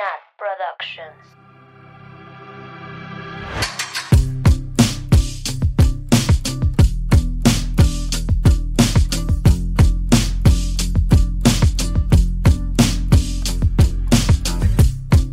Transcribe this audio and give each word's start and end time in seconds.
Nat 0.00 0.22
Productions. 0.38 1.20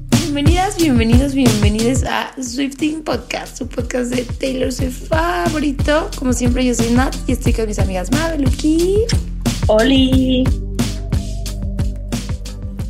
Bienvenidas, 0.09 0.75
bienvenidos, 0.75 1.33
bienvenidos 1.33 2.03
a 2.03 2.33
Swifting 2.41 3.05
Podcast, 3.05 3.57
su 3.57 3.69
podcast 3.69 4.13
de 4.13 4.25
Taylor 4.25 4.73
Swift 4.73 5.07
favorito. 5.07 6.09
Como 6.19 6.33
siempre, 6.33 6.65
yo 6.65 6.75
soy 6.75 6.91
Nat 6.91 7.15
y 7.25 7.31
estoy 7.31 7.53
con 7.53 7.67
mis 7.67 7.79
amigas 7.79 8.11
Mabel, 8.11 8.41
Luki, 8.41 9.05
Oli. 9.67 10.43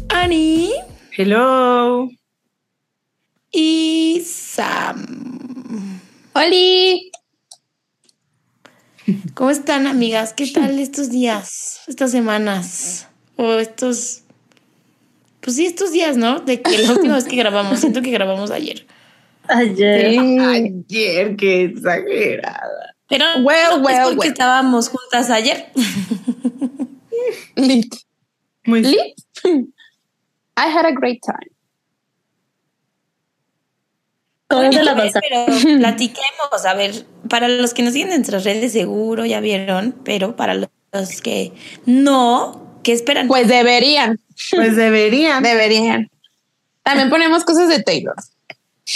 Ani 0.10 0.87
Hello. 1.20 2.10
y 3.52 4.22
Sam. 4.24 6.00
Oli. 6.34 7.10
¿Cómo 9.34 9.50
están, 9.50 9.88
amigas? 9.88 10.34
¿Qué 10.34 10.46
tal 10.46 10.78
estos 10.78 11.10
días, 11.10 11.80
estas 11.88 12.12
semanas 12.12 13.08
o 13.36 13.54
estos... 13.56 14.26
Pues 15.42 15.56
sí, 15.56 15.66
estos 15.66 15.92
días, 15.92 16.18
¿no? 16.18 16.42
De 16.42 16.62
que 16.62 16.78
la 16.78 16.92
última 16.92 17.16
vez 17.16 17.24
que 17.24 17.36
grabamos, 17.44 17.80
siento 17.80 18.04
que 18.04 18.12
grabamos 18.12 18.52
ayer. 18.52 18.86
Ayer. 19.48 20.20
Ayer, 20.20 21.36
qué 21.36 21.64
exagerada. 21.64 22.96
Pero 23.10 23.26
Well, 23.42 23.80
no, 23.80 23.86
well, 23.86 23.96
es 23.96 24.04
porque 24.04 24.20
well. 24.20 24.30
estábamos 24.30 24.90
juntas 24.90 25.32
ayer. 25.32 25.72
Lit. 27.56 27.96
Muy 28.66 28.84
Lit. 28.84 29.16
I 30.58 30.70
had 30.70 30.86
a 30.86 30.92
great 30.92 31.22
time. 31.22 31.52
¿Cómo 34.50 34.72
se 34.72 34.84
la 34.84 34.94
Oye, 34.94 35.12
pasaste? 35.12 35.20
Pero 35.30 35.78
platiquemos, 35.80 36.66
a 36.66 36.74
ver, 36.74 37.06
para 37.30 37.48
los 37.48 37.74
que 37.74 37.84
nos 37.84 37.94
siguen 37.94 38.10
en 38.10 38.16
nuestras 38.18 38.44
redes 38.44 38.72
seguro 38.72 39.26
ya 39.26 39.40
vieron, 39.40 39.96
pero 40.04 40.36
para 40.36 40.56
los 40.56 40.70
que 41.22 41.52
no, 41.86 42.80
¿qué 42.84 42.94
esperan? 42.94 43.28
Pues 43.28 43.48
deberían. 43.48 44.20
Pues 44.52 44.76
deberían. 44.76 45.44
Deberían. 45.44 46.10
También 46.84 47.10
ponemos 47.10 47.44
cosas 47.44 47.70
de 47.70 47.84
Taylor. 47.84 48.16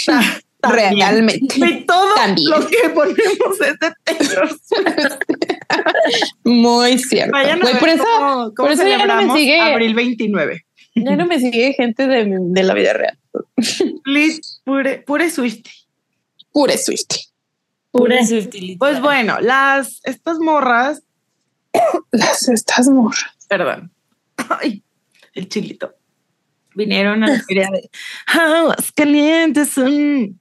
También. 0.60 0.96
Realmente. 0.96 1.56
Y 1.58 1.84
todo 1.84 2.14
También. 2.14 2.48
lo 2.48 2.66
que 2.66 2.88
ponemos 2.94 3.60
es 3.60 3.78
de 3.80 3.92
Taylor. 4.04 4.58
Muy 6.44 6.98
cierto. 6.98 7.32
Vayan 7.32 7.60
a 7.60 7.64
ver 7.64 7.78
por 7.80 7.88
eso, 7.88 8.04
cómo, 8.04 8.34
cómo 8.54 8.54
por 8.54 8.70
eso 8.70 8.86
ya 8.86 9.04
no 9.04 9.22
me 9.22 9.34
sigue, 9.34 9.60
abril 9.60 9.94
29. 9.94 10.64
Ya 10.94 11.16
no 11.16 11.26
me 11.26 11.38
sigue 11.40 11.72
gente 11.74 12.06
de, 12.06 12.36
de 12.38 12.62
la 12.62 12.74
vida 12.74 12.92
real. 12.92 13.18
Please, 14.04 14.40
pure, 14.64 14.98
pure 14.98 15.30
Swift. 15.30 15.66
Pure 16.52 16.76
Swift. 16.76 17.32
Pura 17.92 18.24
sutilidad. 18.24 18.78
Pues 18.78 19.00
bueno, 19.00 19.38
las, 19.40 20.00
estas 20.04 20.38
morras, 20.38 21.02
Las 22.10 22.48
estas 22.48 22.88
morras. 22.88 23.36
perdón, 23.48 23.92
ay, 24.48 24.82
el 25.34 25.48
chilito, 25.48 25.94
vinieron 26.74 27.22
a 27.22 27.28
la 27.28 27.40
feria 27.46 27.70
de 27.70 27.90
Aguas 28.26 28.92
Calientes. 28.92 29.68
son. 29.68 30.40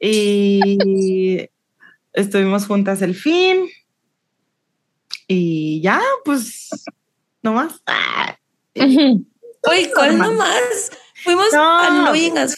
Y 0.00 1.48
estuvimos 2.12 2.66
juntas 2.66 3.02
el 3.02 3.14
fin. 3.14 3.68
Y 5.26 5.80
ya, 5.80 6.00
pues, 6.24 6.68
no 7.42 7.54
más. 7.54 7.82
Ah, 7.86 8.38
Oye, 9.70 9.90
¿cuál 9.94 10.18
nomás? 10.18 10.90
Fuimos 11.22 11.52
No. 11.52 11.78
annoying 11.80 12.36
as 12.38 12.54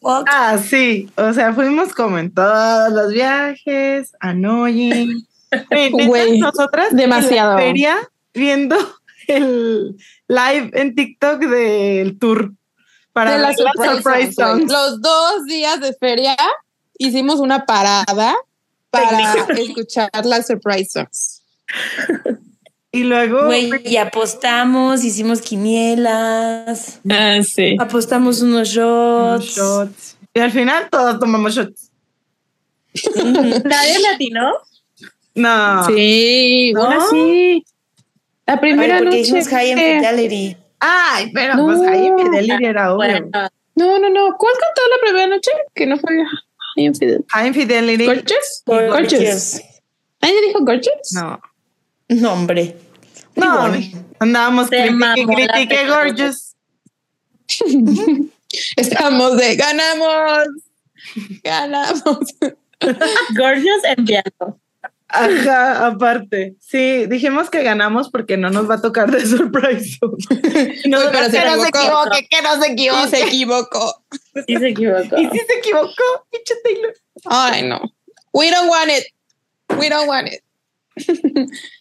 fuck. 0.00 0.26
Ah, 0.30 0.58
sí. 0.58 1.10
O 1.16 1.32
sea, 1.32 1.52
fuimos 1.52 1.92
como 1.94 2.18
en 2.18 2.32
todos 2.32 2.92
los 2.92 3.12
viajes, 3.12 4.12
annoying. 4.20 5.26
Güey, 5.92 6.38
nosotras 6.40 6.90
en 6.90 6.96
demasiado. 6.96 7.52
la 7.54 7.58
feria 7.58 7.96
viendo 8.34 8.76
el 9.28 9.96
live 10.28 10.70
en 10.74 10.94
TikTok 10.94 11.38
del 11.40 12.18
tour 12.18 12.52
para 13.12 13.32
de 13.32 13.38
las 13.38 13.56
surprise, 13.56 14.32
songs. 14.32 14.70
Los 14.70 15.00
dos 15.00 15.44
días 15.46 15.80
de 15.80 15.94
feria 15.94 16.36
hicimos 16.98 17.38
una 17.40 17.64
parada 17.64 18.34
para 18.90 19.34
escuchar 19.56 20.10
las 20.24 20.46
surprise 20.48 20.90
songs. 20.90 21.42
Y 22.96 23.04
luego 23.04 23.44
Güey, 23.46 23.70
y 23.84 23.96
apostamos, 23.98 25.04
hicimos 25.04 25.42
quinielas, 25.42 27.00
Ah, 27.10 27.38
sí. 27.42 27.76
apostamos 27.78 28.40
unos 28.42 28.74
unos 28.76 29.44
shots. 29.44 30.16
Y 30.32 30.40
al 30.40 30.50
final 30.50 30.88
todos 30.90 31.18
tomamos 31.20 31.54
shots. 31.54 31.90
¿Nadie 33.64 33.98
latino? 34.10 34.50
No. 35.34 35.84
Sí, 35.86 36.72
¿No? 36.74 36.86
una 36.86 37.06
sí. 37.10 37.64
La 38.46 38.60
primera 38.60 38.96
Ay, 38.96 39.02
porque 39.02 39.16
noche. 39.16 39.20
hicimos 39.28 39.48
High 39.48 39.74
Fidelity. 39.74 40.56
Ay, 40.80 41.30
pero 41.34 41.56
No. 41.56 41.66
pues 41.66 41.80
ahí 41.82 42.10
Fidelity 42.16 42.64
era 42.64 42.94
obvio. 42.94 42.96
Bueno, 42.96 43.30
No, 43.74 43.98
no, 43.98 44.08
no. 44.08 44.36
¿Cuál 44.38 44.54
cantó 44.58 44.80
la 44.90 44.96
primera 45.02 45.26
noche? 45.26 45.50
Que 45.74 45.86
no 45.86 45.98
fue 45.98 46.12
High 46.76 46.94
Fidelity. 46.94 47.24
High 47.28 47.52
Fidelity. 47.52 48.06
¿Gorgeous? 48.06 48.62
Gorgeous. 48.64 49.60
¿Alguien 50.22 50.44
dijo 50.46 50.60
Gorgeous? 50.60 51.12
No. 51.12 51.40
No, 52.08 52.32
hombre. 52.32 52.76
No, 53.36 53.72
andábamos 54.18 54.68
critique, 54.68 55.26
critique, 55.26 55.86
gorgeous. 55.86 56.54
Estamos 58.76 59.36
de 59.36 59.56
ganamos. 59.56 60.46
Ganamos. 61.44 62.34
Gorgeous 63.36 63.84
enviado. 63.96 64.58
Ajá, 65.08 65.86
aparte. 65.86 66.56
Sí, 66.60 67.06
dijimos 67.06 67.48
que 67.48 67.62
ganamos 67.62 68.10
porque 68.10 68.36
no 68.36 68.50
nos 68.50 68.68
va 68.68 68.74
a 68.74 68.82
tocar 68.82 69.10
de 69.10 69.24
surprise. 69.26 69.98
Y 70.84 70.94
Uy, 70.94 71.02
pero 71.12 71.30
se 71.30 71.38
que 71.38 71.44
no 71.44 71.62
se 71.62 71.68
equivocó. 71.68 71.78
equivoque, 71.78 72.28
que 72.28 72.42
no 72.42 72.60
se 72.60 72.68
Y 72.68 72.72
equivoque. 72.72 73.08
se 73.10 73.22
equivocó. 73.24 74.04
Sí 74.46 74.56
se 74.56 74.68
equivocó. 74.68 75.16
Y 75.18 75.30
si 75.30 75.38
se 75.38 75.58
equivocó, 75.58 76.26
pinche 76.30 76.54
Taylor. 76.64 76.94
Ay, 77.26 77.62
no. 77.62 77.80
We 78.32 78.50
don't 78.50 78.68
want 78.68 78.90
it. 78.90 79.04
We 79.78 79.88
don't 79.88 80.08
want 80.08 80.28
it. 80.28 80.42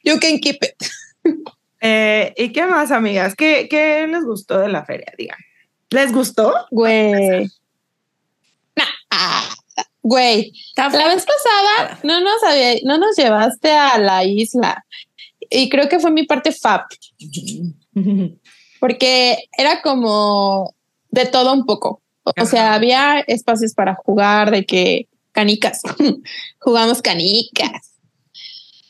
you 0.03 0.19
can 0.19 0.39
keep 0.39 0.57
it. 0.61 0.75
Eh, 1.81 2.33
¿Y 2.37 2.51
qué 2.51 2.65
más, 2.65 2.91
amigas? 2.91 3.35
¿Qué, 3.35 3.67
¿Qué 3.69 4.07
les 4.07 4.23
gustó 4.23 4.59
de 4.59 4.69
la 4.69 4.85
feria? 4.85 5.13
Digan. 5.17 5.37
¿Les 5.91 6.11
gustó? 6.11 6.53
Güey. 6.71 7.47
Nah, 8.75 8.85
Güey, 10.01 10.51
la 10.77 10.87
vez 10.89 11.25
pasada 11.25 11.99
no 12.03 12.19
nos, 12.21 12.43
había- 12.43 12.75
no 12.83 12.97
nos 12.99 13.15
llevaste 13.15 13.71
a 13.71 13.97
la 13.97 14.23
isla 14.23 14.85
y 15.49 15.67
creo 15.69 15.89
que 15.89 15.99
fue 15.99 16.11
mi 16.11 16.23
parte 16.23 16.51
fab 16.51 16.81
porque 18.79 19.37
era 19.57 19.81
como 19.81 20.75
de 21.09 21.25
todo 21.25 21.53
un 21.53 21.65
poco. 21.65 22.01
O 22.23 22.31
Ajá. 22.35 22.45
sea, 22.45 22.73
había 22.73 23.19
espacios 23.21 23.73
para 23.73 23.95
jugar 23.95 24.51
de 24.51 24.65
que 24.65 25.07
canicas, 25.31 25.81
jugamos 26.59 27.01
canicas. 27.01 27.94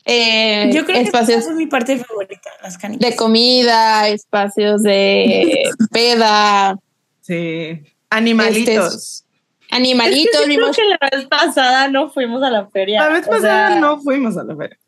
Eh, 0.08 0.70
Yo 0.72 0.84
creo 0.84 0.98
que 0.98 1.02
espacios 1.02 1.38
esa 1.40 1.46
fue 1.48 1.56
mi 1.56 1.66
parte 1.66 1.98
favorita, 1.98 2.48
las 2.62 2.78
canicas. 2.78 3.10
de 3.10 3.16
comida, 3.16 4.08
espacios 4.08 4.82
de 4.84 5.68
peda, 5.90 6.78
Sí. 7.22 7.80
Animalitos. 8.08 9.24
animalitos, 9.72 10.30
Creo 10.44 10.46
vimos 10.48 10.76
que 10.76 10.82
la 10.84 10.98
vez 11.10 11.26
pasada 11.26 11.88
no 11.88 12.08
fuimos 12.08 12.40
a 12.44 12.50
la 12.50 12.66
feria. 12.68 13.00
la 13.02 13.08
vez 13.14 13.26
pasada 13.26 13.70
sea, 13.70 13.80
no 13.80 14.00
fuimos 14.00 14.36
a 14.38 14.44
la 14.44 14.54
feria. 14.54 14.78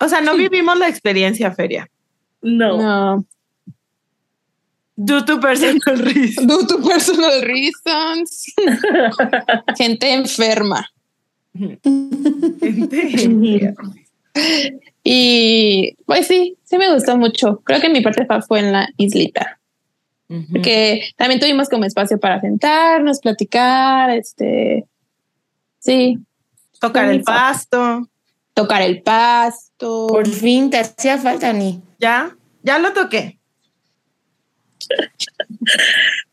O 0.00 0.08
sea, 0.08 0.22
no 0.22 0.34
vivimos 0.36 0.78
la 0.78 0.88
experiencia 0.88 1.52
feria. 1.52 1.86
No. 2.40 2.78
no, 2.78 3.26
Do 4.96 5.22
to 5.24 5.38
personal 5.38 5.98
risk. 5.98 6.40
due 6.42 6.66
to 6.66 6.80
personal 6.82 7.42
reasons, 7.42 8.46
gente 9.76 10.12
enferma. 10.14 10.88
Gente. 12.70 13.74
Y 15.04 15.96
pues 16.06 16.26
sí, 16.26 16.56
sí 16.64 16.78
me 16.78 16.92
gustó 16.92 17.16
mucho. 17.16 17.60
Creo 17.64 17.80
que 17.80 17.88
mi 17.90 18.00
parte 18.00 18.26
fue 18.46 18.60
en 18.60 18.72
la 18.72 18.88
islita, 18.96 19.58
Ujú. 20.28 20.62
que 20.62 21.10
también 21.16 21.40
tuvimos 21.40 21.68
como 21.68 21.84
espacio 21.84 22.18
para 22.20 22.40
sentarnos, 22.40 23.20
platicar, 23.20 24.10
este, 24.10 24.86
sí, 25.78 26.18
Tocar 26.80 27.10
el 27.10 27.22
pasto. 27.22 28.08
tocar 28.54 28.82
el 28.82 29.02
pasto. 29.02 30.06
Por 30.08 30.28
fin 30.28 30.70
te 30.70 30.78
hacía 30.78 31.18
falta, 31.18 31.52
ni. 31.52 31.80
Ya, 31.98 32.36
ya 32.62 32.78
lo 32.78 32.92
toqué. 32.92 33.38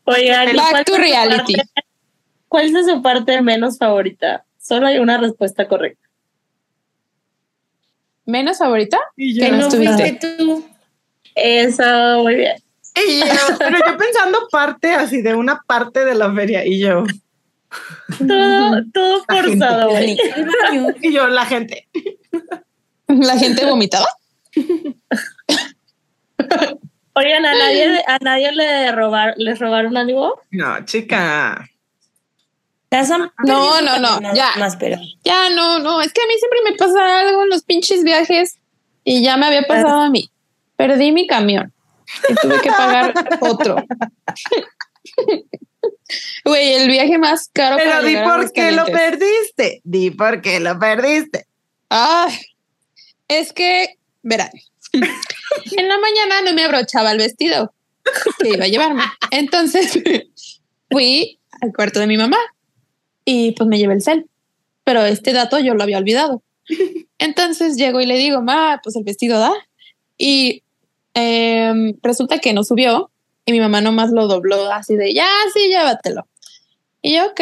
Oigan, 0.04 0.48
¿y 0.50 0.56
Back 0.56 0.70
cuál 0.70 0.84
to 0.84 0.96
reality. 0.96 1.54
parte- 1.56 1.70
¿cuál 2.48 2.76
es 2.76 2.86
su 2.86 3.02
parte 3.02 3.40
menos 3.42 3.78
favorita? 3.78 4.44
Solo 4.58 4.86
hay 4.88 4.98
una 4.98 5.18
respuesta 5.18 5.68
correcta. 5.68 6.08
¿Menos 8.30 8.58
favorita? 8.58 8.98
Y 9.16 9.38
Que 9.38 9.46
Que 9.46 9.50
no 9.50 9.58
no 9.58 9.68
estuviste. 9.68 10.18
tú. 10.20 10.64
Eso, 11.34 12.22
muy 12.22 12.36
bien. 12.36 12.56
Y 12.96 13.20
yo, 13.20 13.58
pero 13.58 13.78
yo 13.78 13.96
pensando 13.96 14.48
parte 14.50 14.92
así 14.94 15.22
de 15.22 15.34
una 15.34 15.62
parte 15.66 16.04
de 16.04 16.14
la 16.14 16.32
feria 16.34 16.66
y 16.66 16.80
yo, 16.80 17.04
Todo, 18.18 18.82
todo 18.92 19.24
forzado, 19.24 19.90
y 21.02 21.12
yo, 21.12 21.28
la 21.28 21.46
gente. 21.46 21.88
La 23.06 23.38
gente 23.38 23.64
vomitaba. 23.64 24.08
Oigan, 27.12 27.44
¿a 27.46 27.52
nadie, 27.54 28.02
a 28.06 28.18
nadie 28.20 28.52
le 28.52 28.92
robar, 28.92 29.34
les 29.36 29.58
robaron 29.58 29.96
algo? 29.96 30.40
No, 30.50 30.84
chica. 30.84 31.68
No, 33.44 33.80
no, 33.80 33.98
no, 33.98 34.34
ya. 34.34 34.52
Más, 34.58 34.76
pero 34.76 34.98
Ya, 35.24 35.48
no, 35.50 35.78
no, 35.78 36.00
es 36.02 36.12
que 36.12 36.22
a 36.22 36.26
mí 36.26 36.34
siempre 36.38 36.58
me 36.68 36.76
pasa 36.76 37.20
algo 37.20 37.44
en 37.44 37.48
los 37.48 37.62
pinches 37.62 38.02
viajes 38.02 38.58
y 39.04 39.22
ya 39.22 39.36
me 39.36 39.46
había 39.46 39.62
pasado 39.62 40.00
a 40.00 40.10
mí. 40.10 40.30
Perdí 40.76 41.12
mi 41.12 41.26
camión 41.26 41.72
y 42.28 42.34
tuve 42.34 42.60
que 42.60 42.70
pagar 42.70 43.14
otro. 43.40 43.76
Güey, 46.44 46.74
el 46.74 46.88
viaje 46.88 47.18
más 47.18 47.48
caro. 47.52 47.76
Pero 47.76 47.90
para 47.90 48.02
di 48.02 48.16
por 48.16 48.52
qué 48.52 48.72
lo 48.72 48.86
perdiste. 48.86 49.80
Di 49.84 50.10
por 50.10 50.42
qué 50.42 50.58
lo 50.58 50.78
perdiste. 50.78 51.46
Ay, 51.88 52.38
es 53.28 53.52
que, 53.52 53.98
verán, 54.22 54.50
en 54.92 55.88
la 55.88 55.98
mañana 55.98 56.42
no 56.44 56.54
me 56.54 56.64
abrochaba 56.64 57.12
el 57.12 57.18
vestido 57.18 57.72
que 58.38 58.50
iba 58.50 58.64
a 58.64 58.68
llevarme. 58.68 59.04
Entonces 59.30 59.98
fui 60.90 61.38
al 61.60 61.72
cuarto 61.72 62.00
de 62.00 62.06
mi 62.08 62.16
mamá 62.16 62.38
y 63.24 63.52
pues 63.52 63.68
me 63.68 63.78
llevé 63.78 63.94
el 63.94 64.02
cel. 64.02 64.26
Pero 64.84 65.04
este 65.04 65.32
dato 65.32 65.58
yo 65.58 65.74
lo 65.74 65.82
había 65.82 65.98
olvidado. 65.98 66.42
Entonces 67.18 67.76
llego 67.76 68.00
y 68.00 68.06
le 68.06 68.16
digo, 68.16 68.42
ma, 68.42 68.80
pues 68.82 68.96
el 68.96 69.04
vestido 69.04 69.38
da. 69.38 69.52
Y 70.16 70.62
em, 71.14 71.94
resulta 72.02 72.38
que 72.38 72.52
no 72.52 72.64
subió 72.64 73.10
y 73.46 73.52
mi 73.52 73.60
mamá 73.60 73.80
nomás 73.80 74.10
lo 74.10 74.26
dobló 74.26 74.72
así 74.72 74.96
de, 74.96 75.14
ya, 75.14 75.28
sí, 75.52 75.68
llévatelo. 75.68 76.26
Y 77.02 77.16
yo, 77.16 77.26
ok. 77.26 77.40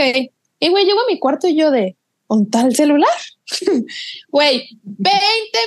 Y 0.61 0.69
güey, 0.69 0.85
llego 0.85 1.01
a 1.01 1.07
mi 1.07 1.19
cuarto 1.19 1.49
y 1.49 1.57
yo 1.57 1.71
de, 1.71 1.97
¿un 2.29 2.49
tal 2.51 2.75
celular? 2.75 3.09
Güey, 4.31 4.69
20 4.83 5.21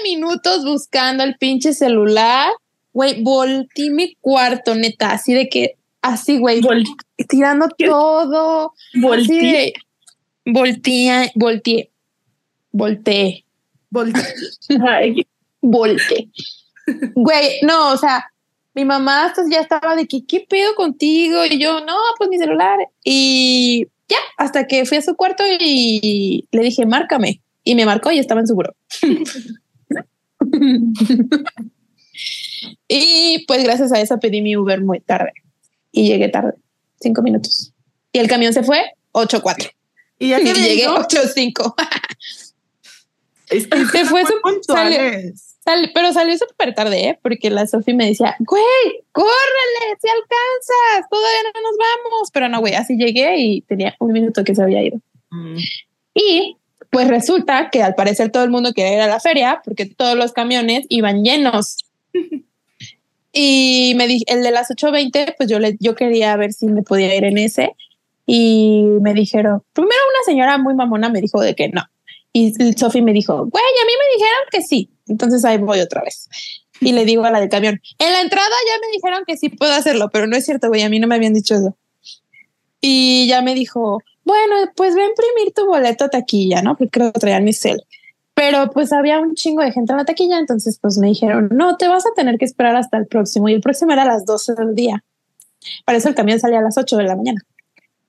minutos 0.03 0.63
buscando 0.63 1.23
el 1.23 1.35
pinche 1.37 1.73
celular. 1.73 2.51
Güey, 2.93 3.23
volteé 3.23 3.89
mi 3.89 4.15
cuarto, 4.21 4.75
neta, 4.75 5.11
así 5.11 5.33
de 5.33 5.49
que, 5.49 5.77
así, 6.01 6.37
güey, 6.37 6.61
tirando 7.27 7.67
todo. 7.69 8.73
Así 9.11 9.73
Volteé, 10.45 11.31
volteé, 11.35 11.91
volteé, 12.71 13.45
volteé. 15.61 16.29
Güey, 17.15 17.59
no, 17.63 17.93
o 17.93 17.97
sea, 17.97 18.31
mi 18.73 18.85
mamá 18.85 19.25
hasta 19.25 19.43
ya 19.49 19.59
estaba 19.59 19.95
de 19.95 20.07
que, 20.07 20.25
¿qué 20.25 20.45
pedo 20.47 20.73
contigo? 20.75 21.45
Y 21.45 21.59
yo, 21.59 21.85
no, 21.85 21.97
pues 22.17 22.29
mi 22.29 22.37
celular. 22.37 22.79
Y 23.03 23.87
ya, 24.07 24.17
hasta 24.37 24.65
que 24.67 24.85
fui 24.85 24.97
a 24.97 25.01
su 25.01 25.15
cuarto 25.15 25.43
y 25.59 26.47
le 26.51 26.61
dije, 26.61 26.85
márcame. 26.85 27.41
Y 27.63 27.75
me 27.75 27.85
marcó 27.85 28.11
y 28.11 28.19
estaba 28.19 28.41
en 28.41 28.47
su 28.47 28.55
buró. 28.55 28.75
y 32.87 33.45
pues 33.45 33.63
gracias 33.63 33.91
a 33.91 34.01
eso 34.01 34.19
pedí 34.19 34.41
mi 34.41 34.57
Uber 34.57 34.81
muy 34.81 34.99
tarde. 34.99 35.33
Y 35.91 36.07
llegué 36.07 36.29
tarde, 36.29 36.53
cinco 36.99 37.21
minutos. 37.21 37.73
Y 38.11 38.19
el 38.19 38.27
camión 38.27 38.53
se 38.53 38.63
fue, 38.63 38.81
ocho 39.11 39.41
cuatro. 39.41 39.69
Y 40.21 40.29
ya 40.29 40.37
que 40.37 40.53
llegué 40.53 40.75
llegó, 40.75 40.99
ocho 40.99 41.19
cinco. 41.33 41.75
es 43.49 43.65
que 43.65 43.85
Se 43.87 44.05
fue 44.05 44.23
puntuales. 44.43 45.55
Sal- 45.65 45.91
pero 45.95 46.13
salió 46.13 46.37
súper 46.37 46.75
tarde, 46.75 47.07
¿eh? 47.07 47.19
porque 47.23 47.49
la 47.49 47.65
Sofi 47.65 47.95
me 47.95 48.05
decía, 48.05 48.35
güey, 48.39 48.63
córrele, 49.11 49.97
si 49.99 50.07
alcanzas, 50.07 51.09
todavía 51.09 51.51
no 51.55 51.61
nos 51.61 51.75
vamos. 51.77 52.29
Pero 52.31 52.49
no, 52.49 52.59
güey, 52.59 52.75
así 52.75 52.97
llegué 52.97 53.37
y 53.39 53.61
tenía 53.61 53.95
un 53.99 54.11
minuto 54.11 54.43
que 54.43 54.53
se 54.53 54.61
había 54.61 54.83
ido. 54.83 54.99
Mm. 55.31 55.57
Y 56.13 56.57
pues 56.91 57.07
resulta 57.07 57.71
que 57.71 57.81
al 57.81 57.95
parecer 57.95 58.31
todo 58.31 58.43
el 58.43 58.51
mundo 58.51 58.73
quería 58.73 58.93
ir 58.93 59.01
a 59.01 59.07
la 59.07 59.19
feria 59.19 59.61
porque 59.65 59.87
todos 59.87 60.15
los 60.15 60.33
camiones 60.33 60.85
iban 60.89 61.23
llenos. 61.23 61.77
Y 63.33 63.93
me 63.95 64.07
dije, 64.07 64.25
el 64.27 64.43
de 64.43 64.51
las 64.51 64.69
8.20, 64.69 65.35
pues 65.37 65.49
yo, 65.49 65.57
le, 65.57 65.77
yo 65.79 65.95
quería 65.95 66.35
ver 66.35 66.51
si 66.51 66.65
me 66.65 66.83
podía 66.83 67.15
ir 67.15 67.23
en 67.23 67.37
ese. 67.37 67.75
Y 68.25 68.83
me 69.01 69.13
dijeron, 69.13 69.63
primero 69.73 70.01
una 70.09 70.23
señora 70.25 70.57
muy 70.57 70.73
mamona 70.73 71.09
me 71.09 71.21
dijo 71.21 71.41
de 71.41 71.55
que 71.55 71.69
no. 71.69 71.83
Y 72.33 72.53
Sofi 72.77 73.01
me 73.01 73.13
dijo, 73.13 73.45
güey, 73.45 73.63
a 73.63 73.85
mí 73.85 73.91
me 73.91 74.17
dijeron 74.17 74.41
que 74.51 74.61
sí. 74.61 74.89
Entonces 75.07 75.43
ahí 75.43 75.57
voy 75.57 75.79
otra 75.79 76.01
vez. 76.03 76.29
Y 76.79 76.93
le 76.93 77.05
digo 77.05 77.25
a 77.25 77.31
la 77.31 77.39
del 77.39 77.49
camión, 77.49 77.79
en 77.99 78.13
la 78.13 78.21
entrada 78.21 78.49
ya 78.67 78.79
me 78.79 78.91
dijeron 78.93 79.23
que 79.27 79.37
sí 79.37 79.49
puedo 79.49 79.73
hacerlo, 79.73 80.09
pero 80.11 80.27
no 80.27 80.35
es 80.35 80.45
cierto, 80.45 80.69
güey, 80.69 80.81
a 80.81 80.89
mí 80.89 80.99
no 80.99 81.07
me 81.07 81.15
habían 81.15 81.33
dicho 81.33 81.55
eso. 81.55 81.77
Y 82.79 83.27
ya 83.27 83.41
me 83.41 83.53
dijo, 83.53 83.99
bueno, 84.23 84.55
pues 84.75 84.95
ve 84.95 85.03
a 85.03 85.07
imprimir 85.07 85.53
tu 85.53 85.67
boleto 85.67 86.09
taquilla, 86.09 86.61
¿no? 86.63 86.75
Porque 86.75 86.89
creo 86.89 87.11
que 87.11 87.19
traían 87.19 87.43
mi 87.43 87.53
cel. 87.53 87.83
Pero 88.33 88.71
pues 88.71 88.91
había 88.93 89.19
un 89.19 89.35
chingo 89.35 89.61
de 89.61 89.71
gente 89.71 89.93
en 89.93 89.97
la 89.97 90.05
taquilla, 90.05 90.39
entonces 90.39 90.79
pues 90.81 90.97
me 90.97 91.07
dijeron, 91.07 91.49
no, 91.51 91.77
te 91.77 91.87
vas 91.87 92.05
a 92.07 92.13
tener 92.15 92.37
que 92.37 92.45
esperar 92.45 92.75
hasta 92.75 92.97
el 92.97 93.05
próximo. 93.05 93.49
Y 93.49 93.53
el 93.53 93.61
próximo 93.61 93.91
era 93.91 94.03
a 94.03 94.07
las 94.07 94.25
12 94.25 94.55
del 94.55 94.73
día. 94.73 95.03
Para 95.85 95.97
eso 95.97 96.09
el 96.09 96.15
camión 96.15 96.39
salía 96.39 96.59
a 96.59 96.63
las 96.63 96.77
8 96.77 96.97
de 96.97 97.03
la 97.03 97.15
mañana. 97.15 97.41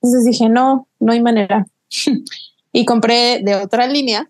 Entonces 0.03 0.25
dije, 0.25 0.49
no, 0.49 0.87
no 0.99 1.13
hay 1.13 1.21
manera. 1.21 1.65
y 2.73 2.85
compré 2.85 3.39
de 3.41 3.55
otra 3.55 3.87
línea 3.87 4.29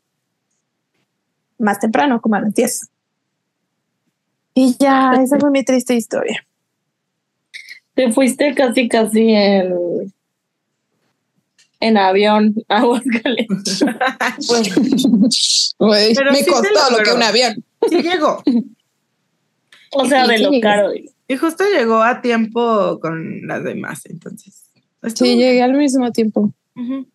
más 1.57 1.79
temprano, 1.79 2.21
como 2.21 2.35
a 2.35 2.41
las 2.41 2.53
10. 2.53 2.89
Y 4.53 4.75
ya, 4.77 5.13
esa 5.13 5.39
fue 5.39 5.49
mi 5.49 5.63
triste 5.63 5.95
historia. 5.95 6.45
Te 7.95 8.11
fuiste 8.11 8.53
casi, 8.53 8.87
casi 8.87 9.31
en, 9.31 10.13
en 11.79 11.97
avión 11.97 12.53
a 12.69 12.77
Aguascalientes. 12.79 13.79
Pero 15.79 16.31
me 16.31 16.37
sí 16.37 16.45
costó 16.45 16.91
lo 16.91 17.03
que 17.03 17.11
un 17.13 17.23
avión. 17.23 17.63
Sí 17.89 18.01
llegó. 18.03 18.43
O 19.91 20.05
sea, 20.05 20.25
¿Y 20.25 20.29
de 20.29 20.39
lo 20.39 20.51
caro. 20.61 20.91
Y 20.93 21.37
justo 21.37 21.63
llegó 21.65 22.03
a 22.03 22.21
tiempo 22.21 22.99
con 22.99 23.47
las 23.47 23.63
demás, 23.63 24.05
entonces. 24.05 24.62
Estuvo 25.07 25.27
Sí, 25.27 25.35
llegué 25.35 25.61
al 25.61 25.73
mismo 25.73 26.11
tiempo. 26.11 26.53
Ujú. 26.75 27.07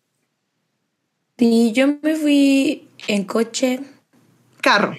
Sí, 1.37 1.71
yo 1.73 1.87
me 2.01 2.15
fui 2.15 2.87
en 3.07 3.23
coche, 3.23 3.79
Carro. 4.61 4.95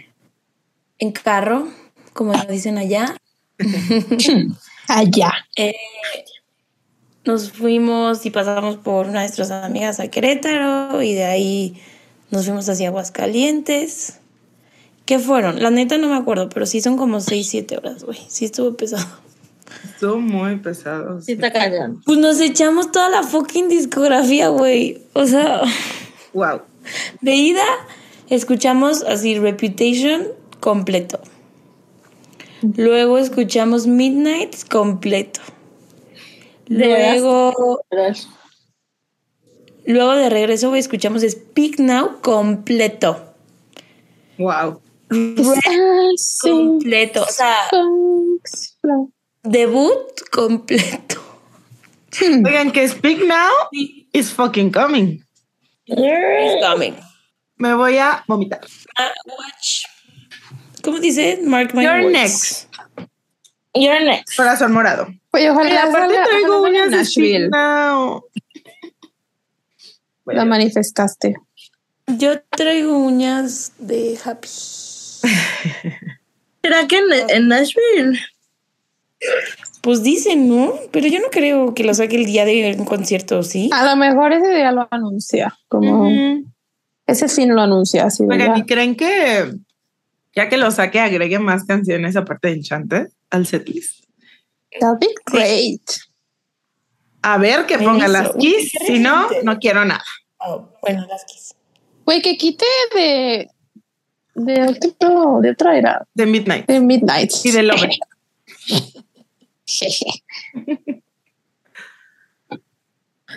en 0.98 1.12
carro, 1.12 1.69
como 2.12 2.32
lo 2.32 2.44
dicen 2.46 2.78
allá. 2.78 3.16
Allá. 4.88 5.32
Eh, 5.56 5.75
nos 7.25 7.52
fuimos 7.52 8.25
y 8.26 8.31
pasamos 8.31 8.76
por 8.78 9.06
una 9.06 9.20
de 9.20 9.26
nuestras 9.26 9.50
amigas 9.50 10.00
a 10.00 10.08
Querétaro 10.08 11.00
y 11.03 11.15
de 11.15 11.24
ahí 11.24 11.81
nos 12.31 12.46
fuimos 12.46 12.69
hacia 12.69 12.88
Aguascalientes. 12.88 14.19
¿Qué 15.05 15.19
fueron? 15.19 15.62
La 15.62 15.70
neta 15.70 15.98
no 15.98 16.08
me 16.08 16.17
acuerdo, 16.17 16.48
pero 16.48 16.67
sí 16.67 16.81
son 16.81 16.96
como 16.96 17.20
6, 17.20 17.46
7 17.48 17.76
horas, 17.76 18.03
güey. 18.05 18.19
Sí 18.29 18.46
estuvo 18.46 18.74
pesado. 18.76 19.06
Estuvo 19.84 20.19
muy 20.19 20.56
pesado. 20.56 21.20
Sí, 21.20 21.32
está 21.32 21.53
cañón. 21.53 22.03
Pues 22.05 22.19
nos 22.19 22.41
echamos 22.41 22.91
toda 22.93 23.08
la 23.08 23.22
fucking 23.22 23.69
discografía, 23.69 24.48
güey. 24.48 25.03
O 25.12 25.27
sea, 25.27 25.62
Wow. 26.32 26.62
de 27.20 27.34
ida 27.34 27.65
escuchamos 28.29 29.03
así 29.03 29.39
Reputation 29.39 30.29
completo. 30.60 31.20
Luego 32.77 33.19
escuchamos 33.19 33.86
Midnight 33.86 34.55
completo. 34.69 35.41
Luego 36.67 37.82
Luego 39.86 40.12
de 40.12 40.31
regreso, 40.31 40.69
güey, 40.69 40.81
escuchamos 40.81 41.22
Speak 41.22 41.81
Now 41.81 42.20
completo. 42.20 43.34
Wow. 44.39 44.81
Completo. 46.43 47.22
O 47.22 47.32
sea, 47.32 47.56
debut 49.43 49.93
completo. 50.32 51.20
Oigan, 52.44 52.73
que 52.73 52.89
Speak 52.89 53.23
Now 53.25 53.51
is 54.13 54.32
fucking 54.32 54.73
coming. 54.73 55.23
It's 55.87 56.65
coming. 56.65 56.97
Me 57.56 57.75
voy 57.75 57.99
a 57.99 58.25
vomitar. 58.27 58.61
Ah, 58.99 59.13
watch. 59.27 59.85
¿Cómo 60.82 60.99
dice? 60.99 61.39
Mark 61.44 61.75
my 61.75 61.82
You're 61.85 62.03
words. 62.05 62.13
next. 62.13 62.69
You're 63.75 64.01
next. 64.05 64.37
Corazón 64.37 64.73
morado. 64.73 65.06
Oye, 65.32 65.44
Y 65.44 65.49
ojalá 65.49 65.82
aparte 65.85 66.15
salga- 66.15 66.25
traigo 66.25 66.59
ojalá 66.59 66.69
uñas 66.70 66.91
de 66.91 67.05
Speak 67.05 67.05
Nashville. 67.05 67.49
Now. 67.51 68.25
La 70.27 70.44
manifestaste. 70.44 71.35
Yo 72.06 72.41
traigo 72.51 72.99
uñas 72.99 73.73
de 73.79 74.19
Happy. 74.25 74.49
¿Será 76.63 76.87
que 76.89 76.99
en, 76.99 77.31
en 77.31 77.49
Nashville? 77.49 78.19
Pues 79.82 80.03
dicen, 80.03 80.48
¿no? 80.48 80.74
Pero 80.93 81.06
yo 81.08 81.20
no 81.20 81.29
creo 81.31 81.74
que 81.74 81.84
lo 81.84 81.94
saque 81.94 82.17
el 82.17 82.27
día 82.27 82.44
de 82.44 82.77
un 82.79 82.84
concierto, 82.84 83.43
¿sí? 83.43 83.70
A 83.72 83.84
lo 83.84 83.96
mejor 83.96 84.32
ese 84.32 84.55
día 84.55 84.72
lo 84.72 84.86
anuncia, 84.91 85.56
como 85.69 86.10
ese 87.06 87.29
fin 87.29 87.55
lo 87.55 87.62
anuncia, 87.62 88.05
así 88.05 88.24
Oigan. 88.29 88.56
¿y 88.58 88.65
creen 88.65 88.94
que 88.94 89.53
ya 90.34 90.48
que 90.48 90.56
lo 90.56 90.70
saque 90.70 91.00
agregue 91.00 91.39
más 91.39 91.65
canciones 91.65 92.17
aparte 92.17 92.48
de 92.48 92.55
Enchanted 92.55 93.08
al 93.31 93.46
setlist? 93.46 94.05
That'd 94.79 95.00
be 95.00 95.08
great. 95.27 95.82
A 97.22 97.36
ver 97.39 97.67
que 97.67 97.79
ponga 97.79 98.05
Eso. 98.05 98.12
las 98.12 98.32
keys. 98.36 98.72
Si 98.86 98.98
no, 98.98 99.29
no 99.43 99.58
quiero 99.58 99.84
nada. 99.84 100.05
Oh, 100.39 100.69
bueno, 100.82 101.06
las 101.08 101.24
quise. 101.24 101.55
Güey, 102.05 102.22
que 102.22 102.36
quite 102.39 102.65
de 102.94 103.48
de 104.34 104.62
otro, 104.62 105.41
de 105.43 105.50
otra 105.50 105.77
era, 105.77 106.06
De 106.15 106.27
Midnight. 106.27 106.67
de 106.67 106.81
Midnight. 106.81 107.31
Y 107.44 107.50
de 107.50 107.62
Lover. 107.62 107.91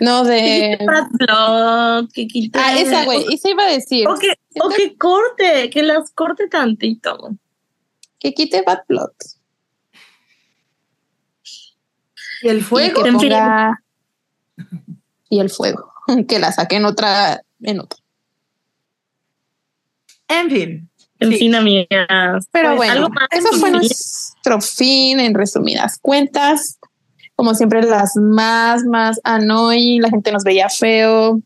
no 0.00 0.24
de 0.24 0.78
Bad 0.86 1.08
Blood, 1.12 2.12
que 2.12 2.26
quite. 2.26 2.58
Ah, 2.58 2.78
esa 2.78 3.04
güey, 3.04 3.24
esa 3.32 3.50
iba 3.50 3.64
a 3.64 3.72
decir. 3.72 4.08
O 4.08 4.18
que, 4.18 4.34
o 4.60 4.68
que 4.70 4.96
corte, 4.96 5.70
que 5.70 5.82
las 5.82 6.10
corte 6.10 6.48
tantito. 6.48 7.36
Que 8.18 8.34
quite 8.34 8.62
Bad 8.62 8.80
Blood. 8.88 9.12
Y 12.42 12.48
el 12.48 12.58
Y 12.58 12.62
fuego. 12.62 13.02
ponga 13.02 13.80
y 15.30 15.40
el 15.40 15.50
fuego. 15.50 15.90
Que 16.28 16.38
la 16.38 16.52
saque 16.52 16.76
en 16.76 16.84
otra, 16.84 17.42
en 17.62 17.80
otra. 17.80 17.98
En 20.28 20.50
fin. 20.50 20.90
En 21.20 21.30
Sí. 21.30 21.38
fin, 21.38 21.54
amigas. 21.54 22.46
Pero 22.52 22.68
Pues, 22.70 22.76
bueno, 22.76 22.92
algo 22.92 23.08
más 23.10 23.28
eso 23.30 23.48
fue 23.58 23.70
nuestro 23.70 24.60
fin 24.60 25.20
en 25.20 25.34
resumidas 25.34 25.98
cuentas. 26.00 26.78
Como 27.36 27.54
siempre, 27.54 27.82
las 27.82 28.16
más, 28.16 28.84
más 28.84 29.20
annoying, 29.24 30.00
la 30.02 30.10
gente 30.10 30.30
nos 30.32 30.44
veía 30.44 30.68
feo. 30.68 31.40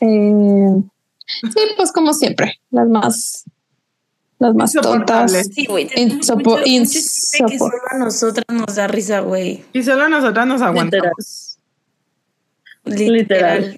Eh, 0.00 0.82
sí, 1.26 1.60
pues 1.76 1.90
como 1.92 2.12
siempre, 2.14 2.60
las 2.70 2.86
más, 2.88 3.44
las 4.38 4.54
más 4.54 4.72
tontas. 4.72 5.32
Sí, 5.52 5.66
güey. 5.66 5.88
Insopo- 5.96 6.58
mucho- 6.58 6.58
mucho 6.58 6.84
chiste 6.84 7.38
que 7.48 7.58
solo 7.58 7.72
a 7.90 7.98
nosotras 7.98 8.44
nos 8.52 8.74
da 8.76 8.86
risa, 8.86 9.20
güey. 9.20 9.64
Y 9.72 9.82
solo 9.82 10.04
a 10.04 10.08
nosotras 10.08 10.46
nos 10.46 10.62
aguantamos. 10.62 11.58
Literal. 12.84 13.12
Literal. 13.12 13.76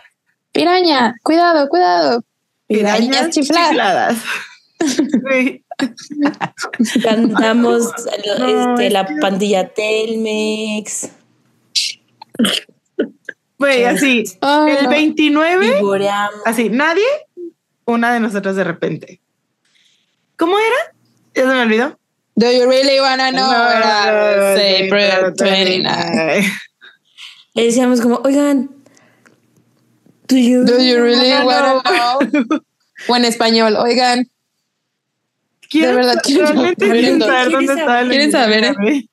Piraña, 0.52 1.14
cuidado, 1.22 1.68
cuidado. 1.68 2.22
Pirañas 2.68 3.30
chifladas. 3.30 4.18
Sí. 4.78 5.64
Cantamos 7.02 7.92
No, 8.38 8.72
este, 8.72 8.86
es 8.86 8.92
la 8.92 9.08
pandilla 9.20 9.68
Telmex. 9.68 11.10
Güey, 13.58 13.84
así. 13.84 14.24
El 14.40 14.86
29, 14.88 15.74
Vivoreamos. 15.74 16.40
así, 16.44 16.68
nadie, 16.68 17.06
una 17.84 18.12
de 18.12 18.20
nosotras 18.20 18.54
de 18.54 18.64
repente. 18.64 19.20
¿Cómo 20.36 20.56
era? 20.58 20.94
Ya 21.34 21.42
se 21.42 21.54
me 21.56 21.62
olvidó. 21.62 21.98
Do 22.36 22.52
you 22.52 22.68
really 22.68 23.00
wanna 23.00 23.32
know 23.32 23.50
was 23.50 24.60
sí, 24.60 24.84
April 24.84 25.34
pero 25.36 25.50
29? 25.50 26.44
Le 27.54 27.64
decíamos 27.64 28.00
como, 28.00 28.20
oigan, 28.24 28.70
do 30.28 30.36
you, 30.36 30.64
Do 30.64 30.80
you 30.82 31.02
really 31.02 31.30
wanna 31.44 31.82
know? 31.82 32.18
O 33.08 33.16
en 33.16 33.24
español, 33.24 33.76
oigan, 33.76 34.28
De 35.72 35.92
verdad, 35.92 36.20
quiero 36.22 36.46
realmente 36.46 36.86
saber 36.86 37.00
quiero 37.00 37.12
en 37.14 37.18
dónde- 37.18 37.34
saber 37.34 37.50
dónde 37.52 37.66
¿Quieres 37.66 37.78
estaba 37.80 38.00
el 38.00 38.08
¿Quieren 38.08 38.32
saber, 38.32 38.64
eh? 38.64 38.74
29. 38.78 39.08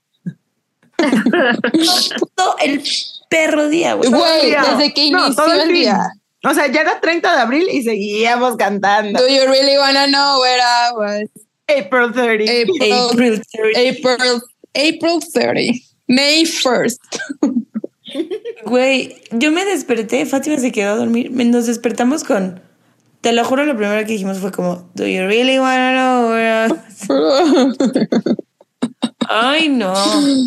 todo 2.35 2.55
el 2.63 2.81
perro 3.29 3.67
día, 3.69 3.93
güey? 3.95 4.09
güey, 4.09 4.45
día. 4.47 4.63
desde 4.63 4.93
que 4.93 5.11
No, 5.11 5.25
inició 5.27 5.51
el 5.51 5.59
el 5.61 5.73
día. 5.73 5.99
O 6.43 6.53
sea, 6.53 6.67
ya 6.67 6.81
era 6.81 6.99
30 7.01 7.33
de 7.35 7.41
abril 7.41 7.67
y 7.71 7.81
seguíamos 7.83 8.55
cantando. 8.55 9.19
Do 9.19 9.27
you 9.27 9.45
really 9.49 9.77
wanna 9.77 10.07
know 10.07 10.39
where 10.41 10.61
I 10.61 10.91
was? 10.95 11.29
April 11.67 12.11
30. 12.13 12.43
April, 12.43 12.93
April 13.11 13.41
30. 13.51 13.79
April, 13.79 14.41
April 14.75 15.19
30, 15.33 15.79
May 16.07 16.43
1st. 16.45 16.99
Güey, 18.65 19.21
yo 19.31 19.51
me 19.51 19.65
desperté, 19.65 20.25
Fátima 20.25 20.57
se 20.57 20.71
quedó 20.71 20.93
a 20.93 20.95
dormir, 20.97 21.31
nos 21.31 21.65
despertamos 21.67 22.23
con, 22.23 22.61
te 23.21 23.31
lo 23.33 23.43
juro, 23.43 23.65
lo 23.65 23.75
primero 23.75 23.99
que 24.05 24.13
dijimos 24.13 24.39
fue 24.39 24.51
como, 24.51 24.89
do 24.95 25.05
you 25.05 25.21
really 25.25 25.59
wanna 25.59 25.91
know 25.93 26.31
where 26.31 26.67
I 26.67 26.71
was?" 26.71 28.07
Ay, 29.27 29.69
no. 29.69 29.93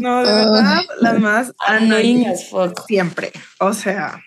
No, 0.00 0.24
de 0.24 0.32
verdad, 0.32 0.80
las 1.00 1.18
más 1.20 1.52
Annoying 1.66 2.26
as 2.28 2.48
fuck. 2.48 2.86
siempre. 2.86 3.32
O 3.58 3.72
sea, 3.74 4.22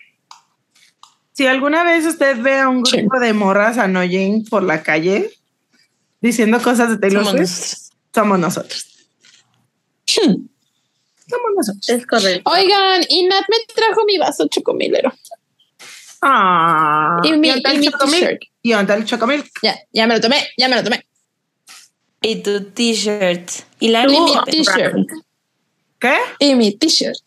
si 1.32 1.46
alguna 1.46 1.84
vez 1.84 2.04
usted 2.04 2.40
ve 2.40 2.58
a 2.58 2.68
un 2.68 2.82
grupo 2.82 3.18
de 3.18 3.32
morras 3.32 3.78
annoying 3.78 4.44
por 4.44 4.62
la 4.62 4.82
calle 4.82 5.30
diciendo 6.20 6.60
cosas 6.60 6.90
de 6.90 6.98
Taylor 6.98 7.24
Somos 7.24 7.38
Swift, 7.38 7.50
nosotros. 7.50 7.90
somos 8.14 8.38
nosotros. 8.38 8.86
Somos 10.06 10.36
nosotros. 11.56 11.88
Es 11.88 12.06
correcto. 12.06 12.50
Oigan, 12.50 13.02
y 13.08 13.26
Nat 13.26 13.44
me 13.48 13.56
trajo 13.74 14.04
mi 14.06 14.18
vaso 14.18 14.46
chocomilero. 14.48 15.12
Ah, 16.20 17.20
Y 17.24 17.32
mi- 17.32 17.48
y 17.48 17.52
mi 17.52 17.62
t-shirt. 17.90 18.42
Y 18.62 18.72
ahorita 18.72 18.94
el 18.94 19.04
chocomilk. 19.04 19.46
Ya, 19.62 19.76
ya 19.92 20.06
me 20.06 20.14
lo 20.14 20.20
tomé, 20.20 20.46
ya 20.56 20.68
me 20.68 20.76
lo 20.76 20.84
tomé. 20.84 21.04
Y 22.20 22.36
tu 22.42 22.62
t-shirt. 22.70 23.50
Y 23.80 23.88
la 23.88 24.04
Y 24.04 24.06
mi 24.08 24.32
t-shirt. 24.46 24.94
¿Qué? 25.98 26.16
Y 26.38 26.54
mi 26.54 26.72
t-shirt. 26.76 27.18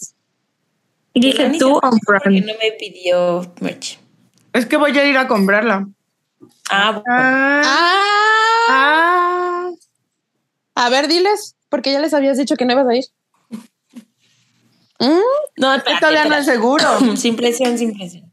Dije 1.13 1.43
Lani 1.43 1.59
tú 1.59 1.75
on 1.81 1.99
porque 2.05 2.29
brand. 2.29 2.45
no 2.45 2.53
me 2.59 2.71
pidió 2.79 3.53
merch. 3.61 3.99
Es 4.53 4.65
que 4.65 4.77
voy 4.77 4.97
a 4.97 5.05
ir 5.05 5.17
a 5.17 5.27
comprarla. 5.27 5.87
Ah, 6.69 6.91
bueno. 6.91 7.03
Ah, 7.07 7.63
Ah, 8.69 8.69
ah. 8.69 9.71
a 10.75 10.89
ver, 10.89 11.07
diles, 11.07 11.55
porque 11.69 11.91
ya 11.91 11.99
les 11.99 12.13
habías 12.13 12.37
dicho 12.37 12.55
que 12.55 12.65
no 12.65 12.73
ibas 12.73 12.87
a 12.87 12.95
ir. 12.95 13.05
¿Mm? 14.99 15.19
no, 15.57 15.73
espérate, 15.73 15.99
Todavía 15.99 16.25
no 16.25 16.35
es 16.35 16.45
seguro. 16.45 16.85
Sin 17.17 17.35
presión, 17.35 17.77
sin 17.77 17.93
presión. 17.93 18.31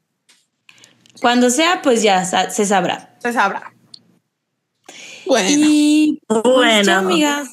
Cuando 1.21 1.51
sea, 1.51 1.83
pues 1.83 2.03
ya 2.03 2.25
sa- 2.25 2.51
se 2.51 2.65
sabrá. 2.67 3.17
Se 3.21 3.33
sabrá. 3.33 3.75
Bueno, 5.27 5.49
Y 5.51 6.21
pues, 6.27 6.43
Bueno. 6.43 6.83
ya, 6.83 6.99
amigas. 6.99 7.49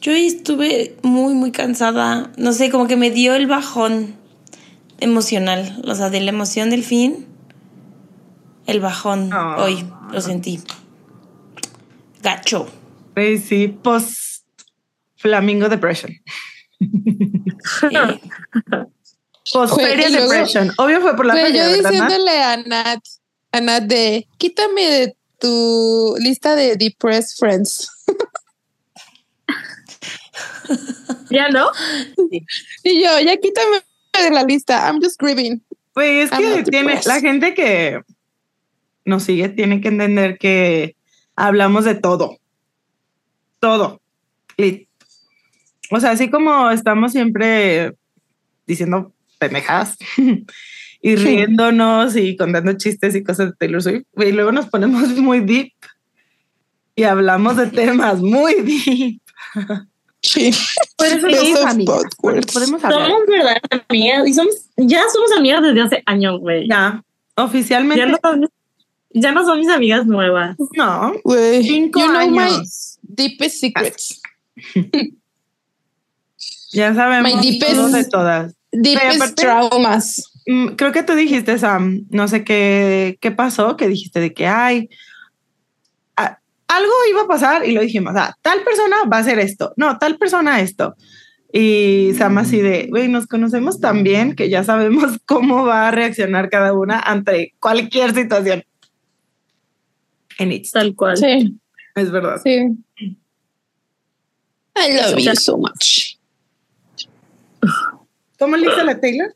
Yo 0.00 0.12
hoy 0.12 0.26
estuve 0.26 0.96
muy, 1.02 1.34
muy 1.34 1.52
cansada. 1.52 2.30
No 2.36 2.52
sé, 2.52 2.70
como 2.70 2.86
que 2.86 2.96
me 2.96 3.10
dio 3.10 3.34
el 3.34 3.46
bajón 3.46 4.16
emocional. 5.00 5.82
O 5.86 5.94
sea, 5.94 6.10
de 6.10 6.20
la 6.20 6.30
emoción 6.30 6.70
del 6.70 6.84
fin. 6.84 7.26
El 8.66 8.80
bajón 8.80 9.30
Ah. 9.32 9.56
hoy 9.60 9.84
lo 10.12 10.20
sentí. 10.20 10.60
Gacho. 12.22 12.68
Sí, 13.16 13.38
sí, 13.38 13.68
post 13.68 14.44
Flamingo 15.16 15.68
Depression. 15.68 16.12
Eh, 17.90 18.20
Post 19.52 19.74
Güey, 19.74 19.86
Feria 19.86 20.08
y 20.08 20.12
luego- 20.12 20.32
Depression. 20.32 20.70
Obvio 20.78 21.00
fue 21.00 21.16
por 21.16 21.26
la 21.26 21.34
Güey, 21.34 21.46
feria, 21.46 21.68
yo 21.68 21.76
diciéndole 21.76 22.42
a 22.42 22.56
Nat, 22.58 23.00
a 23.52 23.60
Nat 23.60 23.82
de, 23.82 24.26
quítame 24.38 24.82
de 24.82 25.16
tu 25.38 26.14
lista 26.18 26.54
de 26.54 26.76
depressed 26.76 27.36
friends. 27.38 27.88
¿Ya 31.30 31.48
no? 31.48 31.70
Y 32.84 33.02
yo, 33.02 33.18
ya 33.20 33.36
quítame 33.36 33.82
de 34.22 34.30
la 34.30 34.44
lista. 34.44 34.86
I'm 34.88 35.00
just 35.02 35.20
grieving. 35.20 35.62
Güey, 35.94 36.20
es 36.20 36.32
I'm 36.32 36.40
que 36.40 36.62
tiene, 36.70 37.00
la 37.04 37.20
gente 37.20 37.54
que 37.54 38.00
nos 39.04 39.24
sigue 39.24 39.48
tiene 39.48 39.80
que 39.80 39.88
entender 39.88 40.38
que 40.38 40.96
hablamos 41.36 41.84
de 41.84 41.94
todo. 41.96 42.38
Todo. 43.60 44.00
Y, 44.56 44.88
o 45.92 46.00
sea, 46.00 46.10
así 46.12 46.30
como 46.30 46.70
estamos 46.70 47.12
siempre 47.12 47.94
diciendo 48.66 49.12
pendejadas 49.38 49.96
y 51.02 51.16
riéndonos 51.16 52.16
y 52.16 52.36
contando 52.36 52.72
chistes 52.74 53.14
y 53.14 53.22
cosas 53.22 53.50
de 53.50 53.56
Taylor 53.58 53.82
Swift, 53.82 54.04
güey, 54.12 54.32
luego 54.32 54.52
nos 54.52 54.66
ponemos 54.66 55.08
muy 55.16 55.40
deep 55.40 55.72
y 56.94 57.04
hablamos 57.04 57.56
de 57.56 57.66
temas 57.68 58.20
muy 58.20 58.54
deep. 58.62 59.20
Sí. 60.22 60.52
Por 60.96 61.06
eso. 61.08 61.26
Podemos 62.52 62.84
hablar. 62.84 63.08
Somos 63.08 63.26
verdaderas 63.26 63.82
amigas 63.88 64.28
y 64.28 64.34
somos, 64.34 64.54
ya 64.76 65.02
somos 65.12 65.32
amigas 65.36 65.62
desde 65.62 65.80
hace 65.80 66.02
años, 66.06 66.38
güey. 66.38 66.68
Ya, 66.68 67.02
oficialmente 67.34 67.98
Ya 67.98 68.06
no, 68.06 68.18
son, 68.22 68.48
ya 69.10 69.32
no 69.32 69.44
son 69.44 69.58
mis 69.58 69.68
amigas 69.68 70.06
nuevas. 70.06 70.56
no. 70.76 71.12
Güey, 71.24 71.64
Cinco 71.64 72.00
you 72.00 72.06
know 72.06 72.30
my 72.30 72.42
años. 72.44 72.98
deepest 73.02 73.56
secrets. 73.58 74.20
Ya 76.72 76.94
sabemos 76.94 77.34
My 77.34 77.40
deepest- 77.40 77.90
de 77.92 78.04
todas. 78.04 78.54
Deepest 78.72 79.16
aparte- 79.16 79.42
traumas. 79.42 80.32
Mm, 80.46 80.68
Creo 80.76 80.92
que 80.92 81.02
tú 81.02 81.14
dijiste, 81.14 81.58
Sam, 81.58 82.06
no 82.10 82.26
sé 82.28 82.42
qué, 82.44 83.18
qué 83.20 83.30
pasó, 83.30 83.76
que 83.76 83.86
dijiste 83.88 84.18
de 84.20 84.32
que 84.34 84.46
ay, 84.46 84.88
a- 86.16 86.38
algo 86.68 86.92
iba 87.10 87.22
a 87.22 87.26
pasar 87.28 87.66
y 87.66 87.72
lo 87.72 87.80
dijimos, 87.82 88.14
ah, 88.16 88.34
tal 88.42 88.62
persona 88.64 88.96
va 89.12 89.18
a 89.18 89.20
hacer 89.20 89.38
esto, 89.38 89.72
no, 89.76 89.98
tal 89.98 90.16
persona 90.16 90.60
esto. 90.60 90.96
Y 91.52 92.12
Sam 92.16 92.38
así 92.38 92.62
de, 92.62 92.86
güey, 92.88 93.08
nos 93.08 93.26
conocemos 93.26 93.78
tan 93.78 94.02
bien 94.02 94.34
que 94.34 94.48
ya 94.48 94.64
sabemos 94.64 95.18
cómo 95.26 95.64
va 95.66 95.88
a 95.88 95.90
reaccionar 95.90 96.48
cada 96.48 96.72
una 96.72 96.98
ante 96.98 97.54
cualquier 97.60 98.14
situación. 98.14 98.64
And 100.38 100.50
it's, 100.50 100.70
Tal 100.70 100.94
cual. 100.96 101.18
Sí, 101.18 101.58
es 101.94 102.10
verdad. 102.10 102.40
sí. 102.42 102.68
I 104.74 104.96
love 104.96 105.18
you 105.18 105.36
so 105.36 105.58
much. 105.58 106.11
¿Cómo 108.38 108.56
le 108.56 108.68
dice 108.68 108.84
la 108.84 109.00
Taylor? 109.00 109.34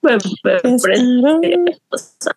Fue- 0.00 0.18
fue 0.42 0.60
preciosa. 0.60 2.32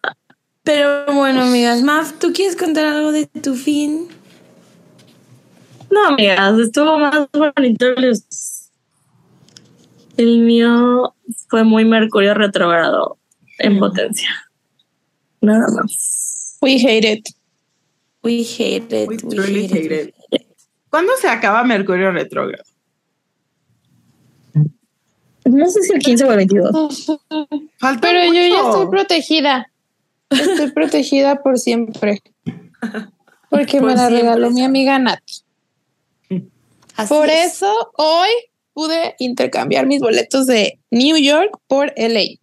Pero 0.64 1.14
bueno, 1.14 1.42
amigas, 1.44 1.82
Maf, 1.82 2.14
¿tú 2.20 2.32
quieres 2.34 2.56
contar 2.56 2.86
algo 2.86 3.12
de 3.12 3.26
tu 3.28 3.56
fin? 3.56 4.08
No, 5.92 6.08
amigas, 6.08 6.58
estuvo 6.60 6.98
más 6.98 7.28
bonito 7.34 7.88
el 7.88 8.12
ustedes. 8.12 8.72
El 10.18 10.40
mío 10.40 11.14
fue 11.50 11.64
muy 11.64 11.86
Mercurio 11.86 12.34
retrogrado 12.34 13.18
en 13.60 13.80
potencia. 13.80 14.30
Nada 15.42 15.68
más. 15.76 16.58
We 16.62 16.76
hate 16.78 17.06
it. 17.12 17.30
We 18.24 18.44
hate 18.44 18.94
it. 19.04 19.10
We 19.10 19.18
we 19.18 19.36
truly 19.36 19.64
hate 19.66 19.66
it, 19.66 19.72
hate 19.72 19.86
it. 19.86 19.92
we 19.92 19.98
hate 19.98 20.10
it. 20.10 20.16
¿Cuándo 20.94 21.14
se 21.20 21.28
acaba 21.28 21.64
Mercurio 21.64 22.12
retrógrado? 22.12 22.64
No 25.44 25.68
sé 25.68 25.82
si 25.82 25.92
el 25.92 25.98
15 25.98 26.24
o 26.26 26.30
el 26.30 26.38
22. 26.38 27.20
Falta 27.80 28.00
Pero 28.00 28.26
yo 28.32 28.34
ya 28.34 28.62
estoy 28.70 28.88
protegida. 28.92 29.72
Estoy 30.30 30.70
protegida 30.70 31.42
por 31.42 31.58
siempre. 31.58 32.22
Porque 33.50 33.80
Por 33.80 33.88
me 33.88 33.96
la 33.96 34.08
siempre, 34.08 34.20
regaló 34.22 34.52
mi 34.52 34.64
amiga 34.64 35.00
Nat. 35.00 35.20
Así 36.96 37.12
Por 37.12 37.28
es. 37.28 37.54
eso 37.56 37.92
hoy 37.98 38.30
pude 38.74 39.16
intercambiar 39.18 39.88
mis 39.88 40.00
boletos 40.00 40.46
de 40.46 40.78
New 40.92 41.18
York 41.18 41.58
por 41.66 41.92
LA, 41.98 42.38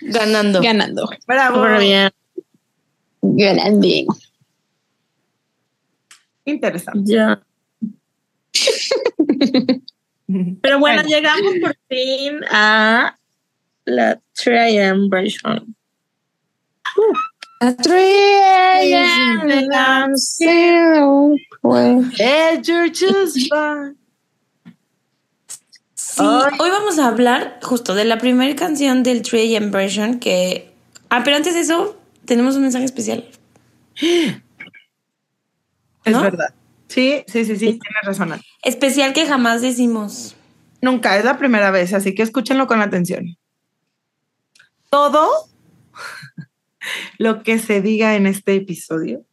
Ganando. 0.00 0.60
ganando. 0.62 1.08
Bravo. 1.28 1.62
Ganando. 3.22 3.86
Interesante. 6.50 7.12
ya. 7.12 7.40
Pero 10.62 10.78
bueno, 10.78 11.02
Bueno. 11.02 11.08
llegamos 11.08 11.54
por 11.62 11.76
fin 11.88 12.40
a 12.50 13.18
la 13.86 14.20
3am 14.36 15.08
version. 15.10 15.74
A 17.60 17.74
3 17.74 17.92
a.m. 17.94 19.50
and 19.50 19.72
I'm 19.74 20.16
still 20.16 21.36
you're 22.64 22.88
just 22.88 23.36
fine. 23.50 23.96
Sí, 25.94 26.22
hoy 26.24 26.70
vamos 26.70 26.98
a 26.98 27.08
hablar 27.08 27.58
justo 27.62 27.94
de 27.94 28.04
la 28.04 28.18
primera 28.18 28.54
canción 28.56 29.02
del 29.02 29.22
3AM 29.22 29.70
version 29.70 30.18
que... 30.18 30.72
Ah, 31.10 31.22
pero 31.24 31.36
antes 31.36 31.54
de 31.54 31.60
eso, 31.60 31.96
tenemos 32.24 32.56
un 32.56 32.62
mensaje 32.62 32.84
especial. 32.84 33.24
Es 36.16 36.22
verdad. 36.22 36.54
Sí, 36.88 37.22
sí, 37.26 37.44
sí, 37.44 37.56
sí, 37.56 37.78
tienes 37.78 38.02
razón. 38.04 38.40
Especial 38.62 39.12
que 39.12 39.26
jamás 39.26 39.60
decimos. 39.60 40.34
Nunca, 40.80 41.18
es 41.18 41.24
la 41.24 41.38
primera 41.38 41.70
vez, 41.70 41.92
así 41.92 42.14
que 42.14 42.22
escúchenlo 42.22 42.66
con 42.66 42.80
atención. 42.80 43.36
Todo 44.90 45.28
lo 47.18 47.42
que 47.42 47.58
se 47.58 47.82
diga 47.82 48.16
en 48.16 48.26
este 48.26 48.54
episodio 48.54 49.24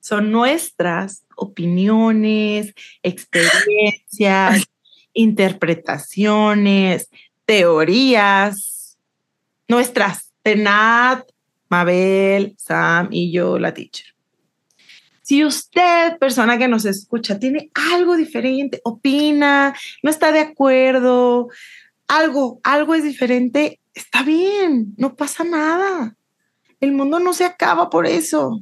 son 0.00 0.30
nuestras 0.32 1.24
opiniones, 1.36 2.74
experiencias, 3.02 4.64
interpretaciones, 5.12 7.08
teorías, 7.44 8.98
nuestras, 9.68 10.32
de 10.44 10.56
Nat, 10.56 11.28
Mabel, 11.68 12.54
Sam 12.58 13.08
y 13.10 13.32
yo, 13.32 13.58
la 13.58 13.74
teacher. 13.74 14.15
Si 15.26 15.44
usted, 15.44 16.18
persona 16.20 16.56
que 16.56 16.68
nos 16.68 16.84
escucha, 16.84 17.40
tiene 17.40 17.72
algo 17.74 18.16
diferente, 18.16 18.80
opina, 18.84 19.74
no 20.04 20.08
está 20.08 20.30
de 20.30 20.38
acuerdo, 20.38 21.48
algo, 22.06 22.60
algo 22.62 22.94
es 22.94 23.02
diferente, 23.02 23.80
está 23.92 24.22
bien, 24.22 24.94
no 24.96 25.16
pasa 25.16 25.42
nada. 25.42 26.14
El 26.78 26.92
mundo 26.92 27.18
no 27.18 27.32
se 27.32 27.44
acaba 27.44 27.90
por 27.90 28.06
eso. 28.06 28.60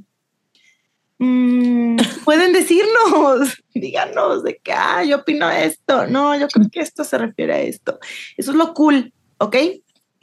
Mm, 1.18 1.98
pueden 2.24 2.54
decirnos, 2.54 3.62
díganos 3.74 4.42
de 4.42 4.56
que, 4.56 4.72
ah, 4.72 5.04
yo 5.04 5.18
opino 5.18 5.50
esto, 5.50 6.06
no, 6.06 6.34
yo 6.34 6.48
creo 6.48 6.70
que 6.70 6.80
esto 6.80 7.04
se 7.04 7.18
refiere 7.18 7.52
a 7.52 7.60
esto. 7.60 7.98
Eso 8.38 8.52
es 8.52 8.56
lo 8.56 8.72
cool, 8.72 9.12
¿ok? 9.36 9.56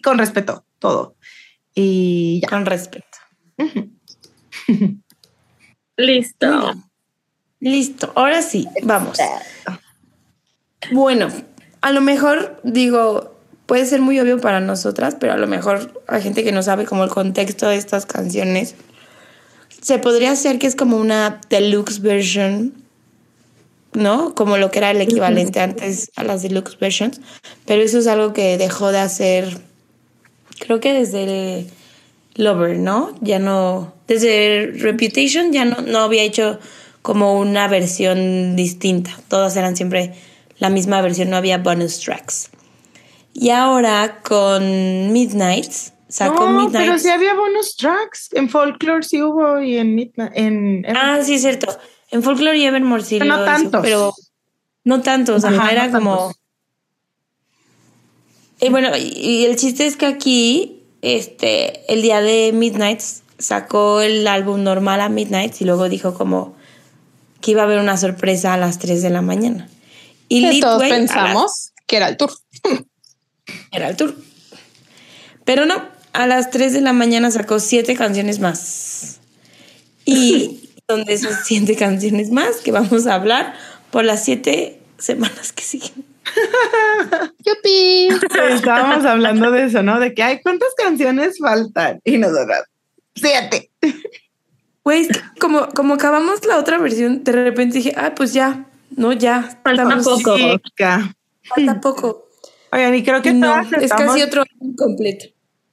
Con 0.03 0.17
respeto, 0.17 0.65
todo. 0.79 1.17
Y 1.75 2.39
ya. 2.41 2.49
Con 2.49 2.65
respeto. 2.65 3.19
Listo. 5.97 6.47
Mira. 6.47 6.77
Listo, 7.61 8.11
ahora 8.15 8.41
sí, 8.41 8.67
vamos. 8.81 9.19
Bueno, 10.91 11.27
a 11.81 11.91
lo 11.91 12.01
mejor 12.01 12.59
digo, 12.63 13.35
puede 13.67 13.85
ser 13.85 14.01
muy 14.01 14.19
obvio 14.19 14.41
para 14.41 14.59
nosotras, 14.59 15.15
pero 15.19 15.33
a 15.33 15.37
lo 15.37 15.45
mejor 15.45 16.03
hay 16.07 16.23
gente 16.23 16.43
que 16.43 16.51
no 16.51 16.63
sabe 16.63 16.85
como 16.85 17.03
el 17.03 17.11
contexto 17.11 17.67
de 17.67 17.75
estas 17.75 18.07
canciones. 18.07 18.73
Se 19.79 19.99
podría 19.99 20.31
hacer 20.31 20.57
que 20.57 20.65
es 20.65 20.75
como 20.75 20.97
una 20.97 21.39
deluxe 21.49 22.01
version, 22.01 22.73
¿no? 23.93 24.33
Como 24.33 24.57
lo 24.57 24.71
que 24.71 24.79
era 24.79 24.89
el 24.89 25.01
equivalente 25.01 25.59
antes 25.59 26.11
a 26.15 26.23
las 26.23 26.41
deluxe 26.41 26.79
versions, 26.79 27.21
pero 27.65 27.83
eso 27.83 27.99
es 27.99 28.07
algo 28.07 28.33
que 28.33 28.57
dejó 28.57 28.91
de 28.91 28.99
hacer, 28.99 29.61
creo 30.59 30.79
que 30.79 30.93
desde 30.93 31.23
el 31.23 31.71
Lover, 32.35 32.77
¿no? 32.77 33.13
Ya 33.21 33.39
no, 33.39 33.93
desde 34.07 34.71
Reputation 34.77 35.51
ya 35.51 35.65
no, 35.65 35.81
no 35.81 35.99
había 35.99 36.23
hecho 36.23 36.59
como 37.01 37.39
una 37.39 37.67
versión 37.67 38.55
distinta. 38.55 39.11
Todas 39.27 39.55
eran 39.57 39.75
siempre 39.75 40.13
la 40.59 40.69
misma 40.69 41.01
versión, 41.01 41.29
no 41.29 41.37
había 41.37 41.57
bonus 41.57 41.99
tracks. 41.99 42.49
Y 43.33 43.49
ahora 43.49 44.19
con 44.23 45.11
Midnights, 45.11 45.93
sacó 46.07 46.49
no, 46.49 46.61
Midnights. 46.63 46.77
pero 46.87 46.99
sí 46.99 47.09
había 47.09 47.33
bonus 47.33 47.75
tracks. 47.75 48.29
En 48.33 48.49
Folklore 48.49 49.03
sí 49.03 49.21
hubo 49.21 49.59
y 49.61 49.77
en 49.77 49.95
Midnight. 49.95 50.31
En, 50.35 50.85
Ah, 50.95 51.19
sí, 51.23 51.35
es 51.35 51.41
cierto. 51.41 51.67
En 52.11 52.21
Folklore 52.23 52.57
y 52.57 52.65
Evermore 52.65 53.03
sí 53.03 53.19
Pero 53.19 53.37
no 53.37 53.43
tantos. 53.45 53.81
pero 53.81 54.13
no 54.83 55.01
tantos, 55.01 55.43
ajá, 55.45 55.55
Ajá, 55.55 55.71
era 55.71 55.87
no 55.87 55.93
como... 55.99 56.15
tantos. 56.17 56.37
Y 58.59 58.69
bueno, 58.69 58.89
y 58.95 59.45
el 59.45 59.55
chiste 59.55 59.87
es 59.87 59.95
que 59.97 60.05
aquí, 60.05 60.80
este, 61.01 61.91
el 61.91 62.01
día 62.01 62.21
de 62.21 62.51
Midnights, 62.53 63.23
sacó 63.39 64.01
el 64.01 64.27
álbum 64.27 64.63
normal 64.63 65.01
a 65.01 65.09
Midnights 65.09 65.61
y 65.61 65.65
luego 65.65 65.89
dijo 65.89 66.13
como 66.13 66.55
que 67.41 67.51
iba 67.51 67.61
a 67.61 67.65
haber 67.65 67.79
una 67.79 67.97
sorpresa 67.97 68.53
a 68.53 68.57
las 68.57 68.77
3 68.79 69.01
de 69.01 69.09
la 69.09 69.21
mañana. 69.21 69.67
Y 70.27 70.47
Que 70.49 70.59
todos 70.61 70.81
las- 70.81 70.89
pensamos 70.89 71.71
que 71.87 71.97
era 71.97 72.07
el 72.07 72.17
tour. 72.17 72.31
era 73.71 73.89
el 73.89 73.97
tour. 73.97 74.15
Pero 75.43 75.65
no, 75.65 75.81
a 76.13 76.27
las 76.27 76.51
3 76.51 76.73
de 76.73 76.81
la 76.81 76.93
mañana 76.93 77.31
sacó 77.31 77.59
siete 77.59 77.95
canciones 77.95 78.39
más. 78.39 79.19
Y 80.05 80.69
son 80.87 81.03
de 81.05 81.13
esas 81.13 81.45
siete 81.45 81.75
canciones 81.75 82.29
más 82.29 82.57
que 82.57 82.71
vamos 82.71 83.07
a 83.07 83.15
hablar 83.15 83.55
por 83.91 84.05
las 84.05 84.23
siete 84.23 84.79
semanas 84.99 85.51
que 85.51 85.63
siguen. 85.63 86.05
¡Yupi! 87.45 88.09
Estábamos 88.53 89.05
hablando 89.05 89.51
de 89.51 89.65
eso, 89.65 89.83
¿no? 89.83 89.99
De 89.99 90.13
que 90.13 90.23
hay 90.23 90.41
cuántas 90.41 90.69
canciones 90.75 91.37
faltan. 91.39 91.99
Y 92.03 92.17
nosotras, 92.17 92.63
siete. 93.15 93.69
Güey, 94.83 95.01
es 95.01 95.09
que 95.09 95.21
como, 95.39 95.67
como 95.75 95.93
acabamos 95.93 96.43
la 96.47 96.57
otra 96.57 96.79
versión, 96.79 97.23
de 97.23 97.31
repente 97.33 97.77
dije, 97.77 97.93
ah, 97.95 98.13
pues 98.15 98.33
ya, 98.33 98.65
no, 98.97 99.13
ya. 99.13 99.59
Falta 99.63 99.83
estamos- 99.83 100.03
poco. 100.05 100.35
Chica. 100.57 101.15
Falta 101.43 101.79
poco. 101.79 102.27
Oigan, 102.71 102.95
y 102.95 103.03
creo 103.03 103.21
que 103.21 103.31
No, 103.31 103.45
todas, 103.47 103.73
es 103.73 103.83
estamos, 103.83 104.07
casi 104.13 104.23
otro 104.23 104.41
álbum 104.41 104.75
completo. 104.75 105.25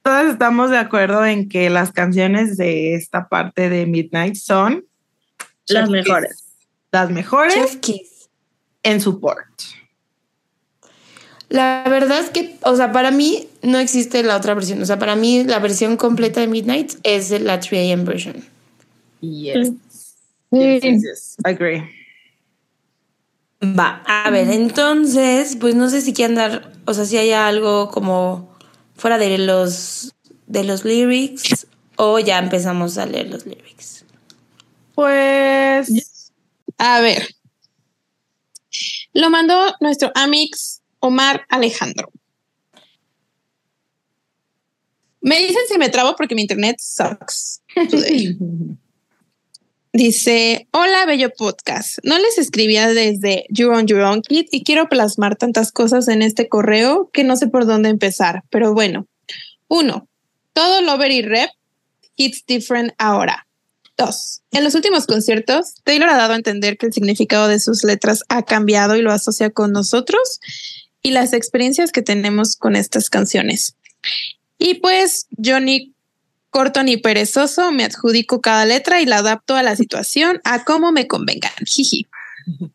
todas 0.03 0.27
estamos 0.31 0.69
de 0.69 0.77
acuerdo 0.77 1.25
en 1.25 1.49
que 1.49 1.71
las 1.71 1.91
canciones 1.91 2.55
de 2.57 2.93
esta 2.93 3.27
parte 3.29 3.69
de 3.69 3.87
Midnight 3.87 4.35
son 4.35 4.85
Las 5.67 5.89
mejores. 5.89 6.29
Kiss. 6.35 6.67
Las 6.91 7.09
mejores 7.09 7.55
Chef 7.55 7.75
Kiss. 7.77 8.29
en 8.83 9.01
support. 9.01 9.47
La 11.49 11.83
verdad 11.89 12.19
es 12.19 12.29
que, 12.29 12.57
o 12.61 12.75
sea, 12.75 12.91
para 12.91 13.11
mí 13.11 13.47
no 13.63 13.79
existe 13.79 14.23
la 14.23 14.37
otra 14.37 14.53
versión. 14.53 14.81
O 14.81 14.85
sea, 14.85 14.99
para 14.99 15.15
mí 15.15 15.43
la 15.43 15.59
versión 15.59 15.97
completa 15.97 16.41
de 16.41 16.47
Midnight 16.47 16.93
es 17.03 17.31
la 17.41 17.59
3AM 17.59 18.05
version. 18.05 18.45
Yes. 19.21 19.69
Sí. 19.69 19.79
Yes, 20.51 20.81
yes, 20.83 21.01
yes. 21.03 21.35
Agree. 21.43 21.83
Va, 23.61 24.01
a 24.05 24.29
ver, 24.29 24.49
entonces, 24.51 25.57
pues 25.59 25.75
no 25.75 25.89
sé 25.89 25.99
si 26.01 26.13
quieren 26.13 26.35
dar, 26.35 26.71
o 26.85 26.93
sea, 26.93 27.03
si 27.03 27.17
hay 27.17 27.31
algo 27.31 27.91
como 27.91 28.55
fuera 28.95 29.17
de 29.17 29.37
los 29.37 30.13
de 30.47 30.63
los 30.63 30.85
lyrics 30.85 31.67
o 31.97 32.19
ya 32.19 32.39
empezamos 32.39 32.97
a 32.97 33.05
leer 33.05 33.29
los 33.29 33.45
lyrics. 33.45 34.05
Pues 34.95 36.31
A 36.77 37.01
ver. 37.01 37.27
Lo 39.13 39.29
mandó 39.29 39.75
nuestro 39.81 40.11
amix 40.15 40.78
Omar 40.99 41.45
Alejandro. 41.49 42.11
Me 45.21 45.39
dicen 45.39 45.63
si 45.67 45.77
me 45.77 45.89
trabo 45.89 46.15
porque 46.15 46.35
mi 46.35 46.41
internet 46.41 46.77
sucks. 46.79 47.61
Dice, 49.91 50.67
hola, 50.71 51.05
bello 51.05 51.31
podcast. 51.31 51.97
No 52.03 52.19
les 52.19 52.37
escribía 52.37 52.87
desde 52.89 53.45
You 53.49 53.71
on 53.71 53.87
Your 53.87 54.01
Own 54.01 54.21
Kid 54.21 54.45
y 54.51 54.63
quiero 54.63 54.87
plasmar 54.87 55.35
tantas 55.35 55.71
cosas 55.71 56.07
en 56.07 56.21
este 56.21 56.47
correo 56.47 57.09
que 57.11 57.23
no 57.23 57.35
sé 57.35 57.47
por 57.47 57.65
dónde 57.65 57.89
empezar. 57.89 58.43
Pero 58.51 58.73
bueno, 58.73 59.07
uno, 59.67 60.07
todo 60.53 60.81
Lover 60.81 61.11
y 61.11 61.23
Rep, 61.23 61.49
It's 62.15 62.45
Different 62.45 62.93
ahora. 62.97 63.47
Dos, 63.97 64.43
en 64.51 64.63
los 64.63 64.75
últimos 64.75 65.07
conciertos, 65.07 65.73
Taylor 65.83 66.09
ha 66.09 66.17
dado 66.17 66.33
a 66.33 66.37
entender 66.37 66.77
que 66.77 66.85
el 66.85 66.93
significado 66.93 67.47
de 67.47 67.59
sus 67.59 67.83
letras 67.83 68.23
ha 68.29 68.43
cambiado 68.43 68.95
y 68.95 69.01
lo 69.01 69.11
asocia 69.11 69.49
con 69.49 69.73
nosotros 69.73 70.39
y 71.01 71.11
las 71.11 71.33
experiencias 71.33 71.91
que 71.91 72.01
tenemos 72.01 72.55
con 72.55 72.75
estas 72.75 73.09
canciones. 73.09 73.75
Y 74.57 74.75
pues 74.75 75.27
Johnny 75.43 75.93
corto 76.49 76.83
ni 76.83 76.97
perezoso, 76.97 77.71
me 77.71 77.83
adjudico 77.83 78.41
cada 78.41 78.65
letra 78.65 79.01
y 79.01 79.05
la 79.05 79.17
adapto 79.17 79.55
a 79.55 79.63
la 79.63 79.75
situación, 79.75 80.41
a 80.43 80.63
cómo 80.63 80.91
me 80.91 81.07
convengan. 81.07 81.51
Jiji. 81.65 82.07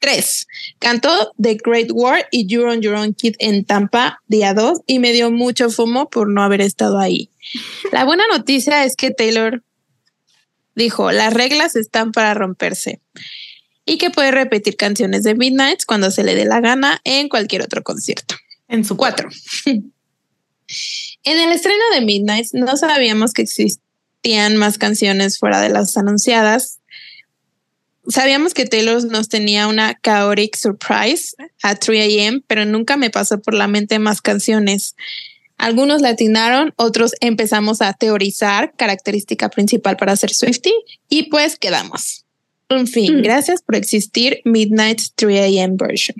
Tres, 0.00 0.48
cantó 0.80 1.32
The 1.40 1.56
Great 1.64 1.90
War 1.92 2.26
y 2.32 2.46
You're 2.46 2.70
on 2.70 2.82
Your 2.82 2.96
Own 2.96 3.14
Kid 3.14 3.36
en 3.38 3.64
Tampa 3.64 4.20
día 4.26 4.54
2 4.54 4.80
y 4.86 4.98
me 4.98 5.12
dio 5.12 5.30
mucho 5.30 5.70
fumo 5.70 6.10
por 6.10 6.28
no 6.28 6.42
haber 6.42 6.60
estado 6.60 6.98
ahí. 6.98 7.30
La 7.92 8.04
buena 8.04 8.24
noticia 8.32 8.84
es 8.84 8.96
que 8.96 9.12
Taylor 9.12 9.62
dijo, 10.74 11.12
las 11.12 11.32
reglas 11.32 11.76
están 11.76 12.10
para 12.10 12.34
romperse 12.34 13.00
y 13.86 13.98
que 13.98 14.10
puede 14.10 14.32
repetir 14.32 14.76
canciones 14.76 15.22
de 15.22 15.34
Midnight 15.34 15.84
cuando 15.86 16.10
se 16.10 16.24
le 16.24 16.34
dé 16.34 16.44
la 16.44 16.60
gana 16.60 17.00
en 17.04 17.28
cualquier 17.28 17.62
otro 17.62 17.82
concierto. 17.82 18.34
En 18.68 18.84
su 18.84 18.96
Cuatro. 18.96 19.30
En 21.22 21.38
el 21.38 21.52
estreno 21.52 21.82
de 21.92 22.00
Midnight 22.00 22.48
no 22.52 22.76
sabíamos 22.76 23.32
que 23.32 23.42
existían 23.42 24.56
más 24.56 24.78
canciones 24.78 25.38
fuera 25.38 25.60
de 25.60 25.68
las 25.68 25.96
anunciadas. 25.96 26.80
Sabíamos 28.08 28.54
que 28.54 28.66
Taylor 28.66 29.04
nos 29.04 29.28
tenía 29.28 29.68
una 29.68 29.96
chaotic 30.02 30.56
surprise 30.56 31.36
a 31.62 31.76
3 31.76 32.00
a.m., 32.00 32.42
pero 32.48 32.64
nunca 32.64 32.96
me 32.96 33.10
pasó 33.10 33.40
por 33.40 33.54
la 33.54 33.68
mente 33.68 34.00
más 34.00 34.20
canciones. 34.20 34.96
Algunos 35.56 36.02
latinaron, 36.02 36.74
otros 36.76 37.12
empezamos 37.20 37.80
a 37.80 37.92
teorizar, 37.92 38.74
característica 38.76 39.48
principal 39.50 39.96
para 39.96 40.16
ser 40.16 40.34
Swifty, 40.34 40.72
y 41.08 41.30
pues 41.30 41.58
quedamos. 41.58 42.25
En 42.68 42.86
fin, 42.86 43.18
Mm. 43.18 43.22
gracias 43.22 43.62
por 43.62 43.76
existir 43.76 44.40
Midnight 44.44 45.00
3 45.14 45.40
a.m. 45.40 45.76
version. 45.78 46.16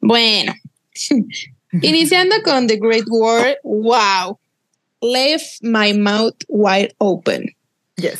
Bueno, 0.00 0.54
iniciando 1.82 2.36
con 2.44 2.66
The 2.66 2.76
Great 2.76 3.04
War, 3.08 3.58
wow, 3.62 4.38
left 5.00 5.62
my 5.62 5.92
mouth 5.92 6.36
wide 6.48 6.94
open. 6.98 7.54
Yes. 7.96 8.18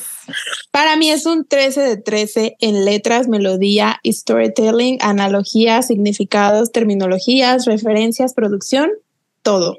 Para 0.71 0.97
mí 0.97 1.11
es 1.11 1.27
un 1.27 1.45
13 1.45 1.81
de 1.81 1.97
13 1.97 2.57
en 2.61 2.85
letras, 2.85 3.27
melodía 3.27 4.01
storytelling, 4.07 4.99
analogías, 5.01 5.89
significados, 5.89 6.71
terminologías, 6.71 7.65
referencias, 7.65 8.35
producción, 8.35 8.91
todo. 9.43 9.79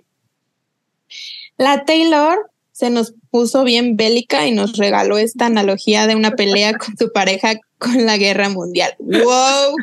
La 1.58 1.86
Taylor 1.86 2.52
se 2.76 2.90
nos 2.90 3.14
puso 3.32 3.64
bien 3.64 3.96
bélica 3.96 4.46
y 4.46 4.52
nos 4.52 4.76
regaló 4.76 5.18
esta 5.18 5.46
analogía 5.46 6.08
de 6.08 6.16
una 6.16 6.32
pelea 6.32 6.74
con 6.78 6.98
su 6.98 7.10
pareja 7.14 7.54
con 7.78 8.06
la 8.06 8.18
guerra 8.18 8.50
mundial. 8.50 8.94
Wow, 9.00 9.78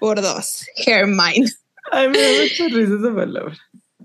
por 0.00 0.20
dos. 0.20 0.66
Hermine. 0.84 1.48
Ay, 1.92 2.08
me 2.08 2.18
da 2.18 2.28
mucha 2.42 2.64
risa 2.66 2.94
esa 2.98 3.14
palabra. 3.14 3.56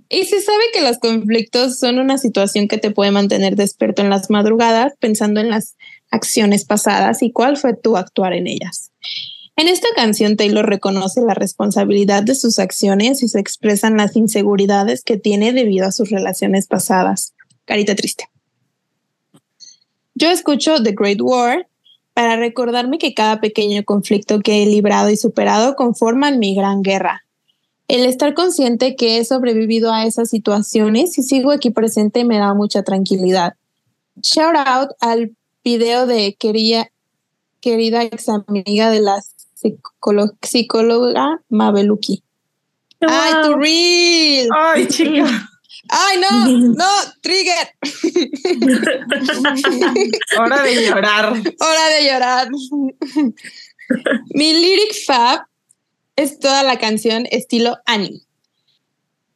Y 0.09 0.25
se 0.25 0.39
sabe 0.39 0.63
que 0.71 0.81
los 0.81 0.99
conflictos 0.99 1.79
son 1.79 1.97
una 1.97 2.19
situación 2.19 2.67
que 2.67 2.77
te 2.77 2.91
puede 2.91 3.09
mantener 3.09 3.55
despierto 3.55 4.03
en 4.03 4.11
las 4.11 4.29
madrugadas 4.29 4.93
pensando 4.99 5.39
en 5.39 5.49
las 5.49 5.75
acciones 6.11 6.63
pasadas 6.63 7.23
y 7.23 7.31
cuál 7.31 7.57
fue 7.57 7.75
tu 7.75 7.97
actuar 7.97 8.33
en 8.33 8.45
ellas. 8.45 8.91
En 9.55 9.67
esta 9.67 9.87
canción 9.95 10.37
Taylor 10.37 10.69
reconoce 10.69 11.21
la 11.21 11.33
responsabilidad 11.33 12.21
de 12.21 12.35
sus 12.35 12.59
acciones 12.59 13.23
y 13.23 13.29
se 13.29 13.39
expresan 13.39 13.97
las 13.97 14.15
inseguridades 14.15 15.03
que 15.03 15.17
tiene 15.17 15.53
debido 15.53 15.87
a 15.87 15.91
sus 15.91 16.11
relaciones 16.11 16.67
pasadas. 16.67 17.33
Carita 17.67 17.95
triste. 17.95 18.29
Yo 20.15 20.31
escucho 20.31 20.81
The 20.81 20.93
Great 20.97 21.19
War 21.21 21.67
para 22.13 22.37
recordarme 22.37 22.97
que 22.97 23.13
cada 23.13 23.41
pequeño 23.41 23.83
conflicto 23.83 24.39
que 24.39 24.63
he 24.63 24.65
librado 24.65 25.09
y 25.09 25.17
superado 25.17 25.75
conforman 25.75 26.39
mi 26.39 26.55
gran 26.55 26.81
guerra, 26.81 27.25
el 27.89 28.05
estar 28.05 28.33
consciente 28.33 28.95
que 28.95 29.17
he 29.17 29.25
sobrevivido 29.25 29.93
a 29.93 30.05
esas 30.05 30.29
situaciones 30.29 31.17
y 31.17 31.23
sigo 31.23 31.51
aquí 31.51 31.69
presente 31.69 32.23
me 32.23 32.37
da 32.37 32.53
mucha 32.53 32.83
tranquilidad. 32.83 33.55
Shout 34.21 34.55
out 34.55 34.91
al 35.01 35.35
video 35.63 36.07
de 36.07 36.35
querida, 36.39 36.89
querida 37.59 38.01
ex 38.01 38.29
amiga 38.29 38.89
de 38.89 39.01
la 39.01 39.21
psicóloga 40.41 41.41
Mabeluki. 41.49 42.23
¡Ay, 43.01 43.33
tu 43.43 43.55
reel! 43.55 44.49
Ay, 44.55 44.87
chica. 44.87 45.49
¡Ay, 45.89 46.19
no! 46.19 46.47
¡No! 46.75 46.85
¡Trigger! 47.21 47.75
Hora 50.39 50.63
de 50.63 50.85
llorar. 50.85 51.33
Hora 51.33 51.87
de 51.89 52.09
llorar. 52.09 52.47
Mi 54.33 54.53
lyric 54.53 54.93
fab 55.05 55.41
es 56.15 56.39
toda 56.39 56.63
la 56.63 56.77
canción 56.77 57.25
estilo 57.31 57.77
anime. 57.85 58.21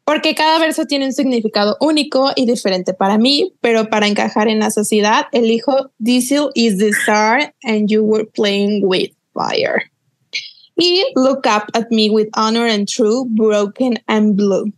Porque 0.04 0.36
cada 0.36 0.60
verso 0.60 0.86
tiene 0.86 1.06
un 1.06 1.14
significado 1.14 1.78
único 1.80 2.32
y 2.36 2.46
diferente 2.46 2.94
para 2.94 3.18
mí, 3.18 3.54
pero 3.62 3.90
para 3.90 4.08
encajar 4.08 4.48
en 4.48 4.60
la 4.60 4.72
sociedad, 4.72 5.28
elijo 5.32 5.92
Diesel 6.00 6.50
is 6.56 6.80
the 6.80 6.90
star 6.90 7.54
and 7.64 7.90
you 7.90 8.04
were 8.04 8.26
playing 8.26 8.82
with 8.84 9.12
fire. 9.34 9.90
Y 10.76 11.04
look 11.16 11.46
up 11.46 11.70
at 11.76 11.92
me 11.92 12.10
with 12.10 12.30
honor 12.36 12.66
and 12.66 12.88
true, 12.88 13.26
broken 13.30 14.00
and 14.08 14.36
blue. 14.36 14.74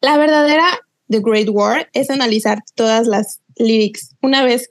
La 0.00 0.16
verdadera 0.16 0.80
The 1.08 1.20
Great 1.20 1.48
War 1.48 1.88
es 1.92 2.10
analizar 2.10 2.62
todas 2.74 3.06
las 3.06 3.40
lyrics. 3.56 4.14
Una 4.22 4.44
vez 4.44 4.68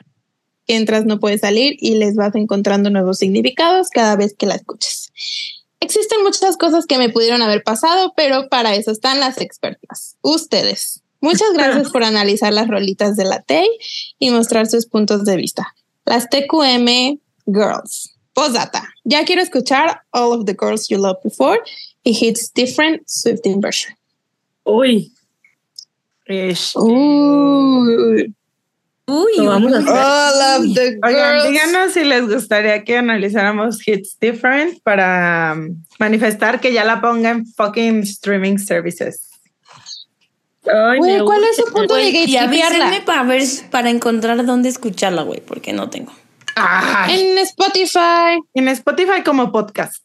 que 0.66 0.76
entras 0.76 1.06
no 1.06 1.20
puedes 1.20 1.42
salir 1.42 1.76
y 1.80 1.96
les 1.96 2.16
vas 2.16 2.36
encontrando 2.36 2.90
nuevos 2.90 3.20
significados 3.20 3.90
cada 3.90 4.16
vez 4.16 4.36
que 4.38 4.46
la 4.46 4.56
escuches. 4.56 5.12
Existen 5.80 6.24
muchas 6.24 6.58
cosas 6.58 6.86
que 6.86 6.98
me 6.98 7.10
pudieron 7.10 7.42
haber 7.42 7.64
pasado, 7.64 8.14
pero 8.16 8.50
para 8.50 8.76
eso 8.76 8.92
están 8.92 9.20
las 9.20 9.40
expertas, 9.40 10.18
ustedes. 10.22 11.02
Muchas 11.22 11.48
gracias 11.54 11.90
por 11.92 12.04
analizar 12.04 12.54
las 12.54 12.68
rolitas 12.68 13.16
de 13.16 13.26
la 13.26 13.42
TEI 13.42 13.68
y 14.20 14.30
mostrar 14.30 14.68
sus 14.68 14.86
puntos 14.86 15.26
de 15.26 15.38
vista. 15.38 15.76
Las 16.06 16.30
TQM 16.30 17.20
Girls. 17.46 18.14
Postdata. 18.34 18.88
Ya 19.04 19.26
quiero 19.26 19.42
escuchar 19.42 20.04
All 20.12 20.40
of 20.40 20.46
the 20.46 20.56
Girls 20.60 20.88
You 20.90 21.00
Loved 21.00 21.22
Before 21.24 21.60
y 22.04 22.12
Hits 22.12 22.54
Different 22.54 23.02
Swifting 23.08 23.62
version. 23.62 23.97
Uy, 24.68 25.14
Ish. 26.28 26.74
Uy. 26.76 28.34
Uy, 29.10 29.46
vamos 29.46 29.74
a 29.74 29.80
uy. 29.80 29.86
All 29.88 30.42
of 30.68 30.74
the 30.76 31.00
Oigan, 31.02 31.48
díganos 31.50 31.94
si 31.94 32.04
les 32.04 32.28
gustaría 32.28 32.84
que 32.84 32.98
analizáramos 32.98 33.88
Hits 33.88 34.18
Different 34.20 34.82
para 34.84 35.54
um, 35.56 35.82
manifestar 35.98 36.60
que 36.60 36.74
ya 36.74 36.84
la 36.84 37.00
pongan 37.00 37.46
fucking 37.46 38.02
streaming 38.02 38.58
services. 38.58 39.30
Ay, 40.66 40.98
Güey, 41.00 41.20
¿cuál 41.22 41.42
es 41.46 41.56
su 41.56 41.64
punto 41.72 41.96
de 41.96 42.12
Güey, 42.12 42.26
y 42.30 42.36
avísenme 42.36 42.60
gatekeepearla? 42.76 43.06
para 43.06 43.24
ver, 43.24 43.44
para 43.72 43.90
encontrar 43.90 44.46
dónde 44.46 44.68
escucharla, 44.68 45.22
güey, 45.22 45.40
porque 45.40 45.72
no 45.72 45.90
tengo. 45.90 46.12
Ay, 46.56 47.22
En 47.22 47.38
Spotify. 47.38 48.42
en 48.54 48.68
Spotify 48.68 49.24
como 49.24 49.50
podcast. 49.54 50.04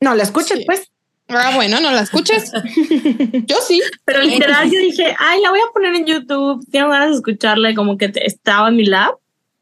No, 0.00 0.14
la 0.14 0.22
escuchen 0.22 0.58
Sí. 0.58 0.64
pues. 0.66 0.90
Ah, 1.30 1.52
bueno, 1.54 1.78
no 1.80 1.90
la 1.90 2.00
escuches. 2.02 2.52
Yo 3.46 3.56
sí. 3.60 3.82
Pero 4.06 4.22
literal 4.22 4.70
yo 4.70 4.78
dije, 4.80 5.14
ay, 5.18 5.42
la 5.42 5.50
voy 5.50 5.58
a 5.60 5.70
poner 5.74 5.94
en 5.94 6.06
YouTube. 6.06 6.64
Tengo 6.70 6.88
ganas 6.88 7.10
de 7.10 7.16
escucharla 7.16 7.74
como 7.74 7.98
que 7.98 8.08
te- 8.08 8.26
estaba 8.26 8.68
en 8.68 8.76
mi 8.76 8.86
lab. 8.86 9.14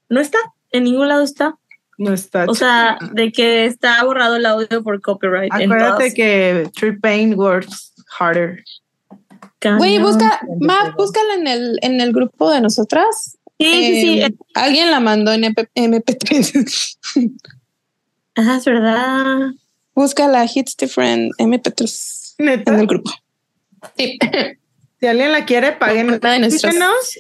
No 0.09 0.21
está, 0.21 0.39
en 0.71 0.85
ningún 0.85 1.09
lado 1.09 1.25
está. 1.25 1.57
No 1.99 2.13
está. 2.13 2.45
O 2.47 2.55
sea, 2.55 2.99
de 3.13 3.33
que 3.33 3.65
está 3.65 4.05
borrado 4.05 4.37
el 4.37 4.47
audio 4.47 4.85
por 4.85 5.01
copyright. 5.01 5.53
acuérdate 5.53 6.15
que 6.15 6.71
Tree 6.77 6.93
Pain 7.01 7.35
works 7.37 7.95
harder. 8.17 8.63
Güey, 9.79 9.99
busca, 9.99 10.39
Map, 10.61 10.95
búscala 10.97 11.35
en 11.35 11.49
el, 11.49 11.79
en 11.83 12.01
el 12.01 12.13
grupo 12.13 12.49
de 12.53 12.61
nosotras. 12.61 13.37
Sí, 13.59 13.73
sí, 13.73 14.01
sí. 14.03 14.21
Eh, 14.21 14.35
Alguien 14.55 14.93
la 14.93 15.01
mandó 15.01 15.33
en 15.33 15.43
MP 15.43 15.69
MP3. 15.75 16.99
Ah, 18.37 18.57
es 18.59 18.65
verdad. 18.67 19.51
Búscala 19.97 20.45
Hits 20.45 20.77
Different 20.77 21.33
MP3 21.39 22.35
Neta. 22.39 22.75
en 22.75 22.81
el 22.81 22.87
grupo. 22.87 23.11
Sí. 23.97 24.19
Si 25.01 25.07
alguien 25.07 25.33
la 25.33 25.45
quiere, 25.45 25.73
paguen 25.73 26.09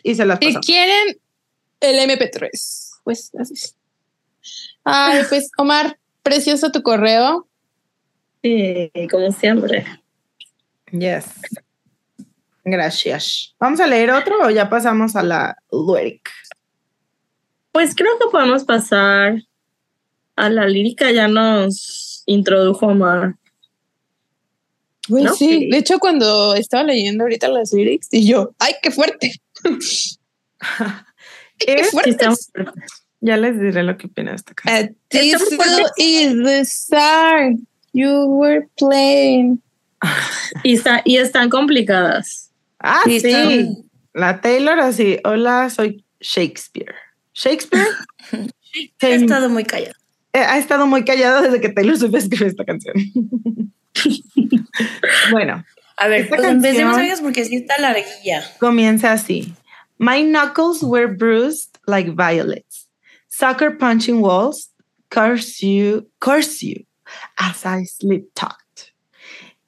y 0.02 0.14
se 0.14 0.24
las 0.24 0.38
Si 0.38 0.54
quieren 0.56 1.18
el 1.80 2.10
MP3, 2.10 2.50
pues 3.02 3.32
así. 3.38 3.54
Ay, 4.84 5.22
pues 5.28 5.50
Omar, 5.58 5.98
precioso 6.22 6.70
tu 6.70 6.82
correo. 6.82 7.48
Sí, 8.42 8.90
como 9.10 9.32
siempre. 9.32 9.84
Yes. 10.90 11.26
Gracias. 12.64 13.54
¿Vamos 13.58 13.80
a 13.80 13.86
leer 13.86 14.10
otro 14.10 14.36
o 14.44 14.50
ya 14.50 14.68
pasamos 14.68 15.16
a 15.16 15.22
la 15.22 15.56
lyric? 15.70 16.30
Pues 17.72 17.94
creo 17.94 18.18
que 18.18 18.26
podemos 18.30 18.64
pasar 18.64 19.42
a 20.34 20.50
la 20.50 20.66
lírica, 20.66 21.10
ya 21.10 21.28
nos 21.28 22.05
introdujo. 22.26 22.94
Güey, 25.08 25.24
¿No? 25.24 25.34
sí, 25.34 25.68
de 25.70 25.78
hecho 25.78 25.98
cuando 25.98 26.54
estaba 26.54 26.82
leyendo 26.82 27.24
ahorita 27.24 27.48
las 27.48 27.72
lyrics 27.72 28.08
y 28.10 28.26
yo, 28.26 28.54
ay, 28.58 28.74
qué 28.82 28.90
fuerte. 28.90 29.40
Ay, 29.64 29.78
qué 31.58 31.84
fuerte. 31.84 32.26
Ya 33.20 33.36
les 33.36 33.58
diré 33.58 33.82
lo 33.82 33.96
que 33.96 34.08
opino 34.08 34.30
de 34.30 34.36
esta 34.36 34.54
canción. 34.54 34.96
A 35.10 35.92
is 35.96 36.34
the 36.44 36.60
star 36.60 37.52
you 37.92 38.26
were 38.26 38.68
playing. 38.76 39.62
y, 40.62 40.74
está, 40.74 41.02
y 41.04 41.16
están 41.16 41.48
complicadas. 41.48 42.50
Ah, 42.78 43.02
Sí, 43.06 43.84
La 44.12 44.40
Taylor 44.40 44.78
así. 44.80 45.18
Hola, 45.24 45.70
soy 45.70 46.04
Shakespeare. 46.20 46.94
¿Shakespeare? 47.34 47.86
He 49.00 49.14
estado 49.14 49.48
muy 49.48 49.64
callado. 49.64 49.94
Eh, 50.36 50.44
ha 50.44 50.58
estado 50.58 50.86
muy 50.86 51.04
callado 51.04 51.42
desde 51.42 51.60
que 51.60 51.70
Taylor 51.70 51.96
Swift 51.96 52.14
escribió 52.14 52.46
esta 52.46 52.64
canción. 52.64 52.94
bueno, 55.30 55.64
A 55.96 56.08
ver, 56.08 56.28
pues 56.28 56.44
empecemos, 56.44 56.96
amigas, 56.96 57.20
porque 57.22 57.44
sí 57.44 57.56
está 57.56 57.78
larguilla. 57.80 58.44
comienza 58.60 59.12
así. 59.12 59.54
My 59.98 60.22
knuckles 60.22 60.82
were 60.82 61.06
bruised 61.06 61.78
like 61.86 62.10
violets. 62.10 62.86
Sucker 63.28 63.70
punching 63.70 64.20
walls, 64.20 64.68
curse 65.10 65.62
you, 65.62 66.06
curse 66.20 66.62
you, 66.62 66.84
as 67.38 67.64
I 67.64 67.84
sleep 67.84 68.28
talked. 68.34 68.92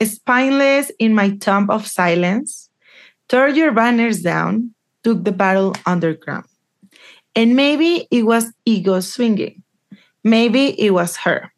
Spineless 0.02 0.92
in 0.98 1.14
my 1.14 1.31
tomb 1.31 1.70
of 1.70 1.87
silence, 1.87 2.68
tore 3.28 3.48
your 3.48 3.72
banners 3.72 4.20
down, 4.22 4.74
took 5.02 5.24
the 5.24 5.33
battle 5.33 5.74
underground. 5.87 6.44
And 7.35 7.57
maybe 7.57 8.07
it 8.11 8.24
was 8.24 8.52
ego 8.66 9.00
swinging. 9.00 9.62
Maybe 10.28 10.78
it 10.78 10.90
was 10.90 11.16
her. 11.24 11.50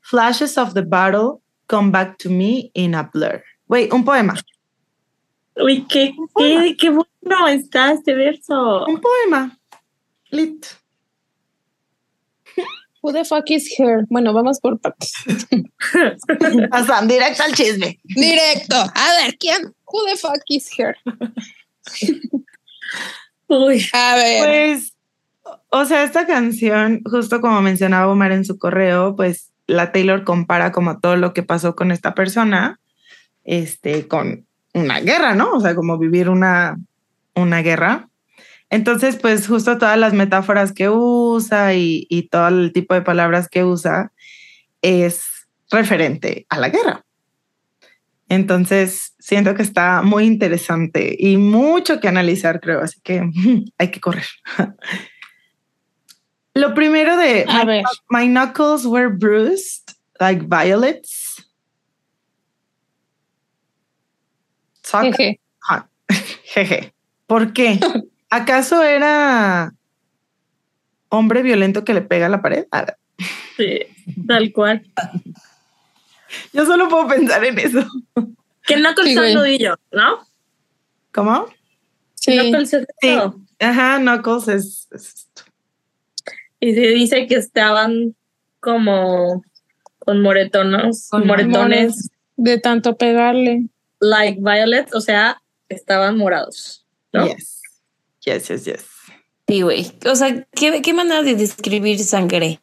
Flashes 0.00 0.56
of 0.56 0.72
the 0.72 0.82
battle 0.82 1.42
come 1.68 1.90
back 1.92 2.18
to 2.20 2.30
me 2.30 2.70
in 2.74 2.94
a 2.94 3.04
blur. 3.04 3.42
Wait, 3.68 3.92
un 3.92 4.04
poema. 4.04 4.34
Uy, 5.56 5.86
qué, 5.86 6.14
qué, 6.36 6.76
qué 6.78 6.90
bueno 6.90 7.46
está 7.48 7.92
este 7.92 8.14
verso. 8.14 8.86
Un 8.86 9.00
poema. 9.00 9.56
Lit. 10.32 10.76
Who 13.02 13.12
the 13.12 13.24
fuck 13.24 13.50
is 13.50 13.72
her? 13.78 14.06
Bueno, 14.10 14.32
vamos 14.32 14.60
por 14.60 14.78
partes. 14.78 15.12
Pasan 16.70 17.08
directo 17.08 17.42
al 17.42 17.52
chisme. 17.52 17.98
Directo. 18.04 18.76
A 18.76 19.12
ver, 19.20 19.36
¿quién? 19.38 19.74
Who 19.86 20.04
the 20.06 20.16
fuck 20.16 20.42
is 20.48 20.70
her? 20.78 20.96
Uy, 23.48 23.86
A 23.92 24.14
ver. 24.16 24.44
Pues, 24.46 24.92
o 25.70 25.84
sea, 25.84 26.02
esta 26.02 26.26
canción, 26.26 27.02
justo 27.04 27.40
como 27.40 27.62
mencionaba 27.62 28.12
Omar 28.12 28.32
en 28.32 28.44
su 28.44 28.58
correo, 28.58 29.16
pues 29.16 29.52
la 29.66 29.92
Taylor 29.92 30.24
compara 30.24 30.72
como 30.72 30.98
todo 30.98 31.16
lo 31.16 31.32
que 31.32 31.42
pasó 31.42 31.76
con 31.76 31.92
esta 31.92 32.14
persona, 32.14 32.80
este, 33.44 34.08
con 34.08 34.46
una 34.74 35.00
guerra, 35.00 35.34
¿no? 35.34 35.52
O 35.52 35.60
sea, 35.60 35.74
como 35.74 35.98
vivir 35.98 36.28
una, 36.28 36.76
una 37.34 37.62
guerra. 37.62 38.08
Entonces, 38.68 39.16
pues 39.16 39.46
justo 39.46 39.78
todas 39.78 39.98
las 39.98 40.12
metáforas 40.12 40.72
que 40.72 40.88
usa 40.88 41.74
y, 41.74 42.06
y 42.08 42.28
todo 42.28 42.48
el 42.48 42.72
tipo 42.72 42.94
de 42.94 43.02
palabras 43.02 43.48
que 43.48 43.64
usa 43.64 44.12
es 44.82 45.24
referente 45.70 46.46
a 46.48 46.58
la 46.58 46.68
guerra. 46.68 47.04
Entonces, 48.28 49.14
siento 49.18 49.56
que 49.56 49.62
está 49.62 50.02
muy 50.02 50.24
interesante 50.24 51.16
y 51.18 51.36
mucho 51.36 51.98
que 51.98 52.06
analizar, 52.06 52.60
creo, 52.60 52.80
así 52.80 53.00
que 53.02 53.28
hay 53.78 53.90
que 53.90 54.00
correr. 54.00 54.26
Lo 56.60 56.74
primero 56.74 57.16
de 57.16 57.44
A 57.48 57.64
my, 57.64 57.64
ver. 57.66 57.84
my 58.10 58.26
knuckles 58.26 58.84
were 58.86 59.08
bruised 59.08 59.94
like 60.20 60.42
violets. 60.46 61.42
Jeje. 64.84 65.40
Jeje. 66.54 66.92
¿Por 67.26 67.52
qué? 67.52 67.78
¿Acaso 68.30 68.82
era 68.82 69.72
hombre 71.08 71.42
violento 71.42 71.84
que 71.84 71.94
le 71.94 72.02
pega 72.02 72.26
a 72.26 72.28
la 72.28 72.42
pared? 72.42 72.66
Ah, 72.72 72.94
sí, 73.56 73.80
tal 74.26 74.52
cual. 74.52 74.82
Yo 76.52 76.64
solo 76.64 76.88
puedo 76.88 77.08
pensar 77.08 77.44
en 77.44 77.58
eso. 77.58 77.84
Que 78.64 78.76
no 78.76 78.94
con 78.94 79.04
Sí, 79.04 79.12
el 79.12 79.18
güey. 79.18 79.34
nudillo, 79.34 79.76
¿no? 79.90 80.26
¿Cómo? 81.12 81.46
Sí. 82.14 82.36
Con 82.36 82.54
el 82.60 82.66
Sí. 82.68 82.76
Ajá, 83.58 83.98
Knuckles 83.98 84.48
es, 84.48 84.88
es- 84.92 85.28
Y 86.60 86.74
se 86.74 86.80
dice 86.88 87.26
que 87.26 87.36
estaban 87.36 88.14
como 88.60 89.42
con 89.98 90.22
moretones, 90.22 91.08
Con 91.10 91.26
moretones 91.26 92.10
De 92.36 92.58
tanto 92.58 92.96
pegarle. 92.96 93.66
like 94.00 94.38
violet, 94.40 94.94
o 94.94 95.00
sea, 95.00 95.42
estaban 95.68 96.16
morados, 96.18 96.84
¿no? 97.12 97.26
Yes. 97.26 97.62
Yes, 98.24 98.48
yes, 98.48 98.64
yes. 98.66 98.84
Sí, 99.48 99.62
güey. 99.62 99.90
O 100.06 100.14
sea, 100.14 100.46
¿qué, 100.52 100.80
qué 100.82 100.92
manera 100.92 101.22
de 101.22 101.34
describir 101.34 101.98
sangre? 102.04 102.60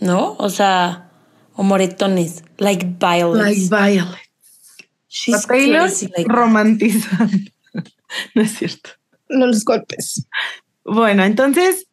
¿No? 0.00 0.34
O 0.38 0.50
sea, 0.50 1.10
o 1.54 1.62
moretones. 1.62 2.42
Like 2.58 2.84
violets. 2.98 3.70
Violet. 3.70 4.18
She's 5.08 5.46
Taylor 5.46 5.82
crazy, 5.88 6.08
like- 6.16 6.28
romantizando. 6.30 7.38
no 8.34 8.42
es 8.42 8.50
cierto. 8.58 8.90
Los 9.28 9.64
golpes. 9.64 10.26
Bueno, 10.84 11.24
entonces 11.24 11.86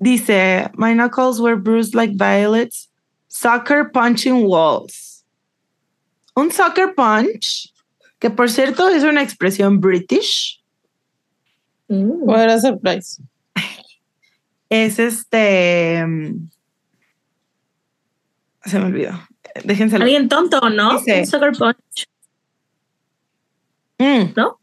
dice, 0.00 0.70
my 0.76 0.94
knuckles 0.94 1.40
were 1.40 1.56
bruised 1.56 1.94
like 1.94 2.12
violets, 2.16 2.88
soccer 3.28 3.90
punching 3.92 4.46
walls. 4.46 5.24
Un 6.36 6.50
soccer 6.50 6.94
punch, 6.94 7.72
que 8.20 8.30
por 8.30 8.48
cierto 8.48 8.88
es 8.88 9.02
una 9.04 9.22
expresión 9.22 9.80
british, 9.80 10.56
Mm. 11.88 12.22
What 12.22 12.48
a 12.48 12.60
surprise. 12.60 13.20
es 14.70 15.00
este... 15.00 16.04
mm, 16.06 16.48
Se 18.64 18.78
me 18.78 18.84
olvidó. 18.86 19.18
Déjenselo. 19.64 20.04
Alguien 20.04 20.28
tonto, 20.28 20.60
¿no? 20.70 20.98
Dice- 20.98 21.20
Un 21.22 21.26
sucker 21.26 21.52
punch, 21.58 22.06
Mm, 23.98 24.32
¿no? 24.36 24.60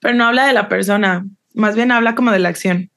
pero 0.00 0.14
no 0.14 0.24
habla 0.26 0.46
de 0.46 0.52
la 0.52 0.68
persona, 0.68 1.26
más 1.54 1.74
bien 1.74 1.90
habla 1.90 2.14
como 2.14 2.30
de 2.30 2.38
la 2.38 2.48
acción. 2.48 2.90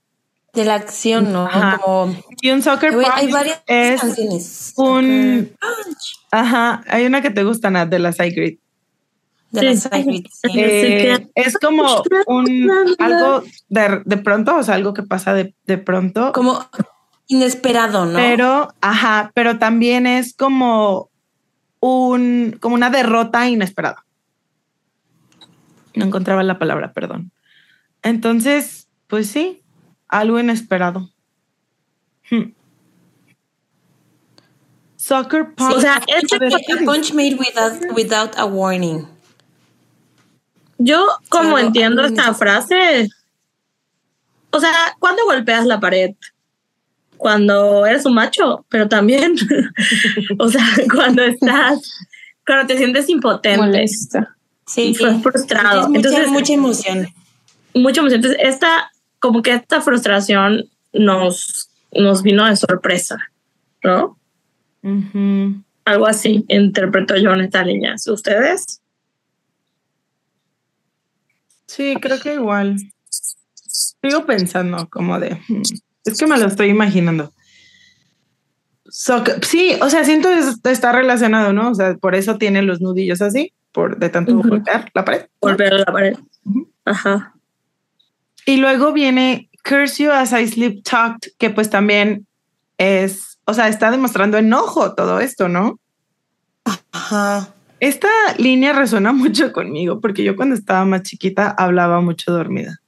De 0.54 0.66
la 0.66 0.76
acción, 0.76 1.32
¿no? 1.32 1.46
Ajá. 1.46 1.80
Como. 1.82 2.16
Y 2.42 2.50
un 2.52 2.62
soccer 2.62 2.92
punch 2.94 3.08
hay 3.14 3.32
varias 3.32 3.62
es 3.68 4.02
canciones. 4.02 4.74
un... 4.76 5.50
Punch. 5.60 6.20
Ajá, 6.32 6.84
hay 6.88 7.06
una 7.06 7.22
que 7.22 7.30
te 7.30 7.44
gusta, 7.44 7.70
Nat, 7.70 7.88
de 7.90 8.00
la 8.00 8.12
Sigrid. 8.12 8.58
De 9.52 9.76
Sí. 9.78 9.90
Hybrid, 9.92 10.26
sí. 10.32 10.50
Eh, 10.60 11.30
que- 11.36 11.42
es 11.42 11.58
como 11.58 12.04
un 12.28 12.72
algo 13.00 13.44
de, 13.68 14.02
de 14.06 14.18
pronto, 14.18 14.56
o 14.56 14.64
sea, 14.64 14.76
algo 14.76 14.94
que 14.94 15.04
pasa 15.04 15.34
de, 15.34 15.54
de 15.66 15.78
pronto, 15.78 16.32
Como 16.32 16.66
inesperado, 17.28 18.06
¿no? 18.06 18.14
pero, 18.18 18.74
ajá, 18.80 19.32
pero 19.36 19.58
también 19.60 20.08
es 20.08 20.34
como 20.34 21.10
un, 21.82 22.58
como 22.62 22.76
una 22.76 22.90
derrota 22.90 23.48
inesperada. 23.50 24.06
No 25.96 26.06
encontraba 26.06 26.44
la 26.44 26.58
palabra, 26.60 26.94
perdón. 26.94 27.32
Entonces, 28.04 28.88
pues 29.08 29.28
sí, 29.28 29.61
algo 30.12 30.39
inesperado. 30.39 31.10
Hmm. 32.30 32.54
Soccer 34.97 35.56
punch. 35.56 35.76
O 35.76 35.82
sea, 35.82 36.00
es 36.08 36.86
punch 36.86 37.13
made 37.13 37.36
without, 37.36 37.95
without 37.95 38.38
a 38.38 38.45
warning. 38.45 39.08
Yo, 40.78 41.08
como 41.30 41.58
entiendo 41.58 42.04
esta 42.04 42.34
frase, 42.34 43.10
o 44.52 44.60
sea, 44.60 44.71
¿cuándo 45.00 45.24
golpeas 45.26 45.65
la 45.65 45.80
pared? 45.80 46.12
Cuando 47.17 47.86
eres 47.86 48.06
un 48.06 48.13
macho, 48.13 48.65
pero 48.69 48.88
también, 48.89 49.36
o 50.39 50.50
sea, 50.50 50.65
cuando 50.93 51.24
estás, 51.24 52.08
cuando 52.45 52.67
te 52.67 52.78
sientes 52.78 53.10
impotente, 53.10 53.58
Molesta. 53.58 54.36
Sí, 54.67 54.93
fue 54.95 55.19
frustrado. 55.19 55.82
Es 55.82 55.88
mucha, 55.88 55.97
Entonces, 55.97 56.28
mucha 56.30 56.54
emoción. 56.54 57.08
mucho 57.74 58.04
más. 58.04 58.13
Entonces, 58.13 58.39
esta, 58.41 58.90
como 59.22 59.42
que 59.42 59.54
esta 59.54 59.80
frustración 59.82 60.66
nos, 60.92 61.70
nos 61.94 62.22
vino 62.24 62.46
de 62.46 62.58
sorpresa, 62.58 63.18
¿no? 63.84 64.18
Algo 65.86 66.08
así 66.08 66.44
interpreto 66.50 67.16
yo 67.16 67.32
en 67.34 67.42
esta 67.42 67.64
línea. 67.64 67.96
¿Ustedes? 68.08 68.82
Sí, 71.68 71.96
creo 72.02 72.20
que 72.20 72.34
igual. 72.36 72.76
Sigo 74.02 74.26
pensando 74.26 74.90
como 74.90 75.20
de, 75.20 75.36
hmm, 75.48 75.62
es 76.06 76.18
que 76.20 76.28
me 76.28 76.38
lo 76.38 76.48
estoy 76.48 76.70
imaginando. 76.70 77.32
Soccer- 78.86 79.44
sí, 79.46 79.76
o 79.82 79.90
sea, 79.90 80.04
siento 80.04 80.28
que 80.30 80.40
es- 80.40 80.60
está 80.66 80.92
relacionado, 80.92 81.54
¿no? 81.54 81.70
O 81.70 81.76
sea, 81.76 81.96
por 81.96 82.16
eso 82.16 82.38
tiene 82.38 82.62
los 82.62 82.82
nudillos 82.82 83.22
así, 83.22 83.54
por 83.72 83.98
de 83.98 84.10
tanto 84.10 84.34
Ujú. 84.36 84.50
golpear 84.50 84.92
la 84.94 85.06
pared. 85.06 85.28
Golpear 85.40 85.74
la 85.74 85.86
pared. 85.86 86.18
Ajá. 86.84 87.36
Y 88.52 88.58
luego 88.58 88.92
viene 88.92 89.50
Curse 89.64 90.04
You 90.04 90.12
as 90.12 90.34
I 90.34 90.46
Sleep 90.46 90.84
Talked, 90.84 91.32
que 91.38 91.52
pues 91.52 91.70
también 91.70 92.28
es, 92.78 93.40
o 93.46 93.54
sea, 93.54 93.70
está 93.70 93.92
demostrando 93.92 94.38
enojo 94.38 94.94
todo 94.94 95.22
esto, 95.22 95.48
¿no? 95.48 95.80
Ajá. 96.92 97.54
Esta 97.80 98.10
línea 98.38 98.74
resuena 98.74 99.14
mucho 99.14 99.54
conmigo 99.54 100.02
porque 100.02 100.26
yo 100.26 100.36
cuando 100.36 100.56
estaba 100.56 100.84
más 100.84 101.04
chiquita 101.04 101.50
hablaba 101.50 102.02
mucho 102.02 102.34
dormida. 102.34 102.82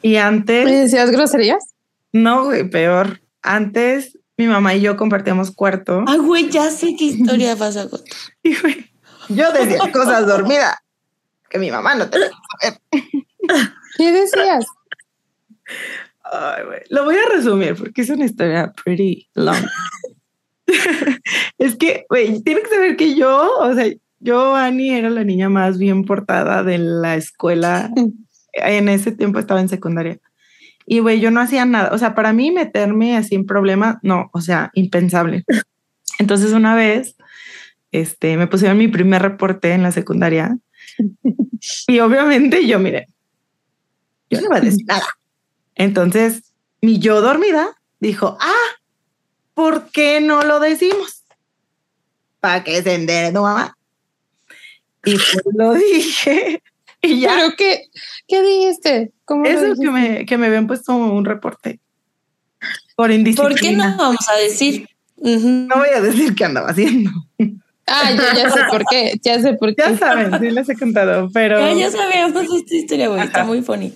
Y 0.00 0.12
¿Me 0.12 0.20
antes, 0.20 0.64
decías 0.64 1.10
groserías? 1.10 1.62
no, 2.12 2.44
güey, 2.44 2.70
peor. 2.70 3.20
Antes 3.42 4.18
mi 4.38 4.46
mamá 4.46 4.74
y 4.76 4.80
yo 4.80 4.96
compartíamos 4.96 5.50
cuarto. 5.50 6.04
Ay, 6.06 6.20
güey, 6.20 6.48
ya 6.48 6.70
sé 6.70 6.96
qué 6.98 7.04
historia 7.16 7.54
vas 7.54 7.76
a 7.76 7.86
contar. 7.86 8.08
Y 8.42 8.56
güey, 8.56 8.90
yo 9.28 9.52
decía 9.52 9.92
cosas 9.92 10.26
dormida 10.26 10.78
que 11.50 11.58
mi 11.58 11.70
mamá 11.70 11.94
no 11.96 12.08
tenía 12.08 12.28
que 12.28 12.34
saber. 12.68 12.80
¿Qué 13.98 14.12
decías? 14.12 14.64
Ay. 16.24 16.62
Lo 16.88 17.04
voy 17.04 17.16
a 17.16 17.34
resumir 17.34 17.74
porque 17.74 18.02
es 18.02 18.10
una 18.10 18.24
historia 18.24 18.72
pretty 18.72 19.28
long. 19.34 19.66
es 21.58 21.76
que, 21.76 22.06
güey, 22.08 22.40
tienen 22.42 22.62
que 22.62 22.70
saber 22.70 22.96
que 22.96 23.14
yo, 23.16 23.50
o 23.58 23.74
sea, 23.74 23.92
yo, 24.20 24.54
Annie, 24.54 24.96
era 24.96 25.10
la 25.10 25.24
niña 25.24 25.48
más 25.48 25.78
bien 25.78 26.04
portada 26.04 26.62
de 26.62 26.78
la 26.78 27.16
escuela. 27.16 27.90
En 28.52 28.88
ese 28.88 29.12
tiempo 29.12 29.38
estaba 29.38 29.60
en 29.60 29.68
secundaria. 29.68 30.18
Y, 30.84 30.98
güey, 30.98 31.20
yo 31.20 31.30
no 31.30 31.40
hacía 31.40 31.64
nada. 31.64 31.94
O 31.94 31.98
sea, 31.98 32.16
para 32.16 32.32
mí 32.32 32.50
meterme 32.50 33.16
así 33.16 33.36
en 33.36 33.46
problema, 33.46 34.00
no, 34.02 34.28
o 34.32 34.40
sea, 34.40 34.72
impensable. 34.74 35.44
Entonces, 36.18 36.52
una 36.52 36.74
vez, 36.74 37.14
este, 37.92 38.36
me 38.36 38.48
pusieron 38.48 38.76
mi 38.76 38.88
primer 38.88 39.22
reporte 39.22 39.72
en 39.72 39.84
la 39.84 39.92
secundaria. 39.92 40.58
Y 41.86 42.00
obviamente 42.00 42.66
yo, 42.66 42.78
mire, 42.78 43.08
yo 44.30 44.40
no 44.40 44.48
voy 44.48 44.58
a 44.58 44.60
decir 44.60 44.84
nada. 44.86 45.06
Entonces, 45.74 46.52
mi 46.80 46.98
yo 46.98 47.20
dormida 47.20 47.76
dijo, 48.00 48.36
ah, 48.40 48.76
¿por 49.54 49.90
qué 49.90 50.20
no 50.20 50.42
lo 50.42 50.60
decimos? 50.60 51.24
Para 52.40 52.64
que 52.64 52.82
se 52.82 52.94
entere 52.94 53.32
tu 53.32 53.42
mamá. 53.42 53.76
Y 55.04 55.12
pues 55.12 55.42
lo 55.54 55.74
dije. 55.94 56.62
Y 57.02 57.20
ya, 57.20 57.34
¿Pero 57.34 57.56
qué, 57.56 57.88
qué 58.28 58.42
dijiste? 58.42 59.12
¿Cómo 59.24 59.44
eso 59.44 59.62
dijiste? 59.62 59.84
que 59.84 59.90
me, 59.90 60.26
que 60.26 60.38
me 60.38 60.46
habían 60.46 60.66
puesto 60.66 60.94
un 60.94 61.24
reporte 61.24 61.80
por 62.94 63.10
indisciplina. 63.10 63.50
¿Por 63.50 63.60
qué 63.60 63.72
no 63.72 63.96
vamos 63.96 64.28
a 64.28 64.36
decir? 64.36 64.86
Ujú. 65.16 65.48
No 65.48 65.76
voy 65.76 65.88
a 65.94 66.00
decir 66.00 66.34
qué 66.34 66.44
andaba 66.44 66.68
haciendo. 66.68 67.10
Ah, 67.92 68.12
ya, 68.12 68.34
ya 68.34 68.50
sé 68.50 68.60
por 68.70 68.84
qué. 68.88 69.18
Ya 69.22 69.40
sé 69.40 69.52
por 69.54 69.70
qué. 69.74 69.82
Ya 69.82 69.98
saben, 69.98 70.38
sí 70.38 70.50
les 70.50 70.68
he 70.68 70.76
contado, 70.76 71.28
pero 71.32 71.58
Ya, 71.58 71.72
ya 71.72 71.90
sabíamos 71.90 72.42
esta 72.44 72.74
historia, 72.74 73.08
güey. 73.08 73.20
Está 73.22 73.44
muy 73.44 73.62
funny. 73.62 73.92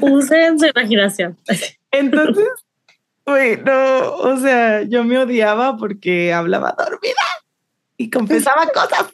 Usen 0.00 0.58
su 0.60 0.66
imaginación. 0.66 1.36
entonces, 1.90 2.46
güey, 3.26 3.56
no, 3.62 4.12
o 4.16 4.36
sea, 4.38 4.82
yo 4.82 5.02
me 5.04 5.18
odiaba 5.18 5.76
porque 5.76 6.32
hablaba 6.32 6.74
dormida 6.78 7.20
y 7.96 8.10
confesaba 8.10 8.66
cosas. 8.68 9.06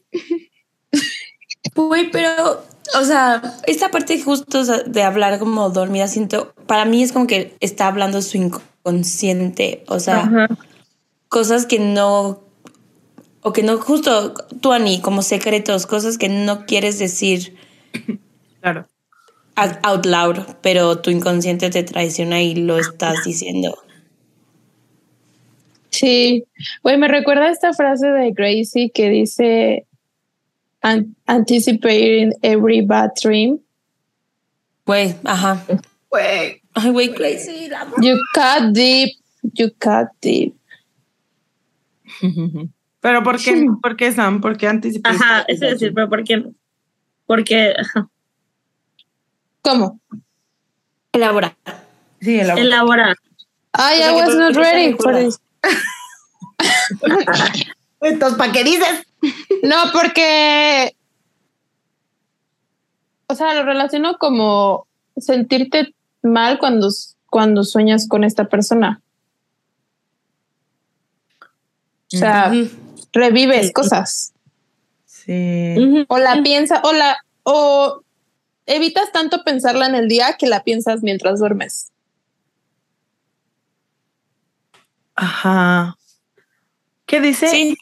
Güey, 1.75 2.11
pero, 2.11 2.63
o 2.99 3.05
sea, 3.05 3.43
esta 3.67 3.91
parte 3.91 4.21
justo 4.21 4.65
de 4.65 5.03
hablar 5.03 5.39
como 5.39 5.71
dormida, 5.71 6.09
siento, 6.09 6.53
para 6.67 6.85
mí 6.85 7.03
es 7.03 7.13
como 7.13 7.27
que 7.27 7.55
está 7.61 7.87
hablando 7.87 8.21
su 8.23 8.37
inconsciente, 8.37 9.85
o 9.89 10.01
sea, 10.01 10.19
Ajá. 10.21 10.49
cosas 11.29 11.67
que 11.67 11.79
no, 11.79 12.43
o 13.43 13.53
que 13.53 13.63
no, 13.63 13.79
justo 13.79 14.35
tú, 14.61 14.73
Ani, 14.73 15.01
como 15.01 15.23
secretos, 15.23 15.87
cosas 15.87 16.19
que 16.19 16.29
no 16.29 16.67
quieres 16.67 16.99
decir 16.99 17.57
Claro. 18.61 18.87
out 19.57 20.05
loud, 20.07 20.39
pero 20.63 20.99
tu 21.01 21.11
inconsciente 21.11 21.71
te 21.71 21.83
traiciona 21.83 22.43
y 22.43 22.55
lo 22.55 22.79
estás 22.79 23.25
diciendo. 23.25 23.77
Sí, 25.91 26.45
güey, 26.83 26.97
me 26.99 27.09
recuerda 27.09 27.51
esta 27.51 27.73
frase 27.73 28.07
de 28.09 28.31
Gracie 28.33 28.91
que 28.91 29.09
dice 29.09 29.87
"An- 30.83 31.17
anticipating 31.27 32.33
every 32.43 32.83
bad 32.83 33.11
dream. 33.23 33.59
Güey, 34.87 35.15
ajá. 35.25 35.65
Güey, 36.11 36.63
Ay, 36.75 36.91
güey, 36.91 37.11
amo. 37.75 37.97
You 38.01 38.17
cut 38.35 38.73
deep, 38.73 39.11
you 39.55 39.71
cut 39.81 40.09
deep. 40.21 40.55
Pero 43.01 43.23
¿por 43.23 43.41
qué, 43.41 43.67
¿por 43.81 43.97
qué 43.97 44.13
Sam? 44.13 44.41
¿Por 44.41 44.57
qué 44.57 44.69
anticipas? 44.69 45.15
Ajá, 45.15 45.45
es 45.49 45.61
decir, 45.61 45.93
pero 45.95 46.09
¿por 46.09 46.25
qué 46.25 46.39
no? 46.39 46.53
Porque 47.27 47.75
ajá, 47.79 48.09
¿Cómo? 49.63 50.01
Elabora. 51.13 51.57
Sí, 52.21 52.41
el 52.41 52.51
elabora. 52.51 53.15
I, 53.75 53.99
sea 53.99 54.03
I 54.03 54.15
was 54.15 54.35
not 54.35 54.57
ready 54.57 54.95
for 54.95 55.15
this. 55.15 55.39
Entonces, 58.01 58.39
¿para 58.39 58.53
qué 58.53 58.65
dices? 58.65 59.07
No, 59.63 59.77
porque. 59.93 60.97
O 63.27 63.35
sea, 63.35 63.55
lo 63.55 63.65
relaciono 63.65 64.17
como 64.19 64.87
sentirte 65.19 65.95
mal 66.23 66.59
cuando, 66.59 66.89
cuando 67.27 67.63
sueñas 67.63 68.09
con 68.09 68.25
esta 68.25 68.49
persona. 68.49 69.03
O 71.41 72.17
sea. 72.17 72.51
Revives 73.13 73.69
Sí. 73.69 73.73
cosas. 73.73 74.33
Sí. 75.07 76.05
O 76.09 76.19
la 76.19 76.43
piensas, 76.43 76.81
o 76.85 76.93
la, 76.93 77.19
o 77.43 78.03
evitas 78.67 79.13
tanto 79.13 79.45
pensarla 79.45 79.87
en 79.87 79.95
el 79.95 80.09
día 80.09 80.37
que 80.39 80.47
la 80.47 80.63
piensas 80.65 81.03
mientras 81.03 81.41
duermes. 81.41 81.91
Ajá. 85.15 85.97
¿Qué 87.07 87.21
dice? 87.21 87.49
Sí. 87.49 87.77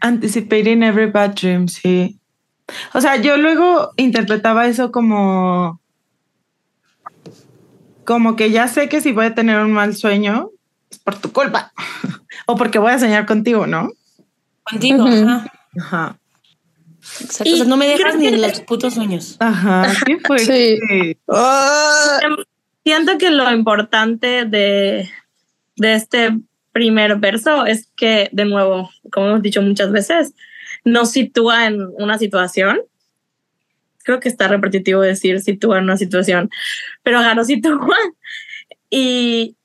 Anticipating 0.00 0.82
every 0.82 1.10
bad 1.10 1.34
dream, 1.34 1.68
sí. 1.68 2.18
O 2.92 3.00
sea, 3.00 3.16
yo 3.16 3.36
luego 3.36 3.92
interpretaba 3.96 4.66
eso 4.66 4.90
como 4.92 5.80
como 8.04 8.36
que 8.36 8.50
ya 8.52 8.68
sé 8.68 8.88
que 8.88 9.00
si 9.00 9.12
voy 9.12 9.26
a 9.26 9.34
tener 9.34 9.58
un 9.60 9.72
mal 9.72 9.96
sueño 9.96 10.50
es 10.90 10.98
por 10.98 11.16
tu 11.20 11.32
culpa 11.32 11.72
o 12.46 12.56
porque 12.56 12.78
voy 12.78 12.92
a 12.92 12.98
soñar 13.00 13.26
contigo, 13.26 13.66
¿no? 13.66 13.90
Contigo, 14.70 15.04
ajá. 15.06 15.52
Ajá. 15.78 16.18
Exacto. 17.20 17.52
O 17.52 17.56
sea, 17.56 17.66
no 17.66 17.76
me 17.76 17.86
dejas 17.86 18.16
ni 18.16 18.26
en 18.26 18.42
los 18.42 18.60
putos 18.62 18.94
sueños. 18.94 19.36
Ajá. 19.38 19.92
Sí, 20.04 20.16
fue. 20.24 20.38
Sí. 20.40 21.16
Ah, 21.28 22.18
Siento 22.84 23.18
que 23.18 23.30
lo 23.30 23.50
importante 23.52 24.44
de, 24.44 25.10
de 25.76 25.94
este 25.94 26.38
primer 26.72 27.16
verso 27.16 27.64
es 27.64 27.90
que, 27.96 28.28
de 28.32 28.44
nuevo, 28.44 28.90
como 29.10 29.28
hemos 29.28 29.42
dicho 29.42 29.62
muchas 29.62 29.90
veces, 29.90 30.34
nos 30.84 31.10
sitúa 31.10 31.66
en 31.66 31.80
una 31.98 32.18
situación. 32.18 32.80
Creo 34.04 34.20
que 34.20 34.28
está 34.28 34.46
repetitivo 34.46 35.00
decir 35.00 35.40
sitúa 35.40 35.78
en 35.78 35.84
una 35.84 35.96
situación, 35.96 36.50
pero 37.02 37.18
ajá, 37.18 37.34
nos 37.34 37.48
sitúa. 37.48 37.96
Y 38.88 39.56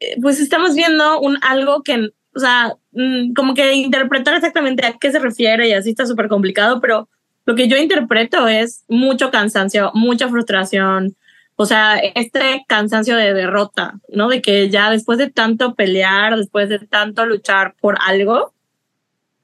eh, 0.00 0.16
pues 0.22 0.40
estamos 0.40 0.74
viendo 0.74 1.20
un 1.20 1.36
algo 1.42 1.82
que, 1.82 2.10
o 2.34 2.38
sea, 2.38 2.74
mm, 2.92 3.32
como 3.34 3.54
que 3.54 3.74
interpretar 3.74 4.34
exactamente 4.34 4.84
a 4.86 4.96
qué 4.98 5.10
se 5.10 5.18
refiere 5.18 5.68
y 5.68 5.72
así 5.72 5.90
está 5.90 6.06
súper 6.06 6.28
complicado, 6.28 6.80
pero 6.80 7.08
lo 7.46 7.54
que 7.54 7.68
yo 7.68 7.76
interpreto 7.76 8.48
es 8.48 8.84
mucho 8.88 9.30
cansancio, 9.30 9.90
mucha 9.94 10.28
frustración, 10.28 11.16
o 11.56 11.66
sea, 11.66 11.96
este 11.98 12.64
cansancio 12.66 13.16
de 13.16 13.32
derrota, 13.34 14.00
¿no? 14.08 14.28
De 14.28 14.42
que 14.42 14.70
ya 14.70 14.90
después 14.90 15.18
de 15.18 15.30
tanto 15.30 15.74
pelear, 15.74 16.36
después 16.36 16.68
de 16.68 16.80
tanto 16.80 17.26
luchar 17.26 17.74
por 17.80 17.96
algo, 18.00 18.52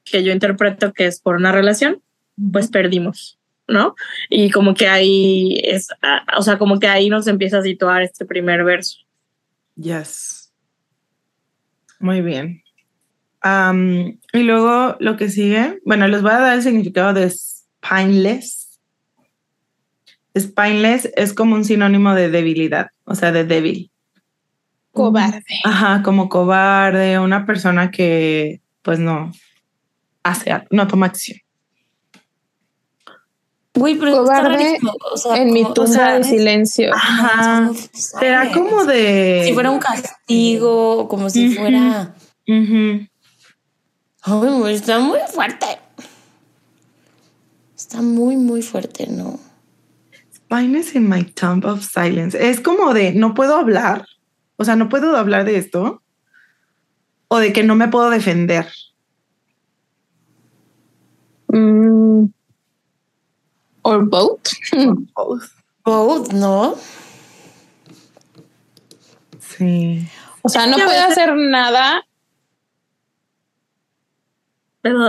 que 0.05 0.25
yo 0.25 0.33
interpreto 0.33 0.93
que 0.93 1.07
es 1.07 1.21
por 1.21 1.37
una 1.37 1.53
relación, 1.53 2.03
pues 2.53 2.69
perdimos, 2.69 3.39
¿no? 3.69 3.95
Y 4.29 4.51
como 4.51 4.75
que 4.75 4.89
ahí 4.89 5.61
es, 5.63 5.89
ah, 6.03 6.25
o 6.37 6.43
sea, 6.43 6.59
como 6.59 6.81
que 6.81 6.89
ahí 6.89 7.11
nos 7.11 7.29
empieza 7.29 7.59
a 7.59 7.63
situar 7.63 8.03
este 8.03 8.25
primer 8.25 8.65
verso. 8.65 8.99
Yes. 9.77 10.53
Muy 12.01 12.23
bien. 12.23 12.63
Y 13.43 14.43
luego 14.43 14.97
lo 15.01 15.17
que 15.17 15.31
sigue, 15.31 15.81
bueno, 15.85 16.07
les 16.09 16.23
voy 16.23 16.33
a 16.33 16.41
dar 16.41 16.55
el 16.55 16.63
significado 16.63 17.15
de 17.15 17.31
spineless. 17.31 18.79
Spineless 20.39 21.11
es 21.17 21.33
como 21.33 21.55
un 21.55 21.65
sinónimo 21.65 22.15
de 22.15 22.31
debilidad, 22.31 22.89
o 23.05 23.15
sea, 23.15 23.33
de 23.33 23.45
débil. 23.45 23.91
cobarde. 24.93 25.43
Ajá, 25.65 26.03
como 26.03 26.29
cobarde, 26.29 27.19
una 27.19 27.47
persona 27.47 27.91
que 27.91 28.61
pues 28.83 28.99
no 28.99 29.33
hace, 30.23 30.51
algo, 30.53 30.67
no 30.71 30.87
toma 30.87 31.07
acción. 31.07 31.39
Güey, 33.75 33.97
pero 33.99 34.25
está 34.25 34.43
Cobarde 34.43 34.79
o 35.13 35.17
sea, 35.17 35.37
En 35.37 35.53
mi 35.53 35.63
o 35.63 35.73
tumba 35.73 35.93
sea, 35.93 36.19
de 36.19 36.25
silencio. 36.25 36.91
Ajá. 36.93 37.71
Será 37.93 38.51
como 38.53 38.85
de... 38.85 39.43
Si 39.47 39.55
fuera 39.55 39.71
un 39.71 39.79
castigo, 39.79 41.09
como 41.09 41.31
si 41.31 41.55
fuera. 41.55 42.15
Ujú. 42.49 43.07
Ay, 44.23 44.75
está 44.75 44.99
muy 44.99 45.19
fuerte. 45.33 45.67
Está 47.77 48.03
muy, 48.03 48.37
muy 48.37 48.63
fuerte, 48.63 49.07
¿no? 49.07 49.41
Spineless 50.35 50.95
in 50.95 51.09
my 51.09 51.25
tomb 51.25 51.65
of 51.65 51.83
silence. 51.83 52.37
Es 52.39 52.61
como 52.61 52.93
de 52.93 53.13
no 53.13 53.35
puedo 53.35 53.57
hablar. 53.57 54.07
O 54.57 54.65
sea, 54.65 54.77
no 54.77 54.89
puedo 54.89 55.17
hablar 55.17 55.45
de 55.45 55.57
esto. 55.57 56.03
O 57.29 57.39
de 57.39 57.53
que 57.53 57.63
no 57.63 57.75
me 57.77 57.89
puedo 57.89 58.11
defender. 58.11 58.69
Mm. 61.49 62.27
Or 63.83 64.05
both. 64.09 64.49
Both. 65.15 65.51
Both, 65.85 66.33
¿no? 66.33 66.75
Sí. 69.39 70.07
O 70.43 70.49
sea, 70.49 70.67
no 70.67 70.77
veces- 70.77 71.03
hacer 71.11 71.35
nada 71.35 72.05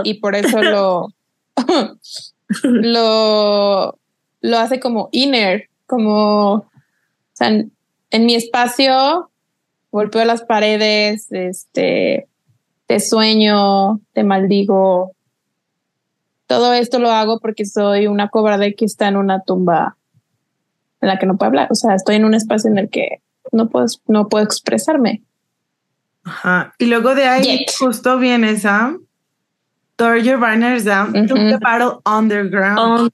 Y 0.03 0.15
por 0.15 0.35
eso 0.35 0.61
lo, 0.61 1.07
lo, 2.63 3.99
lo 4.41 4.57
hace 4.57 4.79
como 4.79 5.09
inner, 5.11 5.69
como, 5.85 6.53
o 6.53 6.65
sea, 7.33 7.49
en, 7.49 7.71
en 8.09 8.25
mi 8.25 8.35
espacio 8.35 9.31
golpeo 9.91 10.25
las 10.25 10.43
paredes, 10.43 11.31
este, 11.31 12.27
te 12.87 12.99
sueño, 12.99 13.99
te 14.13 14.23
maldigo. 14.23 15.15
Todo 16.47 16.73
esto 16.73 16.99
lo 16.99 17.11
hago 17.11 17.39
porque 17.39 17.65
soy 17.65 18.07
una 18.07 18.29
cobarde 18.29 18.75
que 18.75 18.85
está 18.85 19.07
en 19.07 19.17
una 19.17 19.41
tumba 19.41 19.97
en 21.01 21.07
la 21.07 21.19
que 21.19 21.25
no 21.25 21.37
puedo 21.37 21.49
hablar. 21.49 21.67
O 21.71 21.75
sea, 21.75 21.95
estoy 21.95 22.15
en 22.15 22.25
un 22.25 22.33
espacio 22.33 22.69
en 22.69 22.77
el 22.77 22.89
que 22.89 23.21
no 23.51 23.69
puedo, 23.69 23.85
no 24.07 24.27
puedo 24.27 24.43
expresarme. 24.43 25.23
Ajá. 26.23 26.73
Y 26.77 26.85
luego 26.85 27.15
de 27.15 27.25
ahí 27.25 27.59
Yet. 27.59 27.71
justo 27.77 28.17
viene 28.17 28.51
esa. 28.51 28.95
Throw 30.01 30.15
your 30.15 30.39
banners 30.39 30.83
down. 30.85 31.13
Took 31.13 31.37
Ujú. 31.37 31.51
the 31.51 31.59
battle 31.59 32.01
underground. 32.07 33.11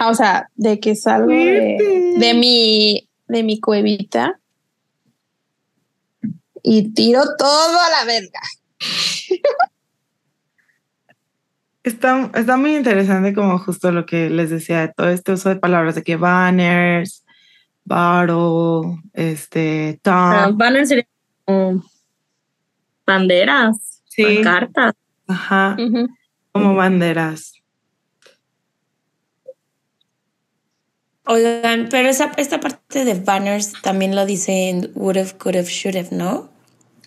o 0.00 0.14
sea, 0.14 0.46
de 0.54 0.78
que 0.78 0.94
salgo 0.94 1.26
de, 1.26 2.34
mi 2.34 3.08
de 3.26 3.42
mi 3.42 3.58
cuevita 3.58 4.38
y 6.62 6.94
tiro 6.94 7.22
todo 7.36 7.80
a 7.80 7.90
la 7.90 8.04
verga. 8.04 8.40
Está, 11.84 12.30
está 12.34 12.56
muy 12.56 12.76
interesante 12.76 13.34
como 13.34 13.58
justo 13.58 13.90
lo 13.90 14.06
que 14.06 14.30
les 14.30 14.50
decía 14.50 14.82
de 14.82 14.92
todo 14.94 15.08
este 15.08 15.32
uso 15.32 15.48
de 15.48 15.56
palabras 15.56 15.96
de 15.96 16.04
que 16.04 16.14
banners, 16.14 17.24
battle, 17.84 19.02
este, 19.14 19.98
tom. 20.00 20.56
Banner 20.56 20.86
sería 20.86 21.08
como 21.44 21.82
banderas, 23.04 23.91
Sí. 24.14 24.42
cartas. 24.42 24.92
Ajá. 25.26 25.74
Como 26.52 26.74
banderas. 26.74 27.54
Oigan, 31.24 31.88
pero 31.90 32.10
esa, 32.10 32.30
esta 32.36 32.60
parte 32.60 33.06
de 33.06 33.14
banners 33.14 33.72
también 33.80 34.14
lo 34.14 34.26
dice 34.26 34.68
en 34.68 34.90
would 34.94 35.16
have, 35.16 35.38
could 35.38 35.56
have, 35.56 35.68
should 35.68 35.96
have, 35.96 36.14
¿no? 36.14 36.50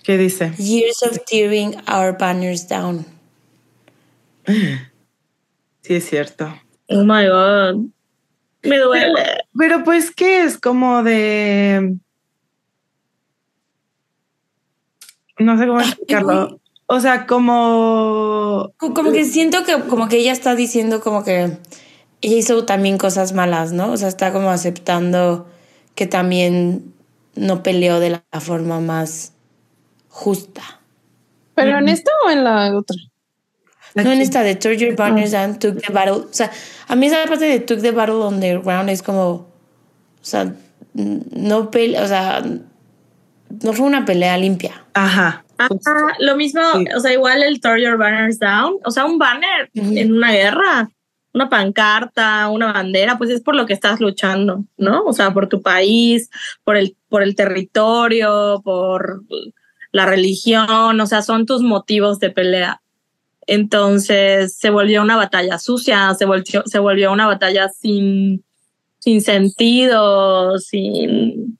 ¿Qué 0.03 0.17
dice? 0.17 0.51
Years 0.57 1.03
of 1.03 1.19
tearing 1.25 1.75
our 1.87 2.17
banners 2.17 2.67
down. 2.67 3.05
Sí, 5.81 5.95
es 5.95 6.09
cierto. 6.09 6.59
Oh 6.89 7.03
my 7.03 7.27
god. 7.27 7.85
Me 8.63 8.79
duele. 8.79 9.43
Pero 9.55 9.83
pues, 9.83 10.09
¿qué 10.09 10.41
es? 10.41 10.57
Como 10.57 11.03
de... 11.03 11.97
No 15.37 15.57
sé 15.59 15.67
cómo 15.67 15.81
explicarlo. 15.81 16.59
O 16.87 16.99
sea, 16.99 17.25
como... 17.25 18.71
Co- 18.77 18.93
Como 18.93 19.11
que 19.11 19.25
siento 19.25 19.63
que 19.63 19.73
como 19.83 20.07
que 20.07 20.17
ella 20.17 20.31
está 20.31 20.55
diciendo 20.55 21.01
como 21.01 21.23
que 21.23 21.57
ella 22.21 22.37
hizo 22.37 22.65
también 22.65 22.97
cosas 22.97 23.33
malas, 23.33 23.71
¿no? 23.73 23.91
O 23.91 23.97
sea, 23.97 24.07
está 24.07 24.31
como 24.31 24.49
aceptando 24.49 25.47
que 25.95 26.05
también 26.07 26.93
no 27.35 27.63
peleó 27.63 27.99
de 27.99 28.09
la 28.11 28.23
forma 28.39 28.79
más 28.79 29.33
justa. 30.09 30.61
Pero 31.55 31.77
en 31.79 31.89
esto 31.89 32.11
o 32.25 32.29
en 32.29 32.43
la 32.43 32.75
otra. 32.77 32.97
No 33.95 34.11
en 34.11 34.19
esta 34.21 34.43
de 34.43 34.55
Turn 34.55 34.75
Your 34.77 34.95
Banners 34.95 35.31
Down, 35.31 35.57
Took 35.57 35.81
the 35.81 35.93
Battle. 35.93 36.13
O 36.13 36.27
sea, 36.33 36.51
a 36.87 36.95
mí 36.97 37.05
esa 37.07 37.23
parte 37.27 37.45
de 37.45 37.59
Took 37.61 37.81
the 37.81 37.91
Battle 37.91 38.15
Underground 38.15 38.89
es 38.89 39.01
como, 39.01 39.29
o 39.31 39.47
sea, 40.21 40.53
no 40.93 41.71
pelea, 41.71 42.03
o 42.03 42.07
sea, 42.07 42.43
no 42.43 43.73
fue 43.73 43.85
una 43.85 44.03
pelea 44.03 44.37
limpia. 44.37 44.83
Ajá. 44.93 45.44
Ah, 45.57 45.69
lo 46.19 46.35
mismo, 46.35 46.61
Sí. 46.73 46.85
o 46.95 46.99
sea, 46.99 47.13
igual 47.13 47.43
el 47.43 47.59
Throw 47.61 47.77
Your 47.77 47.97
Banners 47.97 48.39
Down, 48.39 48.77
o 48.83 48.91
sea, 48.91 49.05
un 49.05 49.17
banner 49.17 49.69
Ujú. 49.75 49.97
en 49.97 50.13
una 50.13 50.31
guerra, 50.31 50.89
una 51.33 51.49
pancarta, 51.49 52.47
una 52.49 52.71
bandera, 52.73 53.17
pues 53.17 53.29
es 53.29 53.41
por 53.41 53.55
lo 53.55 53.65
que 53.65 53.73
estás 53.73 53.99
luchando, 53.99 54.63
¿no? 54.77 55.03
O 55.03 55.13
sea, 55.13 55.33
por 55.33 55.47
tu 55.49 55.61
país, 55.61 56.29
por 56.63 56.77
el, 56.77 56.95
por 57.09 57.23
el 57.23 57.35
territorio, 57.35 58.61
por 58.63 59.23
la 59.91 60.05
religión, 60.05 60.99
o 60.99 61.05
sea, 61.05 61.21
son 61.21 61.45
tus 61.45 61.61
motivos 61.61 62.19
de 62.19 62.29
pelea. 62.29 62.81
Entonces 63.47 64.57
se 64.57 64.69
volvió 64.69 65.01
una 65.01 65.17
batalla 65.17 65.59
sucia, 65.59 66.13
se 66.15 66.25
volvió, 66.25 66.63
se 66.65 66.79
volvió 66.79 67.11
una 67.11 67.27
batalla 67.27 67.69
sin, 67.69 68.43
sin 68.99 69.21
sentido, 69.21 70.57
sin... 70.57 71.59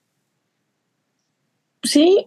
Sí, 1.82 2.26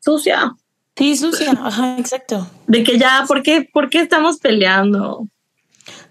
sucia. 0.00 0.52
Sí, 0.96 1.16
sucia, 1.16 1.52
ajá, 1.62 1.96
exacto. 1.98 2.48
De 2.66 2.82
que 2.82 2.98
ya, 2.98 3.24
¿por 3.28 3.42
qué, 3.42 3.68
¿por 3.70 3.90
qué 3.90 4.00
estamos 4.00 4.38
peleando? 4.38 5.28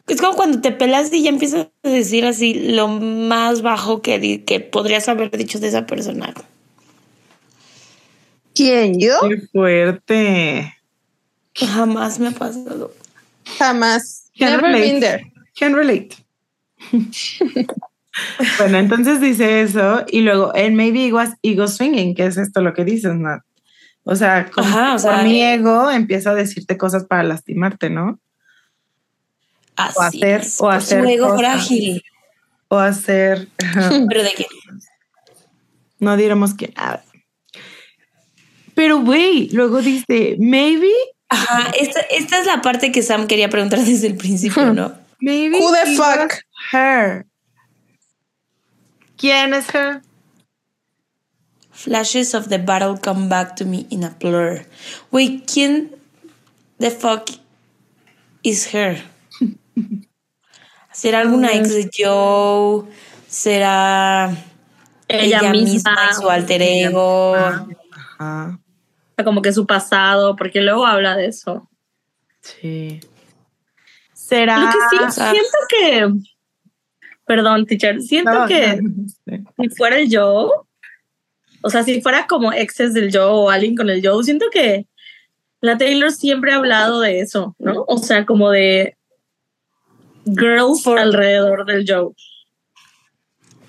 Es 0.08 0.22
como 0.22 0.36
cuando 0.36 0.62
te 0.62 0.72
pelas 0.72 1.12
y 1.12 1.24
ya 1.24 1.30
empiezas 1.30 1.68
a 1.84 1.90
decir 1.90 2.26
así 2.26 2.54
lo 2.54 2.88
más 2.88 3.64
bajo 3.64 4.02
que, 4.04 4.20
di- 4.20 4.40
que 4.40 4.60
podrías 4.60 5.10
haber 5.10 5.32
dicho 5.36 5.60
de 5.60 5.70
esa 5.70 5.88
persona. 5.88 6.34
¿Quién? 8.54 9.00
¿Yo? 9.00 9.14
Qué 9.28 9.42
fuerte. 9.52 10.74
Jamás 11.56 12.20
me 12.20 12.28
ha 12.28 12.32
pasado. 12.32 12.92
Jamás. 13.58 14.30
Can 14.38 14.52
Never 14.52 14.66
relate. 14.72 14.86
been 14.92 15.00
there. 15.00 15.32
Can 15.60 15.74
relate. 15.74 16.10
bueno, 18.60 18.78
entonces 18.78 19.20
dice 19.22 19.62
eso 19.62 20.04
y 20.08 20.22
luego 20.22 20.54
en 20.56 20.76
Maybe 20.76 21.08
It 21.08 21.14
Was 21.14 21.32
Ego 21.42 21.68
Swinging, 21.68 22.14
que 22.16 22.26
es 22.28 22.38
esto 22.38 22.62
lo 22.62 22.74
que 22.74 22.86
dices, 22.86 23.16
Nat. 23.16 23.42
O 24.08 24.16
sea, 24.16 24.50
como 24.52 24.68
Ajá, 24.68 24.92
o 24.92 24.96
que 24.96 25.00
sea, 25.00 25.16
por 25.16 25.24
mi 25.24 25.42
eh, 25.42 25.56
ego 25.56 25.90
empieza 25.92 26.30
a 26.32 26.36
decirte 26.36 26.78
cosas 26.78 27.06
para 27.06 27.24
lastimarte, 27.24 27.90
¿no? 27.90 28.20
Así 29.76 30.20
hacer- 30.24 30.42
es, 30.42 30.62
o 30.62 30.70
hacer 30.70 31.04
su 31.04 31.10
ego 31.10 31.26
cosas. 31.30 31.40
frágil. 31.40 32.04
O 32.68 32.78
hacer, 32.78 33.48
Pero 34.10 34.24
de 34.24 34.32
que 34.34 34.46
no 36.00 36.16
diremos 36.18 36.54
que 36.54 36.72
nada. 36.78 37.04
Pero 38.76 39.00
güey, 39.02 39.50
luego 39.52 39.82
dice, 39.82 40.36
maybe, 40.40 40.92
Ajá, 41.30 41.72
esta, 41.80 42.02
esta 42.02 42.40
es 42.40 42.46
la 42.46 42.62
parte 42.62 42.92
que 42.92 43.02
Sam 43.02 43.26
quería 43.28 43.50
preguntar 43.50 43.80
desde 43.84 44.08
el 44.08 44.16
principio, 44.18 44.72
¿no? 44.74 44.94
maybe. 45.20 45.58
Who 45.60 45.72
the 45.74 45.96
fuck? 45.96 46.34
Her. 46.72 47.26
¿Quién 49.18 49.54
es 49.54 49.74
her? 49.74 50.02
Flashes 51.76 52.34
of 52.34 52.48
the 52.48 52.58
battle 52.58 52.98
come 52.98 53.28
back 53.30 53.56
to 53.58 53.66
me 53.66 53.86
in 53.90 54.04
a 54.04 54.10
blur. 54.20 54.66
Güey, 55.12 55.44
¿quién 55.46 55.92
the 56.80 56.90
fuck 56.90 57.30
is 58.44 58.74
her? 58.74 59.04
¿Será 60.94 61.20
alguna 61.20 61.52
ex 61.54 61.70
de 61.74 61.90
Joe? 61.94 62.86
¿Será 63.28 64.32
Ella, 65.10 65.40
ella, 65.40 65.52
misma, 65.52 65.92
misma, 65.92 66.14
su 66.14 66.30
alter 66.30 66.62
ego? 66.62 67.36
Ajá, 67.92 68.58
como 69.24 69.42
que 69.42 69.52
su 69.52 69.66
pasado, 69.68 70.36
porque 70.38 70.62
luego 70.62 70.86
habla 70.86 71.16
de 71.18 71.28
eso. 71.28 71.70
sí. 72.42 73.00
¿Será? 74.14 74.58
Lo 74.60 74.68
que 74.72 74.78
sí, 74.90 75.04
o 75.04 75.12
sea- 75.12 75.32
siento 75.32 75.58
que, 75.70 76.10
perdón, 77.26 77.66
teacher, 77.68 78.02
siento 78.02 78.32
No, 78.32 78.48
que 78.48 78.80
no, 78.82 79.44
si 79.60 79.70
fuera 79.70 80.00
el 80.00 80.08
Joe, 80.10 80.50
o 81.66 81.70
sea, 81.72 81.84
si 81.84 82.00
fuera 82.00 82.28
como 82.28 82.54
exes 82.54 82.94
del 82.94 83.10
Joe 83.12 83.24
o 83.26 83.50
alguien 83.50 83.76
con 83.76 83.90
el 83.90 84.06
Joe, 84.06 84.24
siento 84.24 84.46
que 84.52 84.86
la 85.62 85.80
Taylor 85.80 86.12
siempre 86.12 86.52
ha 86.52 86.58
hablado 86.58 87.02
de 87.02 87.22
eso, 87.22 87.56
¿no? 87.58 87.86
O 87.88 87.98
sea, 87.98 88.24
como 88.24 88.52
de 88.52 88.96
girls 90.28 90.84
Por- 90.84 91.00
alrededor 91.00 91.66
del 91.66 91.86
Joe. 91.88 92.14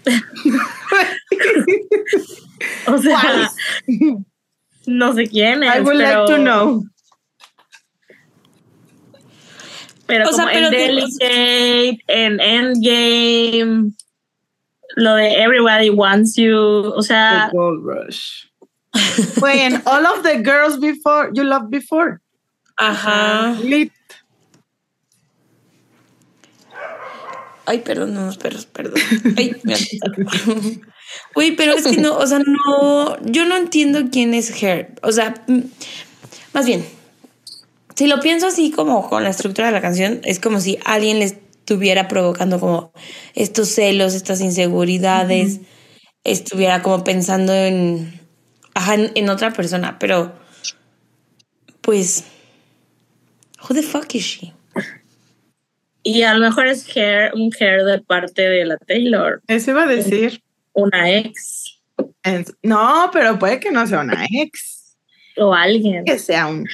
o 2.87 2.99
sea, 2.99 3.51
no 4.87 5.13
sé 5.15 5.27
quién 5.29 5.63
es, 5.63 5.77
I 5.77 5.81
would 5.81 5.97
pero, 5.99 6.25
like 6.25 6.33
to 6.33 6.37
know. 6.39 6.85
pero 10.07 10.29
O 10.29 10.33
sea, 10.33 10.45
como 10.45 10.55
pero 10.55 10.67
en 10.67 10.73
de- 10.73 10.79
Delicate, 10.79 11.99
en 12.09 12.41
Endgame, 12.41 13.93
lo 14.97 15.15
de 15.15 15.43
Everybody 15.43 15.91
Wants 15.91 16.37
You, 16.37 16.93
o 16.95 17.03
sea, 17.03 17.49
The 17.51 17.57
Gold 17.57 17.85
Rush. 17.85 18.47
And 19.45 19.83
all 19.87 20.07
of 20.07 20.23
the 20.23 20.43
girls 20.43 20.79
before 20.79 21.31
you 21.35 21.45
loved 21.45 21.71
before. 21.71 22.21
Ajá. 22.79 23.57
Lit. 23.63 23.93
Ay, 27.67 27.79
perdón, 27.79 28.17
unos 28.17 28.39
perros, 28.39 28.65
perdón. 28.67 28.95
Ay, 29.37 29.57
me. 29.65 29.75
Uy, 31.35 31.53
pero 31.53 31.73
es 31.73 31.85
que 31.85 31.99
no, 31.99 32.17
o 32.17 32.27
sea, 32.27 32.39
no, 32.39 33.21
yo 33.25 33.45
no 33.45 33.57
entiendo 33.57 34.09
quién 34.11 34.35
es 34.35 34.63
Her. 34.63 34.95
O 35.03 35.13
sea, 35.13 35.35
más 36.53 36.65
bien, 36.65 36.87
si 37.95 38.07
lo 38.07 38.21
pienso 38.21 38.47
así 38.47 38.71
como 38.71 39.09
con 39.09 39.25
la 39.25 39.31
estructura 39.31 39.67
de 39.67 39.73
la 39.73 39.81
canción, 39.81 40.21
es 40.25 40.39
como 40.39 40.61
si 40.61 40.79
alguien 40.85 41.19
le 41.19 41.46
estuviera 41.67 42.07
provocando 42.07 42.61
como 42.61 42.93
estos 43.35 43.69
celos, 43.71 44.14
estas 44.14 44.41
inseguridades, 44.41 45.59
estuviera 46.23 46.81
como 46.81 47.03
pensando 47.03 47.53
en, 47.53 48.21
ajá, 48.75 48.95
en, 48.95 49.11
en 49.17 49.29
otra 49.29 49.53
persona, 49.53 49.99
pero 49.99 50.33
pues, 51.81 52.23
who 53.64 53.75
the 53.75 53.83
fuck 53.83 54.14
is 54.14 54.23
she? 54.25 54.53
Y 56.05 56.23
a 56.23 56.35
lo 56.35 56.41
mejor 56.47 56.69
es 56.69 56.87
hair, 56.97 57.33
un 57.35 57.51
hair 57.59 57.83
de 57.85 58.01
parte 58.01 58.43
de 58.49 58.64
la 58.64 58.77
Taylor, 58.79 59.43
Eso 59.49 59.73
iba 59.73 59.83
a 59.83 59.87
decir. 59.87 60.41
una 60.73 61.11
ex 61.11 61.81
No, 62.62 63.11
pero 63.12 63.41
puede 63.41 63.59
que 63.59 63.73
no 63.73 63.85
sea 63.89 64.01
una 64.03 64.25
ex, 64.31 64.97
o 65.37 65.53
alguien. 65.53 66.05
que 66.05 66.21
sea 66.21 66.47
un 66.47 66.64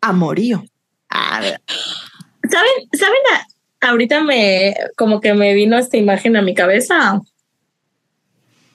amorío. 0.00 0.64
Ah, 1.08 1.40
¿Saben? 2.50 2.88
¿Saben? 2.98 3.16
A- 3.32 3.46
ahorita 3.80 4.22
me, 4.22 4.74
como 4.96 5.20
que 5.20 5.34
me 5.34 5.54
vino 5.54 5.78
esta 5.78 5.96
imagen 5.96 6.36
a 6.36 6.42
mi 6.42 6.54
cabeza. 6.54 7.20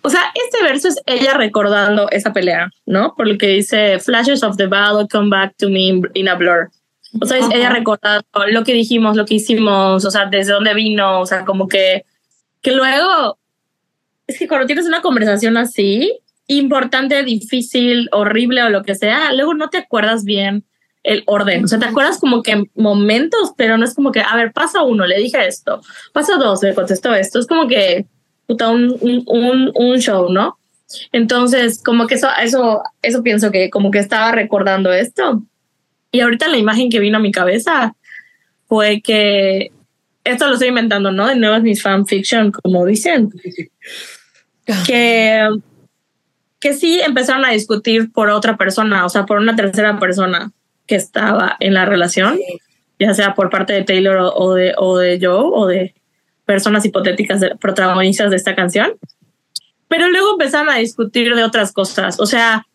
O 0.01 0.09
sea, 0.09 0.21
este 0.35 0.63
verso 0.63 0.87
es 0.87 1.01
ella 1.05 1.33
recordando 1.33 2.09
esa 2.11 2.31
pelea, 2.31 2.69
¿no? 2.85 3.15
Por 3.15 3.27
lo 3.27 3.37
que 3.37 3.47
dice, 3.47 3.99
flashes 3.99 4.43
of 4.43 4.57
the 4.57 4.67
battle 4.67 5.07
come 5.11 5.29
back 5.29 5.55
to 5.57 5.69
me 5.69 6.01
in, 6.13 6.29
a 6.29 6.35
blur. 6.35 6.69
O 7.19 7.25
sea, 7.25 7.37
es 7.37 7.47
ella 7.51 7.69
recordando 7.69 8.25
lo 8.49 8.63
que 8.63 8.73
dijimos, 8.73 9.15
lo 9.15 9.25
que 9.25 9.35
hicimos, 9.35 10.05
o 10.05 10.11
sea, 10.11 10.25
desde 10.25 10.53
dónde 10.53 10.73
vino, 10.73 11.21
o 11.21 11.25
sea, 11.25 11.45
como 11.45 11.67
que, 11.67 12.05
que 12.61 12.71
luego, 12.71 13.39
es 14.27 14.37
que 14.37 14.47
cuando 14.47 14.67
tienes 14.67 14.85
una 14.85 15.01
conversación 15.01 15.57
así, 15.57 16.19
importante, 16.47 17.23
difícil, 17.23 18.09
horrible 18.11 18.61
o 18.63 18.69
lo 18.69 18.83
que 18.83 18.95
sea, 18.95 19.33
luego 19.33 19.53
no 19.55 19.69
te 19.69 19.79
acuerdas 19.79 20.23
bien 20.23 20.65
el 21.05 21.23
orden. 21.27 21.63
O 21.63 21.67
sea, 21.67 21.79
te 21.79 21.85
acuerdas 21.85 22.19
como 22.19 22.41
que 22.41 22.63
momentos, 22.75 23.53
pero 23.55 23.77
no 23.77 23.85
es 23.85 23.93
como 23.93 24.11
que, 24.11 24.21
a 24.21 24.35
ver, 24.35 24.51
pasa 24.51 24.81
uno, 24.81 25.05
le 25.05 25.19
dije 25.19 25.47
esto, 25.47 25.81
pasa 26.11 26.35
dos, 26.37 26.61
me 26.63 26.73
contestó 26.73 27.13
esto. 27.13 27.39
Es 27.39 27.47
como 27.47 27.67
que, 27.67 28.07
puta, 28.47 28.69
un, 28.69 28.97
un, 28.99 29.71
un, 29.73 29.97
show, 29.99 30.29
¿no? 30.29 30.57
Entonces, 31.11 31.81
como 31.83 32.07
que 32.07 32.15
eso, 32.15 32.27
eso, 32.41 32.81
eso 33.01 33.23
pienso 33.23 33.51
que 33.51 33.69
como 33.69 33.91
que 33.91 33.99
estaba 33.99 34.31
recordando 34.31 34.91
esto. 34.91 35.43
Y 36.11 36.21
ahorita 36.21 36.47
la 36.47 36.57
imagen 36.57 36.89
que 36.89 36.99
vino 36.99 37.17
a 37.17 37.21
mi 37.21 37.31
cabeza 37.31 37.95
fue 38.67 39.01
que 39.01 39.71
esto 40.23 40.47
lo 40.47 40.53
estoy 40.53 40.69
inventando, 40.69 41.11
¿no? 41.11 41.27
De 41.27 41.35
nuevo 41.35 41.55
es 41.55 41.63
mis 41.63 41.83
fanfiction, 41.83 42.51
como 42.51 42.85
dicen. 42.85 43.29
Que, 44.87 45.47
que 46.59 46.73
sí 46.73 46.99
empezaron 46.99 47.45
a 47.45 47.51
discutir 47.51 48.11
por 48.11 48.31
otra 48.31 48.57
persona, 48.57 49.05
o 49.05 49.09
sea, 49.09 49.27
por 49.27 49.37
una 49.37 49.55
tercera 49.55 49.99
persona 49.99 50.51
que 50.87 50.95
estaba 50.95 51.55
en 51.59 51.73
la 51.73 51.85
relación, 51.85 52.37
ya 52.99 53.13
sea 53.13 53.33
por 53.33 53.49
parte 53.49 53.73
de 53.73 53.83
Taylor 53.83 54.17
o, 54.17 54.33
o 54.35 54.53
de, 54.53 54.73
o 54.77 54.97
de 54.97 55.19
Joe 55.21 55.49
o 55.53 55.67
de 55.67 55.93
personas 56.45 56.85
hipotéticas 56.85 57.39
de- 57.39 57.55
protagonistas 57.55 58.29
de 58.29 58.35
esta 58.35 58.55
canción. 58.55 58.93
Pero 59.87 60.09
luego 60.09 60.31
empezaron 60.33 60.69
a 60.69 60.77
discutir 60.77 61.35
de 61.35 61.43
otras 61.43 61.71
cosas, 61.71 62.19
o 62.19 62.25
sea, 62.25 62.65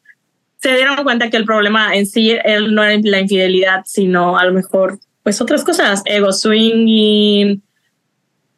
se 0.63 0.75
dieron 0.75 0.97
cuenta 1.05 1.31
que 1.31 1.39
el 1.39 1.45
problema 1.47 1.95
en 1.95 2.07
sí 2.07 2.37
él 2.45 2.75
no 2.75 2.85
era 2.85 3.01
la 3.03 3.21
infidelidad, 3.21 3.83
sino 3.87 4.37
a 4.39 4.45
lo 4.45 4.53
mejor 4.53 4.99
pues 5.23 5.41
otras 5.41 5.65
cosas, 5.65 6.03
ego 6.05 6.33
swinging, 6.33 7.63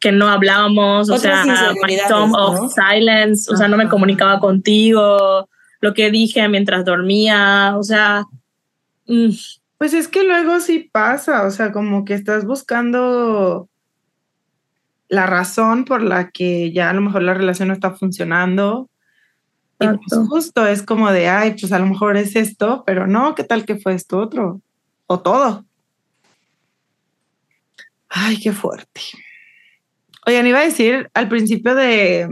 que 0.00 0.10
no 0.12 0.28
hablábamos, 0.28 1.08
o 1.10 1.14
Otras 1.14 1.44
sea, 1.44 1.72
my 1.74 1.96
¿no? 2.08 2.32
of 2.32 2.72
silence, 2.74 3.52
o 3.52 3.56
sea, 3.56 3.68
no 3.68 3.76
me 3.76 3.88
comunicaba 3.88 4.40
contigo, 4.40 5.48
lo 5.80 5.94
que 5.94 6.10
dije 6.10 6.48
mientras 6.48 6.84
dormía, 6.84 7.74
o 7.76 7.82
sea, 7.84 8.24
Pues 9.78 9.94
es 9.94 10.08
que 10.08 10.22
luego 10.24 10.60
sí 10.60 10.88
pasa, 10.92 11.44
o 11.44 11.50
sea, 11.50 11.72
como 11.72 12.04
que 12.04 12.14
estás 12.14 12.44
buscando 12.44 13.68
la 15.08 15.26
razón 15.26 15.84
por 15.84 16.02
la 16.02 16.30
que 16.30 16.72
ya 16.72 16.88
a 16.88 16.92
lo 16.94 17.02
mejor 17.02 17.22
la 17.22 17.34
relación 17.34 17.68
no 17.68 17.74
está 17.74 17.90
funcionando. 17.90 18.88
Y 19.78 19.86
pues 19.86 20.28
justo 20.28 20.66
es 20.66 20.82
como 20.82 21.10
de, 21.10 21.28
ay, 21.28 21.56
pues 21.58 21.72
a 21.72 21.78
lo 21.78 21.86
mejor 21.86 22.16
es 22.16 22.36
esto, 22.36 22.84
pero 22.86 23.06
no, 23.06 23.34
¿qué 23.34 23.44
tal 23.44 23.66
que 23.66 23.76
fue 23.76 23.94
esto 23.94 24.18
otro? 24.18 24.60
O 25.06 25.20
todo. 25.20 25.66
Ay, 28.08 28.38
qué 28.40 28.52
fuerte. 28.52 29.00
Oigan, 30.26 30.46
iba 30.46 30.60
a 30.60 30.64
decir 30.64 31.10
al 31.12 31.28
principio 31.28 31.74
de, 31.74 32.28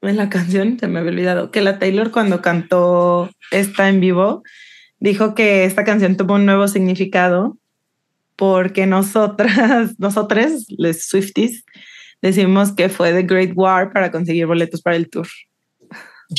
de 0.00 0.12
la 0.12 0.28
canción, 0.28 0.78
se 0.78 0.86
me 0.86 1.00
había 1.00 1.10
olvidado, 1.10 1.50
que 1.50 1.60
la 1.60 1.78
Taylor 1.78 2.12
cuando 2.12 2.40
cantó 2.40 3.28
esta 3.50 3.88
en 3.88 4.00
vivo, 4.00 4.44
dijo 5.00 5.34
que 5.34 5.64
esta 5.64 5.84
canción 5.84 6.16
tuvo 6.16 6.34
un 6.34 6.46
nuevo 6.46 6.68
significado 6.68 7.56
porque 8.36 8.86
nosotras, 8.86 9.94
nosotros, 9.98 10.66
les 10.68 11.08
Swifties, 11.08 11.64
decimos 12.22 12.72
que 12.72 12.88
fue 12.88 13.12
The 13.12 13.22
Great 13.22 13.52
War 13.54 13.92
para 13.92 14.10
conseguir 14.10 14.46
boletos 14.46 14.80
para 14.80 14.96
el 14.96 15.10
tour. 15.10 15.26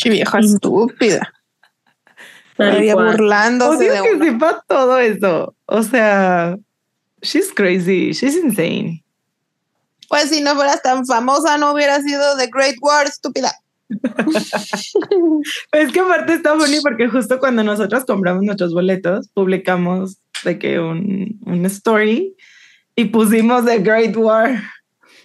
Qué 0.02 0.10
vieja 0.10 0.40
estúpida. 0.40 1.34
cual. 2.56 2.94
burlándose 2.94 3.90
Odio 3.90 3.94
de 3.94 4.10
que 4.10 4.16
uno. 4.16 4.26
sepa 4.26 4.64
todo 4.68 5.00
eso. 5.00 5.56
O 5.66 5.84
sea, 5.84 6.58
she's 7.22 7.52
crazy, 7.54 8.12
she's 8.12 8.36
insane. 8.36 9.04
Pues 10.08 10.30
si 10.30 10.42
no 10.42 10.56
fueras 10.56 10.82
tan 10.82 11.06
famosa, 11.06 11.58
no 11.58 11.74
hubiera 11.74 12.02
sido 12.02 12.38
The 12.38 12.50
Great 12.52 12.76
War, 12.82 13.06
estúpida. 13.08 13.54
Es 15.72 15.92
que 15.92 16.00
aparte 16.00 16.34
está 16.34 16.56
funny 16.58 16.78
porque 16.82 17.08
justo 17.08 17.40
cuando 17.40 17.64
nosotros 17.64 18.06
compramos 18.06 18.44
nuestros 18.44 18.74
boletos, 18.74 19.30
publicamos 19.34 20.18
de 20.44 20.58
que 20.60 20.80
un, 20.80 21.40
un 21.46 21.66
story 21.66 22.36
y 22.96 23.06
pusimos 23.06 23.66
The 23.66 23.80
Great 23.80 24.16
War. 24.16 24.62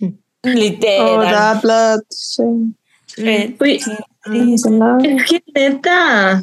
Oh, 0.00 0.48
Literal. 0.48 1.20
that 1.30 1.62
blood. 1.62 2.00
Sí. 2.10 2.42
Eh, 3.16 3.56
Uy, 3.60 3.78
sí. 3.78 3.92
Es 5.04 5.24
que 5.30 5.42
neta, 5.54 6.42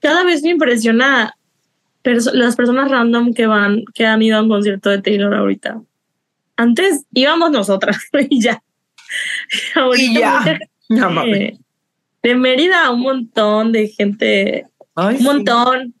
cada 0.00 0.24
vez 0.24 0.42
me 0.42 0.50
impresiona 0.50 1.34
perso- 2.02 2.32
las 2.32 2.56
personas 2.56 2.90
random 2.90 3.32
que 3.34 3.46
van, 3.46 3.84
que 3.94 4.06
han 4.06 4.22
ido 4.22 4.38
a 4.38 4.42
un 4.42 4.48
concierto 4.48 4.90
de 4.90 5.00
Taylor 5.02 5.34
ahorita. 5.34 5.80
Antes 6.56 7.04
íbamos 7.12 7.50
nosotras 7.50 7.98
y 8.30 8.40
ya. 8.42 8.62
Ahorita 9.74 10.10
Y 10.12 10.14
ya. 10.18 10.38
mucha 10.38 10.44
gente 10.56 10.70
No 10.88 11.10
mames. 11.10 11.58
de 12.22 12.34
Mérida, 12.34 12.90
un 12.90 13.00
montón 13.00 13.72
de 13.72 13.88
gente, 13.88 14.66
Ay, 14.94 15.14
un 15.14 15.18
sí. 15.18 15.24
montón. 15.24 15.94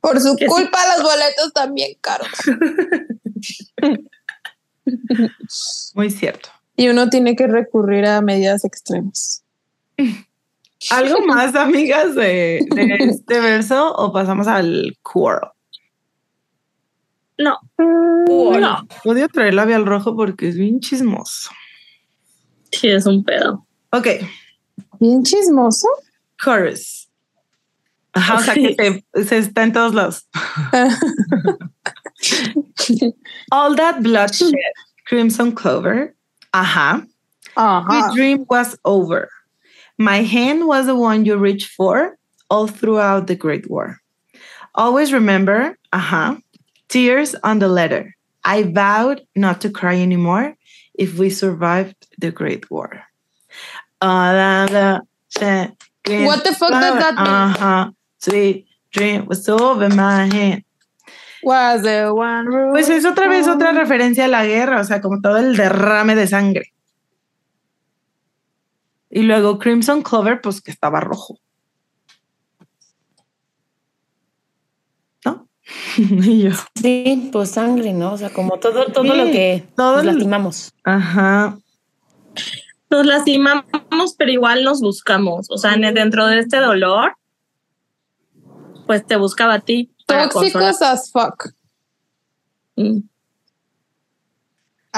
Por 0.00 0.20
su 0.20 0.36
Que 0.36 0.44
sí. 0.46 0.50
culpa, 0.50 0.78
los 0.94 1.02
boletos 1.02 1.52
también 1.52 1.96
caros. 2.00 2.28
Muy 5.94 6.10
cierto. 6.10 6.48
Y 6.76 6.88
uno 6.88 7.08
tiene 7.08 7.36
que 7.36 7.46
recurrir 7.46 8.06
a 8.06 8.20
medidas 8.20 8.64
extremas. 8.64 9.42
¿Algo 10.90 11.20
más, 11.26 11.54
amigas, 11.54 12.14
de, 12.14 12.66
de 12.74 12.96
este 13.00 13.40
verso 13.40 13.94
o 13.94 14.12
pasamos 14.12 14.46
al 14.46 14.96
quarrel? 15.02 15.50
No, 17.38 17.58
no, 17.78 18.86
Odio 19.04 19.28
traer 19.28 19.54
labial 19.54 19.84
rojo 19.84 20.16
porque 20.16 20.48
es 20.48 20.56
bien 20.56 20.80
chismoso. 20.80 21.50
sí 22.72 22.88
es 22.88 23.04
un 23.04 23.24
pedo. 23.24 23.65
Ok, 23.96 24.06
Bien 25.00 25.24
chismoso. 25.24 25.88
chorus. 26.38 27.08
Ajá, 28.12 28.34
o 28.34 28.40
sea 28.40 28.54
que 28.54 28.74
se, 28.74 29.24
se 29.24 29.38
está 29.38 29.62
en 29.62 29.72
todos 29.72 29.94
lados. 29.94 30.26
All 33.50 33.74
that 33.76 34.02
bloodshed, 34.02 34.52
crimson 35.06 35.52
clover. 35.52 36.14
Ajá. 36.52 37.06
Ajá. 37.56 37.90
Your 37.90 38.14
dream 38.14 38.44
was 38.50 38.76
over. 38.84 39.30
My 39.98 40.22
hand 40.22 40.66
was 40.66 40.84
the 40.86 40.94
one 40.94 41.24
you 41.24 41.36
reached 41.38 41.70
for 41.70 42.18
all 42.50 42.66
throughout 42.66 43.26
the 43.28 43.34
Great 43.34 43.70
War. 43.70 43.98
Always 44.74 45.10
remember, 45.12 45.78
uh-huh, 45.92 46.36
tears 46.88 47.34
on 47.42 47.60
the 47.60 47.68
letter. 47.68 48.14
I 48.44 48.64
vowed 48.64 49.22
not 49.34 49.62
to 49.62 49.70
cry 49.70 49.96
anymore 49.96 50.54
if 50.98 51.18
we 51.18 51.30
survived 51.30 51.96
the 52.18 52.30
Great 52.30 52.70
War. 52.70 53.02
What 56.24 56.42
the 56.44 56.54
fuck 56.54 56.70
does 56.70 56.98
that 56.98 57.14
mean? 57.14 57.26
Uh-huh. 57.26 57.90
Sweet 58.18 58.66
dream 58.92 59.26
was 59.26 59.48
over 59.48 59.88
my 59.88 60.26
hand. 60.26 60.64
Was 61.42 61.82
the 61.82 62.12
one 62.12 62.46
rule. 62.46 62.72
Pues 62.72 62.88
es 62.88 63.04
otra 63.04 63.28
vez 63.28 63.46
otra 63.46 63.72
referencia 63.72 64.24
a 64.24 64.28
la 64.28 64.44
guerra, 64.44 64.80
o 64.80 64.84
sea, 64.84 65.00
como 65.00 65.20
todo 65.20 65.36
el 65.36 65.56
derrame 65.56 66.16
de 66.16 66.26
sangre. 66.26 66.72
Y 69.10 69.22
luego 69.22 69.58
Crimson 69.58 70.02
Clover, 70.02 70.40
pues 70.40 70.60
que 70.60 70.70
estaba 70.70 71.00
rojo. 71.00 71.38
¿No? 75.24 75.48
y 75.96 76.42
yo. 76.42 76.50
Sí, 76.74 77.30
pues 77.32 77.50
sangre, 77.50 77.92
¿no? 77.92 78.14
O 78.14 78.18
sea, 78.18 78.30
como 78.30 78.58
todo, 78.58 78.86
todo 78.86 79.04
Sí, 79.04 79.08
lo 79.08 79.24
que 79.26 79.68
todo 79.76 79.96
nos 79.96 80.04
lastimamos. 80.04 80.74
Ajá. 80.82 81.58
Nos 82.90 83.04
lastimamos, 83.06 84.14
pero 84.16 84.30
igual 84.30 84.62
nos 84.64 84.80
buscamos. 84.80 85.46
O 85.50 85.58
sea, 85.58 85.74
en 85.74 85.84
el- 85.84 85.94
dentro 85.94 86.26
de 86.26 86.38
este 86.40 86.58
dolor, 86.58 87.16
pues 88.86 89.04
te 89.06 89.16
buscaba 89.16 89.54
a 89.54 89.60
ti. 89.60 89.90
Tóxicos 90.06 90.80
as 90.82 91.10
fuck. 91.10 91.50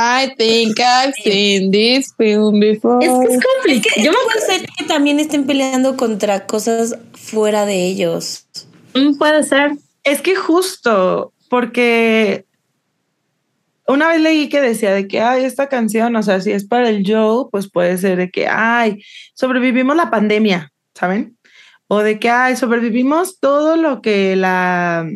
I 0.00 0.32
think 0.36 0.78
I've 0.78 1.14
seen 1.14 1.70
this 1.72 2.14
film 2.16 2.60
before. 2.60 3.04
Es 3.04 3.10
que 3.28 3.34
es 3.34 3.42
complicado. 3.44 4.04
Yo 4.04 4.12
me 4.12 4.18
Puede 4.32 4.40
ser 4.46 4.68
que 4.76 4.84
también 4.84 5.18
estén 5.18 5.46
peleando 5.46 5.96
contra 5.96 6.46
cosas 6.46 6.96
fuera 7.14 7.66
de 7.66 7.86
ellos. 7.86 8.46
Mm, 8.94 9.16
Puede 9.18 9.42
ser. 9.42 9.72
Es 10.04 10.20
que 10.22 10.36
justo, 10.36 11.32
porque 11.50 12.44
una 13.88 14.08
vez 14.08 14.20
leí 14.20 14.48
que 14.50 14.60
decía 14.60 14.92
de 14.92 15.08
que, 15.08 15.20
ay, 15.20 15.44
esta 15.44 15.68
canción, 15.68 16.14
o 16.14 16.22
sea, 16.22 16.40
si 16.40 16.52
es 16.52 16.66
para 16.66 16.90
el 16.90 17.04
Joe, 17.06 17.46
pues 17.50 17.70
puede 17.70 17.96
ser 17.96 18.18
de 18.18 18.30
que, 18.30 18.46
ay, 18.46 19.02
sobrevivimos 19.34 19.96
la 19.96 20.10
pandemia, 20.10 20.72
¿saben? 20.94 21.38
O 21.86 22.00
de 22.00 22.20
que, 22.20 22.28
ay, 22.28 22.54
sobrevivimos 22.54 23.40
todo 23.40 23.76
lo 23.76 24.02
que 24.02 24.36
la, 24.36 25.08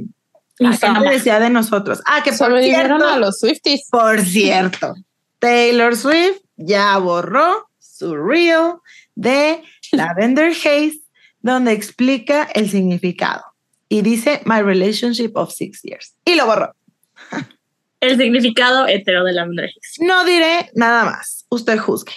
la 0.58 0.72
gente 0.72 1.10
decía 1.10 1.38
de 1.38 1.50
nosotros. 1.50 2.00
Ah, 2.06 2.22
que 2.24 2.30
por 2.30 2.38
Sobrevivieron 2.38 3.00
cierto, 3.00 3.08
a 3.08 3.18
los 3.18 3.38
Swifties. 3.40 3.88
por 3.90 4.20
cierto, 4.22 4.94
Taylor 5.38 5.94
Swift 5.94 6.38
ya 6.56 6.96
borró 6.96 7.68
su 7.78 8.16
reel 8.16 8.76
de 9.14 9.62
Lavender 9.92 10.52
Haze, 10.64 11.00
donde 11.40 11.72
explica 11.72 12.48
el 12.54 12.70
significado. 12.70 13.42
Y 13.90 14.00
dice 14.00 14.40
My 14.46 14.62
Relationship 14.62 15.32
of 15.34 15.52
Six 15.52 15.82
Years. 15.82 16.14
Y 16.24 16.36
lo 16.36 16.46
borró. 16.46 16.74
El 18.02 18.18
significado 18.18 18.88
hetero 18.88 19.22
de 19.22 19.32
la 19.32 19.42
Andrés. 19.42 19.74
No 20.00 20.24
diré 20.24 20.70
nada 20.74 21.04
más. 21.04 21.46
Usted 21.50 21.78
juzgue. 21.78 22.12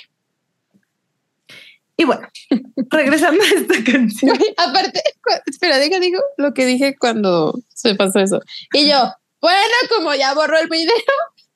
Y 1.95 2.05
bueno, 2.05 2.27
regresando 2.89 3.43
a 3.43 3.47
esta 3.47 3.91
canción. 3.91 4.35
Aparte, 4.57 5.01
espera, 5.45 5.77
deja, 5.77 5.99
digo 5.99 6.19
lo 6.37 6.55
que 6.55 6.65
dije 6.65 6.95
cuando 6.97 7.53
se 7.73 7.93
pasó 7.93 8.17
eso. 8.19 8.41
Y 8.73 8.89
yo, 8.89 9.13
bueno, 9.39 9.75
como 9.95 10.15
ya 10.15 10.33
borró 10.33 10.57
el 10.57 10.67
video, 10.69 10.91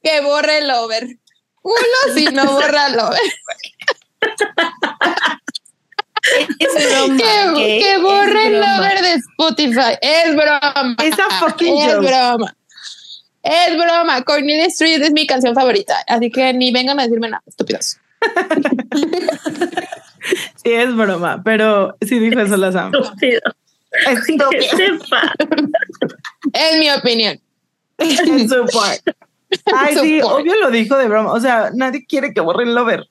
que 0.03 0.21
borre 0.21 0.59
el 0.59 0.69
over. 0.69 1.07
Uno 1.63 2.13
si 2.13 2.25
no 2.25 2.45
borra 2.53 2.85
el 2.87 2.99
over. 2.99 3.19
Es 6.59 6.89
broma. 6.91 7.17
Que, 7.57 7.79
que 7.79 7.93
Es 7.95 8.01
borre 8.01 8.47
el 8.47 8.57
broma. 8.59 8.79
over 8.79 9.01
de 9.01 9.13
Spotify. 9.13 9.97
Es 10.01 10.35
broma. 10.35 10.95
Esa 11.03 11.29
fucking 11.39 11.77
Es 11.79 11.95
joke. 11.95 12.05
broma. 12.07 12.55
Es 13.49 13.75
broma. 13.77 14.21
Cornelia 14.23 14.65
Street 14.67 15.01
es 15.01 15.11
mi 15.11 15.25
canción 15.25 15.55
favorita. 15.55 15.95
Así 16.07 16.29
que 16.31 16.53
ni 16.53 16.71
vengan 16.71 16.99
a 16.99 17.03
decirme 17.03 17.29
nada, 17.29 17.43
estúpidos. 17.47 17.97
Sí, 20.63 20.71
es 20.73 20.93
broma, 20.95 21.41
pero 21.43 21.95
sí 22.01 22.19
dijo 22.19 22.39
eso 22.41 22.57
la 22.57 22.71
Sam. 22.71 22.91
Estúpido. 22.93 23.39
Estúpido. 24.07 24.49
Que 24.49 24.61
sepa. 24.63 25.33
Es 26.53 26.77
mi 26.77 26.91
opinión. 26.91 27.39
En 27.97 28.49
su 28.49 28.65
part. 28.65 29.01
Ay, 29.73 29.95
Su 29.95 30.01
sí, 30.01 30.19
part. 30.21 30.33
obvio 30.35 30.55
lo 30.57 30.69
dijo 30.69 30.97
de 30.97 31.07
broma. 31.07 31.31
O 31.31 31.39
sea, 31.39 31.71
nadie 31.73 32.05
quiere 32.05 32.33
que 32.33 32.41
borren 32.41 32.75
Lover. 32.75 33.07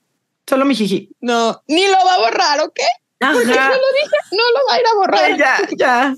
Solo 0.47 0.65
mi 0.65 0.75
jiji. 0.75 1.09
No, 1.21 1.61
ni 1.67 1.87
lo 1.87 1.97
va 2.07 2.15
a 2.15 2.19
borrar, 2.19 2.61
¿ok? 2.61 2.79
Porque 3.19 3.47
yo 3.47 3.59
Ajá. 3.59 3.71
lo 3.71 3.77
dije, 3.77 4.17
no 4.33 4.43
lo 4.53 4.67
va 4.69 4.75
a 4.75 4.79
ir 4.81 4.87
a 4.87 4.95
borrar. 4.95 5.25
Ay, 5.25 5.39
ya, 5.39 5.59
ya. 5.77 6.15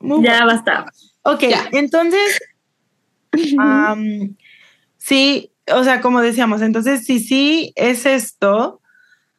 Muy 0.00 0.22
Ya 0.24 0.44
basta. 0.44 0.86
Ok, 1.22 1.40
Ya. 1.48 1.68
entonces, 1.72 2.38
sí, 4.96 5.50
o 5.72 5.84
sea, 5.84 6.00
como 6.00 6.20
decíamos, 6.20 6.62
entonces, 6.62 7.04
si 7.04 7.20
sí 7.20 7.72
es 7.76 8.06
esto, 8.06 8.80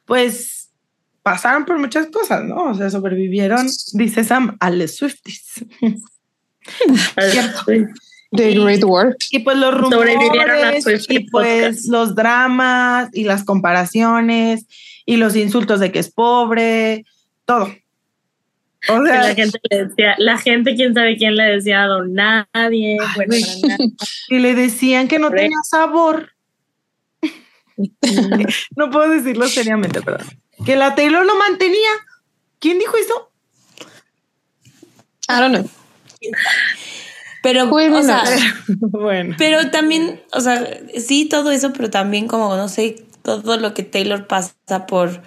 pues 0.06 0.72
pasaron 1.24 1.66
por 1.66 1.80
muchas 1.80 2.08
cosas, 2.08 2.44
¿no? 2.44 2.72
O 2.72 2.74
sea, 2.74 2.90
sobrevivieron, 2.90 3.68
dice 3.94 4.24
Sam, 4.24 4.58
a 4.60 4.70
los 4.70 4.96
Swifties. 4.96 5.66
The 8.32 8.54
Great 8.54 8.84
War. 8.84 9.16
Y 9.32 9.40
pues 9.40 9.58
los 9.58 9.90
Sobrevivieron 9.90 10.50
a 10.52 10.72
rumores, 10.72 11.08
y 11.10 11.20
pues 11.30 11.62
Podcast. 11.62 11.86
los 11.88 12.16
dramas 12.16 13.10
y 13.14 13.24
las 13.24 13.44
comparaciones 13.44 14.66
y 15.06 15.18
los 15.18 15.36
insultos 15.36 15.80
de 15.80 15.92
que 15.92 16.00
es 16.00 16.12
pobre, 16.12 17.06
todo. 17.46 17.70
O 18.90 19.02
Que 19.02 19.10
sea, 19.10 19.22
la 19.22 19.36
gente 19.36 19.60
le 19.70 19.86
decía, 19.86 20.16
la 20.18 20.38
gente, 20.38 20.76
quién 20.76 20.94
sabe 20.94 21.18
quién 21.18 21.36
le 21.36 21.44
decía 21.44 21.84
a 21.84 21.88
don 21.88 22.14
nadie. 22.14 22.98
Bueno, 23.16 23.36
y 24.30 24.40
le 24.40 24.56
decían 24.56 25.08
que 25.08 25.20
no 25.20 25.32
tenía 25.32 25.58
sabor. 25.70 26.32
No 28.78 28.90
puedo 28.90 29.10
decirlo 29.10 29.50
seriamente, 29.50 30.02
perdón. 30.02 30.28
Que 30.66 30.78
la 30.78 30.96
Taylor 30.96 31.26
lo 31.26 31.36
mantenía. 31.36 31.90
¿Quién 32.60 32.80
dijo 32.80 32.96
eso? 32.96 33.30
I 35.28 35.42
don't 35.42 35.56
know. 35.56 35.70
Pero, 37.46 37.70
o 37.70 38.02
sea, 38.02 38.24
bueno. 38.80 39.36
pero 39.38 39.70
también, 39.70 40.24
o 40.32 40.42
sea, 40.42 40.68
sí 40.98 41.26
todo 41.30 41.52
eso, 41.52 41.74
pero 41.74 41.92
también 41.92 42.28
como, 42.28 42.56
no 42.56 42.68
sé, 42.70 43.06
todo 43.22 43.58
lo 43.58 43.76
que 43.76 43.84
Taylor 43.84 44.26
pasa 44.26 44.88
por, 44.88 45.22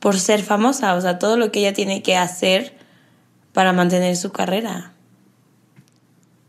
por 0.00 0.18
ser 0.18 0.42
famosa, 0.42 0.96
o 0.96 1.00
sea, 1.00 1.20
todo 1.20 1.36
lo 1.36 1.52
que 1.52 1.60
ella 1.60 1.72
tiene 1.72 2.02
que 2.02 2.16
hacer 2.16 2.79
para 3.52 3.72
mantener 3.72 4.16
su 4.16 4.32
carrera. 4.32 4.92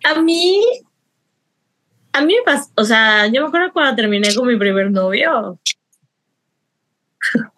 A 0.04 0.22
mí, 0.22 0.62
a 2.14 2.22
mí 2.22 2.34
me 2.34 2.43
pasó, 2.43 2.70
o 2.76 2.84
sea, 2.84 3.28
yo 3.28 3.41
me 3.41 3.47
acuerdo 3.47 3.72
cuando 3.74 3.95
terminé 3.95 4.34
con 4.36 4.47
mi 4.47 4.58
primer 4.58 4.91
novio. 4.91 5.60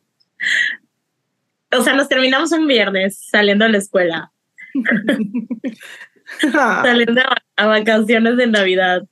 o 1.71 1.81
sea, 1.81 1.93
nos 1.93 2.09
terminamos 2.09 2.51
un 2.51 2.67
viernes 2.67 3.17
saliendo 3.29 3.65
de 3.65 3.71
la 3.71 3.77
escuela, 3.77 4.31
saliendo 6.41 7.21
a, 7.21 7.37
a 7.55 7.67
vacaciones 7.67 8.37
de 8.37 8.47
Navidad. 8.47 9.03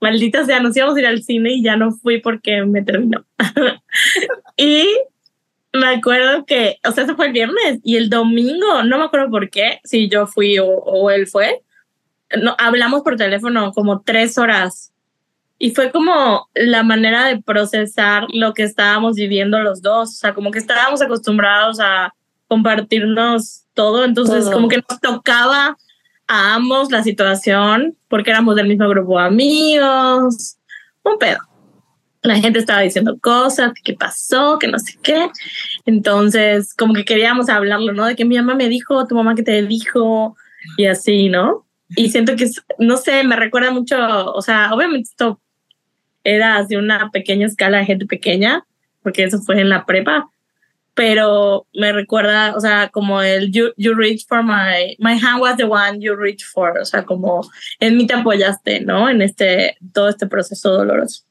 Maldita 0.00 0.44
sea, 0.44 0.60
nos 0.60 0.76
íbamos 0.76 0.96
a 0.96 1.00
ir 1.00 1.06
al 1.06 1.22
cine 1.22 1.52
y 1.52 1.62
ya 1.62 1.76
no 1.76 1.92
fui 1.92 2.20
porque 2.20 2.64
me 2.64 2.82
terminó. 2.82 3.24
y 4.56 4.88
me 5.72 5.86
acuerdo 5.86 6.44
que, 6.44 6.78
o 6.86 6.92
sea, 6.92 7.04
eso 7.04 7.16
fue 7.16 7.26
el 7.26 7.32
viernes 7.32 7.80
y 7.82 7.96
el 7.96 8.10
domingo, 8.10 8.82
no 8.84 8.98
me 8.98 9.04
acuerdo 9.04 9.30
por 9.30 9.48
qué, 9.50 9.80
si 9.84 10.08
yo 10.08 10.26
fui 10.26 10.58
o, 10.58 10.66
o 10.66 11.10
él 11.10 11.26
fue, 11.26 11.62
no, 12.40 12.54
hablamos 12.58 13.02
por 13.02 13.16
teléfono 13.16 13.72
como 13.72 14.02
tres 14.02 14.38
horas 14.38 14.92
y 15.58 15.70
fue 15.70 15.92
como 15.92 16.48
la 16.54 16.82
manera 16.82 17.26
de 17.26 17.40
procesar 17.40 18.26
lo 18.32 18.52
que 18.52 18.64
estábamos 18.64 19.16
viviendo 19.16 19.60
los 19.60 19.80
dos, 19.80 20.10
o 20.10 20.14
sea, 20.14 20.34
como 20.34 20.50
que 20.50 20.58
estábamos 20.58 21.00
acostumbrados 21.00 21.78
a 21.80 22.12
compartirnos 22.48 23.64
todo, 23.72 24.04
entonces 24.04 24.44
Todo. 24.44 24.52
como 24.52 24.68
que 24.68 24.82
nos 24.88 25.00
tocaba 25.00 25.76
a 26.26 26.54
ambos 26.54 26.90
la 26.90 27.02
situación 27.02 27.96
porque 28.08 28.30
éramos 28.30 28.56
del 28.56 28.68
mismo 28.68 28.88
grupo 28.88 29.18
de 29.18 29.26
amigos, 29.26 30.58
un 31.02 31.18
pedo. 31.18 31.38
La 32.22 32.36
gente 32.36 32.58
estaba 32.58 32.80
diciendo 32.80 33.18
cosas, 33.20 33.72
qué 33.82 33.94
pasó, 33.94 34.58
que 34.58 34.68
no 34.68 34.78
sé 34.78 34.98
qué. 35.02 35.28
Entonces, 35.86 36.74
como 36.74 36.94
que 36.94 37.04
queríamos 37.04 37.48
hablarlo, 37.48 37.92
¿no? 37.92 38.06
De 38.06 38.16
que 38.16 38.24
mi 38.24 38.36
mamá 38.36 38.54
me 38.54 38.68
dijo, 38.68 39.06
tu 39.06 39.14
mamá 39.14 39.34
que 39.34 39.42
te 39.42 39.60
dijo, 39.62 40.36
y 40.76 40.86
así, 40.86 41.28
¿no? 41.28 41.66
Y 41.96 42.10
siento 42.10 42.36
que, 42.36 42.48
no 42.78 42.96
sé, 42.96 43.24
me 43.24 43.36
recuerda 43.36 43.70
mucho, 43.70 43.96
o 44.32 44.40
sea, 44.40 44.72
obviamente 44.72 45.10
esto 45.10 45.40
era 46.24 46.56
así 46.56 46.76
una 46.76 47.10
pequeña 47.10 47.46
escala 47.46 47.78
de 47.78 47.86
gente 47.86 48.06
pequeña, 48.06 48.64
porque 49.02 49.24
eso 49.24 49.40
fue 49.40 49.60
en 49.60 49.68
la 49.68 49.84
prepa, 49.84 50.30
pero 50.94 51.66
me 51.74 51.92
recuerda, 51.92 52.54
o 52.54 52.60
sea, 52.60 52.88
como 52.90 53.22
el 53.22 53.50
you, 53.50 53.72
you 53.76 53.94
reach 53.94 54.26
for 54.26 54.42
my, 54.42 54.96
my 54.98 55.18
hand 55.18 55.40
was 55.40 55.56
the 55.56 55.64
one 55.64 56.00
you 56.00 56.14
reach 56.14 56.44
for, 56.44 56.78
o 56.78 56.84
sea, 56.84 57.04
como 57.04 57.42
en 57.80 57.96
mí 57.96 58.06
te 58.06 58.14
apoyaste, 58.14 58.80
¿no? 58.80 59.08
En 59.08 59.22
este, 59.22 59.76
todo 59.92 60.08
este 60.08 60.26
proceso 60.26 60.70
doloroso. 60.70 61.24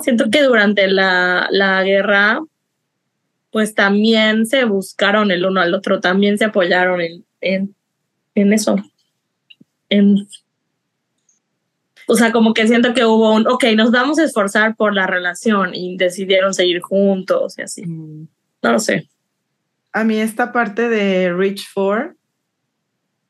Siento 0.00 0.30
que 0.30 0.42
durante 0.42 0.88
la, 0.88 1.48
la 1.50 1.82
guerra, 1.82 2.40
pues 3.50 3.74
también 3.74 4.46
se 4.46 4.64
buscaron 4.64 5.30
el 5.30 5.44
uno 5.44 5.60
al 5.60 5.74
otro, 5.74 6.00
también 6.00 6.38
se 6.38 6.46
apoyaron 6.46 7.00
en, 7.00 7.24
en, 7.40 7.74
en 8.34 8.52
eso. 8.52 8.76
En, 9.88 10.28
o 12.06 12.14
sea, 12.14 12.32
como 12.32 12.54
que 12.54 12.66
siento 12.66 12.92
que 12.94 13.04
hubo 13.04 13.34
un, 13.34 13.46
ok, 13.46 13.64
nos 13.76 13.90
vamos 13.90 14.18
a 14.18 14.24
esforzar 14.24 14.74
por 14.76 14.94
la 14.94 15.06
relación 15.06 15.74
y 15.74 15.96
decidieron 15.96 16.54
seguir 16.54 16.80
juntos 16.80 17.58
y 17.58 17.62
así. 17.62 17.86
Mm. 17.86 18.28
No 18.62 18.72
lo 18.72 18.78
sé. 18.78 19.08
A 19.92 20.04
mí 20.04 20.18
esta 20.18 20.52
parte 20.52 20.88
de 20.88 21.32
Reach 21.32 21.68
for, 21.68 22.16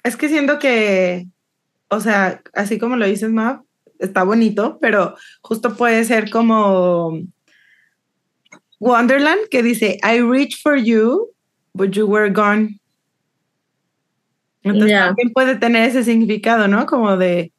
es 0.02 0.16
que 0.16 0.28
siento 0.28 0.58
que, 0.58 1.26
o 1.88 2.00
sea, 2.00 2.42
así 2.54 2.78
como 2.78 2.96
lo 2.96 3.06
dices, 3.06 3.30
Mav, 3.30 3.62
está 4.00 4.22
bonito, 4.24 4.78
pero 4.80 5.14
justo 5.42 5.76
puede 5.76 6.04
ser 6.04 6.30
como 6.30 7.20
Wonderland, 8.78 9.48
que 9.50 9.62
dice, 9.62 9.98
I 10.02 10.20
reach 10.20 10.60
for 10.62 10.76
you, 10.76 11.30
but 11.74 11.90
you 11.90 12.06
were 12.06 12.30
gone. 12.30 12.80
Entonces 14.62 14.92
también 14.92 15.32
puede 15.32 15.56
tener 15.56 15.88
ese 15.88 16.04
significado, 16.04 16.68
¿no? 16.68 16.86
Como 16.86 17.16
de, 17.16 17.52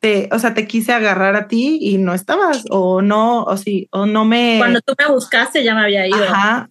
te, 0.00 0.28
o 0.32 0.38
sea, 0.38 0.54
te 0.54 0.66
quise 0.66 0.92
agarrar 0.92 1.36
a 1.36 1.48
ti 1.48 1.78
y 1.80 1.98
no 1.98 2.14
estabas, 2.14 2.64
o 2.70 3.02
no, 3.02 3.44
o 3.44 3.56
sí, 3.56 3.88
o 3.92 4.06
no 4.06 4.24
me... 4.24 4.56
Cuando 4.58 4.80
tú 4.80 4.94
me 4.98 5.06
buscaste 5.06 5.62
ya 5.62 5.74
me 5.74 5.82
había 5.82 6.06
ido. 6.06 6.24
Ajá. 6.24 6.70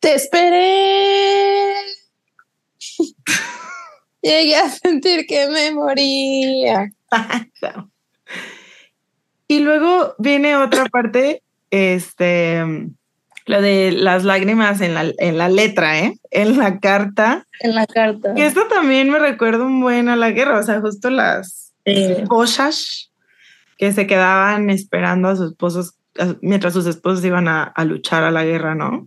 Te 0.00 0.14
esperé. 0.14 1.74
Llegué 4.26 4.56
a 4.56 4.68
sentir 4.68 5.24
que 5.28 5.46
me 5.46 5.70
moría. 5.70 6.90
y 9.46 9.60
luego 9.60 10.16
viene 10.18 10.56
otra 10.56 10.86
parte, 10.86 11.44
este, 11.70 12.60
lo 13.46 13.62
de 13.62 13.92
las 13.92 14.24
lágrimas 14.24 14.80
en 14.80 14.94
la, 14.94 15.12
en 15.18 15.38
la 15.38 15.48
letra, 15.48 16.00
¿eh? 16.00 16.18
En 16.32 16.58
la 16.58 16.80
carta. 16.80 17.46
En 17.60 17.76
la 17.76 17.86
carta. 17.86 18.32
Y 18.34 18.42
esto 18.42 18.66
también 18.66 19.10
me 19.10 19.20
recuerda 19.20 19.64
un 19.64 19.80
buen 19.80 20.08
a 20.08 20.16
la 20.16 20.32
guerra, 20.32 20.58
o 20.58 20.62
sea, 20.64 20.80
justo 20.80 21.08
las 21.08 21.72
esposas 21.84 23.12
que 23.78 23.92
se 23.92 24.08
quedaban 24.08 24.70
esperando 24.70 25.28
a 25.28 25.36
sus 25.36 25.52
esposos 25.52 25.94
mientras 26.40 26.72
sus 26.72 26.86
esposos 26.86 27.24
iban 27.24 27.46
a, 27.46 27.62
a 27.62 27.84
luchar 27.84 28.24
a 28.24 28.32
la 28.32 28.44
guerra, 28.44 28.74
¿no? 28.74 29.06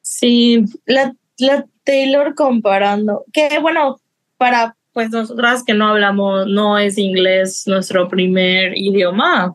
Sí, 0.00 0.64
la, 0.86 1.12
la 1.36 1.66
Taylor 1.84 2.34
comparando, 2.34 3.24
que 3.32 3.58
bueno, 3.60 4.00
para 4.36 4.76
pues 4.92 5.10
nosotras 5.10 5.64
que 5.64 5.74
no 5.74 5.88
hablamos, 5.88 6.46
no 6.46 6.78
es 6.78 6.98
inglés 6.98 7.64
nuestro 7.66 8.08
primer 8.08 8.76
idioma, 8.78 9.54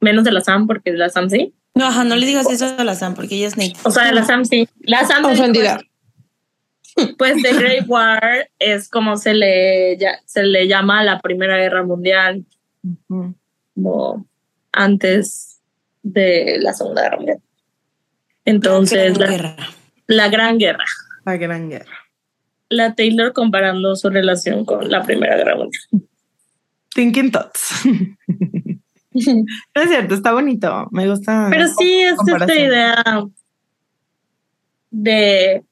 menos 0.00 0.24
de 0.24 0.32
la 0.32 0.40
Sam, 0.42 0.66
porque 0.66 0.92
la 0.92 1.08
Sam 1.08 1.30
sí. 1.30 1.54
No, 1.74 1.86
ajá, 1.86 2.04
no 2.04 2.14
le 2.16 2.26
digas 2.26 2.50
eso 2.50 2.66
a 2.78 2.84
la 2.84 2.94
Sam 2.94 3.14
porque 3.14 3.36
ella 3.36 3.46
es 3.48 3.56
native. 3.56 3.78
O 3.84 3.90
sea, 3.90 4.04
de 4.04 4.12
la 4.12 4.24
Sam 4.24 4.44
sí. 4.44 4.68
La 4.80 5.04
Sam 5.06 5.24
sí, 5.24 5.32
Ofendida. 5.40 5.80
Pues, 6.94 7.14
pues 7.16 7.42
The 7.42 7.54
Great 7.54 7.84
War 7.88 8.50
es 8.58 8.88
como 8.90 9.16
se 9.16 9.32
le, 9.32 9.96
ya- 9.96 10.18
se 10.26 10.42
le 10.42 10.68
llama 10.68 11.02
la 11.04 11.20
Primera 11.20 11.56
Guerra 11.56 11.82
Mundial, 11.84 12.44
Ujú. 12.82 13.34
como 13.74 14.26
antes 14.72 15.60
de 16.02 16.56
la 16.60 16.74
Segunda 16.74 17.02
Guerra 17.02 17.16
Mundial. 17.16 17.38
Entonces, 18.44 19.16
la, 19.18 19.26
Guerra. 19.26 19.56
la 20.06 20.28
Gran 20.28 20.58
Guerra. 20.58 20.84
La 21.24 21.36
gran 21.36 21.68
guerra. 21.68 21.98
La 22.68 22.94
Taylor 22.94 23.32
comparando 23.32 23.96
su 23.96 24.10
relación 24.10 24.64
con 24.64 24.90
la 24.90 25.02
Primera 25.02 25.36
Guerra 25.36 25.56
Mundial. 25.56 25.82
Thinking 26.94 27.30
thoughts. 27.32 27.72
no 29.12 29.82
es 29.82 29.88
cierto, 29.88 30.14
está 30.14 30.32
bonito. 30.32 30.88
Me 30.92 31.08
gusta. 31.08 31.48
Pero 31.50 31.66
sí 31.68 32.00
es 32.02 32.16
esta 32.26 32.54
idea 32.54 33.04
de 34.90 35.62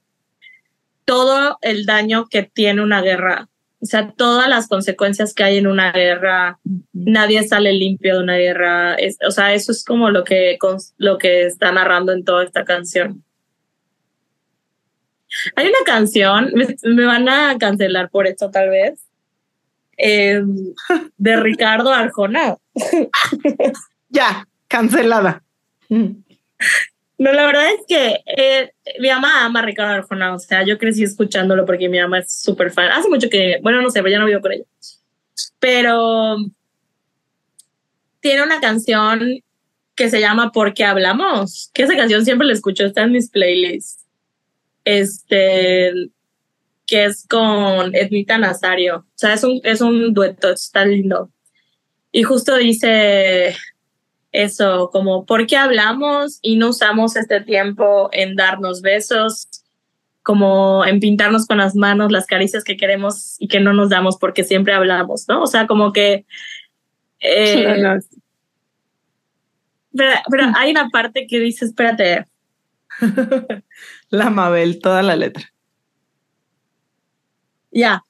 todo 1.05 1.59
el 1.63 1.87
daño 1.87 2.27
que 2.27 2.43
tiene 2.43 2.83
una 2.83 3.01
guerra. 3.01 3.49
O 3.81 3.87
sea, 3.87 4.11
todas 4.11 4.49
las 4.49 4.67
consecuencias 4.67 5.35
que 5.35 5.45
hay 5.45 5.59
en 5.59 5.69
una 5.69 5.93
guerra, 5.93 6.59
nadie 6.93 7.47
sale 7.47 7.73
limpio 7.73 8.17
de 8.17 8.23
una 8.25 8.37
guerra. 8.37 8.95
Es- 8.97 9.19
o 9.27 9.31
sea, 9.31 9.55
eso 9.55 9.71
es 9.73 9.85
como 9.85 10.11
lo 10.11 10.25
que, 10.25 10.59
lo 10.97 11.17
que 11.19 11.47
está 11.47 11.71
narrando 11.71 12.13
en 12.13 12.25
toda 12.25 12.45
esta 12.45 12.65
canción. 12.65 13.23
Hay 15.57 15.67
una 15.67 15.79
canción, 15.85 16.53
me, 16.55 16.77
me 16.83 17.05
van 17.05 17.29
a 17.29 17.57
cancelar 17.59 18.11
por 18.11 18.27
esto 18.27 18.51
tal 18.51 18.71
vez, 18.71 19.09
eh, 19.99 20.43
de 21.17 21.37
Ricardo 21.41 21.93
Arjona. 21.93 22.57
Ya, 24.11 24.49
cancelada. 24.69 25.43
Mm. 25.91 26.23
No, 27.19 27.33
la 27.33 27.45
verdad 27.45 27.67
es 27.75 27.81
que 27.87 28.21
eh, 28.25 28.73
mi 29.01 29.09
mamá 29.09 29.45
ama 29.45 29.61
a 29.61 29.63
Ricardo 29.63 29.93
Arjona, 29.93 30.35
o 30.35 30.39
sea, 30.39 30.65
yo 30.65 30.79
crecí 30.79 31.03
escuchándolo 31.03 31.67
porque 31.67 31.91
mi 31.91 32.01
mamá 32.01 32.21
es 32.21 32.33
súper 32.33 32.71
fan. 32.71 32.91
Hace 32.91 33.11
mucho 33.11 33.29
que, 33.29 33.59
bueno, 33.63 33.83
no 33.83 33.91
sé, 33.91 34.01
pero 34.01 34.13
ya 34.13 34.19
no 34.19 34.25
vivo 34.25 34.41
con 34.41 34.53
ella. 34.53 34.65
Pero 35.59 36.39
tiene 38.21 38.43
una 38.43 38.61
canción 38.61 39.43
que 39.95 40.09
se 40.09 40.21
llama 40.21 40.53
¿Por 40.53 40.73
qué 40.73 40.85
hablamos? 40.85 41.71
Que 41.75 41.83
esa 41.83 41.97
canción 41.97 42.25
siempre 42.25 42.47
la 42.47 42.55
escucho, 42.55 42.87
está 42.87 43.03
en 43.03 43.13
mis 43.13 43.29
playlists. 43.29 44.07
Este, 44.89 45.93
que 46.87 47.05
es 47.05 47.27
con 47.29 47.95
Edmita 47.95 48.39
Nazario. 48.39 48.97
O 48.97 49.05
sea, 49.17 49.35
es 49.35 49.45
un, 49.45 49.61
es 49.63 49.83
un 49.83 50.15
dueto, 50.15 50.49
está 50.51 50.87
lindo. 50.87 51.31
Y 52.11 52.23
justo 52.23 52.57
dice, 52.57 53.55
eso, 54.33 54.89
como 54.91 55.27
por 55.27 55.47
qué 55.47 55.59
hablamos 55.59 56.39
y 56.41 56.57
no 56.57 56.71
usamos 56.71 57.17
este 57.17 57.43
tiempo 57.43 58.09
en 58.13 58.35
darnos 58.35 58.81
besos, 58.81 59.47
como 60.23 60.87
en 60.87 61.01
pintarnos 61.01 61.47
con 61.47 61.59
las 61.59 61.75
manos 61.75 62.11
las 62.11 62.25
caricias 62.25 62.65
que 62.65 62.79
queremos 62.79 63.37
y 63.39 63.49
que 63.49 63.61
no 63.61 63.75
nos 63.75 63.91
damos 63.91 64.17
porque 64.17 64.43
siempre 64.43 64.73
hablamos, 64.73 65.29
¿no? 65.29 65.43
O 65.43 65.47
sea, 65.47 65.67
como 65.67 65.93
que... 65.93 66.25
eh, 67.21 67.77
No, 67.79 67.95
no. 67.95 68.01
Pero, 69.95 70.13
pero 70.31 70.45
hay 70.57 70.71
una 70.71 70.89
parte 70.89 71.27
que 71.27 71.41
dice, 71.41 71.67
espérate, 71.67 72.25
La 74.11 74.31
Mabel, 74.31 74.81
toda 74.81 75.03
la 75.03 75.17
letra. 75.17 75.45
ya. 77.71 78.05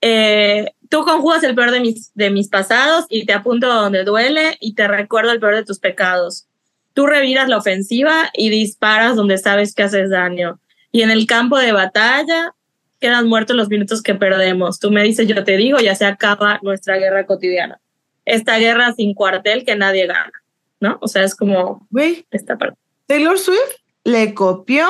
Eh, 0.00 0.72
tú 0.88 1.02
conjugas 1.04 1.42
el 1.42 1.54
peor 1.54 1.70
de 1.72 1.80
mis, 1.80 2.14
de 2.14 2.30
mis 2.30 2.48
pasados 2.48 3.06
y 3.08 3.26
te 3.26 3.32
apunto 3.32 3.66
donde 3.66 4.04
duele 4.04 4.56
y 4.60 4.74
te 4.74 4.86
recuerdo 4.86 5.32
el 5.32 5.40
peor 5.40 5.56
de 5.56 5.64
tus 5.64 5.80
pecados. 5.80 6.46
Tú 6.94 7.06
reviras 7.06 7.48
la 7.48 7.58
ofensiva 7.58 8.30
y 8.34 8.48
disparas 8.50 9.16
donde 9.16 9.38
sabes 9.38 9.74
que 9.74 9.82
haces 9.82 10.10
daño. 10.10 10.60
Y 10.92 11.02
en 11.02 11.10
el 11.10 11.26
campo 11.26 11.58
de 11.58 11.72
batalla 11.72 12.54
quedan 13.00 13.28
muertos 13.28 13.56
los 13.56 13.68
minutos 13.68 14.02
que 14.02 14.14
perdemos. 14.14 14.78
Tú 14.80 14.90
me 14.90 15.02
dices, 15.02 15.26
yo 15.28 15.44
te 15.44 15.56
digo, 15.56 15.78
ya 15.78 15.94
se 15.94 16.06
acaba 16.06 16.58
nuestra 16.62 16.96
guerra 16.96 17.26
cotidiana. 17.26 17.80
Esta 18.24 18.58
guerra 18.58 18.92
sin 18.92 19.14
cuartel 19.14 19.64
que 19.64 19.76
nadie 19.76 20.06
gana, 20.06 20.32
¿no? 20.80 20.98
O 21.00 21.08
sea, 21.08 21.22
es 21.24 21.34
como 21.34 21.86
Güey, 21.90 22.26
esta 22.30 22.56
parte. 22.56 22.78
Taylor 23.06 23.38
Swift 23.38 23.76
le 24.08 24.34
copió 24.34 24.86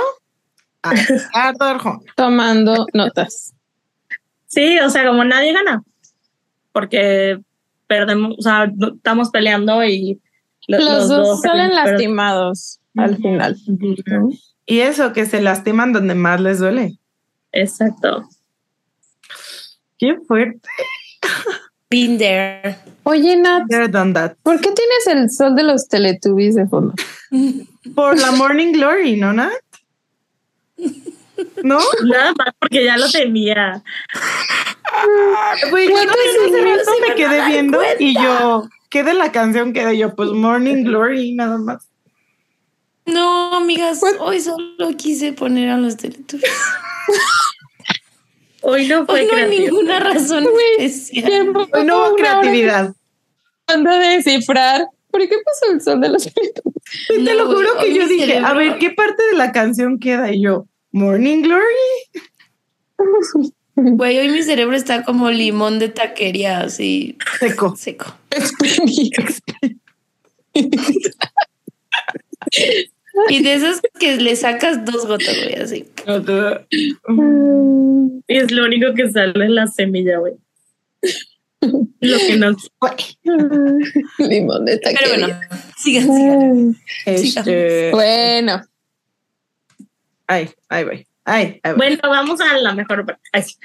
a 0.83 0.91
Ricardo 0.95 1.65
Arjona. 1.65 2.01
Tomando 2.17 2.87
notas. 2.95 3.55
Sí, 4.47 4.79
o 4.79 4.89
sea, 4.91 5.07
como 5.07 5.25
nadie 5.25 5.53
gana. 5.53 5.83
Porque 6.73 7.39
perdemos, 7.87 8.37
o 8.39 8.43
sea, 8.43 8.71
estamos 8.95 9.31
peleando 9.31 9.85
y 9.85 10.21
lo- 10.67 10.79
Los, 10.79 11.09
dos 11.09 11.41
salen 11.41 11.71
pero- 11.71 11.85
lastimados 11.91 12.81
al 12.97 13.17
final. 13.17 13.57
Y 14.67 14.81
eso, 14.81 15.13
que 15.13 15.25
se 15.27 15.41
lastiman 15.41 15.93
donde 15.93 16.15
más 16.15 16.41
les 16.41 16.59
duele. 16.59 16.99
Exacto. 17.53 18.29
Qué 19.99 20.17
fuerte. 20.27 20.69
Been 21.91 22.19
there. 22.19 22.77
Oye, 23.05 23.35
Nat, 23.37 23.67
Better 23.67 23.91
done 23.91 24.13
that. 24.13 24.37
¿por 24.43 24.61
qué 24.61 24.71
tienes 24.73 25.07
el 25.07 25.31
sol 25.31 25.57
de 25.57 25.63
los 25.63 25.89
Teletubbies 25.89 26.55
de 26.55 26.67
fondo? 26.67 26.93
Por 27.95 28.19
la 28.19 28.33
Morning 28.33 28.73
Glory, 28.73 29.17
¿no, 29.17 29.33
Nat? 29.33 29.53
¿No? 31.63 31.79
Nada 32.05 32.35
más 32.37 32.55
porque 32.59 32.85
ya 32.85 32.99
lo 32.99 33.09
tenía. 33.11 33.83
Güey, 35.71 35.89
yo 35.89 35.93
¿Cuántos 35.93 36.17
también 36.17 36.37
hace 36.37 36.69
años 36.69 36.79
rato 36.79 36.91
me 37.09 37.15
quedé 37.15 37.47
viendo 37.47 37.81
y 37.99 38.15
yo, 38.15 38.69
¿qué 38.91 39.03
de 39.03 39.15
la 39.15 39.33
canción 39.33 39.73
quedé 39.73 39.97
yo? 39.97 40.15
Pues 40.15 40.31
Morning 40.31 40.85
Glory, 40.85 41.33
nada 41.33 41.57
más. 41.57 41.89
No, 43.07 43.55
amigas, 43.55 44.03
hoy 44.21 44.41
solo 44.41 44.91
quise 44.99 45.33
poner 45.33 45.71
a 45.71 45.79
los 45.79 45.97
Teletubbies. 45.97 46.51
Hoy 48.63 48.89
no 48.89 49.07
fue 49.07 49.21
Hoy 49.21 49.27
no 49.27 49.33
hay 49.37 49.47
creativo. 49.47 49.63
ninguna 49.79 50.01
razón 50.01 50.47
especial. 50.79 51.57
Hoy 51.73 51.85
no 51.85 51.99
hubo 52.09 52.17
creatividad. 52.17 52.93
tratando 53.67 53.91
de 53.99 54.07
descifrar. 54.09 54.87
¿Por 55.11 55.21
qué 55.23 55.29
puso 55.37 55.73
el 55.73 55.81
sol 55.81 56.01
de 56.01 56.09
los? 56.11 56.25
Te 56.25 57.19
No, 57.19 57.35
lo 57.35 57.47
juro 57.47 57.69
que 57.81 57.95
yo 57.95 58.07
dije, 58.07 58.39
a 58.39 58.53
ver, 58.55 58.79
¿qué 58.79 58.91
parte 58.91 59.23
de 59.31 59.37
la 59.37 59.53
canción 59.53 59.99
queda? 59.99 60.33
Y 60.33 60.43
yo, 60.43 60.67
Morning 60.93 61.43
Glory. 61.43 61.65
Güey, 63.81 64.19
hoy 64.19 64.29
mi 64.31 64.43
cerebro 64.43 64.75
está 64.75 65.05
como 65.05 65.31
limón 65.31 65.79
de 65.79 65.89
taquería, 65.89 66.63
así 66.63 67.17
Seco. 67.39 67.77
seco. 67.77 68.07
Y 73.29 73.43
de 73.43 73.55
esos 73.55 73.81
que 73.99 74.17
le 74.17 74.37
sacas 74.37 74.85
dos 74.85 75.07
gotas, 75.07 75.37
güey, 75.37 75.55
así. 75.55 75.89
Y 78.29 78.37
es 78.37 78.51
lo 78.51 78.65
único 78.65 78.95
que 78.95 79.11
sale 79.11 79.45
en 79.45 79.55
la 79.55 79.67
semilla, 79.67 80.19
güey. 80.19 80.35
Lo 81.61 82.19
que 82.19 82.37
no. 82.37 82.57
Limón 84.19 84.65
de 84.65 84.79
Pero 84.79 85.09
bueno, 85.09 85.41
sigan, 85.77 86.07
sigan. 86.07 86.77
Este, 87.05 87.91
Bueno, 87.91 88.63
ay, 90.27 90.51
ay, 90.69 90.85
güey. 90.85 91.07
Ay, 91.25 91.61
ay. 91.63 91.73
Bueno, 91.77 91.99
vamos 92.03 92.41
a 92.41 92.57
la 92.59 92.75
mejor 92.75 93.05
parte. 93.05 93.23
Sí. 93.43 93.57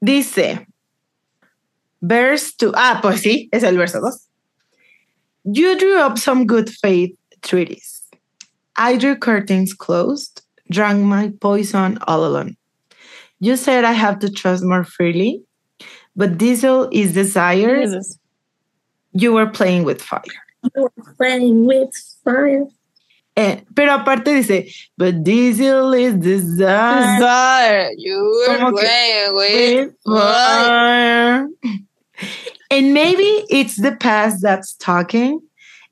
Dice, 0.00 0.66
verse 2.00 2.52
2. 2.58 2.72
Ah, 2.74 3.00
pues 3.02 3.20
sí, 3.20 3.48
es 3.52 3.62
el 3.62 3.76
verso 3.76 4.00
2. 4.00 4.28
You 5.44 5.76
drew 5.76 6.00
up 6.00 6.18
some 6.18 6.46
good 6.46 6.68
faith 6.80 7.18
treaties. 7.42 8.02
I 8.76 8.96
drew 8.96 9.16
curtains 9.16 9.74
closed, 9.74 10.42
drank 10.70 11.04
my 11.04 11.32
poison 11.40 11.98
all 12.06 12.24
alone. 12.24 12.56
You 13.40 13.56
said 13.56 13.84
I 13.84 13.92
have 13.92 14.18
to 14.20 14.30
trust 14.30 14.64
more 14.64 14.84
freely, 14.84 15.42
but 16.14 16.38
diesel 16.38 16.88
is 16.92 17.14
desire. 17.14 17.82
Jesus. 17.82 18.18
You 19.12 19.32
were 19.32 19.48
playing 19.48 19.84
with 19.84 20.00
fire. 20.00 20.22
You 20.74 20.82
were 20.82 21.14
playing 21.16 21.66
with 21.66 21.90
fire. 22.24 22.66
Eh, 23.36 23.60
pero 23.74 23.94
aparte 23.94 24.24
dice, 24.24 24.90
but 24.98 25.22
diesel 25.24 25.94
is 25.94 26.14
desire. 26.14 27.16
Desire. 27.16 27.90
You 27.96 28.46
were 28.48 28.72
playing 28.72 29.34
with 29.34 29.94
with 30.04 30.16
fire. 30.16 31.48
And 32.70 32.94
maybe 32.94 33.44
it's 33.48 33.76
the 33.76 33.96
past 33.96 34.42
that's 34.42 34.74
talking, 34.74 35.40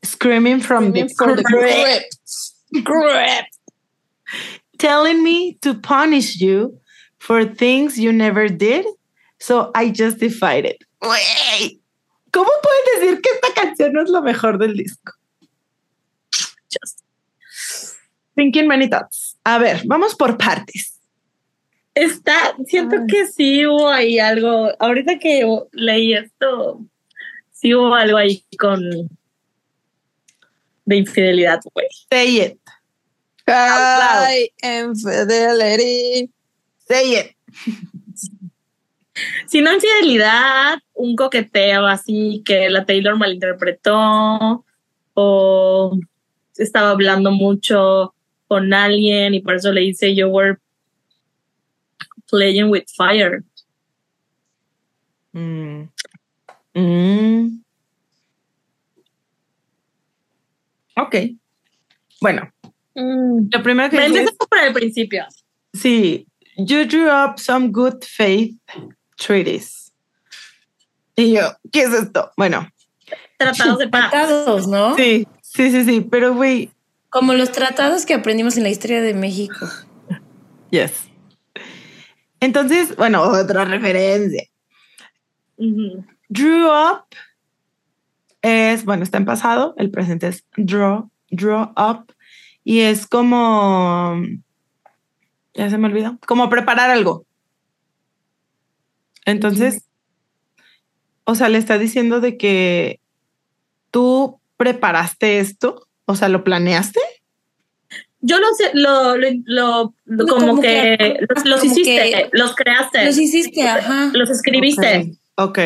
screaming 0.03 0.61
from 0.61 0.93
Screaming 0.93 1.09
the, 1.37 2.83
grip. 2.83 3.45
telling 4.79 5.23
me 5.23 5.55
to 5.63 5.75
punish 5.75 6.41
you 6.41 6.79
for 7.19 7.45
things 7.45 7.99
you 7.99 8.13
never 8.13 8.49
did. 8.49 8.87
So 9.41 9.71
I 9.75 9.91
justified 9.91 10.65
it. 10.67 10.85
¿Cómo 12.31 12.51
pueden 12.63 12.85
decir 13.01 13.23
que 13.23 13.31
esta 13.31 13.55
canción 13.55 13.93
no 13.93 14.03
es 14.03 14.11
lo 14.11 14.21
mejor 14.23 14.59
del 14.59 14.75
disco? 14.77 15.13
Just- 16.71 17.03
Thinking 18.37 18.69
many 18.69 18.89
thoughts. 18.89 19.37
A 19.45 19.59
ver, 19.59 19.83
vamos 19.87 20.15
por 20.15 20.37
partes. 20.37 20.95
Está, 21.95 22.55
siento 22.67 22.97
Ay. 23.01 23.07
que 23.09 23.27
sí 23.27 23.67
hubo 23.67 23.89
ahí 23.89 24.19
algo. 24.21 24.71
Ahorita 24.79 25.19
que 25.19 25.45
leí 25.73 26.15
esto, 26.15 26.81
sí 27.51 27.75
hubo 27.75 27.95
algo 27.95 28.17
ahí 28.17 28.45
con 28.59 28.81
de 30.89 30.97
infidelidad, 30.97 31.61
güey. 31.75 31.87
Say 32.11 32.41
it. 32.41 32.59
High 33.47 34.51
infidelity. 34.63 36.31
Say 36.89 37.19
it. 37.19 37.37
Si 39.47 39.61
no 39.61 39.73
infidelidad, 39.75 40.79
un 40.95 41.15
coqueteo 41.15 41.87
así 41.87 42.43
que 42.45 42.71
la 42.71 42.87
Taylor 42.87 43.17
malinterpretó 43.17 44.65
o 45.15 45.99
estaba 46.57 46.91
hablando 46.91 47.31
mucho 47.33 48.15
con 48.47 48.73
alguien 48.73 49.35
y 49.35 49.41
por 49.41 49.57
eso 49.57 49.73
le 49.73 49.81
dice 49.83 50.15
you 50.15 50.29
were 50.29 50.57
playing 52.31 52.71
with 52.71 52.85
fire. 52.97 53.43
Mm. 55.35 55.91
Mm. 56.75 57.58
Ok. 61.03 61.15
Bueno, 62.21 62.51
Mm. 62.95 63.49
lo 63.53 63.63
primero 63.63 63.89
que 63.91 64.05
es, 64.05 64.33
por 64.51 64.59
el 64.59 64.73
principio. 64.73 65.25
sí, 65.73 66.27
you 66.57 66.85
drew 66.85 67.09
up 67.09 67.39
some 67.39 67.69
good 67.69 68.03
faith 68.05 68.57
treaties. 69.17 69.93
Y 71.15 71.35
yo, 71.35 71.53
¿qué 71.73 71.83
es 71.83 71.93
esto? 71.93 72.33
Bueno, 72.37 72.69
Tratados 73.37 73.79
de 73.79 73.89
paz. 73.89 74.11
Tratados, 74.11 74.67
¿no? 74.67 74.97
sí, 74.97 75.27
sí, 75.43 75.71
sí, 75.71 75.85
sí, 75.85 76.01
pero 76.11 76.35
güey, 76.35 76.71
Como 77.11 77.35
los 77.35 77.53
tratados 77.53 78.05
que 78.05 78.15
aprendimos 78.15 78.57
en 78.57 78.65
la 78.65 78.69
historia 78.71 79.01
de 79.01 79.15
México. 79.15 79.69
yes. 80.71 81.05
Entonces, 82.41 82.95
bueno, 82.97 83.23
otra 83.23 83.65
referencia. 83.65 84.45
Drew 86.29 86.67
up 86.69 87.05
es, 88.43 88.85
bueno, 88.85 89.03
está 89.03 89.19
en 89.19 89.25
pasado, 89.25 89.75
el 89.79 89.91
presente 89.91 90.29
es 90.29 90.45
draw, 90.57 91.11
draw 91.31 91.73
up, 91.77 92.13
y 92.65 92.81
es 92.81 93.07
como, 93.07 94.21
ya 95.55 95.71
se 95.71 95.79
me 95.79 95.89
olvidó, 95.89 96.19
como 96.27 96.49
preparar 96.51 96.91
algo. 96.91 97.25
Entonces, 99.25 99.83
o 101.25 101.35
sea, 101.35 101.49
le 101.49 101.59
está 101.59 101.79
diciendo 101.79 102.21
de 102.21 102.37
que 102.39 103.01
tú 103.91 104.41
preparaste 104.57 105.39
esto, 105.41 105.87
o 106.07 106.15
sea, 106.17 106.29
lo 106.29 106.45
planeaste. 106.45 107.01
Yo 108.21 108.39
lo 108.41 108.47
sé, 108.55 108.71
lo, 108.75 109.17
lo, 109.17 109.29
lo- 109.45 109.95
lo- 110.07 110.27
como, 110.27 110.47
Como 110.49 110.61
que, 110.63 110.97
que- 110.99 111.17
los, 111.29 111.45
los 111.45 111.61
como 111.61 111.73
hiciste, 111.73 112.11
que- 112.11 112.29
los 112.33 112.55
creaste, 112.57 113.05
Los 113.05 113.19
hiciste, 113.19 113.69
ajá. 113.69 114.11
los 114.13 114.31
escribiste. 114.31 115.13
Ok. 115.37 115.59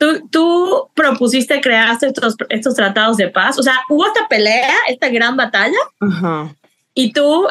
Tú, 0.00 0.26
tú 0.30 0.88
propusiste 0.94 1.60
creaste 1.60 2.06
estos, 2.06 2.34
estos 2.48 2.74
tratados 2.74 3.18
de 3.18 3.28
paz. 3.28 3.58
O 3.58 3.62
sea, 3.62 3.80
hubo 3.90 4.06
esta 4.06 4.26
pelea, 4.28 4.72
esta 4.88 5.10
gran 5.10 5.36
batalla, 5.36 5.76
Ajá. 6.00 6.54
y 6.94 7.12
tú 7.12 7.46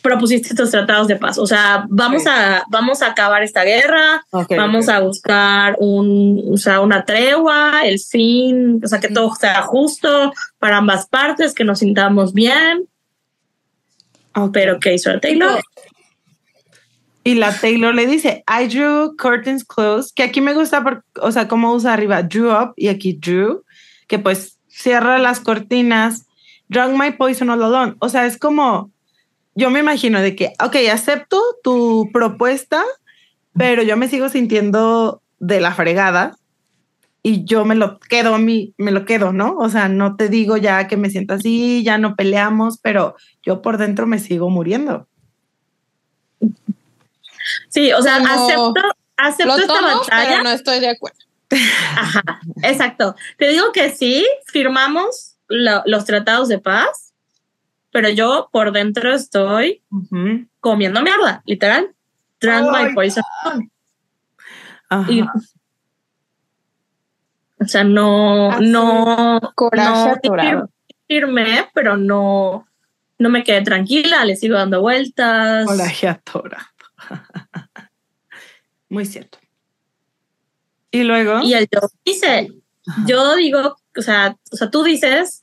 propusiste 0.00 0.48
estos 0.48 0.70
tratados 0.70 1.08
de 1.08 1.16
paz. 1.16 1.36
O 1.36 1.46
sea, 1.46 1.84
vamos, 1.90 2.26
a, 2.26 2.64
vamos 2.70 3.02
a 3.02 3.08
acabar 3.08 3.42
esta 3.42 3.64
guerra, 3.64 4.24
vamos 4.56 4.88
a 4.88 5.00
buscar 5.00 5.76
un, 5.78 6.42
o 6.50 6.56
sea, 6.56 6.80
una 6.80 7.04
tregua, 7.04 7.82
el 7.84 8.00
fin, 8.00 8.80
o 8.82 8.88
sea, 8.88 8.98
que 8.98 9.08
todo 9.08 9.34
sea 9.34 9.60
justo 9.60 10.32
para 10.58 10.78
ambas 10.78 11.06
partes, 11.06 11.52
que 11.52 11.64
nos 11.64 11.80
sintamos 11.80 12.32
bien. 12.32 12.88
Pero 14.54 14.80
¿qué 14.80 14.94
hizo 14.94 15.10
el 15.10 15.20
Taylor? 15.20 15.60
Y 17.30 17.34
la 17.36 17.56
Taylor 17.56 17.94
le 17.94 18.08
dice, 18.08 18.42
I 18.48 18.66
drew 18.66 19.14
curtains 19.16 19.64
closed, 19.64 20.12
que 20.16 20.24
aquí 20.24 20.40
me 20.40 20.52
gusta, 20.52 20.82
por, 20.82 21.04
o 21.22 21.30
sea, 21.30 21.46
cómo 21.46 21.72
usa 21.72 21.92
arriba 21.92 22.24
drew 22.24 22.50
up 22.50 22.72
y 22.74 22.88
aquí 22.88 23.12
drew, 23.12 23.62
que 24.08 24.18
pues 24.18 24.58
cierra 24.66 25.16
las 25.18 25.38
cortinas, 25.38 26.26
drank 26.68 26.98
my 26.98 27.12
poison 27.12 27.50
all 27.50 27.62
alone. 27.62 27.94
O 28.00 28.08
sea, 28.08 28.26
es 28.26 28.36
como, 28.36 28.90
yo 29.54 29.70
me 29.70 29.78
imagino 29.78 30.20
de 30.20 30.34
que, 30.34 30.54
ok, 30.60 30.74
acepto 30.92 31.40
tu 31.62 32.10
propuesta, 32.12 32.82
pero 33.56 33.84
yo 33.84 33.96
me 33.96 34.08
sigo 34.08 34.28
sintiendo 34.28 35.22
de 35.38 35.60
la 35.60 35.72
fregada 35.72 36.36
y 37.22 37.44
yo 37.44 37.64
me 37.64 37.76
lo 37.76 38.00
quedo 38.00 38.34
a 38.34 38.38
mí, 38.40 38.74
me 38.76 38.90
lo 38.90 39.04
quedo, 39.04 39.32
¿no? 39.32 39.56
O 39.56 39.68
sea, 39.68 39.88
no 39.88 40.16
te 40.16 40.28
digo 40.28 40.56
ya 40.56 40.88
que 40.88 40.96
me 40.96 41.10
siento 41.10 41.34
así, 41.34 41.84
ya 41.84 41.96
no 41.96 42.16
peleamos, 42.16 42.78
pero 42.82 43.14
yo 43.44 43.62
por 43.62 43.78
dentro 43.78 44.08
me 44.08 44.18
sigo 44.18 44.50
muriendo. 44.50 45.06
Sí, 47.68 47.92
o 47.92 48.02
sea, 48.02 48.18
Como- 48.18 48.30
acepto, 48.46 48.74
acepto 49.16 49.52
Lo 49.56 49.58
esta 49.60 49.74
tomo, 49.74 50.00
batalla. 50.00 50.28
pero 50.30 50.42
no 50.42 50.50
estoy 50.50 50.80
de 50.80 50.88
acuerdo. 50.90 51.18
Ajá, 51.96 52.22
exacto. 52.62 53.16
Te 53.36 53.48
digo 53.48 53.72
que 53.72 53.90
sí, 53.90 54.26
firmamos 54.46 55.36
lo- 55.48 55.82
los 55.84 56.04
tratados 56.04 56.48
de 56.48 56.58
paz, 56.58 57.12
pero 57.90 58.08
yo 58.08 58.48
por 58.52 58.70
dentro 58.72 59.12
estoy 59.14 59.82
comiendo 60.60 61.02
mierda, 61.02 61.42
literal. 61.46 61.90
Ay, 62.42 62.86
my 62.86 62.94
poison. 62.94 63.24
Ajá. 64.88 65.10
Y- 65.12 65.22
o 67.62 67.66
sea, 67.66 67.84
no, 67.84 68.52
Así, 68.52 68.64
no, 68.70 69.40
Coraje 69.54 69.88
no 69.90 70.12
atorado. 70.12 70.70
firmé, 71.06 71.68
pero 71.74 71.96
no, 71.96 72.66
no 73.18 73.28
me 73.28 73.44
quedé 73.44 73.60
tranquila, 73.62 74.24
le 74.24 74.36
sigo 74.36 74.56
dando 74.56 74.80
vueltas. 74.80 75.66
Coraje 75.66 76.08
atorado. 76.08 76.64
Muy 78.90 79.06
cierto. 79.06 79.38
Y 80.90 81.04
luego. 81.04 81.40
Y 81.42 81.54
el 81.54 81.66
yo 81.72 81.80
dice, 82.04 82.48
Ajá. 82.86 83.04
yo 83.06 83.36
digo, 83.36 83.76
o 83.96 84.02
sea, 84.02 84.36
o 84.52 84.56
sea, 84.56 84.70
tú 84.70 84.82
dices, 84.82 85.40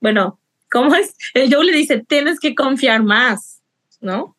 bueno, 0.00 0.38
¿cómo 0.70 0.94
es? 0.94 1.14
El 1.34 1.52
Joe 1.52 1.64
le 1.64 1.72
dice, 1.76 2.04
tienes 2.06 2.38
que 2.38 2.54
confiar 2.54 3.02
más, 3.02 3.60
¿no? 4.00 4.36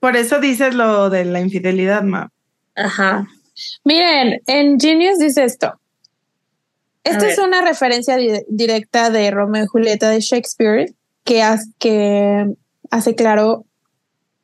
Por 0.00 0.16
eso 0.16 0.40
dices 0.40 0.74
lo 0.74 1.10
de 1.10 1.24
la 1.24 1.40
infidelidad, 1.40 2.02
ma. 2.02 2.30
Ajá. 2.74 3.26
Miren, 3.84 4.42
en 4.46 4.78
Genius 4.78 5.18
dice 5.18 5.44
esto. 5.44 5.80
Esta 7.04 7.28
es 7.28 7.38
una 7.38 7.62
referencia 7.62 8.16
di- 8.16 8.42
directa 8.48 9.10
de 9.10 9.30
Romeo 9.30 9.64
y 9.64 9.68
Julieta 9.68 10.10
de 10.10 10.20
Shakespeare 10.20 10.92
que, 11.24 11.42
que 11.78 12.46
hace 12.90 13.14
claro 13.14 13.64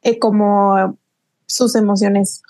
eh, 0.02 0.18
como 0.18 0.98
sus 1.46 1.74
emociones 1.74 2.42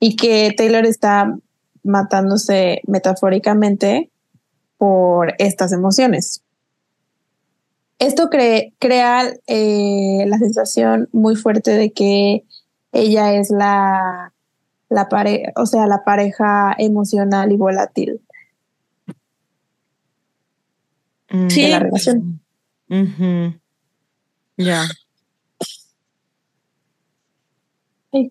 y 0.00 0.16
que 0.16 0.52
Taylor 0.56 0.84
está 0.86 1.36
matándose 1.82 2.80
metafóricamente 2.86 4.10
por 4.78 5.34
estas 5.38 5.72
emociones. 5.72 6.42
Esto 7.98 8.28
cre- 8.28 8.74
crea 8.78 9.32
eh, 9.46 10.24
la 10.26 10.38
sensación 10.38 11.08
muy 11.12 11.34
fuerte 11.36 11.70
de 11.72 11.92
que 11.92 12.44
ella 12.92 13.32
es 13.34 13.50
la, 13.50 14.32
la 14.90 15.08
pareja, 15.08 15.52
o 15.56 15.64
sea, 15.66 15.86
la 15.86 16.04
pareja 16.04 16.74
emocional 16.78 17.52
y 17.52 17.56
volátil 17.56 18.20
Mm. 21.28 21.48
Sí. 21.50 21.62
de 21.62 21.68
la 21.70 21.78
relación. 21.80 22.40
Ya. 24.56 24.84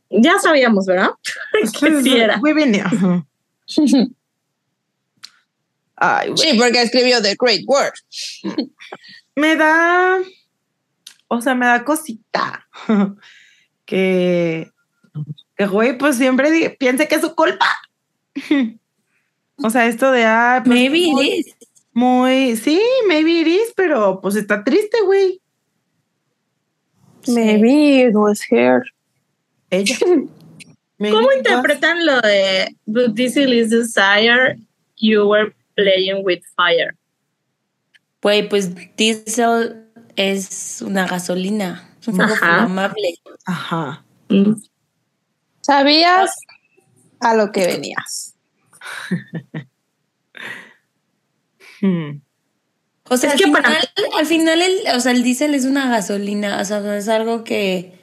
Ya 0.09 0.39
sabíamos, 0.39 0.85
¿verdad? 0.85 1.11
que 1.79 2.01
sí 2.01 2.17
era. 2.17 2.37
Muy 2.37 2.53
bien. 2.53 2.75
Ajá. 2.75 3.25
Ay, 5.97 6.29
güey. 6.29 6.37
Sí, 6.37 6.57
porque 6.57 6.81
escribió 6.81 7.21
The 7.21 7.35
Great 7.39 7.61
Word. 7.65 7.93
Me 9.35 9.55
da, 9.55 10.19
o 11.27 11.41
sea, 11.41 11.55
me 11.55 11.65
da 11.65 11.83
cosita 11.83 12.67
que, 13.85 14.71
que 15.57 15.67
güey, 15.67 15.97
pues 15.97 16.17
siempre 16.17 16.69
piense 16.77 17.07
que 17.07 17.15
es 17.15 17.21
su 17.21 17.33
culpa. 17.33 17.67
O 19.57 19.69
sea, 19.69 19.87
esto 19.87 20.11
de, 20.11 20.25
ah, 20.25 20.61
pues, 20.65 20.75
Maybe 20.75 20.99
it 20.99 21.11
muy, 21.11 21.29
is. 21.29 21.55
muy, 21.93 22.55
sí, 22.57 22.81
maybe 23.07 23.39
it 23.39 23.47
is, 23.47 23.73
pero 23.75 24.19
pues 24.21 24.35
está 24.35 24.63
triste, 24.63 25.01
güey. 25.03 25.41
Maybe 27.27 28.03
it 28.07 28.15
was 28.15 28.41
her. 28.51 28.83
Ella. 29.69 29.97
¿Cómo 30.97 31.31
interpretan 31.33 32.05
lo 32.05 32.21
de 32.21 32.75
But 32.85 33.15
this 33.15 33.35
is 33.35 33.69
desire, 33.69 34.57
you 34.97 35.27
were 35.27 35.53
playing 35.75 36.23
with 36.23 36.41
fire? 36.55 36.95
Güey, 38.21 38.47
pues 38.47 38.71
diesel 38.95 39.85
es 40.15 40.81
una 40.81 41.05
gasolina. 41.05 41.89
Es 42.01 42.07
un 42.07 42.15
fuego 42.15 42.35
Ajá. 43.45 44.03
Mm. 44.29 44.53
Sabías 45.61 46.31
a 47.19 47.35
lo 47.35 47.51
que 47.51 47.67
venías. 47.67 48.35
Hmm. 51.81 52.19
O 53.07 53.17
sea, 53.17 53.29
Es 53.29 53.33
al, 53.33 53.37
que 53.39 53.45
final, 53.45 53.61
para- 53.61 54.17
al 54.17 54.25
final 54.25 54.61
el, 54.63 54.95
o 54.95 54.99
sea, 54.99 55.11
el 55.11 55.21
diésel 55.21 55.53
es 55.53 55.65
una 55.65 55.87
gasolina, 55.91 56.59
o 56.59 56.65
sea, 56.65 56.79
no 56.79 56.91
es 56.91 57.07
algo 57.07 57.43
que, 57.43 57.94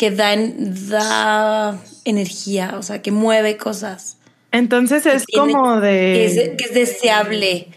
que 0.00 0.10
da, 0.10 0.34
da 0.34 1.78
energía, 2.06 2.76
o 2.78 2.82
sea, 2.82 3.02
que 3.02 3.12
mueve 3.12 3.58
cosas, 3.58 4.16
Entonces 4.50 5.04
es 5.04 5.26
tiene- 5.26 5.52
como 5.52 5.78
que, 5.82 6.24
es, 6.24 6.34
de, 6.36 6.56
que 6.56 6.64
es 6.64 6.72
deseable. 6.74 7.68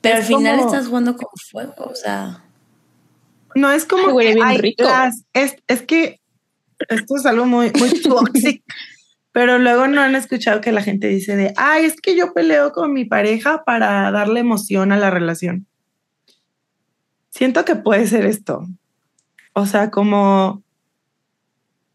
Pero 0.00 0.14
Es 0.14 0.20
al 0.20 0.26
final 0.28 0.58
como- 0.60 0.70
estás 0.72 0.86
jugando 0.86 1.16
con 1.16 1.26
fuego, 1.50 1.86
o 1.90 1.94
sea. 1.96 2.44
no 3.56 3.72
es 3.72 3.84
como 3.84 4.06
Ay, 4.08 4.12
huele 4.12 4.28
que 4.30 4.34
bien 4.36 4.46
hay 4.46 4.58
rico. 4.58 4.84
las- 4.84 5.24
es, 5.32 5.56
es 5.66 5.82
que 5.82 6.20
esto 6.88 7.16
es 7.16 7.26
algo 7.26 7.46
muy, 7.46 7.72
muy 7.76 7.90
tóxico. 8.02 8.64
Pero 9.32 9.58
luego 9.58 9.88
no 9.88 10.00
han 10.00 10.14
escuchado 10.14 10.60
que 10.60 10.70
la 10.70 10.82
gente 10.82 11.08
dice 11.08 11.34
de, 11.34 11.52
ay, 11.56 11.84
es 11.86 12.00
que 12.00 12.14
yo 12.16 12.32
peleo 12.32 12.70
con 12.72 12.92
mi 12.92 13.04
pareja 13.04 13.64
para 13.64 14.08
darle 14.12 14.38
emoción 14.38 14.92
a 14.92 14.96
la 14.98 15.10
relación. 15.10 15.66
Siento 17.30 17.64
que 17.64 17.74
puede 17.74 18.06
ser 18.06 18.24
esto. 18.24 18.66
O 19.52 19.66
sea, 19.66 19.90
como 19.90 20.62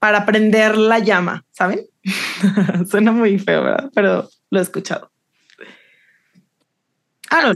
para 0.04 0.26
prender 0.26 0.78
la 0.78 1.00
llama, 1.00 1.46
¿saben? 1.52 1.88
Suena 2.92 3.14
muy 3.14 3.40
feo, 3.40 3.64
¿verdad? 3.64 3.90
Pero 3.96 4.28
lo 4.50 4.60
he 4.60 4.62
escuchado. 4.62 5.10
Ah, 7.30 7.44
no. 7.44 7.54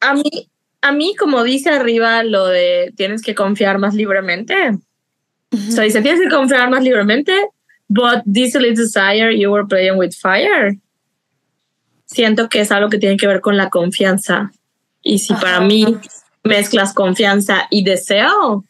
A 0.00 0.14
mí, 0.14 0.50
a 0.80 0.90
mí, 0.90 1.14
como 1.14 1.44
dice 1.44 1.70
arriba 1.70 2.24
lo 2.24 2.46
de 2.46 2.92
tienes 2.96 3.22
que 3.22 3.36
confiar 3.36 3.78
más 3.78 3.94
libremente. 3.94 4.76
O 5.52 5.70
sea, 5.70 5.84
dice 5.84 6.02
tienes 6.02 6.20
que 6.20 6.28
confiar 6.28 6.68
más 6.70 6.82
libremente, 6.82 7.32
but 7.86 8.24
this 8.24 8.56
little 8.56 8.74
desire, 8.74 9.38
you 9.38 9.52
were 9.52 9.68
playing 9.68 9.96
with 9.96 10.10
fire. 10.20 10.76
Siento 12.06 12.48
que 12.48 12.62
es 12.62 12.72
algo 12.72 12.90
que 12.90 12.98
tiene 12.98 13.16
que 13.16 13.28
ver 13.28 13.40
con 13.40 13.56
la 13.56 13.70
confianza. 13.70 14.50
Y 15.02 15.20
si 15.20 15.34
para 15.34 15.60
mí 15.60 15.98
mezclas 16.42 16.92
confianza 16.92 17.68
y 17.70 17.84
deseo, 17.84 18.64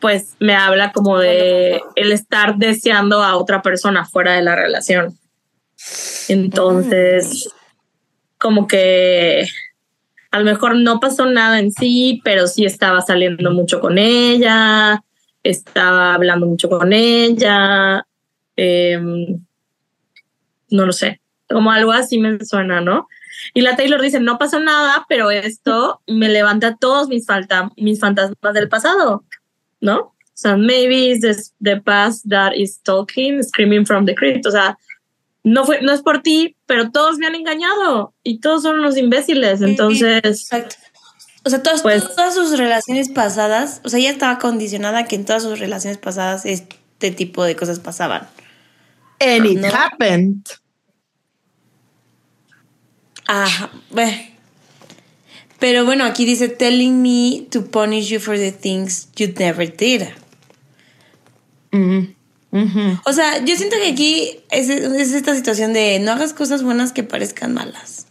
pues 0.00 0.34
me 0.40 0.54
habla 0.54 0.92
como 0.92 1.18
de 1.18 1.80
el 1.96 2.12
estar 2.12 2.56
deseando 2.56 3.22
a 3.22 3.36
otra 3.36 3.62
persona 3.62 4.04
fuera 4.04 4.34
de 4.34 4.42
la 4.42 4.56
relación. 4.56 5.18
Entonces, 6.28 7.48
como 8.38 8.66
que 8.66 9.46
a 10.30 10.38
lo 10.38 10.44
mejor 10.44 10.76
no 10.76 11.00
pasó 11.00 11.26
nada 11.26 11.58
en 11.58 11.72
sí, 11.72 12.20
pero 12.24 12.46
sí 12.46 12.64
estaba 12.64 13.00
saliendo 13.00 13.50
mucho 13.50 13.80
con 13.80 13.98
ella, 13.98 15.02
estaba 15.42 16.14
hablando 16.14 16.46
mucho 16.46 16.68
con 16.68 16.92
ella, 16.92 18.06
em, 18.56 19.44
no 20.70 20.86
lo 20.86 20.92
sé, 20.92 21.20
como 21.48 21.72
algo 21.72 21.92
así 21.92 22.18
me 22.18 22.44
suena, 22.44 22.80
¿no? 22.80 23.08
Y 23.54 23.62
la 23.62 23.74
Taylor 23.74 24.00
dice, 24.00 24.20
no 24.20 24.38
pasó 24.38 24.60
nada, 24.60 25.06
pero 25.08 25.30
esto 25.30 26.00
me 26.06 26.28
levanta 26.28 26.76
todos 26.76 27.08
mis, 27.08 27.26
falta, 27.26 27.70
mis 27.76 27.98
fantasmas 27.98 28.54
del 28.54 28.68
pasado, 28.68 29.24
¿no? 29.80 29.98
O 29.98 30.14
sea, 30.42 30.56
maybe 30.56 31.10
it's 31.12 31.20
the, 31.20 31.74
the 31.74 31.80
past 31.80 32.24
that 32.28 32.52
is 32.54 32.80
talking, 32.82 33.42
screaming 33.42 33.84
from 33.84 34.06
the 34.06 34.14
crypt. 34.14 34.46
O 34.46 34.50
sea, 34.50 34.78
no, 35.44 35.64
fue, 35.64 35.82
no 35.82 35.92
es 35.92 36.00
por 36.02 36.22
ti, 36.22 36.56
pero 36.66 36.90
todos 36.90 37.18
me 37.18 37.26
han 37.26 37.34
engañado 37.34 38.14
y 38.22 38.38
todos 38.40 38.62
son 38.62 38.78
unos 38.80 38.96
imbéciles. 38.96 39.60
Entonces, 39.62 40.20
Exacto. 40.24 40.76
O 41.44 41.48
sea, 41.50 41.62
todas, 41.62 41.82
Pues- 41.82 42.14
todas 42.14 42.34
sus 42.34 42.58
relaciones 42.58 43.08
pasadas, 43.10 43.80
o 43.84 43.88
sea, 43.88 43.98
ella 43.98 44.10
estaba 44.10 44.38
condicionada 44.38 45.04
que 45.04 45.16
en 45.16 45.24
todas 45.24 45.42
sus 45.42 45.58
relaciones 45.58 45.96
pasadas 45.98 46.44
este 46.44 47.10
tipo 47.10 47.44
de 47.44 47.56
cosas 47.56 47.78
pasaban. 47.80 48.28
And 49.20 49.46
it 49.46 49.58
No. 49.58 49.68
happened. 49.68 50.44
Ajá. 53.26 53.70
bueno. 53.90 54.12
Pero 55.60 55.84
bueno, 55.84 56.04
aquí 56.04 56.24
dice 56.24 56.48
telling 56.48 57.02
me 57.02 57.46
to 57.50 57.66
punish 57.66 58.08
you 58.08 58.18
for 58.18 58.36
the 58.36 58.50
things 58.50 59.08
you 59.16 59.28
never 59.38 59.70
did. 59.70 60.08
Mm, 61.70 62.14
ujú. 62.50 63.00
O 63.04 63.12
sea, 63.12 63.44
yo 63.44 63.54
siento 63.56 63.76
que 63.76 63.88
aquí 63.88 64.40
es, 64.50 64.70
es 64.70 65.12
esta 65.12 65.34
situación 65.34 65.72
de 65.74 66.00
no 66.00 66.12
hagas 66.12 66.32
cosas 66.32 66.62
buenas 66.62 66.92
que 66.92 67.02
parezcan 67.02 67.52
malas. 67.52 68.06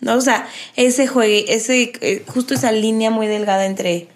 ¿No? 0.00 0.14
O 0.14 0.20
sea, 0.20 0.48
ese 0.76 1.08
juegue, 1.08 1.52
ese, 1.52 1.92
eh, 2.00 2.22
justo 2.28 2.54
esa 2.54 2.70
línea 2.70 3.10
muy 3.10 3.26
delgada 3.26 3.66
entre 3.66 4.08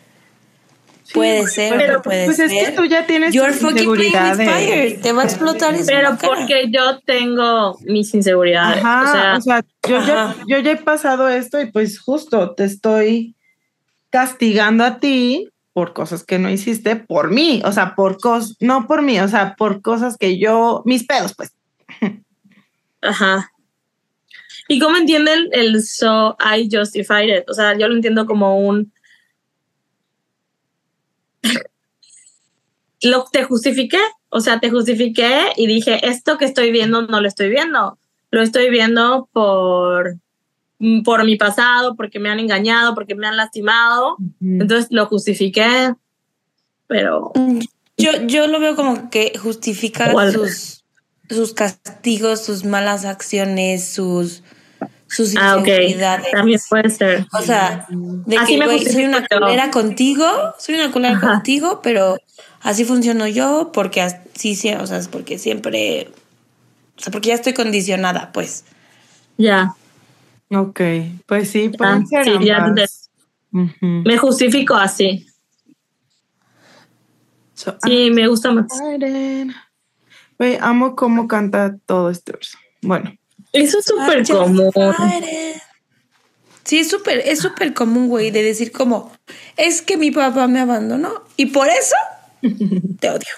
puede 1.12 1.46
ser 1.46 1.76
pero, 1.76 1.92
no 1.94 2.02
puede 2.02 2.24
pues 2.26 2.36
ser. 2.36 2.50
es 2.50 2.68
que 2.68 2.72
tú 2.72 2.84
ya 2.84 3.06
tienes 3.06 3.34
You're 3.34 3.52
tus 3.52 3.70
inseguridades. 3.70 5.00
Te 5.00 5.12
va 5.12 5.22
a 5.22 5.24
explotar 5.24 5.74
eso. 5.74 5.86
pero 5.86 6.16
porque 6.20 6.70
yo 6.70 7.00
tengo 7.00 7.78
mis 7.82 8.12
inseguridades. 8.14 8.84
Ajá, 8.84 9.36
o 9.36 9.40
sea, 9.40 9.64
yo, 9.88 10.06
ya, 10.06 10.30
Ajá. 10.30 10.44
yo 10.46 10.58
ya 10.58 10.72
he 10.72 10.76
pasado 10.76 11.28
esto 11.28 11.60
y 11.60 11.70
pues 11.70 12.00
justo 12.00 12.54
te 12.54 12.64
estoy 12.64 13.34
castigando 14.10 14.84
a 14.84 14.98
ti 14.98 15.48
por 15.72 15.92
cosas 15.92 16.24
que 16.24 16.38
no 16.38 16.50
hiciste 16.50 16.96
por 16.96 17.30
mí, 17.30 17.62
o 17.64 17.72
sea, 17.72 17.94
por 17.94 18.18
cosas, 18.18 18.56
no 18.60 18.86
por 18.86 19.02
mí, 19.02 19.20
o 19.20 19.28
sea, 19.28 19.54
por 19.56 19.82
cosas 19.82 20.16
que 20.16 20.38
yo, 20.38 20.82
mis 20.84 21.04
pedos, 21.04 21.34
pues. 21.34 21.52
Ajá. 23.02 23.50
¿Y 24.68 24.78
cómo 24.78 24.96
entienden 24.96 25.48
el 25.52 25.82
so 25.82 26.36
I 26.38 26.68
justified 26.70 27.28
it? 27.28 27.48
O 27.48 27.54
sea, 27.54 27.76
yo 27.76 27.88
lo 27.88 27.94
entiendo 27.94 28.26
como 28.26 28.60
un. 28.60 28.92
Lo 33.02 33.24
te 33.24 33.44
justifiqué. 33.44 33.98
O 34.28 34.40
sea, 34.40 34.60
te 34.60 34.70
justifiqué 34.70 35.52
y 35.56 35.66
dije, 35.66 36.06
esto 36.08 36.38
que 36.38 36.44
estoy 36.44 36.70
viendo 36.70 37.02
no 37.02 37.20
lo 37.20 37.26
estoy 37.26 37.48
viendo. 37.48 37.98
Lo 38.30 38.42
estoy 38.42 38.70
viendo 38.70 39.28
por, 39.32 40.18
por 41.04 41.24
mi 41.24 41.36
pasado, 41.36 41.96
porque 41.96 42.20
me 42.20 42.30
han 42.30 42.38
engañado, 42.38 42.94
porque 42.94 43.16
me 43.16 43.26
han 43.26 43.36
lastimado. 43.36 44.16
Entonces 44.40 44.88
lo 44.90 45.06
justifiqué. 45.06 45.94
Pero 46.86 47.32
Yo, 47.96 48.10
yo 48.26 48.46
lo 48.46 48.60
veo 48.60 48.76
como 48.76 49.10
que 49.10 49.32
justifica 49.36 50.12
sus, 50.30 50.84
sus 51.28 51.52
castigos, 51.52 52.44
sus 52.44 52.64
malas 52.64 53.04
acciones, 53.04 53.88
sus, 53.88 54.42
sus 55.10 55.34
Ah. 55.36 55.62
También 56.32 56.60
puede 56.70 56.88
ser. 56.90 57.26
O 57.32 57.42
sea, 57.42 57.86
de 57.90 58.36
Así 58.36 58.58
que, 58.58 58.64
güey, 58.64 58.84
soy 58.86 59.04
una 59.04 59.20
yo. 59.28 59.40
culera 59.40 59.70
contigo, 59.70 60.24
soy 60.58 60.76
una 60.76 60.90
culera 60.92 61.16
Ajá. 61.16 61.32
contigo, 61.34 61.80
pero 61.82 62.16
así 62.62 62.84
funciono 62.84 63.26
yo 63.26 63.70
porque 63.72 64.00
así, 64.02 64.54
sí, 64.54 64.72
o 64.72 64.86
sea, 64.86 64.98
es 64.98 65.08
porque 65.08 65.38
siempre, 65.38 66.10
o 66.96 67.00
sea, 67.00 67.10
porque 67.10 67.28
ya 67.30 67.34
estoy 67.34 67.54
condicionada, 67.54 68.30
pues. 68.32 68.64
Ya. 69.36 69.74
Ok, 70.50 70.80
pues 71.26 71.50
sí, 71.50 71.70
Ah, 71.74 71.76
pueden 71.76 72.06
ser 72.06 72.24
sí, 72.24 72.32
ya. 72.44 72.74
Me 73.50 74.16
justifico 74.16 74.74
así. 74.74 75.26
So, 77.54 77.76
Sí, 77.84 78.10
me 78.10 78.26
gusta 78.28 78.52
más. 78.52 78.66
Güey, 80.38 80.56
amo 80.60 80.96
cómo 80.96 81.28
canta 81.28 81.76
todo 81.84 82.10
este 82.10 82.32
verso. 82.32 82.56
Bueno, 82.80 83.12
Eso 83.52 83.78
es 83.78 83.84
súper 83.84 84.26
común. 84.26 84.70
Sí, 86.64 86.78
es 86.78 86.88
súper, 86.88 87.18
es 87.24 87.40
súper 87.40 87.74
común, 87.74 88.08
güey, 88.08 88.30
de 88.30 88.42
decir 88.42 88.70
como, 88.70 89.10
es 89.56 89.82
que 89.82 89.96
mi 89.96 90.10
papá 90.10 90.46
me 90.46 90.60
abandonó 90.60 91.24
y 91.36 91.46
por 91.46 91.68
eso 91.68 91.96
te 93.00 93.10
odio. 93.10 93.34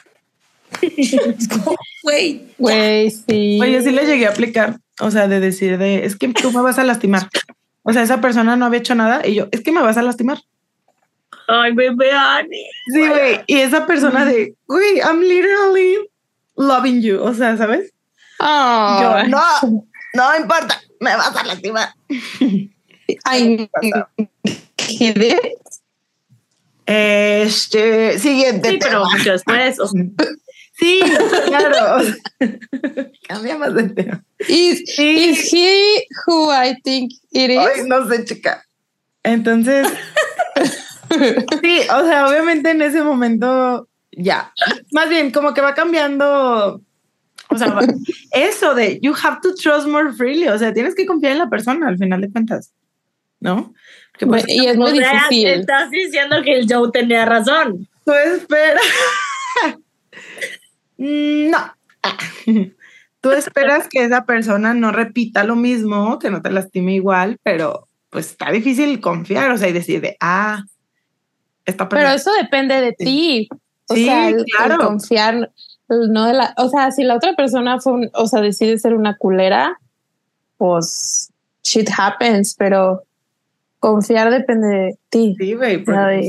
Es 0.83 1.49
como, 1.49 1.77
güey, 2.03 2.47
Güey, 2.59 3.11
sí. 3.11 3.59
oye, 3.61 3.83
sí 3.83 3.91
le 3.91 4.07
llegué 4.07 4.27
a 4.27 4.31
aplicar, 4.31 4.79
o 5.01 5.11
sea, 5.11 5.29
de 5.29 5.39
decir 5.39 5.79
de, 5.79 6.05
es 6.05 6.17
que 6.17 6.29
tú 6.29 6.51
me 6.51 6.63
vas 6.63 6.79
a 6.79 6.85
lastimar. 6.85 7.29
O 7.83 7.93
sea, 7.93 8.03
esa 8.03 8.21
persona 8.21 8.57
no 8.57 8.65
había 8.67 8.81
hecho 8.81 8.95
nada 8.95 9.27
y 9.27 9.35
yo, 9.35 9.49
es 9.51 9.61
que 9.63 9.71
me 9.73 9.83
vas 9.83 9.97
a 9.99 10.03
lastimar. 10.03 10.39
Ay, 11.49 11.73
bebé 11.75 12.11
Ani. 12.13 12.65
Sí, 12.93 13.07
güey. 13.07 13.41
Y 13.47 13.57
esa 13.59 13.87
persona 13.87 14.25
de, 14.25 14.55
güey, 14.67 14.99
I'm 14.99 15.21
literally 15.21 15.97
loving 16.57 17.03
you. 17.03 17.21
O 17.23 17.35
sea, 17.35 17.57
¿sabes? 17.57 17.93
Ah, 18.39 19.23
Yo, 19.25 19.29
no, 19.29 19.85
no 20.15 20.37
importa. 20.37 20.81
me 21.01 21.17
vas 21.17 21.35
a 21.37 21.45
lastimar. 21.45 21.89
He 24.89 25.13
did. 25.13 25.39
Este, 26.87 28.19
siguiente 28.19 28.71
Sí, 28.71 28.79
pero 28.81 29.05
mucho 29.05 29.33
después. 29.33 29.79
o 29.81 29.87
sea, 29.87 30.03
Sí, 30.75 31.01
claro. 31.47 32.03
Cambiamos 33.29 33.75
de 33.75 33.89
tema. 33.91 34.25
Is, 34.49 34.83
Sí. 34.97 35.31
is 35.31 35.53
he 35.53 36.05
who 36.27 36.51
I 36.51 36.75
think 36.83 37.13
it 37.31 37.51
is? 37.51 37.59
Ay, 37.59 37.83
no 37.87 38.09
sé, 38.09 38.25
chica. 38.25 38.65
Entonces, 39.23 39.87
sí, 41.63 41.81
o 41.95 42.05
sea, 42.07 42.27
obviamente 42.27 42.71
en 42.71 42.83
ese 42.83 43.03
momento 43.03 43.87
ya. 44.11 44.53
Más 44.91 45.09
bien, 45.09 45.31
como 45.31 45.55
que 45.55 45.61
va 45.61 45.75
cambiando. 45.75 46.81
O 47.53 47.59
sea, 47.59 47.79
eso 48.33 48.75
de 48.75 48.99
you 49.03 49.15
have 49.23 49.39
to 49.43 49.55
trust 49.55 49.87
more 49.87 50.13
freely. 50.13 50.49
O 50.49 50.59
sea, 50.59 50.73
tienes 50.73 50.95
que 50.95 51.07
confiar 51.07 51.33
en 51.33 51.39
la 51.39 51.51
persona 51.51 51.89
al 51.89 51.99
final 51.99 52.21
de 52.21 52.31
cuentas. 52.31 52.73
¿No? 53.41 53.75
Porque 54.13 54.27
pues, 54.27 54.45
y 54.49 54.67
es 54.67 54.77
muy 54.77 54.93
difícil. 54.93 55.49
Estás 55.49 55.91
diciendo 55.91 56.37
que 56.45 56.59
el 56.59 56.67
Joe 56.73 56.91
tenía 56.93 57.25
razón. 57.25 57.89
tú 58.05 58.13
esperas. 58.13 58.83
Mm, 60.99 61.51
no. 61.51 61.75
Tú 63.21 63.31
esperas 63.31 63.89
que 63.89 64.05
esa 64.05 64.25
persona 64.25 64.75
no 64.75 64.91
repita 64.91 65.45
lo 65.45 65.55
mismo, 65.55 66.19
que 66.19 66.31
no 66.31 66.43
te 66.43 66.51
lastime 66.51 66.95
igual, 66.95 67.39
pero 67.43 67.87
pues 68.11 68.31
está 68.31 68.51
difícil 68.51 69.01
confiar, 69.01 69.51
o 69.53 69.57
sea, 69.59 69.69
y 69.69 69.73
decir 69.73 70.01
de, 70.01 70.17
ah, 70.21 70.65
esta 71.65 71.89
Pero 71.89 72.09
eso 72.09 72.33
depende 72.41 72.81
de 72.81 72.93
ti. 72.93 73.49
O 73.89 73.95
Sí, 73.95 74.07
sea, 74.07 74.29
el, 74.29 74.45
confiar, 74.77 75.51
no 76.11 76.27
de 76.27 76.35
la, 76.35 76.55
o 76.59 76.69
sea, 76.69 76.91
si 76.91 77.03
la 77.05 77.17
otra 77.17 77.35
persona 77.35 77.81
fue, 77.81 77.93
un- 77.93 78.11
o 78.15 78.27
sea, 78.27 78.41
decide 78.41 78.79
ser 78.79 78.95
una 78.95 79.17
culera, 79.17 79.79
pues 80.57 81.31
shit 81.63 81.89
happens, 81.97 82.55
pero 82.59 83.03
confiar 83.81 84.31
depende 84.31 84.69
de 84.69 84.99
ti. 85.09 85.35
Sí, 85.39 85.55
güey, 85.55 85.85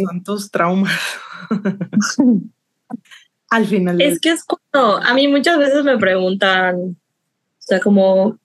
son 0.06 0.24
tus 0.24 0.50
traumas. 0.52 0.92
Al 3.50 3.66
final. 3.68 4.02
Es 4.02 4.20
que 4.20 4.32
es 4.32 4.44
cuando 4.44 4.98
a 4.98 5.14
mí 5.14 5.28
muchas 5.28 5.58
veces 5.60 5.84
me 5.84 5.98
preguntan, 5.98 6.76
o 6.76 6.96
sea, 7.60 7.80
como, 7.80 8.38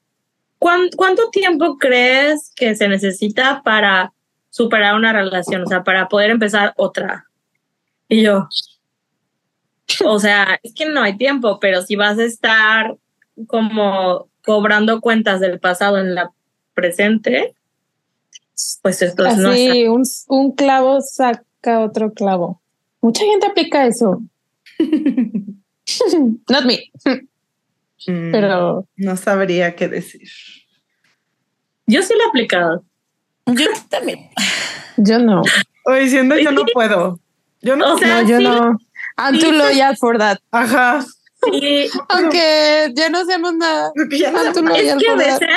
¿cuán- 0.58 0.90
¿cuánto 0.96 1.30
tiempo 1.30 1.78
crees 1.78 2.52
que 2.54 2.74
se 2.76 2.88
necesita 2.88 3.62
para 3.62 4.12
superar 4.50 4.94
una 4.94 5.12
relación? 5.12 5.62
O 5.62 5.66
sea, 5.66 5.82
para 5.84 6.08
poder 6.08 6.30
empezar 6.30 6.74
otra. 6.76 7.24
Y 8.08 8.22
yo, 8.22 8.48
o 10.04 10.18
sea, 10.18 10.58
es 10.62 10.74
que 10.74 10.86
no 10.86 11.02
hay 11.02 11.16
tiempo, 11.16 11.58
pero 11.60 11.82
si 11.82 11.96
vas 11.96 12.18
a 12.18 12.24
estar 12.24 12.96
como 13.46 14.28
cobrando 14.44 15.00
cuentas 15.00 15.40
del 15.40 15.60
pasado 15.60 15.98
en 15.98 16.14
la 16.14 16.30
presente, 16.74 17.54
pues 18.82 19.02
esto 19.02 19.22
no 19.24 19.52
es 19.52 19.70
Así, 19.70 19.86
un, 19.86 20.02
un 20.28 20.52
clavo 20.52 21.00
saca 21.00 21.80
otro 21.80 22.12
clavo. 22.12 22.60
Mucha 23.00 23.24
gente 23.24 23.46
aplica 23.46 23.86
eso. 23.86 24.22
Not 26.48 26.64
me, 26.64 26.90
Mm, 28.06 28.30
pero 28.30 28.86
No 28.96 29.16
sabría 29.16 29.74
qué 29.74 29.88
decir. 29.88 30.28
Yo 31.86 32.02
sí 32.02 32.14
lo 32.16 32.24
he 32.24 32.28
aplicado. 32.28 32.84
Yo 33.46 33.66
también. 33.88 34.28
yo 34.96 35.18
no. 35.18 35.42
O 35.84 35.92
diciendo 35.94 36.38
yo 36.38 36.52
no 36.52 36.64
puedo. 36.72 37.18
Yo 37.60 37.76
no. 37.76 37.94
O 37.94 37.98
sea, 37.98 38.22
No, 38.22 38.28
yo 38.28 38.38
sí, 38.38 38.44
no. 38.44 38.78
I'm 39.18 39.38
too 39.38 39.52
loyal 39.52 39.96
for 39.96 40.16
that. 40.18 40.38
Ajá. 40.52 41.04
sí, 41.42 41.88
Aunque 42.08 42.92
ya 42.94 43.08
no 43.10 43.18
hacemos 43.18 43.54
nada. 43.54 43.92
Ya 44.10 44.30
no 44.30 44.38
I'm. 44.38 44.76
Es 44.76 44.94
que 44.96 45.08
a 45.08 45.14
veces, 45.16 45.48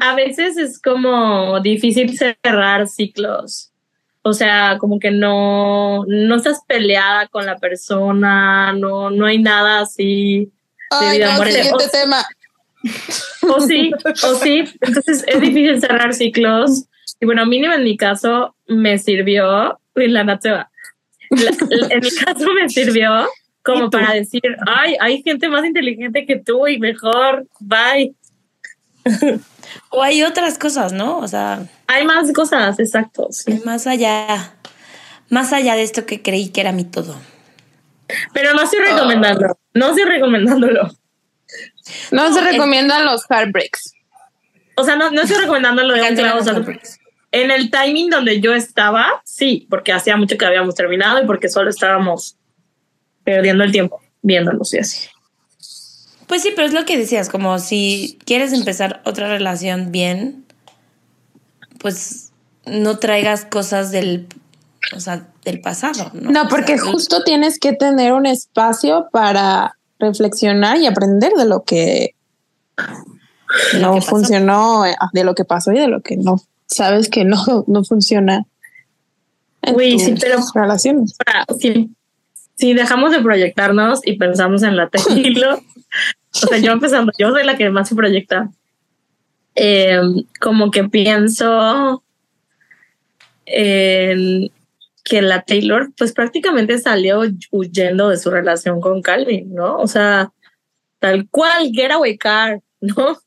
a 0.00 0.14
veces 0.14 0.56
es 0.56 0.80
como 0.80 1.60
difícil 1.60 2.16
cerrar 2.16 2.88
ciclos. 2.88 3.70
O 4.22 4.32
sea, 4.32 4.76
como 4.78 4.98
que 4.98 5.10
no, 5.12 6.04
no 6.08 6.36
estás 6.36 6.60
peleada 6.66 7.28
con 7.28 7.46
la 7.46 7.58
persona, 7.58 8.72
no, 8.72 9.10
no 9.10 9.26
hay 9.26 9.38
nada 9.40 9.80
así. 9.80 10.50
Ay, 10.90 11.18
vida 11.18 11.30
no, 11.30 11.36
muerte. 11.36 11.54
siguiente 11.62 11.84
O- 11.86 11.90
tema. 11.90 12.26
O 13.48 13.60
sí, 13.60 13.92
o 14.24 14.34
sí. 14.34 14.64
Entonces 14.80 15.24
es 15.26 15.40
difícil 15.40 15.80
cerrar 15.80 16.12
ciclos. 16.14 16.86
Y 17.20 17.26
bueno, 17.26 17.46
mínimo 17.46 17.72
en 17.72 17.84
mi 17.84 17.96
caso 17.96 18.56
me 18.66 18.98
sirvió, 18.98 19.78
y 19.94 20.08
la 20.08 20.24
Nat 20.24 20.42
se 20.42 20.50
va. 20.50 20.70
La- 21.30 21.50
la- 21.68 21.86
en 21.94 22.00
mi 22.00 22.10
caso 22.10 22.46
me 22.52 22.68
sirvió 22.68 23.26
como 23.62 23.90
para 23.90 24.12
decir, 24.14 24.42
ay, 24.66 24.96
hay 25.00 25.22
gente 25.22 25.48
más 25.48 25.64
inteligente 25.64 26.24
que 26.26 26.36
tú 26.38 26.66
y 26.68 26.78
mejor, 26.78 27.46
bye. 27.60 28.14
O 29.90 30.02
hay 30.02 30.22
otras 30.22 30.58
cosas, 30.58 30.92
¿no? 30.92 31.18
O 31.18 31.28
sea, 31.28 31.64
Hay 31.88 32.04
más 32.04 32.32
cosas, 32.32 32.78
exacto. 32.78 33.28
sí. 33.30 33.60
más 33.64 33.86
allá, 33.86 34.54
más 35.30 35.52
allá 35.52 35.74
de 35.74 35.82
esto 35.82 36.06
que 36.06 36.22
creí 36.22 36.48
que 36.50 36.60
era 36.60 36.72
mi 36.72 36.84
todo. 36.84 37.16
Pero 38.32 38.54
no 38.54 38.62
estoy 38.62 38.80
recomendando, 38.80 39.58
no 39.74 39.88
estoy 39.88 40.04
recomendándolo. 40.04 40.90
No, 42.10 42.32
se 42.32 42.40
es- 42.40 42.44
recomiendan 42.52 43.04
los 43.04 43.24
heartbreaks. 43.28 43.92
O 44.76 44.84
sea, 44.84 44.96
no, 44.96 45.10
no 45.10 45.22
estoy 45.22 45.40
recomendándolo 45.40 45.94
de 45.94 46.02
un 46.02 46.14
clavo. 46.16 46.40
En 47.42 47.50
el 47.50 47.70
timing 47.70 48.08
donde 48.08 48.40
yo 48.40 48.54
estaba, 48.54 49.20
sí, 49.24 49.66
porque 49.68 49.92
hacía 49.92 50.16
mucho 50.16 50.38
que 50.38 50.46
habíamos 50.46 50.74
terminado 50.74 51.22
y 51.22 51.26
porque 51.26 51.50
solo 51.50 51.68
estábamos 51.68 52.36
perdiendo 53.24 53.62
el 53.62 53.72
tiempo 53.72 54.00
viéndonos 54.22 54.72
y 54.72 54.78
así. 54.78 55.08
Pues 56.26 56.42
sí, 56.42 56.52
pero 56.56 56.66
es 56.66 56.72
lo 56.72 56.86
que 56.86 56.96
decías, 56.96 57.28
como 57.28 57.58
si 57.58 58.18
quieres 58.24 58.54
empezar 58.54 59.02
otra 59.04 59.28
relación 59.28 59.92
bien, 59.92 60.46
pues 61.78 62.32
no 62.64 62.98
traigas 62.98 63.44
cosas 63.44 63.90
del, 63.92 64.26
o 64.94 65.00
sea, 65.00 65.28
del 65.44 65.60
pasado, 65.60 66.10
¿no? 66.14 66.30
No, 66.30 66.42
O 66.44 66.48
porque 66.48 66.78
sea, 66.78 66.90
justo 66.90 67.22
tienes 67.22 67.58
que 67.58 67.74
tener 67.74 68.14
un 68.14 68.24
espacio 68.24 69.08
para 69.12 69.76
reflexionar 69.98 70.78
y 70.78 70.86
aprender 70.86 71.34
de 71.34 71.44
lo 71.44 71.64
que 71.64 72.14
De 73.72 73.78
lo 73.78 73.88
no 73.88 73.94
que 73.96 74.00
funcionó, 74.00 74.84
de 75.12 75.24
lo 75.24 75.34
que 75.34 75.44
pasó 75.44 75.72
y 75.72 75.78
de 75.78 75.88
lo 75.88 76.00
que 76.00 76.16
no 76.16 76.40
sabes 76.66 77.08
que 77.08 77.24
no, 77.24 77.36
no 77.66 77.84
funciona. 77.84 78.44
Uy, 79.74 79.98
sí, 79.98 80.14
pero- 80.20 80.38
relaciones. 80.54 81.16
Si, 82.58 82.72
dejamos 82.72 83.10
de 83.12 83.20
proyectarnos 83.20 84.00
y 84.02 84.14
pensamos 84.16 84.62
en 84.62 84.78
la 84.78 84.88
Taylor, 84.90 85.58
o 85.58 86.38
sea, 86.48 86.56
yo 86.56 86.72
empezando, 86.72 87.12
yo 87.18 87.30
soy 87.30 87.44
la 87.44 87.58
que 87.58 87.68
más 87.68 87.86
se 87.86 87.94
proyecta. 87.94 88.50
Eh, 89.54 90.00
como 90.40 90.70
que 90.70 90.84
pienso 90.84 92.02
en 93.44 94.50
que 95.04 95.20
la 95.20 95.42
Taylor, 95.42 95.92
pues 95.98 96.12
prácticamente 96.12 96.78
salió 96.78 97.20
huyendo 97.52 98.08
de 98.08 98.16
su 98.16 98.30
relación 98.30 98.80
con 98.80 99.02
Calvin, 99.02 99.54
¿no? 99.54 99.76
O 99.76 99.86
sea, 99.86 100.32
tal 100.98 101.28
cual, 101.28 101.70
getaway 101.72 102.16
car, 102.16 102.60
¿no? 102.80 103.18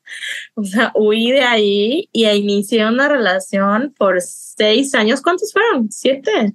O 0.56 0.64
sea, 0.64 0.92
huí 0.96 1.32
de 1.32 1.42
ahí 1.42 2.10
y 2.12 2.28
inicié 2.28 2.86
una 2.88 3.08
relación 3.08 3.94
por 3.98 4.22
seis 4.22 4.94
años. 4.96 5.22
¿Cuántos 5.22 5.52
fueron? 5.54 5.92
¿Siete? 5.92 6.54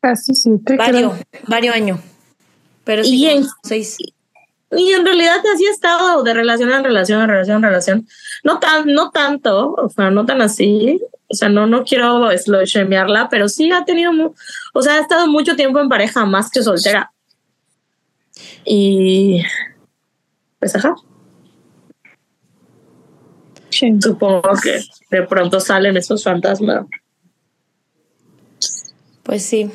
Casi 0.00 0.34
siete. 0.34 0.76
Varios, 0.76 1.14
varios 1.46 1.74
años. 1.74 2.00
Pero 2.84 3.04
sí, 3.04 3.16
Y 3.16 3.26
en- 3.26 3.46
seis. 3.62 3.96
Y 4.74 4.90
en 4.92 5.04
realidad 5.04 5.36
así 5.54 5.66
he 5.66 5.70
estado 5.70 6.22
de 6.22 6.32
relación 6.32 6.72
en 6.72 6.82
relación, 6.82 7.20
en 7.20 7.28
relación, 7.28 7.56
en 7.58 7.62
relación. 7.62 8.08
No 8.42 8.58
tan, 8.58 8.86
no 8.86 9.10
tanto, 9.10 9.72
o 9.74 9.88
sea, 9.90 10.10
no 10.10 10.24
tan 10.24 10.40
así. 10.40 10.98
O 11.28 11.34
sea, 11.34 11.48
no, 11.48 11.66
no 11.66 11.84
quiero 11.84 12.30
shamearla, 12.64 13.28
pero 13.28 13.48
sí 13.48 13.70
ha 13.70 13.84
tenido, 13.84 14.34
o 14.74 14.82
sea, 14.82 14.94
ha 14.96 15.00
estado 15.00 15.26
mucho 15.28 15.56
tiempo 15.56 15.78
en 15.80 15.88
pareja, 15.88 16.24
más 16.26 16.50
que 16.50 16.62
soltera. 16.62 17.12
Y 18.64 19.42
pues 20.58 20.74
ajá, 20.76 20.94
Sí. 23.72 23.90
supongo 24.00 24.42
que 24.62 24.80
de 25.10 25.22
pronto 25.22 25.58
salen 25.58 25.96
esos 25.96 26.22
fantasmas. 26.22 26.86
Pues 29.22 29.42
sí. 29.42 29.70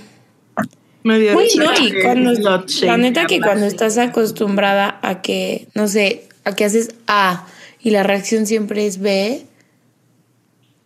Me 1.03 1.19
dio 1.19 1.38
Uy, 1.38 1.48
no, 1.57 1.72
y 1.74 1.91
que 1.91 2.03
cuando, 2.03 2.34
la 2.82 2.98
neta 2.98 3.26
que 3.26 3.40
cuando 3.40 3.65
estás 3.65 3.98
acostumbrada 3.98 4.99
a 5.02 5.22
que, 5.22 5.68
no 5.74 5.88
sé, 5.88 6.28
a 6.44 6.53
que 6.53 6.65
haces 6.65 6.95
A 7.07 7.48
y 7.82 7.91
la 7.91 8.03
reacción 8.03 8.45
siempre 8.45 8.86
es 8.86 8.99
B, 8.99 9.45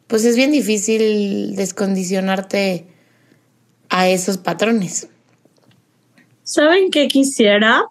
pues 0.07 0.25
es 0.25 0.35
bien 0.35 0.51
difícil 0.51 1.55
descondicionarte 1.55 2.85
a 3.89 4.09
esos 4.09 4.37
patrones. 4.37 5.07
¿Saben 6.43 6.91
qué 6.91 7.07
quisiera? 7.07 7.85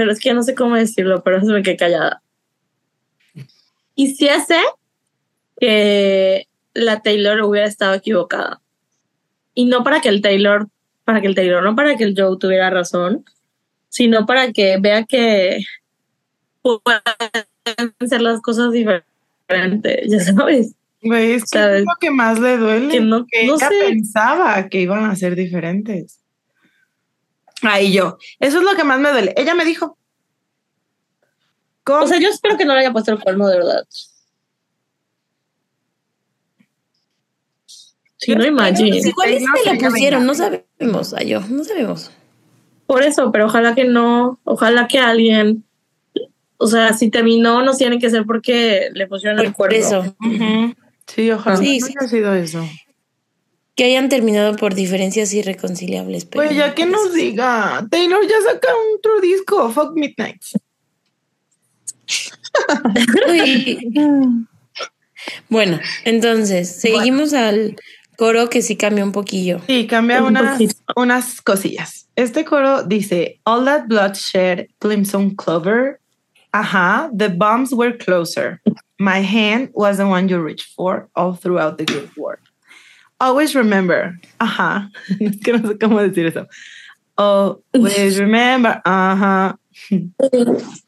Pero 0.00 0.12
es 0.12 0.20
que 0.20 0.32
no 0.34 0.42
sé 0.42 0.54
cómo 0.54 0.76
decirlo, 0.76 1.22
pero 1.22 1.40
se 1.40 1.46
me 1.52 1.62
quedé 1.62 1.76
callada. 1.76 2.22
Quisiese 3.94 4.56
que 5.58 6.46
la 6.74 7.00
Taylor 7.02 7.42
hubiera 7.42 7.66
estado 7.66 7.94
equivocada. 7.94 8.60
Y 9.54 9.66
no 9.66 9.82
para 9.84 10.00
que 10.00 10.08
el 10.08 10.22
Taylor, 10.22 10.68
para 11.04 11.20
que 11.20 11.26
el 11.26 11.34
Taylor, 11.34 11.62
no 11.62 11.74
para 11.76 11.96
que 11.96 12.04
el 12.04 12.14
Joe 12.16 12.36
tuviera 12.38 12.70
razón, 12.70 13.24
sino 13.88 14.24
para 14.26 14.52
que 14.52 14.78
vea 14.80 15.04
que 15.04 15.60
pueden 16.62 17.92
ser 18.08 18.22
las 18.22 18.40
cosas 18.40 18.72
diferentes, 18.72 20.08
ya 20.10 20.20
sabes. 20.20 20.74
Güey, 21.02 21.32
es 21.32 21.42
que 21.44 21.58
¿Sabes? 21.58 21.80
es 21.80 21.84
lo 21.86 21.94
que 21.98 22.10
más 22.10 22.38
le 22.38 22.56
duele. 22.58 22.88
Que 22.92 23.00
no- 23.00 23.26
que 23.26 23.46
no 23.46 23.54
ella 23.56 23.68
sé. 23.68 23.74
pensaba 23.88 24.68
que 24.68 24.80
iban 24.82 25.04
a 25.04 25.16
ser 25.16 25.34
diferentes. 25.34 26.19
Ahí 27.62 27.92
yo. 27.92 28.18
Eso 28.38 28.58
es 28.58 28.64
lo 28.64 28.74
que 28.74 28.84
más 28.84 29.00
me 29.00 29.10
duele. 29.10 29.34
Ella 29.36 29.54
me 29.54 29.64
dijo. 29.64 29.96
¿Cómo? 31.84 32.04
O 32.04 32.06
sea, 32.06 32.18
yo 32.20 32.28
espero 32.28 32.56
que 32.56 32.64
no 32.64 32.74
le 32.74 32.80
haya 32.80 32.92
puesto 32.92 33.12
el 33.12 33.18
cuerno 33.20 33.48
de 33.48 33.56
verdad. 33.56 33.84
Sí, 38.16 38.34
no 38.34 38.44
imagino. 38.44 38.94
Igual 38.96 39.30
es 39.30 39.44
que 39.64 39.70
le 39.72 39.78
pusieron, 39.88 40.20
venga. 40.20 40.32
no 40.32 40.34
sabemos, 40.34 41.14
a 41.14 41.22
yo, 41.22 41.40
no 41.40 41.64
sabemos. 41.64 42.10
Por 42.86 43.02
eso, 43.02 43.32
pero 43.32 43.46
ojalá 43.46 43.74
que 43.74 43.84
no, 43.84 44.38
ojalá 44.44 44.88
que 44.88 44.98
alguien, 44.98 45.64
o 46.58 46.66
sea, 46.66 46.92
si 46.92 47.08
terminó, 47.08 47.62
no 47.62 47.74
tiene 47.74 47.98
que 47.98 48.10
ser 48.10 48.26
porque 48.26 48.90
le 48.92 49.06
pusieron 49.06 49.38
el 49.38 49.54
por 49.54 49.68
cuerno. 49.70 50.14
Sí, 51.06 51.30
ojalá 51.30 51.56
Sí, 51.56 51.78
no 51.80 51.86
sí. 51.86 51.94
haya 51.98 52.08
sido 52.08 52.34
eso. 52.34 52.62
Que 53.76 53.84
hayan 53.84 54.08
terminado 54.08 54.56
por 54.56 54.74
diferencias 54.74 55.32
irreconciliables. 55.32 56.24
Pero 56.24 56.44
Pues 56.44 56.56
ya 56.56 56.74
que 56.74 56.86
no 56.86 56.92
nos 57.04 57.14
diga, 57.14 57.86
Taylor 57.90 58.22
ya 58.26 58.40
saca 58.52 58.68
otro 58.96 59.20
disco, 59.20 59.70
Fuck 59.70 59.94
Midnight. 59.94 60.42
Uy. 63.28 64.46
Bueno, 65.48 65.78
entonces, 66.04 66.80
seguimos 66.80 67.32
al 67.34 67.76
coro 68.16 68.48
que 68.48 68.62
sí 68.62 68.76
cambió 68.76 69.04
un 69.04 69.12
poquillo. 69.12 69.60
Sí, 69.66 69.86
cambia 69.86 70.20
Un 70.22 70.28
unas, 70.28 70.52
poquito. 70.52 70.74
unas 70.96 71.40
cosillas. 71.42 72.08
Este 72.16 72.44
coro 72.44 72.82
dice, 72.82 73.40
All 73.44 73.64
that 73.66 73.86
bloodshed, 73.86 74.66
Clemson 74.78 75.34
Clover. 75.36 76.00
Ajá, 76.52 77.10
the 77.16 77.28
bombs 77.28 77.72
were 77.72 77.96
closer. 77.96 78.60
My 78.98 79.22
hand 79.22 79.70
was 79.72 79.98
the 79.98 80.04
one 80.04 80.28
you 80.28 80.42
reached 80.42 80.66
for 80.74 81.08
all 81.14 81.34
throughout 81.34 81.78
the 81.78 81.84
Great 81.84 82.10
War. 82.16 82.38
Always 83.20 83.54
remember. 83.54 84.18
Ajá. 84.40 84.90
Es 85.20 85.40
que 85.40 85.52
no 85.52 85.68
sé 85.68 85.78
cómo 85.78 86.00
decir 86.00 86.26
eso. 86.26 86.46
Always 87.16 88.18
remember. 88.18 88.80
Ajá. 88.84 89.58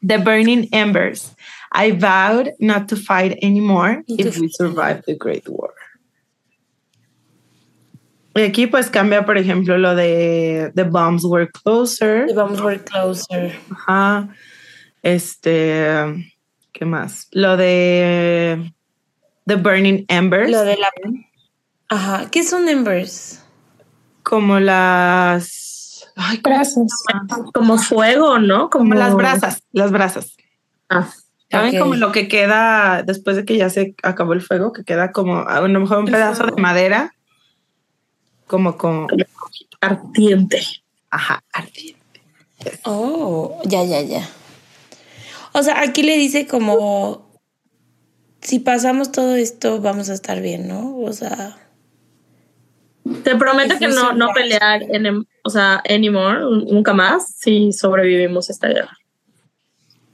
The 0.01 0.17
burning 0.17 0.67
embers. 0.73 1.35
I 1.71 1.91
vowed 1.91 2.51
not 2.59 2.87
to 2.89 2.95
fight 2.95 3.37
anymore 3.41 4.03
if 4.07 4.37
we 4.37 4.49
survive 4.49 5.03
the 5.05 5.15
Great 5.15 5.47
War. 5.47 5.73
Y 8.35 8.41
aquí 8.41 8.65
pues 8.65 8.89
cambia, 8.89 9.25
por 9.25 9.37
ejemplo, 9.37 9.77
lo 9.77 9.95
de 9.95 10.71
The 10.73 10.83
Bombs 10.83 11.23
Were 11.23 11.47
Closer. 11.51 12.33
Vamos 12.33 12.59
a 12.59 12.65
ver 12.65 12.83
closer. 12.83 13.53
Ajá. 13.69 14.29
Este, 15.03 16.33
¿qué 16.71 16.85
más? 16.85 17.27
Lo 17.31 17.57
de 17.57 18.73
The 19.45 19.55
Burning 19.55 20.05
Embers. 20.07 20.49
Lo 20.49 20.63
de 20.63 20.77
la. 20.77 20.89
Ajá. 21.93 22.29
¿Qué 22.31 22.43
son 22.43 22.67
embers? 22.69 23.43
Como 24.23 24.59
las... 24.59 26.07
Ay, 26.15 26.39
¿cómo 26.39 26.55
Gracias. 26.55 27.03
Como 27.53 27.77
fuego, 27.77 28.39
¿no? 28.39 28.69
Como, 28.69 28.85
Como 28.85 28.95
las 28.95 29.15
brasas, 29.15 29.63
las 29.71 29.91
brasas. 29.91 30.35
Ah, 30.89 31.09
¿Saben? 31.51 31.77
Como 31.77 31.95
lo 31.95 32.11
que 32.11 32.27
queda 32.27 33.03
después 33.03 33.35
de 33.35 33.45
que 33.45 33.57
ya 33.57 33.69
se 33.69 33.95
acabó 34.01 34.33
el 34.33 34.41
fuego, 34.41 34.73
que 34.73 34.83
queda 34.83 35.11
como 35.11 35.39
a 35.47 35.61
lo 35.61 35.79
mejor 35.79 35.99
un 35.99 36.05
pedazo 36.05 36.47
de 36.47 36.59
madera, 36.59 37.13
como 38.47 38.75
con, 38.75 39.07
ardiente. 39.79 40.63
ajá, 41.11 41.43
ardiente. 41.53 42.21
Oh, 42.85 43.61
ya, 43.65 43.83
ya, 43.83 44.01
ya. 44.01 44.27
O 45.53 45.61
sea, 45.61 45.81
aquí 45.81 46.01
le 46.03 46.17
dice 46.17 46.47
como. 46.47 47.31
Si 48.41 48.59
pasamos 48.59 49.11
todo 49.11 49.35
esto, 49.35 49.79
vamos 49.79 50.09
a 50.09 50.13
estar 50.13 50.41
bien, 50.41 50.67
¿no? 50.67 50.97
O 50.97 51.13
sea. 51.13 51.57
Te 53.23 53.35
prometo 53.35 53.77
que 53.77 53.87
no, 53.87 54.13
no 54.13 54.29
pelear, 54.33 54.83
en, 54.83 55.27
o 55.43 55.49
sea, 55.49 55.83
anymore, 55.89 56.39
nunca 56.39 56.93
más, 56.93 57.35
si 57.35 57.73
sobrevivimos 57.73 58.49
esta 58.49 58.69
guerra. 58.69 58.97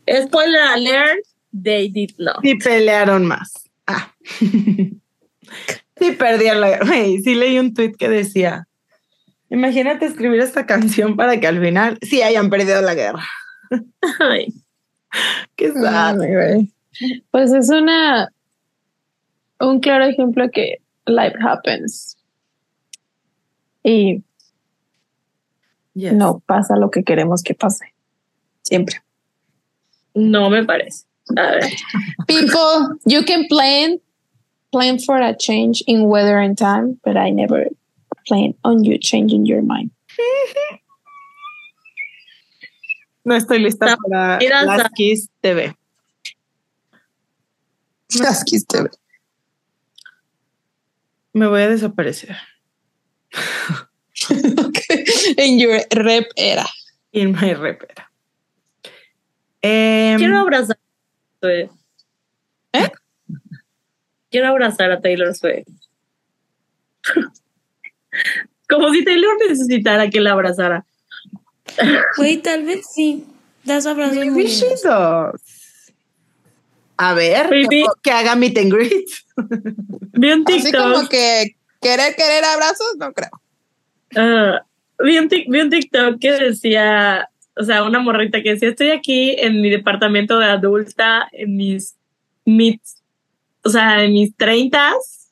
Spoiler 0.07 0.61
alert, 0.61 1.19
they 1.51 1.89
did 1.89 2.11
not. 2.17 2.41
Sí 2.41 2.55
pelearon 2.55 3.25
más. 3.25 3.51
Ah. 3.85 4.11
sí 4.39 6.11
perdieron 6.17 6.61
la 6.61 6.69
guerra. 6.69 6.85
Güey, 6.87 7.19
sí 7.19 7.35
leí 7.35 7.59
un 7.59 7.75
tweet 7.75 7.93
que 7.93 8.09
decía, 8.09 8.67
imagínate 9.51 10.05
escribir 10.05 10.39
esta 10.41 10.65
canción 10.65 11.15
para 11.15 11.39
que 11.39 11.47
al 11.47 11.61
final 11.61 11.99
sí 12.01 12.23
hayan 12.23 12.49
perdido 12.49 12.81
la 12.81 12.95
guerra. 12.95 13.23
Ay, 14.19 14.47
Qué 15.55 15.71
sad. 15.73 16.17
Güey. 16.17 16.71
Pues 17.31 17.53
es 17.53 17.69
una 17.69 18.31
un 19.59 19.79
claro 19.79 20.05
ejemplo 20.05 20.49
que 20.51 20.77
life 21.05 21.35
happens 21.41 22.17
y 23.83 24.23
Yes. 25.95 26.13
no 26.13 26.39
pasa 26.45 26.75
lo 26.77 26.91
que 26.91 27.03
queremos 27.03 27.41
que 27.43 27.53
pase. 27.55 27.93
Siempre. 28.63 29.01
no 30.13 30.49
me 30.49 30.63
parece. 30.63 31.05
A 31.37 31.51
ver, 31.51 31.63
People, 32.27 32.97
you 33.05 33.23
can 33.23 33.45
plan 33.47 33.99
plan 34.71 34.99
for 34.99 35.17
a 35.19 35.35
change 35.35 35.83
in 35.87 36.03
weather 36.07 36.37
and 36.39 36.57
time, 36.57 36.99
but 37.03 37.17
I 37.17 37.31
never 37.31 37.67
plan 38.27 38.53
on 38.63 38.83
you 38.83 38.97
changing 38.99 39.45
your 39.45 39.61
mind. 39.63 39.91
No 43.23 43.35
estoy 43.35 43.59
lista 43.59 43.97
para 44.09 44.39
las 44.39 44.77
está- 44.77 44.89
Kiss 44.95 45.29
TV. 45.41 45.73
Me 51.33 51.47
voy 51.47 51.61
a 51.61 51.69
desaparecer. 51.69 52.35
In 55.37 55.59
your 55.59 55.81
rep 55.91 56.31
era. 56.35 56.65
In 57.11 57.31
my 57.31 57.53
repera. 57.53 58.09
Em, 59.61 60.17
quiero 60.17 60.39
abrazar 60.39 60.77
a 60.77 60.79
Taylor 61.39 61.39
Swift. 61.39 61.73
¿Eh? 62.73 62.91
Quiero 64.29 64.47
abrazar 64.47 64.91
a 64.91 65.01
Taylor 65.01 65.35
Swift. 65.35 65.67
Como 68.69 68.91
si 68.91 69.03
Taylor 69.03 69.35
necesitara 69.47 70.09
que 70.09 70.21
la 70.21 70.33
abrazara. 70.33 70.85
Güey, 72.17 72.37
tal 72.37 72.65
vez 72.65 72.85
sí. 72.93 73.25
Das 73.63 73.85
abrazos 73.85 74.15
maybe 74.15 74.47
she 74.47 74.67
does. 74.83 75.41
A 76.97 77.13
ver, 77.13 77.49
que, 77.49 77.85
que 78.01 78.11
haga 78.11 78.35
meet 78.35 78.57
and 78.57 78.71
greet. 78.71 79.07
Vi 80.13 80.31
un 80.31 80.43
Así 80.47 80.71
como 80.71 81.07
que 81.07 81.55
querer, 81.81 82.15
querer 82.15 82.43
abrazos, 82.45 82.95
no 82.97 83.11
creo. 83.13 83.29
Ah, 84.15 84.61
vi, 85.03 85.17
un 85.17 85.29
tic- 85.29 85.45
vi 85.49 85.61
un 85.61 85.69
TikTok 85.69 86.19
que 86.19 86.31
decía, 86.31 87.29
o 87.55 87.63
sea, 87.63 87.83
una 87.83 87.99
morrita 87.99 88.41
que 88.41 88.51
decía, 88.53 88.69
estoy 88.69 88.91
aquí 88.91 89.35
en 89.37 89.61
mi 89.61 89.69
departamento 89.69 90.39
de 90.39 90.45
adulta, 90.45 91.27
en 91.31 91.55
mis, 91.55 91.95
mis 92.45 92.79
o 93.63 93.69
sea, 93.69 94.03
en 94.03 94.13
mis 94.13 94.35
treintas, 94.35 95.31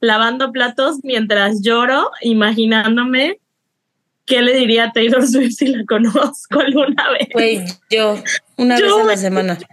lavando 0.00 0.52
platos 0.52 0.98
mientras 1.02 1.62
lloro, 1.62 2.10
imaginándome 2.22 3.38
qué 4.26 4.40
le 4.42 4.54
diría 4.54 4.84
a 4.84 4.92
Taylor 4.92 5.26
Swift 5.26 5.52
si 5.58 5.66
la 5.66 5.84
conozco 5.84 6.60
alguna 6.60 7.10
vez. 7.10 7.28
Güey, 7.32 7.64
yo, 7.90 8.16
una 8.56 8.78
Yo- 8.78 8.96
vez 8.98 9.04
a 9.04 9.08
la 9.08 9.16
semana. 9.16 9.58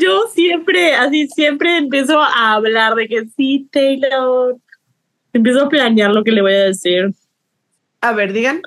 Yo 0.00 0.28
siempre, 0.32 0.94
así 0.94 1.26
siempre 1.26 1.76
empiezo 1.78 2.20
a 2.22 2.52
hablar 2.52 2.94
de 2.94 3.08
que 3.08 3.24
sí, 3.36 3.66
Taylor. 3.72 4.56
Empiezo 5.32 5.64
a 5.64 5.68
planear 5.68 6.10
lo 6.10 6.24
que 6.24 6.32
le 6.32 6.42
voy 6.42 6.52
a 6.52 6.64
decir 6.64 7.14
A 8.00 8.12
ver, 8.12 8.32
digan. 8.32 8.60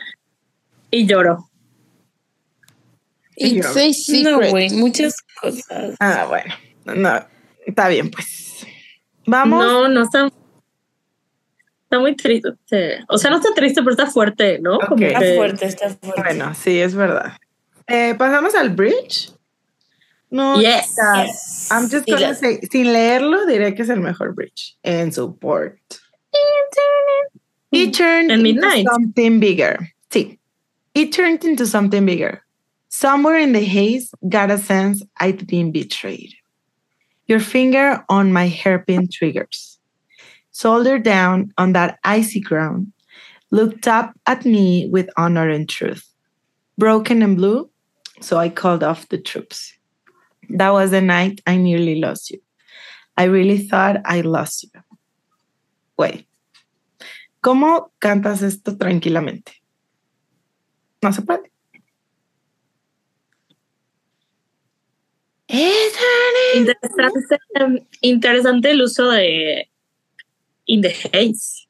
y 0.92 1.06
lloro. 1.06 1.50
It's 3.38 3.66
a 3.76 4.30
No, 4.32 4.50
güey, 4.50 4.70
muchas 4.72 5.16
cosas. 5.42 5.96
Ah, 6.00 6.26
bueno. 6.28 6.54
No, 6.86 7.26
está 7.66 7.90
bien, 7.90 8.10
pues. 8.10 8.66
Vamos. 9.26 9.66
No, 9.66 9.88
no 9.90 10.04
está. 10.04 10.30
Está 11.84 12.00
muy 12.00 12.16
triste. 12.16 12.50
O 13.10 13.18
sea, 13.18 13.30
no 13.32 13.38
está 13.38 13.50
triste, 13.54 13.82
pero 13.82 13.92
está 13.92 14.08
fuerte, 14.08 14.60
¿no? 14.60 14.76
Ok. 14.78 14.88
Como 14.90 15.06
Está 15.06 15.20
que- 15.20 15.36
fuerte, 15.36 15.66
está 15.66 15.90
fuerte. 15.90 16.22
Bueno, 16.24 16.54
sí, 16.56 16.80
es 16.80 16.96
verdad. 16.96 17.34
Eh, 17.88 18.16
Pasamos 18.18 18.56
al 18.56 18.70
bridge. 18.70 19.32
No, 20.30 20.60
Yes. 20.60 20.96
I'm 21.72 21.84
just 21.90 22.08
Y 22.08 22.12
gonna 22.12 22.34
say, 22.34 22.60
sin 22.72 22.92
leerlo, 22.92 23.46
diré 23.46 23.76
que 23.76 23.84
es 23.84 23.90
el 23.90 24.00
mejor 24.00 24.34
bridge 24.34 24.78
en 24.84 25.12
support. 25.14 25.78
It 27.72 27.90
mm. 27.90 27.94
turned 27.94 28.32
En 28.32 28.40
into 28.40 28.54
Midnight. 28.54 28.86
something 28.92 29.40
bigger. 29.40 29.90
Sí. 30.10 30.38
It 30.94 31.12
turned 31.12 31.44
into 31.44 31.66
something 31.66 32.06
bigger. 32.06 32.42
Somewhere 32.90 33.38
in 33.38 33.52
the 33.52 33.64
haze, 33.64 34.14
got 34.30 34.52
a 34.52 34.58
sense 34.58 35.04
I'd 35.20 35.46
been 35.48 35.72
betrayed. 35.72 36.34
Your 37.28 37.40
finger 37.40 38.04
on 38.08 38.32
my 38.32 38.48
hairpin 38.48 39.10
triggers. 39.12 39.80
Shoulder 40.54 41.00
down 41.00 41.52
on 41.58 41.74
that 41.74 42.00
icy 42.06 42.40
ground, 42.40 42.94
looked 43.52 43.88
up 43.88 44.14
at 44.26 44.46
me 44.46 44.88
with 44.90 45.10
honor 45.18 45.50
and 45.50 45.68
truth. 45.68 46.08
Broken 46.78 47.22
and 47.22 47.36
blue, 47.36 47.70
So 48.22 48.38
I 48.38 48.48
called 48.48 48.84
off 48.84 49.10
the 49.10 49.18
troops. 49.18 49.74
That 50.50 50.72
was 50.72 50.92
the 50.92 51.02
night 51.02 51.42
I 51.46 51.58
nearly 51.58 51.96
lost 51.96 52.32
you. 52.32 52.40
I 53.18 53.26
really 53.26 53.58
thought 53.58 53.98
I 54.06 54.22
lost 54.22 54.64
you. 54.64 54.82
Güey, 56.00 56.26
¿cómo 57.46 57.92
cantas 58.00 58.42
esto 58.42 58.76
tranquilamente? 58.76 59.62
No 61.04 61.14
se 61.14 61.22
puede. 61.22 61.52
Interesante, 66.56 67.88
interesante 68.02 68.72
el 68.72 68.82
uso 68.82 69.12
de 69.12 69.70
In 70.66 70.82
the 70.82 70.90
Haze, 71.14 71.68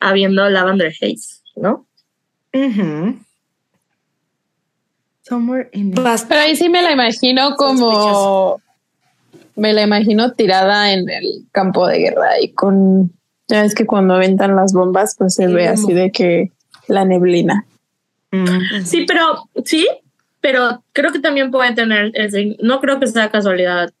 habiendo 0.00 0.48
Lavender 0.50 0.92
Haze, 0.92 1.40
¿no? 1.54 1.86
Ujú. 2.52 3.20
Somewhere 5.22 5.70
in 5.72 5.94
the- 5.94 6.02
Pero 6.28 6.40
ahí 6.40 6.56
sí 6.56 6.68
me 6.68 6.82
la 6.82 6.90
imagino 6.90 7.54
como. 7.54 8.60
Me 9.54 9.72
la 9.72 9.82
imagino 9.82 10.32
tirada 10.32 10.92
en 10.92 11.08
el 11.08 11.46
campo 11.52 11.86
de 11.86 11.98
guerra 11.98 12.40
y 12.40 12.52
con. 12.54 13.12
Ya 13.52 13.60
ves 13.62 13.74
que 13.74 13.84
cuando 13.84 14.14
aventan 14.14 14.56
las 14.56 14.72
bombas, 14.72 15.14
pues 15.18 15.34
se 15.34 15.46
ve 15.46 15.68
así 15.68 15.92
de 15.92 16.10
que 16.10 16.50
la 16.88 17.04
neblina. 17.04 17.66
Mm. 18.30 18.82
Sí, 18.82 19.04
pero 19.06 19.46
sí, 19.66 19.86
pero 20.40 20.82
creo 20.94 21.12
que 21.12 21.18
también 21.18 21.50
puede 21.50 21.74
tener, 21.74 22.12
ese- 22.14 22.56
no 22.62 22.80
creo 22.80 22.98
que 22.98 23.06
sea 23.08 23.30
casualidad, 23.30 23.92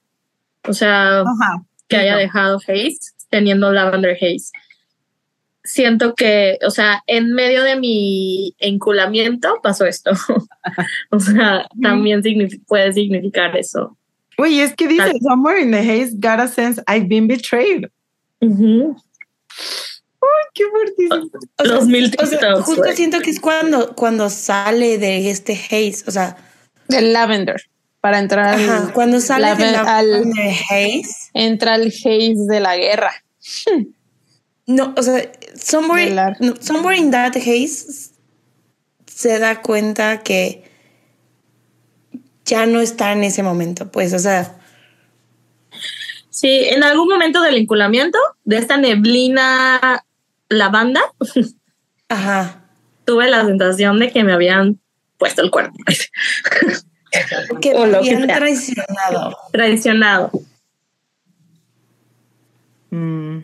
o 0.66 0.72
sea, 0.72 1.20
Ajá. 1.20 1.62
que 1.86 1.96
haya 1.96 2.16
dejado 2.16 2.56
Haze 2.56 2.96
teniendo 3.28 3.70
Lavender 3.72 4.16
Haze. 4.16 4.52
Siento 5.64 6.14
que, 6.14 6.58
o 6.66 6.70
sea, 6.70 7.02
en 7.06 7.34
medio 7.34 7.62
de 7.62 7.76
mi 7.76 8.54
enculamiento 8.58 9.60
pasó 9.62 9.84
esto. 9.84 10.12
o 11.10 11.20
sea, 11.20 11.68
también 11.82 12.22
puede 12.66 12.90
significar 12.94 13.54
eso. 13.54 13.98
Güey, 14.38 14.60
es 14.60 14.74
que 14.74 14.88
dice, 14.88 15.12
somewhere 15.20 15.60
in 15.60 15.72
the 15.72 15.78
haze 15.78 16.14
got 16.14 16.40
a 16.40 16.48
sense 16.48 16.82
I've 16.88 17.06
been 17.06 17.28
betrayed. 17.28 17.90
Ujú. 20.20 20.28
Qué 20.54 20.64
fuertísimo. 20.70 21.30
o 21.58 21.64
sea, 21.64 21.74
Los 21.74 21.86
mil 21.86 22.14
o 22.22 22.26
sea, 22.26 22.56
justo 22.62 22.84
siento 22.94 23.20
que 23.20 23.30
es 23.30 23.40
cuando, 23.40 23.94
cuando 23.94 24.28
sale 24.30 24.98
de 24.98 25.30
este 25.30 25.54
haze, 25.54 26.04
o 26.06 26.10
sea, 26.10 26.36
Del 26.88 27.12
lavender. 27.12 27.62
Para 28.00 28.18
entrar 28.18 28.46
al, 28.48 28.68
ajá, 28.68 28.92
cuando 28.92 29.20
sale 29.20 29.54
de 29.54 29.70
la 29.72 29.80
al- 29.98 30.24
de 30.32 30.50
haze, 30.50 31.02
entra 31.34 31.76
el 31.76 31.88
haze 31.88 32.34
de 32.36 32.60
la 32.60 32.76
guerra. 32.76 33.12
no, 34.66 34.92
o 34.96 35.02
sea, 35.02 35.30
somewhere, 35.56 36.10
la- 36.10 36.36
no, 36.40 36.54
somewhere 36.60 36.96
in 36.98 37.10
that 37.12 37.36
haze 37.36 38.10
se 39.06 39.38
da 39.38 39.60
cuenta 39.62 40.22
que 40.22 40.64
ya 42.44 42.66
no 42.66 42.80
está 42.80 43.12
en 43.12 43.22
ese 43.24 43.42
momento, 43.42 43.90
pues, 43.90 44.12
o 44.12 44.18
sea, 44.18 44.56
Sí, 46.32 46.64
en 46.70 46.82
algún 46.82 47.08
momento 47.08 47.42
del 47.42 47.56
enculamiento, 47.56 48.18
de 48.44 48.56
esta 48.56 48.78
neblina 48.78 50.02
lavanda, 50.48 51.02
ajá, 52.08 52.64
tuve 53.04 53.28
la 53.28 53.44
sensación 53.44 53.98
de 53.98 54.10
que 54.10 54.24
me 54.24 54.32
habían 54.32 54.80
puesto 55.18 55.42
el 55.42 55.50
cuerpo, 55.50 55.76
que 57.60 57.74
O 57.74 57.84
lo 57.84 58.00
que 58.00 58.14
habían 58.14 58.26
traicionado. 58.26 59.36
traicionado. 59.52 60.30
Mm. 62.88 63.40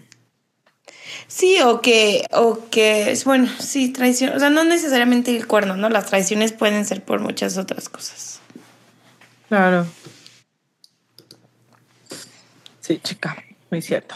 Sí, 1.27 1.61
o 1.61 1.83
que, 1.83 2.25
o 2.33 2.71
que, 2.71 3.11
es 3.11 3.27
bueno, 3.27 3.51
sí, 3.59 3.93
traición, 3.93 4.35
o 4.35 4.39
sea, 4.39 4.49
no 4.49 4.65
necesariamente 4.65 5.37
el 5.37 5.47
cuerno, 5.47 5.77
¿no? 5.77 5.91
Las 5.91 6.07
traiciones 6.07 6.53
pueden 6.53 6.87
ser 6.87 7.05
por 7.05 7.21
muchas 7.21 7.59
otras 7.59 7.91
cosas. 7.91 8.41
Claro. 9.49 9.87
Sí, 12.89 12.99
chica, 13.05 13.37
muy 13.71 13.83
cierto. 13.83 14.15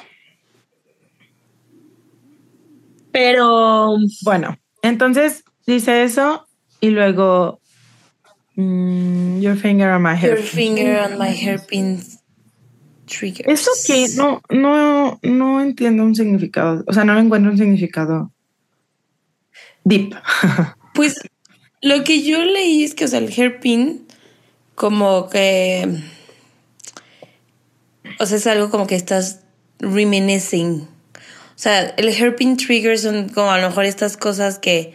Pero 3.12 3.99
Bueno, 4.23 4.57
entonces 4.81 5.44
dice 5.66 6.05
eso 6.05 6.47
y 6.81 6.89
luego 6.89 7.61
mm, 8.57 9.40
your 9.40 9.59
finger 9.59 9.90
on 9.90 10.03
my 10.03 10.19
Your 10.19 10.39
hair. 10.39 10.39
finger 10.39 11.01
on 11.01 11.19
my 11.19 11.36
hairpin 11.36 12.01
trigger. 13.05 13.44
Eso 13.47 13.70
que 13.86 14.07
no, 14.16 14.40
no, 14.49 15.19
no 15.23 15.61
entiendo 15.61 16.03
un 16.03 16.15
significado, 16.15 16.82
o 16.86 16.93
sea, 16.94 17.05
no 17.05 17.19
encuentro 17.19 17.51
un 17.53 17.59
significado 17.59 18.32
deep. 19.85 20.15
Pues 20.94 21.16
lo 21.82 22.05
que 22.05 22.23
yo 22.23 22.43
leí 22.43 22.85
es 22.85 22.94
que, 22.94 23.05
o 23.05 23.09
sea, 23.09 23.19
el 23.19 23.31
hairpin, 23.36 24.07
como 24.74 25.28
que. 25.28 26.03
O 28.23 28.27
sea, 28.27 28.36
es 28.36 28.47
algo 28.47 28.70
como 28.70 28.86
que 28.86 28.94
estás 28.94 29.40
reminiscing. 29.81 30.82
O 30.82 31.59
sea, 31.62 31.81
el 31.97 32.09
hairpin 32.09 32.57
trigger 32.57 32.97
son 32.99 33.28
como 33.31 33.51
a 33.51 33.59
lo 33.59 33.69
mejor 33.69 33.85
estas 33.85 34.16
cosas 34.16 34.59
que. 34.61 34.94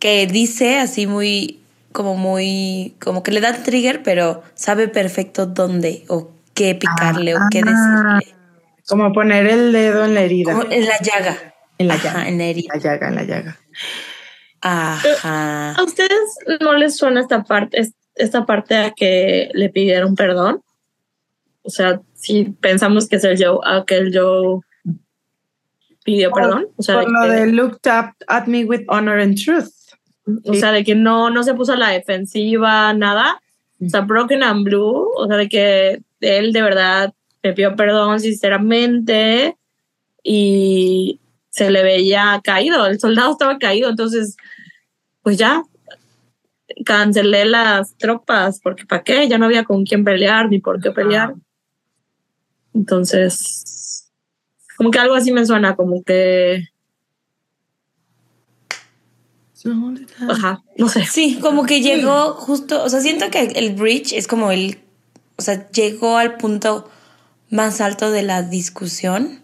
que 0.00 0.26
dice 0.26 0.78
así 0.80 1.06
muy. 1.06 1.60
como 1.92 2.16
muy. 2.16 2.94
como 3.00 3.22
que 3.22 3.30
le 3.30 3.40
da 3.40 3.52
trigger, 3.62 4.02
pero 4.02 4.42
sabe 4.54 4.88
perfecto 4.88 5.46
dónde 5.46 6.04
o 6.08 6.30
qué 6.54 6.74
picarle 6.74 7.36
o 7.36 7.38
qué 7.50 7.62
Ah. 7.64 8.18
decirle. 8.18 8.36
Como 8.88 9.12
poner 9.12 9.46
el 9.46 9.70
dedo 9.72 10.04
en 10.04 10.14
la 10.14 10.22
herida. 10.22 10.50
Como 10.52 10.64
en 10.68 10.84
la 10.86 10.98
llaga. 11.00 11.36
En 11.78 11.86
la 11.86 11.94
Ajá, 11.94 12.08
llaga. 12.08 12.28
en 12.28 12.38
la 12.38 12.44
herida. 12.44 12.74
La 12.74 12.80
llaga, 12.80 13.08
en 13.08 13.14
la 13.14 13.22
llaga. 13.22 13.58
Ajá. 14.62 15.72
¿a 15.78 15.82
ustedes 15.84 16.20
no 16.60 16.74
les 16.74 16.96
suena 16.96 17.20
esta 17.20 17.44
parte, 17.44 17.80
es- 17.80 17.94
esta 18.16 18.44
parte 18.46 18.76
a 18.76 18.90
que 18.90 19.48
le 19.54 19.68
pidieron 19.70 20.16
perdón? 20.16 20.60
O 21.62 21.70
sea, 21.70 22.00
si 22.14 22.44
pensamos 22.60 23.08
que 23.08 23.16
es 23.16 23.24
el 23.24 23.42
Joe, 23.42 23.58
a 23.64 23.84
que 23.84 23.96
el 23.96 24.16
Joe 24.16 24.60
pidió 26.04 26.30
perdón, 26.32 26.68
o 26.76 26.82
sea, 26.82 26.96
Por 26.96 27.06
de 27.06 27.10
lo 27.12 27.20
que- 27.22 27.40
de 27.40 27.52
looked 27.52 27.90
up 27.90 28.14
at 28.26 28.46
me 28.46 28.64
with 28.64 28.82
honor 28.88 29.20
and 29.20 29.36
truth. 29.42 29.70
O 30.44 30.54
sea, 30.54 30.72
de 30.72 30.84
que 30.84 30.94
no, 30.94 31.30
no 31.30 31.42
se 31.42 31.54
puso 31.54 31.72
a 31.72 31.76
la 31.76 31.90
defensiva, 31.90 32.92
nada. 32.94 33.40
O 33.84 33.88
sea, 33.88 34.02
Broken 34.02 34.42
and 34.42 34.64
Blue, 34.64 35.10
o 35.16 35.26
sea, 35.26 35.36
de 35.36 35.48
que 35.48 36.02
él 36.20 36.52
de 36.52 36.62
verdad 36.62 37.12
me 37.42 37.52
pidió 37.52 37.74
perdón 37.74 38.20
sinceramente 38.20 39.56
y 40.22 41.20
se 41.48 41.70
le 41.70 41.82
veía 41.82 42.40
caído, 42.44 42.86
el 42.86 43.00
soldado 43.00 43.32
estaba 43.32 43.58
caído, 43.58 43.90
entonces, 43.90 44.36
pues 45.22 45.36
ya, 45.38 45.64
cancelé 46.84 47.44
las 47.46 47.96
tropas, 47.96 48.60
porque 48.62 48.84
¿para 48.86 49.02
qué? 49.02 49.28
Ya 49.28 49.38
no 49.38 49.46
había 49.46 49.64
con 49.64 49.84
quién 49.84 50.04
pelear 50.04 50.48
ni 50.48 50.60
por 50.60 50.80
qué 50.80 50.90
pelear. 50.90 51.34
Entonces, 52.74 54.10
como 54.76 54.90
que 54.90 54.98
algo 54.98 55.14
así 55.14 55.32
me 55.32 55.44
suena, 55.46 55.76
como 55.76 56.02
que, 56.02 56.68
ajá, 60.28 60.62
no 60.78 60.88
sé. 60.88 61.04
Sí, 61.04 61.38
como 61.40 61.64
que 61.66 61.82
llegó 61.82 62.32
justo, 62.34 62.82
o 62.82 62.88
sea, 62.88 63.00
siento 63.00 63.30
que 63.30 63.42
el 63.42 63.74
bridge 63.74 64.12
es 64.14 64.26
como 64.26 64.50
el, 64.52 64.78
o 65.36 65.42
sea, 65.42 65.70
llegó 65.70 66.16
al 66.16 66.36
punto 66.38 66.88
más 67.50 67.80
alto 67.80 68.10
de 68.10 68.22
la 68.22 68.42
discusión. 68.42 69.42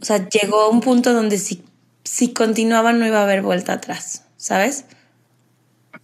O 0.00 0.04
sea, 0.04 0.28
llegó 0.28 0.60
a 0.62 0.68
un 0.68 0.80
punto 0.80 1.12
donde 1.12 1.38
si, 1.38 1.62
si 2.04 2.32
continuaba 2.32 2.92
no 2.92 3.06
iba 3.06 3.18
a 3.18 3.24
haber 3.24 3.42
vuelta 3.42 3.74
atrás, 3.74 4.24
¿sabes? 4.36 4.84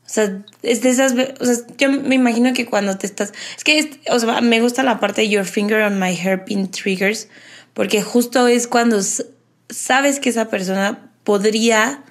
O 0.05 0.09
sea, 0.09 0.43
es 0.63 0.83
de 0.83 0.91
esas, 0.91 1.15
o 1.41 1.45
sea, 1.45 1.55
yo 1.79 1.91
me 1.91 2.15
imagino 2.15 2.53
que 2.53 2.67
cuando 2.67 2.99
te 2.99 3.07
estás, 3.07 3.33
es 3.57 3.65
que, 3.65 4.01
o 4.11 4.19
sea, 4.19 4.41
me 4.43 4.61
gusta 4.61 4.83
la 4.83 5.01
parte 5.01 5.23
de 5.23 5.31
your 5.31 5.47
finger 5.47 5.81
on 5.83 5.99
my 5.99 6.15
hairpin 6.15 6.71
triggers, 6.71 7.29
porque 7.73 8.03
justo 8.03 8.47
es 8.47 8.67
cuando 8.67 9.01
sabes 9.71 10.21
que 10.21 10.29
esa 10.29 10.49
persona 10.49 11.11
podría 11.25 12.05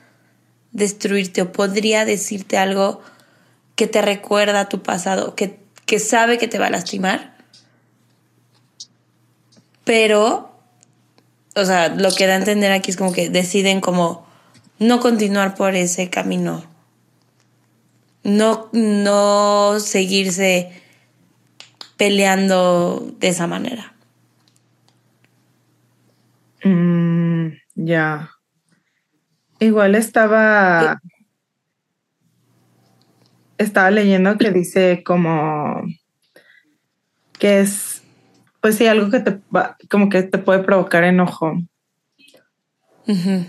destruirte 0.71 1.43
o 1.43 1.51
podría 1.51 2.03
decirte 2.03 2.57
algo 2.57 3.01
que 3.75 3.85
te 3.85 4.01
recuerda 4.01 4.61
a 4.61 4.69
tu 4.69 4.81
pasado, 4.81 5.35
que, 5.35 5.59
que 5.85 5.99
sabe 5.99 6.39
que 6.39 6.47
te 6.47 6.57
va 6.57 6.67
a 6.67 6.71
lastimar, 6.71 7.37
pero 9.83 10.53
o 11.55 11.65
sea, 11.65 11.89
lo 11.89 12.11
que 12.11 12.25
da 12.25 12.33
a 12.33 12.37
entender 12.37 12.71
aquí 12.71 12.91
es 12.91 12.97
como 12.97 13.13
que 13.13 13.29
deciden 13.29 13.81
como 13.81 14.25
no 14.79 14.99
continuar 14.99 15.55
por 15.55 15.75
ese 15.75 16.09
camino. 16.09 16.63
No, 18.23 18.69
no 18.71 19.79
seguirse 19.79 20.71
peleando 21.97 23.13
de 23.19 23.27
esa 23.27 23.47
manera. 23.47 23.93
Mm, 26.63 27.49
ya. 27.75 28.29
Igual 29.59 29.95
estaba. 29.95 31.01
Estaba 33.57 33.91
leyendo 33.91 34.37
que 34.37 34.51
dice 34.51 35.03
como 35.05 35.83
que 37.37 37.59
es, 37.59 38.01
pues 38.61 38.75
sí, 38.75 38.87
algo 38.87 39.09
que 39.09 39.19
te 39.19 39.39
va- 39.55 39.77
como 39.89 40.09
que 40.09 40.23
te 40.23 40.37
puede 40.37 40.59
provocar 40.63 41.03
enojo. 41.03 41.53
Mm, 43.05 43.45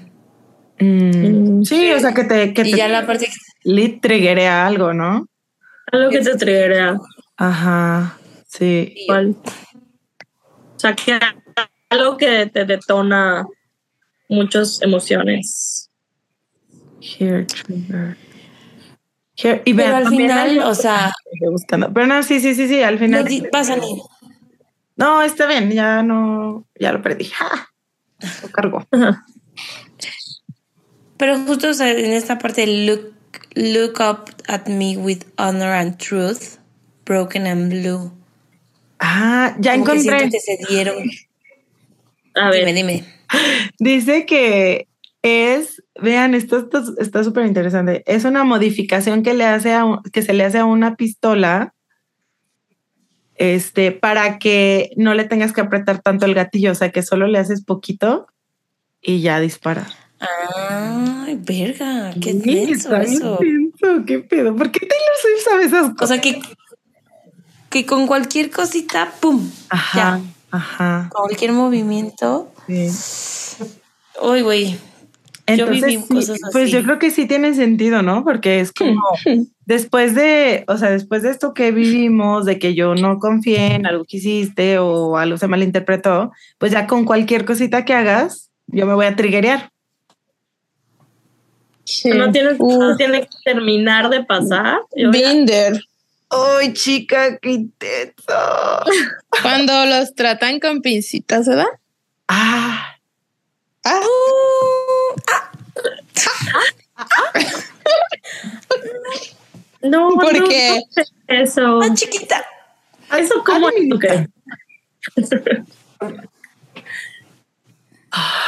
Mm, 0.80 1.62
sí, 1.64 1.92
o 1.92 2.00
sea 2.00 2.12
que 2.12 2.24
te, 2.24 2.52
que 2.52 2.62
Y 2.62 2.72
te 2.72 2.76
ya 2.76 2.88
la 2.88 3.06
parte 3.06 3.28
que- 3.64 3.70
le 3.70 3.88
triggeré 4.00 4.46
a 4.48 4.66
algo, 4.66 4.92
¿no? 4.92 5.26
Algo 5.92 6.10
que 6.10 6.20
te 6.20 6.36
triggerea. 6.36 6.96
Ajá, 7.36 8.16
sí. 8.46 8.92
Igual. 8.96 9.36
O 10.76 10.78
sea, 10.78 10.94
que 10.94 11.18
algo 11.90 12.16
que 12.16 12.46
te 12.46 12.64
detona 12.64 13.44
muchas 14.28 14.80
emociones. 14.82 15.90
Here, 17.00 17.44
trigger. 17.44 18.16
Here, 19.36 19.62
y 19.64 19.74
Pero 19.74 19.96
al 19.96 20.08
final, 20.08 20.58
o 20.60 20.74
sea, 20.74 21.12
buscando. 21.50 21.92
Pero 21.92 22.06
no, 22.06 22.22
sí, 22.22 22.40
sí, 22.40 22.54
sí, 22.54 22.68
sí, 22.68 22.82
al 22.82 22.94
no 22.94 23.00
final. 23.00 23.24
di- 23.24 23.42
pasa 23.50 23.76
ni. 23.76 24.00
No, 24.96 25.22
está 25.22 25.46
bien, 25.46 25.70
ya 25.72 26.02
no, 26.02 26.66
ya 26.78 26.92
lo 26.92 27.02
perdí. 27.02 27.24
¡Ja! 27.24 27.68
Lo 28.42 28.48
cargo. 28.50 28.86
Pero 31.16 31.38
justo 31.40 31.68
o 31.70 31.74
sea, 31.74 31.90
en 31.90 32.12
esta 32.12 32.38
parte, 32.38 32.66
look, 32.86 33.13
look 33.54 34.00
up 34.00 34.30
at 34.48 34.68
me 34.68 34.96
with 34.96 35.24
honor 35.38 35.72
and 35.72 35.98
truth, 35.98 36.58
broken 37.04 37.46
and 37.46 37.70
blue. 37.70 38.12
Ah, 39.00 39.54
ya 39.58 39.72
Como 39.72 39.84
encontré. 39.92 40.18
siento 40.18 40.30
que 40.30 40.40
se 40.40 40.58
dieron. 40.68 40.96
A 42.34 42.50
ver, 42.50 42.66
Dime, 42.66 42.74
dime. 42.74 43.04
Dice 43.78 44.26
que 44.26 44.88
es, 45.22 45.82
vean, 46.00 46.34
esto 46.34 46.58
esto 46.58 46.82
está 46.98 47.24
súper 47.24 47.46
interesante. 47.46 48.02
Es 48.06 48.24
una 48.24 48.44
modificación 48.44 49.22
que 49.22 49.34
le 49.34 49.44
hace 49.44 49.72
a 49.72 49.84
que 50.12 50.22
se 50.22 50.32
le 50.34 50.44
hace 50.44 50.58
a 50.58 50.64
una 50.64 50.96
pistola, 50.96 51.74
este, 53.36 53.90
para 53.92 54.38
que 54.38 54.90
no 54.96 55.14
le 55.14 55.24
tengas 55.24 55.52
que 55.52 55.60
apretar 55.60 56.00
tanto 56.02 56.26
el 56.26 56.34
gatillo, 56.34 56.72
o 56.72 56.74
sea, 56.74 56.90
que 56.92 57.02
solo 57.02 57.26
le 57.26 57.38
haces 57.38 57.64
poquito 57.64 58.26
y 59.00 59.20
ya 59.20 59.40
dispara. 59.40 59.86
Ay, 61.34 61.40
verga, 61.44 62.14
qué 62.20 62.32
Sí, 62.32 62.40
denso 62.40 62.96
eso. 62.96 63.38
denso, 63.40 64.04
qué 64.06 64.18
pedo. 64.20 64.54
¿Por 64.56 64.70
qué 64.70 64.80
Taylor 64.80 65.16
Swift 65.20 65.44
sabe 65.44 65.64
esas 65.64 65.90
O 65.90 65.94
cosas? 65.94 66.08
sea 66.08 66.20
que, 66.20 66.40
que 67.70 67.86
con 67.86 68.06
cualquier 68.06 68.50
cosita, 68.50 69.12
¡pum! 69.20 69.48
Ajá, 69.70 70.20
Ya. 70.20 70.20
ajá. 70.50 71.08
Con 71.12 71.26
cualquier 71.26 71.52
movimiento. 71.52 72.52
sí. 72.66 72.88
Uy, 74.22 74.42
güey. 74.42 74.70
Yo 75.46 75.66
Entonces, 75.66 75.84
viví 75.90 76.02
sí, 76.02 76.08
cosas 76.14 76.38
pues 76.52 76.64
así. 76.64 76.72
yo 76.72 76.82
creo 76.84 76.98
que 76.98 77.10
sí 77.10 77.26
tiene 77.26 77.52
sentido, 77.54 78.00
¿no? 78.02 78.24
Porque 78.24 78.60
es 78.60 78.72
como 78.72 79.02
después 79.66 80.14
de, 80.14 80.64
o 80.68 80.78
sea, 80.78 80.90
después 80.90 81.22
de 81.22 81.30
esto 81.30 81.52
que 81.52 81.70
vivimos, 81.72 82.46
de 82.46 82.58
que 82.58 82.74
yo 82.74 82.94
no 82.94 83.18
confié 83.18 83.74
en 83.74 83.86
algo 83.86 84.04
que 84.08 84.16
hiciste 84.18 84.78
o 84.78 85.18
algo 85.18 85.36
se 85.36 85.48
malinterpretó, 85.48 86.32
pues 86.58 86.72
ya 86.72 86.86
con 86.86 87.04
cualquier 87.04 87.44
cosita 87.44 87.84
que 87.84 87.92
hagas, 87.92 88.50
yo 88.68 88.86
me 88.86 88.94
voy 88.94 89.04
a 89.04 89.16
triggerear. 89.16 89.70
Sí. 91.84 92.10
no 92.10 92.30
tiene, 92.32 92.56
Uh, 92.58 92.80
no 92.80 92.96
tiene 92.96 93.22
que 93.22 93.28
terminar 93.44 94.08
de 94.10 94.24
pasar. 94.24 94.80
Binder. 94.94 95.80
¡Ay, 96.30 96.72
chica, 96.72 97.38
qué 97.38 97.50
intenso! 97.50 98.32
Cuando 99.42 99.84
los 99.86 100.14
tratan 100.14 100.58
con 100.60 100.80
pincitas, 100.82 101.46
¿verdad? 101.46 101.66
Ah, 102.28 102.90
Ah, 103.86 104.00
No, 109.82 110.08
¿Por 110.14 110.38
no, 110.38 110.48
qué? 110.48 110.80
no 110.80 110.86
sé 111.02 111.04
eso. 111.28 111.80
¡Ah, 111.82 111.94
chiquita! 111.94 112.42
Eso 113.18 113.44
como 113.44 113.68
Ay, 113.68 113.90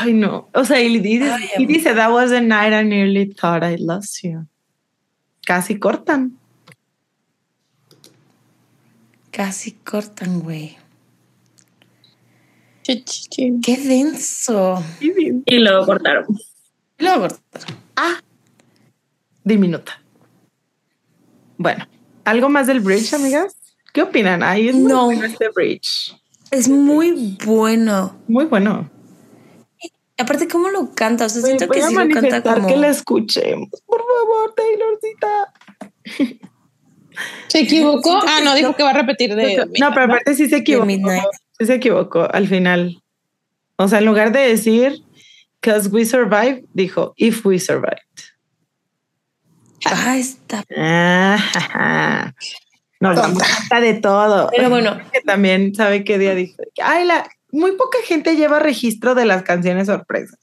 ay, 0.00 0.12
no. 0.12 0.48
O 0.54 0.64
sea, 0.64 0.80
y 0.80 0.98
dice, 0.98 1.30
Ay, 1.30 1.48
y 1.58 1.66
dice, 1.66 1.94
that 1.94 2.10
was 2.12 2.30
the 2.30 2.40
night 2.40 2.72
I 2.72 2.84
nearly 2.84 3.26
thought 3.32 3.62
I 3.64 3.76
lost 3.78 4.22
you. 4.22 4.46
Casi 5.46 5.78
cortan. 5.78 6.38
Casi 9.30 9.72
cortan, 9.72 10.40
güey. 10.40 10.76
¡Qué 12.84 13.76
denso! 13.76 14.82
Y 15.00 15.58
luego 15.58 15.86
cortaron. 15.86 16.24
Luego 16.98 17.28
cortaron. 17.28 17.76
diminuta. 19.44 20.00
Bueno, 21.58 21.86
¿algo 22.24 22.48
más 22.48 22.66
del 22.66 22.80
bridge, 22.80 23.12
amigas? 23.14 23.56
¿Qué 23.92 24.02
opinan? 24.02 24.42
Ahí 24.42 24.68
es 24.68 24.74
muy 24.74 24.92
No. 24.92 25.04
bueno 25.06 25.24
este 25.24 25.48
bridge. 25.50 26.16
Es 26.50 26.68
muy 26.68 27.36
bueno. 27.44 28.16
Muy 28.28 28.44
bueno. 28.44 28.90
Aparte, 30.18 30.48
¿cómo 30.48 30.70
lo 30.70 30.94
canta? 30.94 31.26
O 31.26 31.28
sea, 31.28 31.42
siento 31.42 31.66
voy 31.66 31.76
que 31.76 31.82
a 31.82 31.88
sí 31.88 31.94
lo 31.94 32.00
canta 32.00 32.20
manifestar 32.20 32.54
como... 32.54 32.68
que 32.68 32.76
la 32.76 32.88
escuchemos. 32.88 33.68
Por 33.84 34.00
favor, 34.00 34.54
Taylorcita. 34.54 35.52
¿Se 37.48 37.60
equivocó? 37.60 38.18
Ah, 38.26 38.40
no, 38.44 38.54
dijo 38.54 38.74
que 38.74 38.82
va 38.82 38.90
a 38.90 38.94
repetir 38.94 39.34
de. 39.34 39.66
No, 39.78 39.90
pero 39.90 40.04
aparte 40.04 40.34
sí 40.34 40.48
se 40.48 40.56
equivocó. 40.58 40.88
Sí 41.58 41.66
se 41.66 41.74
equivocó 41.74 42.28
al 42.30 42.46
final. 42.46 43.02
O 43.76 43.88
sea, 43.88 43.98
en 43.98 44.06
lugar 44.06 44.32
de 44.32 44.40
decir 44.40 45.02
Cause 45.60 45.88
we 45.88 46.04
survived, 46.04 46.64
dijo 46.74 47.14
If 47.16 47.44
we 47.44 47.58
survived. 47.58 47.98
Ah, 49.84 50.16
está... 50.16 50.64
Ah, 50.76 52.32
damos 53.00 53.42
cuenta 53.42 53.80
de 53.80 53.94
todo. 53.94 54.48
Pero 54.54 54.70
bueno. 54.70 54.98
Que 55.12 55.20
también 55.26 55.74
sabe 55.74 56.04
qué 56.04 56.18
día 56.18 56.34
dijo. 56.34 56.56
Ay, 56.82 57.04
la, 57.04 57.28
muy 57.56 57.72
poca 57.72 57.98
gente 58.04 58.36
lleva 58.36 58.58
registro 58.58 59.14
de 59.14 59.24
las 59.24 59.42
canciones 59.42 59.86
sorpresas. 59.86 60.38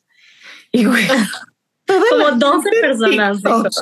Y 0.71 0.85
güey, 0.85 1.07
Como 2.09 2.29
la 2.29 2.35
12 2.35 2.69
gente 2.69 2.87
en 2.87 3.41
personas. 3.41 3.81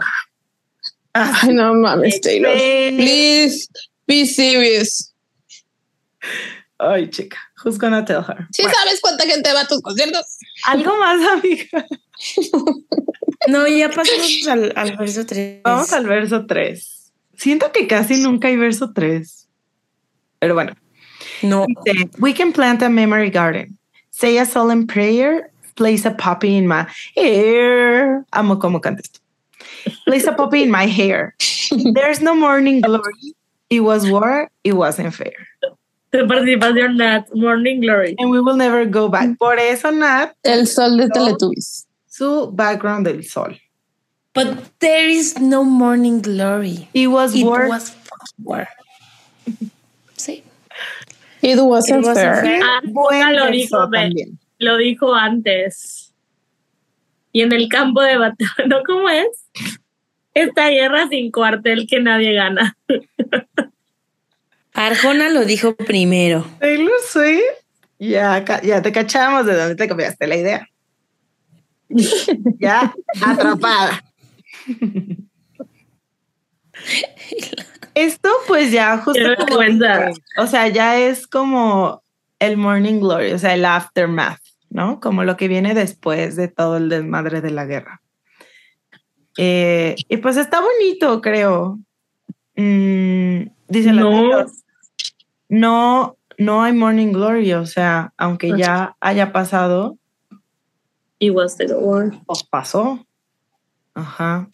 Ay, 1.13 1.53
no 1.53 1.73
mames, 1.75 2.21
Taylor. 2.21 2.53
Please 2.53 3.67
be 4.07 4.25
serious. 4.25 5.13
Ay, 6.77 7.09
chica, 7.09 7.37
who's 7.63 7.77
gonna 7.77 8.03
tell 8.03 8.23
her? 8.27 8.47
¿Sí 8.51 8.63
Bueno, 8.63 8.77
sabes 8.77 9.01
cuánta 9.01 9.25
gente 9.25 9.53
va 9.53 9.61
a 9.61 9.67
tus 9.67 9.81
conciertos? 9.81 10.25
algo 10.65 10.97
más, 10.97 11.21
amiga. 11.29 11.85
No, 13.47 13.67
ya 13.67 13.89
pasamos 13.89 14.47
al, 14.47 14.73
al 14.75 14.97
verso 14.97 15.25
3. 15.25 15.61
Vamos 15.63 15.93
al 15.93 16.05
verso 16.05 16.45
3. 16.45 17.11
Siento 17.37 17.71
que 17.71 17.87
casi 17.87 18.21
nunca 18.21 18.47
hay 18.47 18.57
verso 18.57 18.93
3. 18.93 19.47
Pero 20.39 20.53
bueno. 20.53 20.73
No. 21.43 21.65
Dice, 21.85 22.09
we 22.19 22.33
can 22.33 22.51
plant 22.53 22.81
a 22.81 22.89
memory 22.89 23.29
garden. 23.29 23.77
Say 24.11 24.37
a 24.37 24.45
solemn 24.45 24.87
prayer. 24.87 25.49
Place 25.75 26.05
a 26.05 26.11
poppy 26.11 26.57
in 26.57 26.67
my 26.67 26.85
hair. 27.15 28.25
Amo 28.33 28.55
cómo 28.57 28.81
canta 28.81 28.99
esto. 29.01 29.19
Place 30.05 30.27
a 30.27 30.33
poppy 30.33 30.63
in 30.63 30.69
my 30.69 30.85
hair. 30.85 31.35
There's 31.93 32.21
no 32.21 32.35
morning 32.35 32.81
glory. 32.81 33.33
It 33.69 33.79
was 33.79 34.05
war. 34.09 34.51
It 34.63 34.73
wasn't 34.73 35.13
fair. 35.13 35.47
Tu 36.11 36.27
participación, 36.27 36.97
Nat. 36.97 37.23
Morning 37.33 37.79
Glory. 37.79 38.15
And 38.19 38.29
we 38.29 38.41
will 38.41 38.57
never 38.57 38.83
go 38.85 39.07
back. 39.07 39.29
Mm. 39.29 39.39
Por 39.39 39.55
eso, 39.57 39.91
Nat, 39.91 40.35
El 40.43 40.67
sol 40.67 40.97
de 40.97 41.07
No. 41.07 41.13
Teletubbies. 41.15 41.85
su 42.09 42.51
background 42.51 43.05
del 43.07 43.23
sol. 43.23 43.55
But 44.33 44.77
there 44.79 45.07
is 45.07 45.39
no 45.39 45.63
morning 45.63 46.21
glory. 46.21 46.89
It 46.93 47.07
was 47.07 47.33
It 47.33 47.45
war. 47.45 47.65
It 47.65 47.69
was 47.69 47.89
fucking 47.91 48.43
war. 48.43 48.67
Sí. 50.17 50.43
It 51.41 51.57
wasn't 51.59 52.03
It 52.03 52.07
wasn't 52.07 52.15
fair. 52.15 52.41
fair. 52.43 52.61
Ah, 52.63 52.81
Buen 52.85 53.35
lo 53.35 53.49
dijo, 53.49 53.89
también. 53.89 54.37
Lo 54.59 54.77
dijo 54.77 55.13
antes. 55.15 56.13
Y 57.33 57.41
en 57.41 57.51
el 57.53 57.67
campo 57.69 58.01
de 58.01 58.17
batalla, 58.17 58.51
¿no? 58.67 58.83
¿Cómo 58.85 59.09
es? 59.09 59.27
Esta 60.33 60.69
guerra 60.69 61.07
sin 61.09 61.31
cuartel 61.31 61.87
que 61.89 61.99
nadie 61.99 62.33
gana. 62.33 62.77
Arjona 64.73 65.29
lo 65.29 65.43
dijo 65.45 65.75
primero. 65.75 66.45
Taylor 66.59 66.91
Swift, 67.05 67.41
ya, 67.99 68.43
ya 68.63 68.81
te 68.81 68.91
cachamos 68.91 69.45
de 69.45 69.55
dónde 69.55 69.75
te 69.75 69.87
copiaste 69.89 70.27
la 70.27 70.35
idea. 70.37 70.67
ya 72.59 72.93
atrapada. 73.21 74.03
Esto 77.95 78.29
pues 78.47 78.71
ya 78.71 78.97
justo 78.99 79.21
como 79.37 79.59
o 80.37 80.47
sea, 80.47 80.67
ya 80.67 80.97
es 80.99 81.27
como 81.27 82.01
el 82.39 82.57
morning 82.57 82.99
glory, 82.99 83.33
o 83.33 83.39
sea, 83.39 83.53
el 83.53 83.65
aftermath, 83.65 84.41
¿no? 84.69 84.99
Como 84.99 85.23
lo 85.23 85.37
que 85.37 85.47
viene 85.47 85.73
después 85.73 86.35
de 86.35 86.47
todo 86.47 86.77
el 86.77 86.89
desmadre 86.89 87.41
de 87.41 87.51
la 87.51 87.65
guerra. 87.65 88.01
Eh, 89.37 89.95
y 90.09 90.17
pues 90.17 90.37
está 90.37 90.59
bonito, 90.61 91.21
creo. 91.21 91.79
Mm, 92.55 93.43
dice 93.67 93.93
la 93.93 94.01
No. 94.01 94.09
Taylor, 94.09 94.47
no, 95.49 96.17
no 96.37 96.63
hay 96.63 96.73
morning 96.73 97.11
glory, 97.11 97.53
o 97.53 97.65
sea, 97.65 98.13
aunque 98.17 98.57
ya 98.57 98.95
haya 98.99 99.31
pasado, 99.31 99.97
Y 101.19 101.29
was 101.29 101.55
the 101.55 101.67
war. 101.75 102.11
pues 102.25 102.43
pasó. 102.43 103.05
Ajá. 103.93 104.49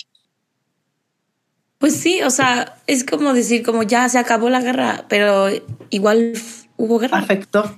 Pues 1.78 1.96
sí, 1.96 2.22
o 2.24 2.30
sea, 2.30 2.76
es 2.88 3.04
como 3.04 3.34
decir, 3.34 3.64
como 3.64 3.84
ya 3.84 4.10
se 4.10 4.18
acabó 4.18 4.50
la 4.50 4.62
guerra, 4.62 5.06
pero 5.08 5.48
igual 5.90 6.34
hubo 6.76 7.00
guerra. 7.00 7.20
Afectó. 7.20 7.78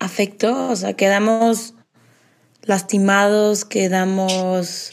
Afectó, 0.00 0.68
o 0.68 0.76
sea, 0.76 0.94
quedamos 0.94 1.74
lastimados, 2.62 3.64
quedamos... 3.64 4.92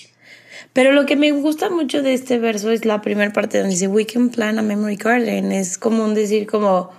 Pero 0.74 0.92
lo 0.92 1.06
que 1.06 1.16
me 1.16 1.32
gusta 1.32 1.70
mucho 1.70 2.02
de 2.02 2.14
este 2.14 2.38
verso 2.38 2.70
es 2.70 2.86
la 2.86 3.02
primera 3.02 3.32
parte 3.32 3.58
donde 3.60 3.74
dice, 3.74 3.88
we 3.88 4.06
can 4.06 4.30
plan 4.30 4.60
a 4.60 4.62
memory 4.62 4.98
garden. 4.98 5.52
Es 5.52 5.78
como 5.78 6.04
un 6.04 6.14
decir 6.14 6.48
como, 6.48 6.92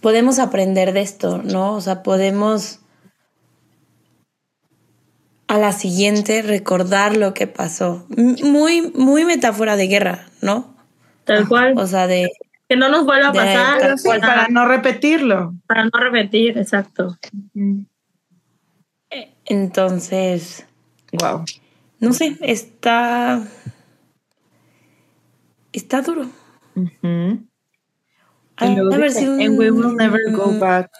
podemos 0.00 0.38
aprender 0.38 0.92
de 0.92 1.02
esto, 1.02 1.42
¿no? 1.42 1.74
O 1.74 1.80
sea, 1.80 2.02
podemos 2.02 2.80
a 5.50 5.58
la 5.58 5.72
siguiente 5.72 6.42
recordar 6.42 7.16
lo 7.16 7.34
que 7.34 7.48
pasó. 7.48 8.06
Muy, 8.16 8.82
muy 8.94 9.24
metáfora 9.24 9.74
de 9.74 9.88
guerra, 9.88 10.26
¿no? 10.40 10.76
Tal 11.24 11.48
cual. 11.48 11.74
O 11.76 11.86
sea, 11.88 12.06
de... 12.06 12.28
Que 12.68 12.76
no 12.76 12.88
nos 12.88 13.04
vuelva 13.04 13.28
a 13.30 13.32
pasar. 13.32 13.80
tal 13.80 13.96
cual. 14.00 14.20
Para 14.20 14.46
no 14.48 14.64
repetirlo. 14.68 15.54
Para 15.66 15.84
no 15.84 15.90
repetir, 15.98 16.56
exacto. 16.56 17.18
Entonces, 19.44 20.66
Wow. 21.12 21.44
no 21.98 22.12
sé, 22.12 22.36
está... 22.42 23.42
Está 25.72 26.02
duro. 26.02 26.26
De 26.74 27.40
haber 28.60 29.02
dice, 29.08 29.20
sido 29.20 29.32
And 29.34 29.58
we 29.58 29.70
will 29.72 29.96
never 29.96 30.20
go 30.30 30.52
back. 30.60 30.90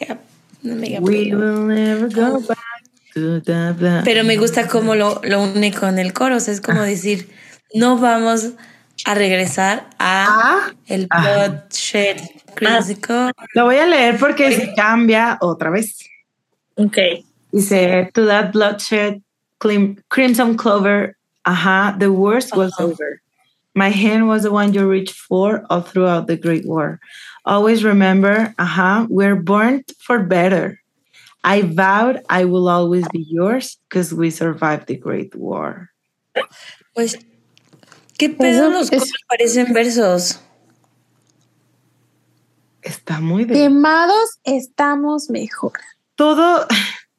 mega- 0.00 0.18
una 0.64 0.74
mega 0.74 1.00
We 1.00 1.34
will 1.34 1.66
never 1.68 2.08
go 2.12 2.40
back 2.40 2.58
Pero 3.14 4.24
me 4.24 4.36
gusta 4.36 4.68
cómo 4.68 4.94
lo, 4.94 5.20
lo 5.24 5.42
une 5.42 5.72
con 5.72 5.98
el 5.98 6.12
coro. 6.12 6.36
O 6.36 6.40
sea, 6.40 6.54
es 6.54 6.60
como 6.60 6.82
decir, 6.82 7.28
no 7.74 7.98
vamos 7.98 8.50
a 9.04 9.14
regresar 9.14 9.86
a 9.98 10.26
Ah, 10.28 10.72
el 10.86 11.06
Ajá. 11.10 11.48
bloodshed 11.48 12.16
clásico. 12.54 13.30
Lo 13.54 13.64
voy 13.64 13.76
a 13.76 13.86
leer 13.86 14.18
porque 14.18 14.52
se 14.52 14.74
cambia 14.74 15.38
otra 15.40 15.70
vez. 15.70 15.98
Ok. 16.76 16.98
Dice, 17.52 18.10
to 18.14 18.26
that 18.26 18.52
bloodshed 18.52 19.20
clim- 19.58 19.96
crimson 20.08 20.56
clover, 20.56 21.16
aha, 21.44 21.94
the 21.98 22.08
worst 22.10 22.56
was 22.56 22.72
over. 22.78 23.20
My 23.74 23.88
hand 23.90 24.28
was 24.28 24.42
the 24.42 24.50
one 24.50 24.72
you 24.74 24.86
reached 24.88 25.16
for 25.16 25.64
all 25.70 25.80
throughout 25.82 26.26
the 26.26 26.36
Great 26.36 26.66
War. 26.66 27.00
Always 27.44 27.82
remember, 27.84 28.54
aha, 28.58 29.06
we're 29.08 29.34
born 29.36 29.82
for 29.98 30.18
better. 30.20 30.78
I 31.44 31.62
vowed 31.62 32.22
I 32.28 32.44
will 32.44 32.68
always 32.68 33.06
be 33.12 33.24
yours 33.28 33.78
because 33.88 34.14
we 34.14 34.30
survived 34.30 34.86
the 34.86 34.96
Great 34.96 35.34
War. 35.34 35.90
Pues, 36.94 37.18
¿qué 38.16 38.28
pedo 38.30 38.68
Eso 38.68 38.70
los 38.70 38.92
es- 38.92 39.00
coros 39.00 39.24
parecen 39.28 39.72
versos? 39.72 40.40
Está 42.82 43.20
muy 43.20 43.44
de 43.44 43.54
Quemados 43.54 44.38
estamos 44.44 45.30
mejor. 45.30 45.72
todo, 46.16 46.66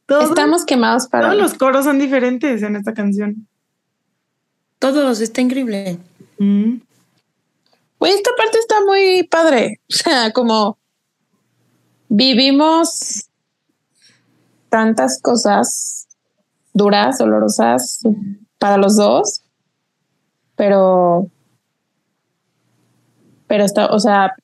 todo 0.05 0.21
Estamos 0.21 0.65
quemados 0.65 1.07
para. 1.07 1.27
todos 1.29 1.41
los 1.41 1.53
coros 1.53 1.85
son 1.85 1.99
diferentes 1.99 2.61
en 2.63 2.75
esta 2.75 2.93
canción. 2.93 3.47
Todos, 4.79 5.21
está 5.21 5.39
increíble. 5.41 5.97
Mm. 6.39 6.75
Güey, 7.99 8.13
esta 8.13 8.31
parte 8.35 8.57
está 8.59 8.83
muy 8.85 9.23
padre. 9.23 9.79
O 9.89 9.93
sea, 9.93 10.31
como 10.33 10.77
vivimos 12.09 13.29
tantas 14.73 15.21
cosas 15.21 16.07
duras, 16.73 17.19
dolorosas 17.19 17.99
para 18.57 18.77
los 18.77 18.95
dos, 18.95 19.43
pero, 20.55 21.29
pero 23.45 23.65
está, 23.65 23.85
o 23.85 23.99
sea, 23.99 24.35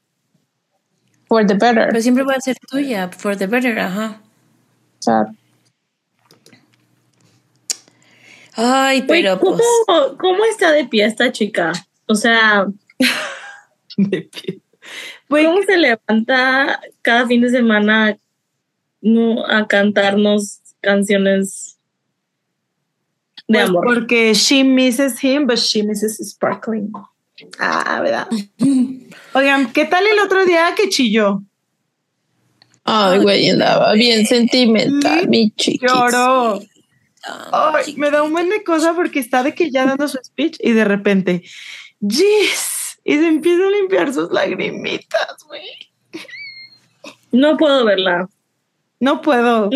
for 1.28 1.48
the 1.48 1.56
better. 1.56 1.88
Pero 1.88 2.00
siempre 2.00 2.24
va 2.24 2.34
a 2.36 2.42
ser 2.42 2.58
tuya, 2.70 3.10
for 3.10 3.36
the 3.36 3.48
better, 3.48 3.80
ajá. 3.80 4.22
O 5.00 5.02
sea, 5.02 5.26
Ay, 8.54 9.02
pero 9.08 9.40
¿cómo, 9.40 9.58
pues. 9.58 10.18
¿Cómo 10.20 10.46
está 10.46 10.72
de 10.74 10.86
pie 10.86 11.06
esta 11.06 11.32
chica? 11.32 11.72
O 12.06 12.14
sea, 12.14 12.68
De 13.98 14.22
pie. 14.22 14.62
¿cómo 15.28 15.64
se 15.64 15.76
levanta 15.76 16.80
cada 17.02 17.26
fin 17.26 17.42
de 17.42 17.50
semana 17.50 18.16
no, 19.02 19.46
a 19.46 19.68
cantarnos 19.68 20.60
canciones 20.82 21.78
de 23.48 23.60
Pues 23.60 23.70
amor? 23.70 23.86
Porque 23.86 24.34
she 24.34 24.64
misses 24.64 25.24
him, 25.24 25.48
but 25.48 25.58
she 25.58 25.84
misses 25.84 26.18
sparkling. 26.18 26.92
Ah, 27.60 28.02
¿verdad? 28.02 28.28
Oigan, 29.34 29.72
¿qué 29.72 29.86
tal 29.86 30.06
el 30.06 30.20
otro 30.20 30.46
día 30.46 30.74
que 30.76 30.90
chilló? 30.90 31.42
ay, 32.90 33.20
güey, 33.20 33.50
andaba 33.52 33.94
bien 33.94 34.26
sentimental, 34.26 35.28
mi 35.28 35.52
chiquis. 35.52 35.82
Lloró. 35.82 36.60
Ay, 37.52 37.94
me 37.98 38.10
da 38.10 38.24
un 38.24 38.32
buen 38.32 38.50
de 38.50 38.64
cosa 38.64 38.94
porque 38.96 39.20
está 39.20 39.44
de 39.44 39.54
que 39.54 39.70
ya 39.70 39.86
dando 39.86 40.08
su 40.08 40.18
speech 40.24 40.58
y 40.60 40.72
de 40.72 40.86
repente, 40.86 41.44
yes, 42.00 43.00
y 43.04 43.16
se 43.16 43.28
empieza 43.28 43.68
a 43.68 43.70
limpiar 43.70 44.14
sus 44.14 44.32
lagrimitas, 44.32 45.44
güey. 45.48 45.70
No 47.32 47.58
puedo 47.58 47.86
verla. 47.86 48.28
No 49.00 49.22
puedo, 49.22 49.70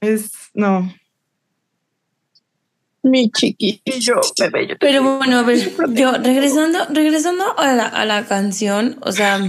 es, 0.00 0.30
no. 0.54 0.92
Mi 3.02 3.30
yo, 4.00 4.20
bebé, 4.38 4.66
yo 4.66 4.76
te 4.76 4.86
Pero 4.86 5.18
bueno, 5.18 5.38
a 5.38 5.42
ver, 5.42 5.58
yo 5.94 6.12
regresando, 6.12 6.78
regresando 6.90 7.58
a 7.58 7.72
la, 7.72 7.86
a 7.86 8.04
la 8.04 8.26
canción, 8.26 8.98
o 9.02 9.12
sea, 9.12 9.40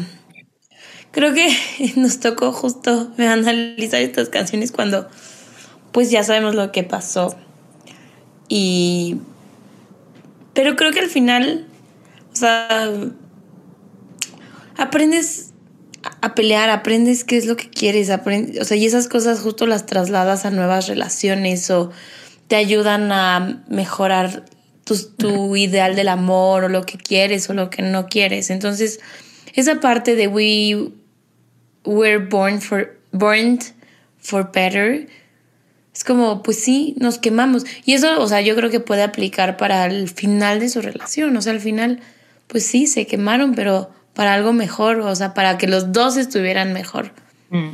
creo 1.12 1.34
que 1.34 1.50
nos 1.96 2.20
tocó 2.20 2.52
justo 2.52 3.12
analizar 3.18 4.02
estas 4.02 4.30
canciones 4.30 4.72
cuando 4.72 5.08
pues 5.92 6.12
ya 6.12 6.24
sabemos 6.24 6.56
lo 6.56 6.72
que 6.72 6.84
pasó. 6.84 7.36
Y 8.48 9.18
pero 10.54 10.76
creo 10.76 10.92
que 10.92 11.00
al 11.00 11.10
final, 11.10 11.68
o 12.34 12.36
sea, 12.36 12.92
aprendes 14.78 15.49
a- 16.04 16.28
a 16.28 16.36
pelear, 16.36 16.70
aprendes 16.70 17.24
qué 17.24 17.38
es 17.38 17.46
lo 17.46 17.56
que 17.58 17.70
quieres, 17.70 18.10
aprendes, 18.10 18.60
o 18.62 18.66
sea, 18.66 18.78
y 18.78 18.86
esas 18.86 19.08
cosas 19.08 19.40
justo 19.40 19.68
las 19.68 19.86
trasladas 19.86 20.46
a 20.46 20.52
nuevas 20.52 20.88
relaciones 20.88 21.70
o 21.72 21.92
te 22.48 22.56
ayudan 22.56 23.12
a 23.12 23.64
mejorar 23.70 24.46
tu, 24.84 24.96
tu 25.18 25.56
ideal 25.56 25.96
del 25.96 26.08
amor 26.08 26.64
o 26.64 26.70
lo 26.70 26.86
que 26.86 26.98
quieres 26.98 27.50
o 27.50 27.54
lo 27.54 27.70
que 27.70 27.82
no 27.84 28.08
quieres. 28.08 28.50
Entonces, 28.50 29.00
esa 29.54 29.80
parte 29.80 30.16
de 30.16 30.28
we 30.28 30.90
were 31.86 32.18
born 32.18 32.62
for 32.62 32.98
born 33.12 33.60
for 34.18 34.52
better 34.52 35.08
es 35.94 36.04
como, 36.04 36.44
pues 36.44 36.58
sí, 36.64 36.96
nos 36.98 37.18
quemamos. 37.18 37.66
Y 37.86 37.94
eso, 37.94 38.22
o 38.22 38.28
sea, 38.28 38.42
yo 38.42 38.56
creo 38.56 38.70
que 38.70 38.80
puede 38.80 39.02
aplicar 39.04 39.58
para 39.58 39.86
el 39.86 40.08
final 40.08 40.60
de 40.60 40.70
su 40.70 40.82
relación. 40.82 41.36
O 41.36 41.42
sea, 41.42 41.52
al 41.52 41.60
final, 41.60 42.00
pues 42.48 42.66
sí, 42.66 42.88
se 42.88 43.06
quemaron, 43.06 43.54
pero 43.54 43.90
para 44.20 44.34
algo 44.34 44.52
mejor, 44.52 45.00
o 45.00 45.16
sea, 45.16 45.34
para 45.34 45.58
que 45.58 45.66
los 45.66 45.94
dos 45.94 46.18
estuvieran 46.18 46.74
mejor. 46.74 47.12
Mm. 47.52 47.70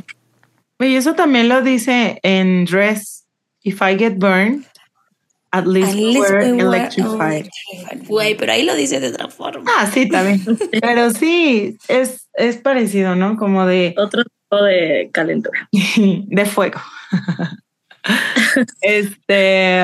Y 0.78 0.94
eso 0.94 1.14
también 1.14 1.48
lo 1.48 1.60
dice 1.60 2.20
en 2.22 2.66
Dress. 2.66 3.26
If 3.64 3.82
I 3.82 3.98
get 3.98 4.18
burned, 4.18 4.64
at 5.50 5.66
least, 5.66 5.88
At 5.88 5.96
we 5.96 6.00
least 6.02 6.20
were 6.20 6.52
we 6.52 6.52
were 6.52 6.62
electrified. 6.62 7.48
Güey, 8.06 8.36
pero 8.36 8.52
ahí 8.52 8.62
lo 8.62 8.76
dice 8.76 9.00
de 9.00 9.08
otra 9.08 9.26
forma. 9.26 9.68
Ah, 9.76 9.90
sí, 9.92 10.08
también. 10.08 10.40
Pero 10.80 11.10
sí, 11.10 11.76
es, 11.88 12.28
es 12.34 12.58
parecido, 12.58 13.16
¿no? 13.16 13.36
Como 13.36 13.66
de, 13.66 13.96
otro 13.98 14.22
tipo 14.22 14.62
de 14.62 15.10
calentura. 15.12 15.68
de 15.72 16.46
fuego. 16.46 16.80
este, 18.82 19.82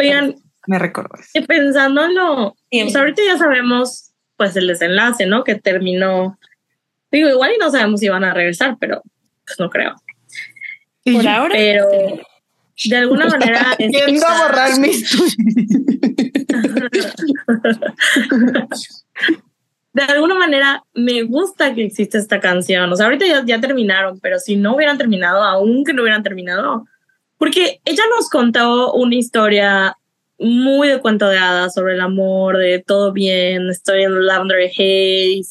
Oigan, 0.00 0.34
me 0.66 0.80
recordó 0.80 1.16
eso. 1.16 1.46
pensándolo, 1.46 2.56
Bien. 2.72 2.86
pues 2.86 2.96
ahorita 2.96 3.22
ya 3.24 3.38
sabemos 3.38 4.09
pues 4.40 4.56
el 4.56 4.68
desenlace, 4.68 5.26
¿no? 5.26 5.44
Que 5.44 5.54
terminó. 5.56 6.38
Digo, 7.12 7.28
igual 7.28 7.52
y 7.54 7.58
no 7.58 7.70
sabemos 7.70 8.00
si 8.00 8.08
van 8.08 8.24
a 8.24 8.32
regresar, 8.32 8.78
pero 8.80 9.02
pues 9.44 9.60
no 9.60 9.68
creo. 9.68 9.96
Y 11.04 11.12
Por 11.12 11.24
yo 11.24 11.30
ahora, 11.30 11.52
Pero 11.52 11.86
de 12.86 12.96
alguna 12.96 13.26
manera. 13.30 13.76
tiendo 13.76 14.26
a 14.26 14.42
borrar 14.44 14.78
mis 14.78 15.14
de 19.92 20.02
alguna 20.04 20.34
manera 20.36 20.84
me 20.94 21.22
gusta 21.24 21.74
que 21.74 21.84
existe 21.84 22.16
esta 22.16 22.40
canción. 22.40 22.90
O 22.90 22.96
sea, 22.96 23.04
ahorita 23.04 23.26
ya, 23.26 23.44
ya 23.44 23.60
terminaron, 23.60 24.20
pero 24.20 24.38
si 24.38 24.56
no 24.56 24.74
hubieran 24.74 24.96
terminado, 24.96 25.42
aún 25.44 25.84
que 25.84 25.92
no 25.92 26.00
hubieran 26.00 26.22
terminado, 26.22 26.86
porque 27.36 27.82
ella 27.84 28.04
nos 28.16 28.30
contó 28.30 28.94
una 28.94 29.16
historia 29.16 29.98
muy 30.40 30.88
de 30.88 31.00
cuento 31.00 31.28
de 31.28 31.38
hadas 31.38 31.74
sobre 31.74 31.94
el 31.94 32.00
amor, 32.00 32.56
de 32.56 32.78
todo 32.84 33.12
bien, 33.12 33.68
estoy 33.68 34.02
en 34.04 34.26
Lavender 34.26 34.68
Haze, 34.68 35.42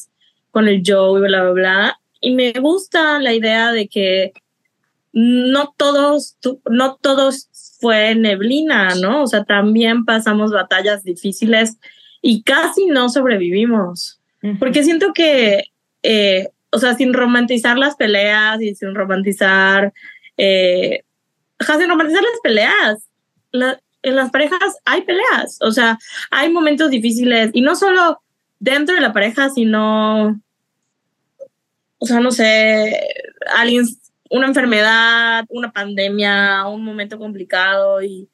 con 0.50 0.68
el 0.68 0.82
Joe 0.84 1.20
y 1.20 1.22
bla, 1.22 1.42
bla, 1.42 1.52
bla. 1.52 2.00
Y 2.20 2.34
me 2.34 2.52
gusta 2.52 3.18
la 3.20 3.32
idea 3.32 3.72
de 3.72 3.88
que 3.88 4.32
no 5.12 5.74
todos, 5.76 6.36
no 6.68 6.96
todos 7.00 7.48
fue 7.80 8.14
neblina, 8.14 8.94
¿no? 8.96 9.22
O 9.22 9.26
sea, 9.26 9.44
también 9.44 10.04
pasamos 10.04 10.52
batallas 10.52 11.02
difíciles 11.02 11.78
y 12.20 12.42
casi 12.42 12.86
no 12.86 13.08
sobrevivimos. 13.08 14.20
Porque 14.58 14.82
siento 14.82 15.12
que, 15.12 15.64
eh, 16.02 16.48
o 16.72 16.78
sea, 16.78 16.94
sin 16.94 17.12
romantizar 17.14 17.78
las 17.78 17.96
peleas 17.96 18.60
y 18.60 18.74
sin 18.74 18.94
romantizar, 18.94 19.92
eh, 20.36 21.02
sin 21.60 21.88
romantizar 21.88 22.22
las 22.22 22.40
peleas, 22.42 23.08
la- 23.52 23.80
en 24.02 24.16
las 24.16 24.30
parejas 24.30 24.76
hay 24.84 25.02
peleas, 25.02 25.58
o 25.60 25.72
sea, 25.72 25.98
hay 26.30 26.50
momentos 26.50 26.90
difíciles 26.90 27.50
y 27.52 27.60
no 27.60 27.76
solo 27.76 28.20
dentro 28.58 28.94
de 28.94 29.00
la 29.00 29.12
pareja, 29.12 29.50
sino, 29.50 30.40
o 31.98 32.06
sea, 32.06 32.20
no 32.20 32.30
sé, 32.30 32.98
alguien, 33.56 33.84
una 34.30 34.46
enfermedad, 34.46 35.44
una 35.48 35.72
pandemia, 35.72 36.66
un 36.66 36.84
momento 36.84 37.18
complicado 37.18 38.02
y 38.02 38.28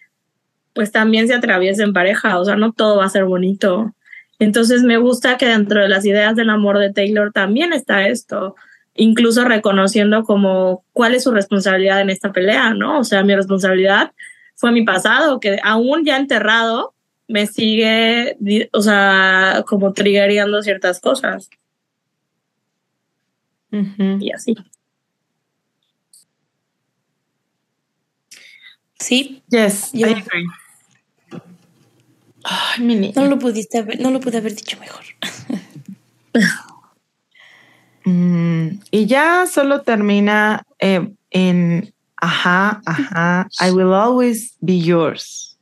pues 0.75 0.93
también 0.93 1.27
se 1.27 1.35
atraviesa 1.35 1.83
en 1.83 1.93
pareja, 1.93 2.39
o 2.39 2.45
sea, 2.45 2.57
no 2.57 2.73
todo 2.73 2.99
va 2.99 3.07
a 3.07 3.11
ser 3.11 3.25
bonito. 3.25 3.95
Entonces 4.39 4.83
me 4.83 4.99
gusta 4.99 5.39
que 5.39 5.47
dentro 5.47 5.81
de 5.81 5.89
las 5.89 6.05
ideas 6.05 6.37
del 6.37 6.51
amor 6.51 6.79
de 6.79 6.93
Taylor 6.93 7.33
también 7.33 7.73
está 7.73 8.07
esto, 8.07 8.55
incluso 8.95 9.45
reconociendo 9.45 10.25
como 10.25 10.85
cuál 10.93 11.15
es 11.15 11.25
su 11.25 11.33
responsabilidad 11.33 12.03
en 12.03 12.11
esta 12.11 12.33
pelea, 12.33 12.75
¿no? 12.75 12.99
O 12.99 13.05
sea, 13.05 13.25
mi 13.25 13.35
responsabilidad 13.35 14.13
fue 14.57 14.73
mi 14.73 14.83
pasado, 14.85 15.39
que 15.39 15.59
aún 15.63 16.05
ya 16.05 16.17
enterrado 16.17 16.95
me 17.29 17.47
sigue, 17.47 18.37
o 18.73 18.81
sea, 18.83 19.63
como 19.67 19.93
triggereando 19.93 20.63
ciertas 20.63 21.01
cosas 21.01 21.49
y 23.71 24.33
así. 24.33 24.55
Sí, 28.99 29.43
Yes, 29.51 29.91
Yo- 29.93 30.09
I 30.09 30.13
agree. 30.15 30.47
Ay, 32.45 32.83
mi 32.83 32.95
niña. 32.95 33.13
no 33.17 33.27
lo 33.27 33.39
pudiste 33.39 33.79
haber, 33.79 34.01
no 34.01 34.11
lo 34.11 34.21
pude 34.21 34.39
haber 34.39 34.55
dicho 34.55 34.79
mejor. 34.81 35.05
Mm, 38.09 38.79
y 38.93 39.07
ya 39.07 39.49
solo 39.49 39.83
termina 39.83 40.63
eh, 40.79 41.13
en 41.31 41.93
ajá, 42.27 42.81
ajá, 42.87 43.49
I 43.61 43.71
will 43.71 43.95
always 43.95 44.57
be 44.63 44.75
yours. 44.75 45.57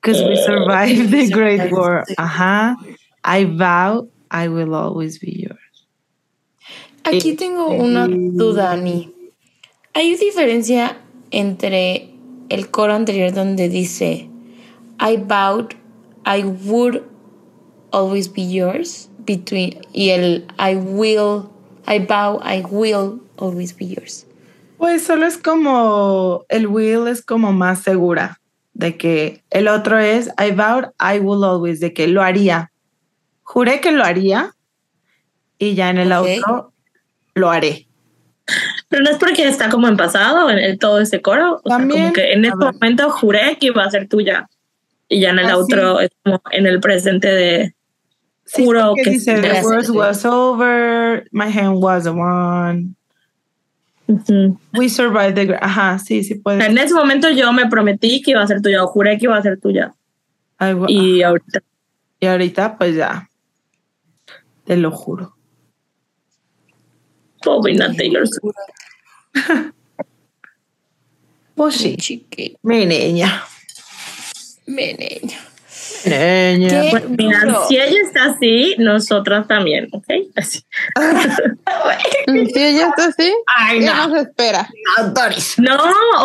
Because 0.00 0.22
we 0.22 0.36
survived 0.36 1.10
the 1.10 1.30
Great 1.30 1.70
War. 1.70 2.04
Ajá, 2.18 2.76
I 3.24 3.44
vow 3.44 4.08
I 4.30 4.48
will 4.48 4.74
always 4.74 5.18
be 5.18 5.30
yours. 5.46 5.58
Aquí 7.04 7.36
tengo 7.36 7.68
una 7.68 8.08
duda, 8.08 8.72
Ani. 8.72 9.10
¿Hay 9.94 10.16
diferencia 10.16 10.96
entre 11.30 12.14
el 12.48 12.70
coro 12.70 12.94
anterior 12.94 13.32
donde 13.32 13.68
dice 13.68 14.28
I 14.98 15.16
vowed 15.16 15.74
I 16.24 16.44
would 16.44 17.02
always 17.92 18.28
be 18.28 18.42
yours 18.42 19.08
between 19.26 19.80
y 19.92 20.10
el 20.10 20.46
I 20.58 20.76
will 20.76 21.50
I 21.86 21.98
vow 21.98 22.40
I 22.42 22.62
will 22.62 23.20
always 23.36 23.72
be 23.72 23.84
yours? 23.86 24.24
Pues 24.82 25.04
solo 25.04 25.26
es 25.26 25.38
como 25.38 26.44
el 26.48 26.66
will 26.66 27.06
es 27.06 27.24
como 27.24 27.52
más 27.52 27.82
segura 27.84 28.40
de 28.74 28.96
que 28.96 29.44
el 29.50 29.68
otro 29.68 29.96
es 30.00 30.26
I 30.44 30.50
vowed 30.50 30.86
I 30.98 31.20
will 31.20 31.44
always 31.44 31.78
de 31.78 31.94
que 31.94 32.08
lo 32.08 32.20
haría. 32.20 32.72
Juré 33.44 33.80
que 33.80 33.92
lo 33.92 34.02
haría 34.02 34.56
y 35.56 35.76
ya 35.76 35.88
en 35.90 35.98
el 35.98 36.12
Ok. 36.12 36.26
otro 36.40 36.72
lo 37.34 37.48
haré. 37.52 37.86
Pero 38.88 39.04
no 39.04 39.10
es 39.10 39.18
porque 39.18 39.46
está 39.46 39.68
como 39.70 39.86
en 39.86 39.96
pasado, 39.96 40.50
en 40.50 40.58
el, 40.58 40.80
todo 40.80 40.98
ese 40.98 41.22
coro. 41.22 41.60
O 41.62 41.68
sea, 41.68 41.78
También, 41.78 42.00
como 42.02 42.12
que 42.14 42.32
en 42.32 42.44
este 42.44 42.56
ver. 42.58 42.72
momento 42.74 43.08
juré 43.12 43.56
que 43.60 43.66
iba 43.66 43.84
a 43.84 43.90
ser 43.90 44.08
tuya. 44.08 44.48
Y 45.08 45.20
ya 45.20 45.30
en 45.30 45.38
el 45.38 45.46
Ah, 45.50 45.58
otro 45.58 46.00
es 46.00 46.10
como 46.24 46.42
en 46.50 46.66
el 46.66 46.80
presente 46.80 47.28
de 47.28 47.74
Juro 48.52 48.94
que 48.96 49.10
dice, 49.10 49.36
sí. 49.36 49.42
the 49.42 49.60
worst 49.62 49.90
was 49.90 50.24
over, 50.24 51.24
my 51.30 51.46
hand 51.48 51.76
was 51.80 52.02
the 52.02 52.10
one. 52.10 52.96
We 54.74 54.88
survived 54.88 55.34
the... 55.34 55.56
Ajá, 55.60 55.98
sí, 55.98 56.22
sí 56.24 56.34
puede. 56.34 56.64
En 56.64 56.76
ese 56.78 56.94
momento 56.94 57.30
yo 57.30 57.52
me 57.52 57.66
prometí 57.68 58.20
que 58.22 58.32
iba 58.32 58.42
a 58.42 58.46
ser 58.46 58.60
tuya, 58.60 58.84
o 58.84 58.88
juré 58.88 59.18
que 59.18 59.26
iba 59.26 59.36
a 59.36 59.42
ser 59.42 59.60
tuya. 59.60 59.94
Ay, 60.58 60.74
Y 60.88 61.22
ahorita. 61.22 61.62
y 62.20 62.26
ahorita, 62.26 62.76
pues 62.78 62.96
ya. 62.96 63.28
Te 64.64 64.76
lo 64.76 64.90
juro. 64.90 65.36
Pobre 67.42 67.76
Taylor 67.76 68.26
Swift. 68.28 68.54
Pues 71.54 71.74
sí, 71.74 72.26
mi 72.62 72.86
niña. 72.86 73.44
mi 74.66 74.94
niña. 74.94 75.38
Niña. 76.04 76.68
¿Qué? 76.68 76.88
Bueno, 76.90 77.06
mira, 77.18 77.40
si 77.68 77.76
ella 77.76 78.00
está 78.02 78.24
así, 78.26 78.74
nosotras 78.78 79.46
también, 79.48 79.88
¿ok? 79.92 80.06
Así. 80.36 80.60
Si 82.26 82.62
ella 82.62 82.88
está 82.88 83.06
así, 83.06 83.32
Ay, 83.46 83.80
¿qué 83.80 83.86
no. 83.86 84.08
nos 84.08 84.22
espera? 84.22 84.68
no, 84.98 85.10
Doris. 85.10 85.54
No, 85.58 85.76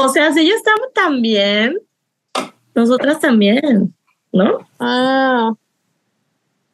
o 0.02 0.10
sea, 0.10 0.32
si 0.34 0.42
ella 0.42 0.56
está 0.56 0.72
tan 0.94 1.22
bien, 1.22 1.76
nosotras 2.76 3.20
también, 3.20 3.94
¿no? 4.32 4.68
Ah, 4.80 5.52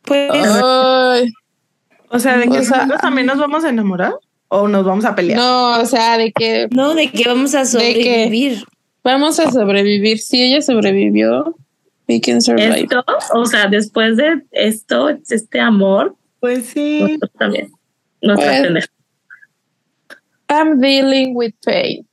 Pues 0.03 0.31
ay. 0.33 1.31
O 2.09 2.19
sea, 2.19 2.37
¿de 2.37 2.43
que 2.43 2.57
nosotros 2.59 2.99
también 3.01 3.27
nos 3.27 3.37
vamos 3.37 3.63
a 3.63 3.69
enamorar? 3.69 4.13
¿O 4.49 4.67
nos 4.67 4.85
vamos 4.85 5.05
a 5.05 5.15
pelear? 5.15 5.39
No, 5.39 5.79
o 5.79 5.85
sea, 5.85 6.17
de 6.17 6.31
que 6.31 6.67
no, 6.71 6.93
de 6.93 7.09
que 7.09 7.27
vamos 7.27 7.55
a 7.55 7.65
sobrevivir. 7.65 8.63
vamos 9.03 9.39
a 9.39 9.49
sobrevivir. 9.51 10.19
Si 10.19 10.41
ella 10.43 10.61
sobrevivió, 10.61 11.55
we 12.07 12.19
can 12.21 12.41
survive. 12.41 12.81
Esto, 12.83 13.03
o 13.33 13.45
sea, 13.45 13.67
después 13.67 14.17
de 14.17 14.41
esto, 14.51 15.09
este 15.09 15.59
amor, 15.59 16.15
Pues 16.39 16.65
sí. 16.67 16.99
nosotros 17.01 17.31
también. 17.37 17.71
Nuestra 18.21 18.47
Pues- 18.49 18.61
pendeja. 18.61 18.87
I'm 20.49 20.79
dealing 20.79 21.35
with 21.35 21.53
pain. 21.65 22.05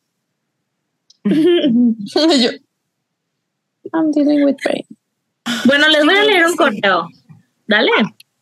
Yo. 1.24 2.50
I'm 3.92 4.10
dealing 4.12 4.44
with 4.44 4.56
pain. 4.64 4.84
Bueno, 5.66 5.88
les 5.88 6.04
voy 6.04 6.14
a 6.14 6.24
leer 6.24 6.46
un 6.46 6.56
correo. 6.56 7.08
Dale. 7.66 7.90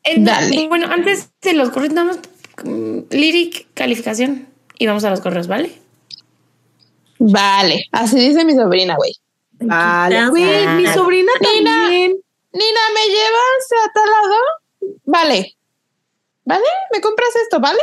Eh, 0.05 0.17
Dale. 0.19 0.69
Bueno, 0.69 0.87
antes 0.91 1.31
de 1.43 1.55
los 1.55 1.71
correos, 1.71 1.93
nada 1.95 2.09
más 2.13 2.21
mm, 2.65 2.99
lyric 3.11 3.67
calificación 3.75 4.47
y 4.79 4.87
vamos 4.87 5.05
a 5.05 5.11
los 5.11 5.21
correos, 5.21 5.49
¿vale? 5.49 5.73
Vale, 7.19 7.87
así 7.91 8.17
dice 8.21 8.45
mi 8.45 8.55
sobrina, 8.55 8.95
güey. 8.97 9.13
Vale. 9.61 10.29
Güey, 10.31 10.67
mi 10.69 10.87
sobrina 10.87 11.33
Nina. 11.41 11.71
también. 11.83 12.13
Nina, 12.53 12.81
¿me 12.95 13.07
llevas 13.07 13.87
a 13.87 13.93
tal 13.93 14.05
lado? 14.11 14.37
Vale. 15.05 15.57
¿Vale? 16.45 16.65
¿Me 16.93 17.01
compras 17.01 17.31
esto? 17.43 17.61
¿Vale? 17.61 17.81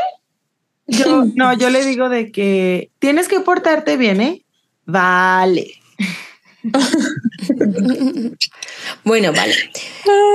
Yo, 0.88 1.26
no, 1.36 1.54
yo 1.54 1.70
le 1.70 1.84
digo 1.86 2.10
de 2.10 2.32
que 2.32 2.92
tienes 3.00 3.28
que 3.28 3.40
portarte 3.40 3.98
bien, 3.98 4.22
¿eh? 4.22 4.46
Vale. 4.86 5.74
Bueno, 9.04 9.32
vale. 9.34 9.54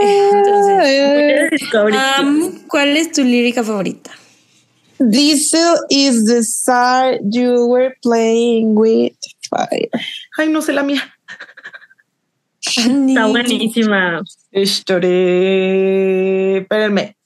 Entonces, 0.02 1.50
Discovery 1.50 1.96
am, 1.96 2.66
¿cuál 2.68 2.96
es 2.96 3.10
tu 3.10 3.22
lírica 3.24 3.64
favorita? 3.64 4.10
Diesel 4.98 5.76
is 5.88 6.26
the 6.26 6.38
star 6.38 7.18
you 7.22 7.66
were 7.66 7.96
playing 8.02 8.76
with 8.76 9.12
fire. 9.48 9.88
Ay, 10.38 10.48
no 10.50 10.62
sé 10.62 10.72
la 10.72 10.82
mía. 10.82 11.02
Está 12.78 13.26
buenísima. 13.26 14.22
Estoré. 14.50 15.88
Espérenme. 16.58 17.16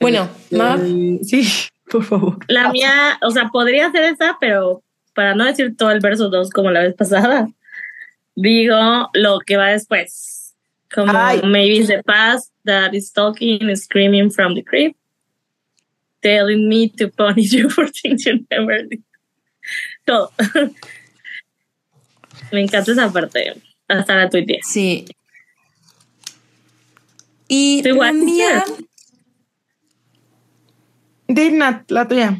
Bueno, 0.00 0.28
Mav, 0.50 0.80
Eh, 0.84 1.18
Sí, 1.22 1.42
por 1.90 2.04
favor. 2.04 2.38
La 2.48 2.70
mía, 2.72 3.18
o 3.22 3.30
sea, 3.30 3.48
podría 3.48 3.90
ser 3.90 4.04
esa, 4.04 4.36
pero 4.40 4.82
para 5.14 5.34
no 5.34 5.44
decir 5.44 5.76
todo 5.76 5.90
el 5.92 6.00
verso 6.00 6.28
2 6.28 6.50
como 6.50 6.70
la 6.70 6.82
vez 6.82 6.94
pasada, 6.94 7.48
digo 8.34 9.08
lo 9.14 9.38
que 9.40 9.56
va 9.56 9.68
después. 9.70 10.54
Como 10.92 11.12
Ay. 11.14 11.40
maybe 11.42 11.78
it's 11.78 11.88
the 11.88 12.02
past 12.04 12.52
that 12.64 12.94
is 12.94 13.10
talking 13.12 13.62
and 13.62 13.76
screaming 13.76 14.30
from 14.30 14.54
the 14.54 14.62
crib, 14.62 14.94
telling 16.22 16.68
me 16.68 16.88
to 16.90 17.08
punish 17.08 17.52
you 17.52 17.68
for 17.74 17.88
things 17.88 18.24
you 18.26 18.44
never 18.50 18.82
did. 18.82 19.02
Todo. 20.04 20.32
Me 22.52 22.60
encanta 22.62 22.92
esa 22.92 23.12
parte. 23.12 23.60
Hasta 23.88 24.14
la 24.16 24.30
tuiteé. 24.30 24.60
sí. 24.62 25.04
Y 27.48 27.78
Estoy 27.78 27.98
la 27.98 28.12
mía, 28.12 28.64
Dinat, 31.28 31.90
la 31.90 32.08
tuya. 32.08 32.38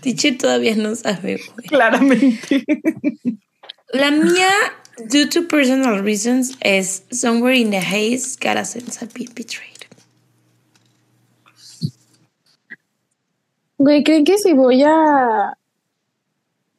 Tiche 0.00 0.32
todavía 0.32 0.74
no 0.76 0.94
sabe, 0.94 1.40
güey. 1.54 1.68
Claramente. 1.68 2.64
La 3.92 4.10
mía, 4.10 4.50
due 5.08 5.26
to 5.26 5.48
personal 5.48 6.02
reasons, 6.02 6.56
es 6.60 7.04
Somewhere 7.10 7.56
in 7.56 7.70
the 7.70 7.80
Haze, 7.80 8.36
got 8.36 8.56
a 8.56 8.64
sense 8.64 9.02
of 9.02 9.12
being 9.14 9.32
betrayed. 9.34 9.68
Güey, 13.78 14.04
¿creen 14.04 14.24
que 14.24 14.38
si 14.38 14.52
voy 14.52 14.82
a 14.84 15.56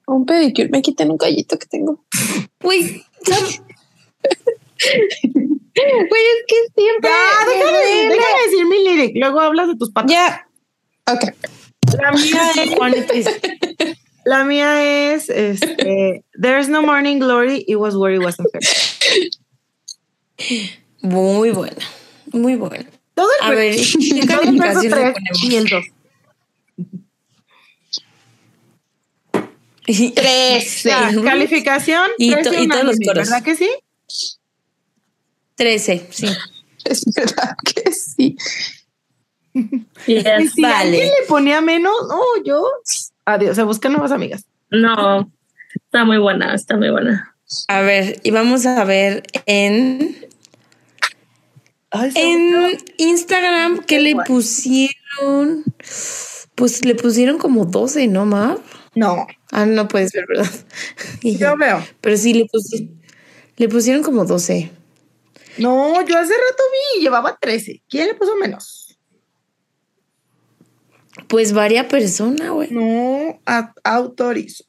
un 0.08 0.26
pedicure 0.26 0.70
me 0.70 0.82
quiten 0.82 1.12
un 1.12 1.18
gallito 1.18 1.58
que 1.58 1.66
tengo? 1.68 2.04
Güey. 2.62 3.04
Güey, 4.86 6.24
es 6.24 6.44
que 6.48 6.56
siempre. 6.76 7.10
Ya, 7.10 7.46
me 7.48 7.54
déjame, 7.56 8.10
déjame 8.10 8.44
decir 8.46 8.66
mi 8.66 8.84
lyric. 8.84 9.12
Luego 9.16 9.40
hablas 9.40 9.68
de 9.70 9.76
tus 9.78 9.92
patas. 9.92 10.12
Ya. 10.12 10.48
Ok. 11.12 11.24
La 12.02 12.12
mía 12.12 12.52
es, 13.14 13.28
la 14.26 14.44
mía 14.46 15.14
es 15.14 15.30
este, 15.30 16.24
There's 16.40 16.70
no 16.70 16.82
morning 16.82 17.20
glory, 17.20 17.64
it 17.68 17.76
was 17.78 17.96
where 17.96 18.14
it 18.16 18.22
wasn't 18.24 18.48
fair. 18.52 18.62
muy 21.02 21.52
buena, 21.52 21.82
muy 22.32 22.56
buena. 22.56 22.86
Todo 23.14 23.28
el 23.42 23.48
A 23.48 23.52
ver- 23.52 23.76
¿qué 23.76 24.26
todo 24.28 24.42
el 24.42 24.58
verso 24.58 24.82
calificación 24.82 24.92
le 24.92 25.14
ponemos? 25.14 25.44
y 25.44 25.56
el 25.56 25.68
2. 25.68 25.84
Trece. 30.16 30.90
Calificación 31.24 32.06
Y 32.18 32.32
to- 32.32 32.42
trece 32.42 32.62
y 32.64 32.68
todos 32.68 32.84
los 32.86 32.98
coros. 33.00 33.30
¿Verdad 33.30 33.44
que 33.44 33.56
sí? 33.56 33.70
13, 35.56 36.08
sí. 36.12 36.28
Es 36.86 37.06
verdad 37.16 37.56
que 37.64 37.92
sí. 37.94 38.36
Y 40.08 40.14
Y 40.14 40.18
es- 40.18 40.54
si 40.54 40.62
Vale. 40.62 40.76
alguien 40.76 41.06
le 41.08 41.28
ponía 41.28 41.62
menos, 41.62 41.94
no, 42.10 42.20
yo. 42.44 42.66
Adiós, 43.26 43.56
se 43.56 43.64
buscan 43.64 43.94
nuevas 43.94 44.12
amigas. 44.12 44.46
no, 44.72 45.32
está 45.76 46.04
muy 46.06 46.18
buena, 46.18 46.56
está 46.56 46.76
muy 46.76 46.90
buena. 46.90 47.36
A 47.68 47.82
ver, 47.82 48.20
y 48.24 48.32
vamos 48.32 48.66
a 48.66 48.84
ver 48.84 49.24
en, 49.46 50.18
en 52.16 52.78
Instagram 52.98 53.80
que 53.86 54.00
le 54.00 54.16
pusieron. 54.26 55.64
Pues 56.56 56.84
le 56.84 56.96
pusieron 56.96 57.38
como 57.38 57.66
12, 57.66 58.08
¿no, 58.08 58.26
Mav? 58.26 58.60
No, 58.96 59.26
Ah, 59.52 59.66
no 59.66 59.88
puedes 59.88 60.12
ver, 60.12 60.26
¿verdad? 60.28 60.50
Y 61.22 61.38
yo 61.38 61.56
veo. 61.58 61.84
Pero 62.02 62.18
sí, 62.18 62.34
le, 62.34 62.46
pusi- 62.46 62.90
le 63.58 63.70
pusieron 63.70 64.04
como 64.04 64.26
12. 64.26 64.72
No, 65.58 65.94
yo 66.06 66.18
hace 66.18 66.34
rato 66.34 66.64
vi 66.96 67.00
y 67.00 67.04
llevaba 67.04 67.38
13. 67.40 67.84
¿Quién 67.90 68.08
le 68.08 68.16
puso 68.16 68.36
menos? 68.36 68.98
Pues 71.28 71.54
varia 71.54 71.88
persona, 71.88 72.50
güey. 72.52 72.70
No, 72.72 73.40
a- 73.46 73.74
autorizo. 73.84 74.64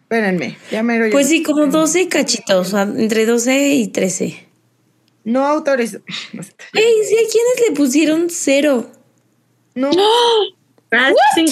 Espérenme, 0.00 0.56
ya 0.70 0.82
mero. 0.82 1.06
Pues 1.10 1.28
sí, 1.28 1.42
como 1.42 1.66
12 1.66 2.02
y 2.02 2.08
cachitos, 2.08 2.72
entre 2.74 3.26
12 3.26 3.68
y 3.74 3.88
13. 3.88 4.46
No 5.24 5.44
autorizo. 5.46 5.98
Ey, 6.72 6.94
sí, 7.08 7.16
hay 7.16 7.26
quienes 7.26 7.68
le 7.68 7.72
pusieron 7.74 8.28
cero. 8.30 8.90
No, 9.74 9.90
Ah, 10.92 11.12
sin. 11.34 11.46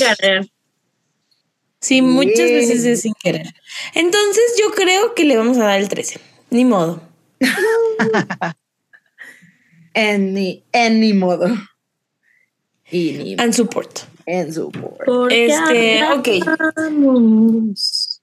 Sí, 1.85 2.01
muchas 2.01 2.35
Bien. 2.49 2.55
veces 2.61 2.85
es 2.87 3.03
sin 3.03 3.13
querer. 3.23 3.53
Entonces 3.95 4.43
yo 4.59 4.71
creo 4.75 5.15
que 5.15 5.25
le 5.25 5.37
vamos 5.37 5.59
a 5.59 5.65
dar 5.65 5.79
el 5.81 5.89
13. 5.91 6.19
Ni 6.49 6.65
modo. 6.65 7.03
en 9.95 10.33
ni, 10.33 10.65
en 10.73 11.01
ni 11.01 11.13
modo. 11.13 11.47
Y 12.91 13.13
ni 13.13 13.37
And 13.39 13.53
support. 13.53 13.99
en 14.27 14.53
su 14.55 14.71
por. 14.71 14.97
Porque 15.05 15.47
Este, 15.47 16.05
ok. 16.05 16.29
hablamos. 16.77 18.23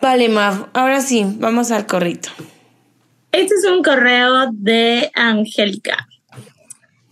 Vale, 0.00 0.28
Mav. 0.28 0.68
Ahora 0.72 1.00
sí, 1.00 1.24
vamos 1.38 1.72
al 1.72 1.86
corrito. 1.86 2.28
Este 3.32 3.54
es 3.54 3.64
un 3.64 3.82
correo 3.82 4.50
de 4.52 5.10
Angélica 5.14 6.06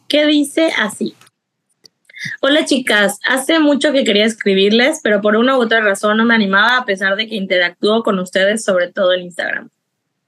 que 0.09 0.27
dice 0.27 0.71
así. 0.79 1.15
Hola 2.41 2.65
chicas, 2.65 3.21
hace 3.25 3.61
mucho 3.61 3.93
que 3.93 4.03
quería 4.03 4.25
escribirles, 4.25 5.01
pero 5.05 5.21
por 5.21 5.37
una 5.37 5.57
u 5.57 5.61
otra 5.61 5.81
razón 5.81 6.17
no 6.17 6.25
me 6.25 6.35
animaba 6.35 6.79
a 6.79 6.85
pesar 6.85 7.15
de 7.15 7.29
que 7.29 7.37
interactúo 7.37 8.03
con 8.03 8.19
ustedes, 8.19 8.65
sobre 8.65 8.89
todo 8.89 9.13
en 9.13 9.23
Instagram. 9.23 9.71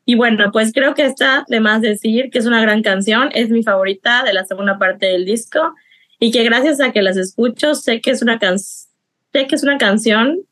Y 0.05 0.15
bueno, 0.15 0.53
pues 0.53 0.73
creo 0.73 0.95
que 0.95 1.05
está 1.05 1.45
de 1.49 1.59
más 1.59 1.81
decir 1.81 2.31
que 2.31 2.39
es 2.39 2.47
una 2.47 2.63
gran 2.63 2.83
canción, 2.83 3.31
es 3.33 3.51
mi 3.51 3.65
favorita 3.65 4.23
de 4.23 4.33
la 4.33 4.45
segunda 4.45 4.79
parte 4.79 5.07
del 5.07 5.25
disco 5.25 5.75
y 6.21 6.31
que 6.31 6.45
gracias 6.45 6.81
a 6.81 6.93
que 6.93 7.03
las 7.03 7.17
escucho 7.17 7.75
sé 7.75 8.01
que 8.01 8.13
es 8.13 8.23
una, 8.23 8.39
can 8.39 8.59
sé 8.59 9.47
que 9.49 9.55
es 9.57 9.63
una 9.65 9.77
canción 9.77 10.43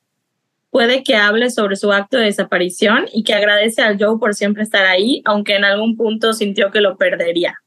puede 0.71 1.05
que 1.05 1.15
hable 1.15 1.51
sobre 1.51 1.77
su 1.77 1.93
acto 1.93 2.19
de 2.19 2.25
desaparición 2.25 3.07
y 3.13 3.23
que 3.23 3.35
agradece 3.35 3.83
al 3.83 3.97
Joe 3.97 4.19
por 4.19 4.35
siempre 4.35 4.65
estar 4.65 4.87
ahí, 4.87 5.23
aunque 5.25 5.55
en 5.55 5.65
algún 5.65 5.97
punto 5.97 6.33
sintió 6.33 6.73
que 6.73 6.81
lo 6.81 6.97
perdería. 6.97 7.61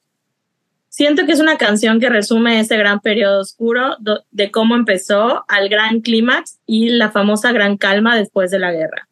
Siento 0.94 1.26
que 1.26 1.32
es 1.32 1.40
una 1.40 1.58
canción 1.58 2.02
que 2.02 2.10
resume 2.10 2.60
ese 2.60 2.76
gran 2.76 3.00
periodo 3.00 3.40
oscuro 3.40 3.96
de 4.30 4.52
cómo 4.52 4.76
empezó 4.76 5.46
al 5.48 5.70
gran 5.70 6.02
clímax 6.02 6.60
y 6.66 6.90
la 6.90 7.12
famosa 7.12 7.54
gran 7.54 7.78
calma 7.78 8.18
después 8.18 8.52
de 8.52 8.60
la 8.60 8.74
guerra. 8.74 9.08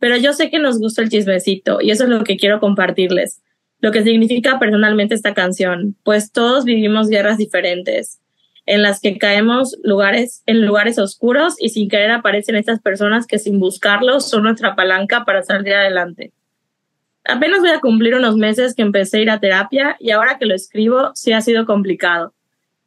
Pero 0.00 0.16
yo 0.16 0.32
sé 0.32 0.50
que 0.50 0.58
nos 0.58 0.80
gusta 0.80 1.00
el 1.02 1.08
chismecito 1.08 1.80
y 1.80 1.92
eso 1.92 2.02
es 2.02 2.10
lo 2.10 2.24
que 2.24 2.36
quiero 2.36 2.58
compartirles, 2.58 3.40
lo 3.78 3.92
que 3.92 4.02
significa 4.02 4.58
personalmente 4.58 5.14
esta 5.14 5.34
canción, 5.34 5.94
pues 6.02 6.32
todos 6.32 6.64
vivimos 6.64 7.08
guerras 7.08 7.38
diferentes, 7.38 8.18
en 8.66 8.82
las 8.82 9.00
que 9.00 9.18
caemos 9.18 9.76
lugares, 9.84 10.42
en 10.46 10.66
lugares 10.66 10.98
oscuros 10.98 11.54
y 11.60 11.68
sin 11.68 11.88
querer 11.88 12.10
aparecen 12.10 12.56
estas 12.56 12.80
personas 12.80 13.28
que 13.28 13.38
sin 13.38 13.60
buscarlo 13.60 14.18
son 14.18 14.42
nuestra 14.42 14.74
palanca 14.74 15.24
para 15.24 15.44
salir 15.44 15.74
adelante. 15.74 16.32
Apenas 17.28 17.60
voy 17.60 17.68
a 17.68 17.80
cumplir 17.80 18.14
unos 18.14 18.36
meses 18.36 18.74
que 18.74 18.80
empecé 18.80 19.18
a 19.18 19.20
ir 19.20 19.30
a 19.30 19.38
terapia 19.38 19.96
y 20.00 20.12
ahora 20.12 20.38
que 20.38 20.46
lo 20.46 20.54
escribo 20.54 21.10
sí 21.14 21.32
ha 21.34 21.42
sido 21.42 21.66
complicado. 21.66 22.32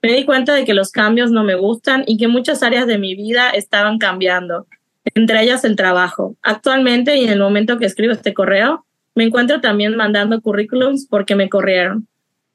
Me 0.01 0.13
di 0.13 0.26
cuenta 0.26 0.55
de 0.55 0.65
que 0.65 0.73
los 0.73 0.89
cambios 0.91 1.30
no 1.30 1.43
me 1.43 1.53
gustan 1.53 2.03
y 2.07 2.18
que 2.18 2.27
muchas 2.27 2.63
áreas 2.63 2.88
de 2.88 2.97
mi 2.97 3.13
vida 3.13 3.51
estaban 3.51 3.99
cambiando, 3.99 4.65
entre 5.13 5.43
ellas 5.43 5.63
el 5.63 5.76
trabajo. 5.76 6.38
Actualmente 6.41 7.18
y 7.18 7.26
en 7.26 7.30
el 7.30 7.39
momento 7.39 7.77
que 7.77 7.85
escribo 7.85 8.13
este 8.13 8.34
correo, 8.34 8.84
me 9.13 9.26
encuentro 9.26 9.61
también 9.61 9.95
mandando 9.95 10.41
currículums 10.41 11.05
porque 11.07 11.35
me 11.35 11.47
corrieron. 11.47 12.07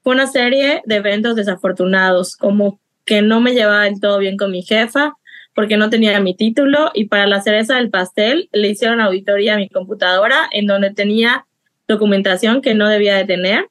Fue 0.02 0.12
una 0.12 0.26
serie 0.26 0.82
de 0.86 0.96
eventos 0.96 1.36
desafortunados, 1.36 2.36
como 2.36 2.80
que 3.04 3.22
no 3.22 3.40
me 3.40 3.54
llevaba 3.54 3.84
del 3.84 4.00
todo 4.00 4.18
bien 4.18 4.36
con 4.36 4.50
mi 4.50 4.62
jefa 4.62 5.14
porque 5.54 5.76
no 5.76 5.88
tenía 5.88 6.18
mi 6.18 6.34
título 6.34 6.90
y 6.94 7.04
para 7.04 7.28
la 7.28 7.40
cereza 7.42 7.76
del 7.76 7.90
pastel 7.90 8.48
le 8.50 8.68
hicieron 8.68 9.00
auditoría 9.00 9.54
a 9.54 9.58
mi 9.58 9.68
computadora 9.68 10.48
en 10.50 10.66
donde 10.66 10.92
tenía 10.92 11.46
documentación 11.88 12.62
que 12.62 12.74
no 12.74 12.88
debía 12.88 13.16
de 13.16 13.24
tener, 13.24 13.68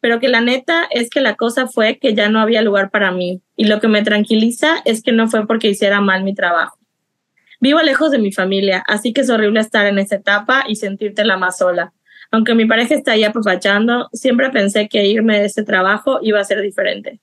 pero 0.00 0.20
que 0.20 0.28
la 0.28 0.40
neta 0.40 0.86
es 0.90 1.08
que 1.08 1.20
la 1.20 1.34
cosa 1.34 1.66
fue 1.66 1.98
que 1.98 2.14
ya 2.14 2.28
no 2.28 2.40
había 2.40 2.62
lugar 2.62 2.90
para 2.90 3.10
mí 3.10 3.40
y 3.56 3.64
lo 3.64 3.80
que 3.80 3.88
me 3.88 4.02
tranquiliza 4.02 4.76
es 4.84 5.02
que 5.02 5.12
no 5.12 5.28
fue 5.28 5.46
porque 5.46 5.68
hiciera 5.68 6.00
mal 6.00 6.24
mi 6.24 6.34
trabajo. 6.34 6.78
Vivo 7.60 7.80
lejos 7.80 8.10
de 8.10 8.18
mi 8.18 8.30
familia, 8.30 8.84
así 8.86 9.14
que 9.14 9.22
es 9.22 9.30
horrible 9.30 9.60
estar 9.60 9.86
en 9.86 9.98
esa 9.98 10.16
etapa 10.16 10.64
y 10.68 10.76
sentirte 10.76 11.24
la 11.24 11.38
más 11.38 11.56
sola. 11.56 11.94
Aunque 12.30 12.54
mi 12.54 12.66
pareja 12.66 12.94
está 12.94 13.12
ahí 13.12 13.24
apapachando, 13.24 14.08
siempre 14.12 14.50
pensé 14.50 14.88
que 14.88 15.06
irme 15.06 15.38
de 15.38 15.46
ese 15.46 15.62
trabajo 15.62 16.18
iba 16.20 16.40
a 16.40 16.44
ser 16.44 16.60
diferente. 16.60 17.20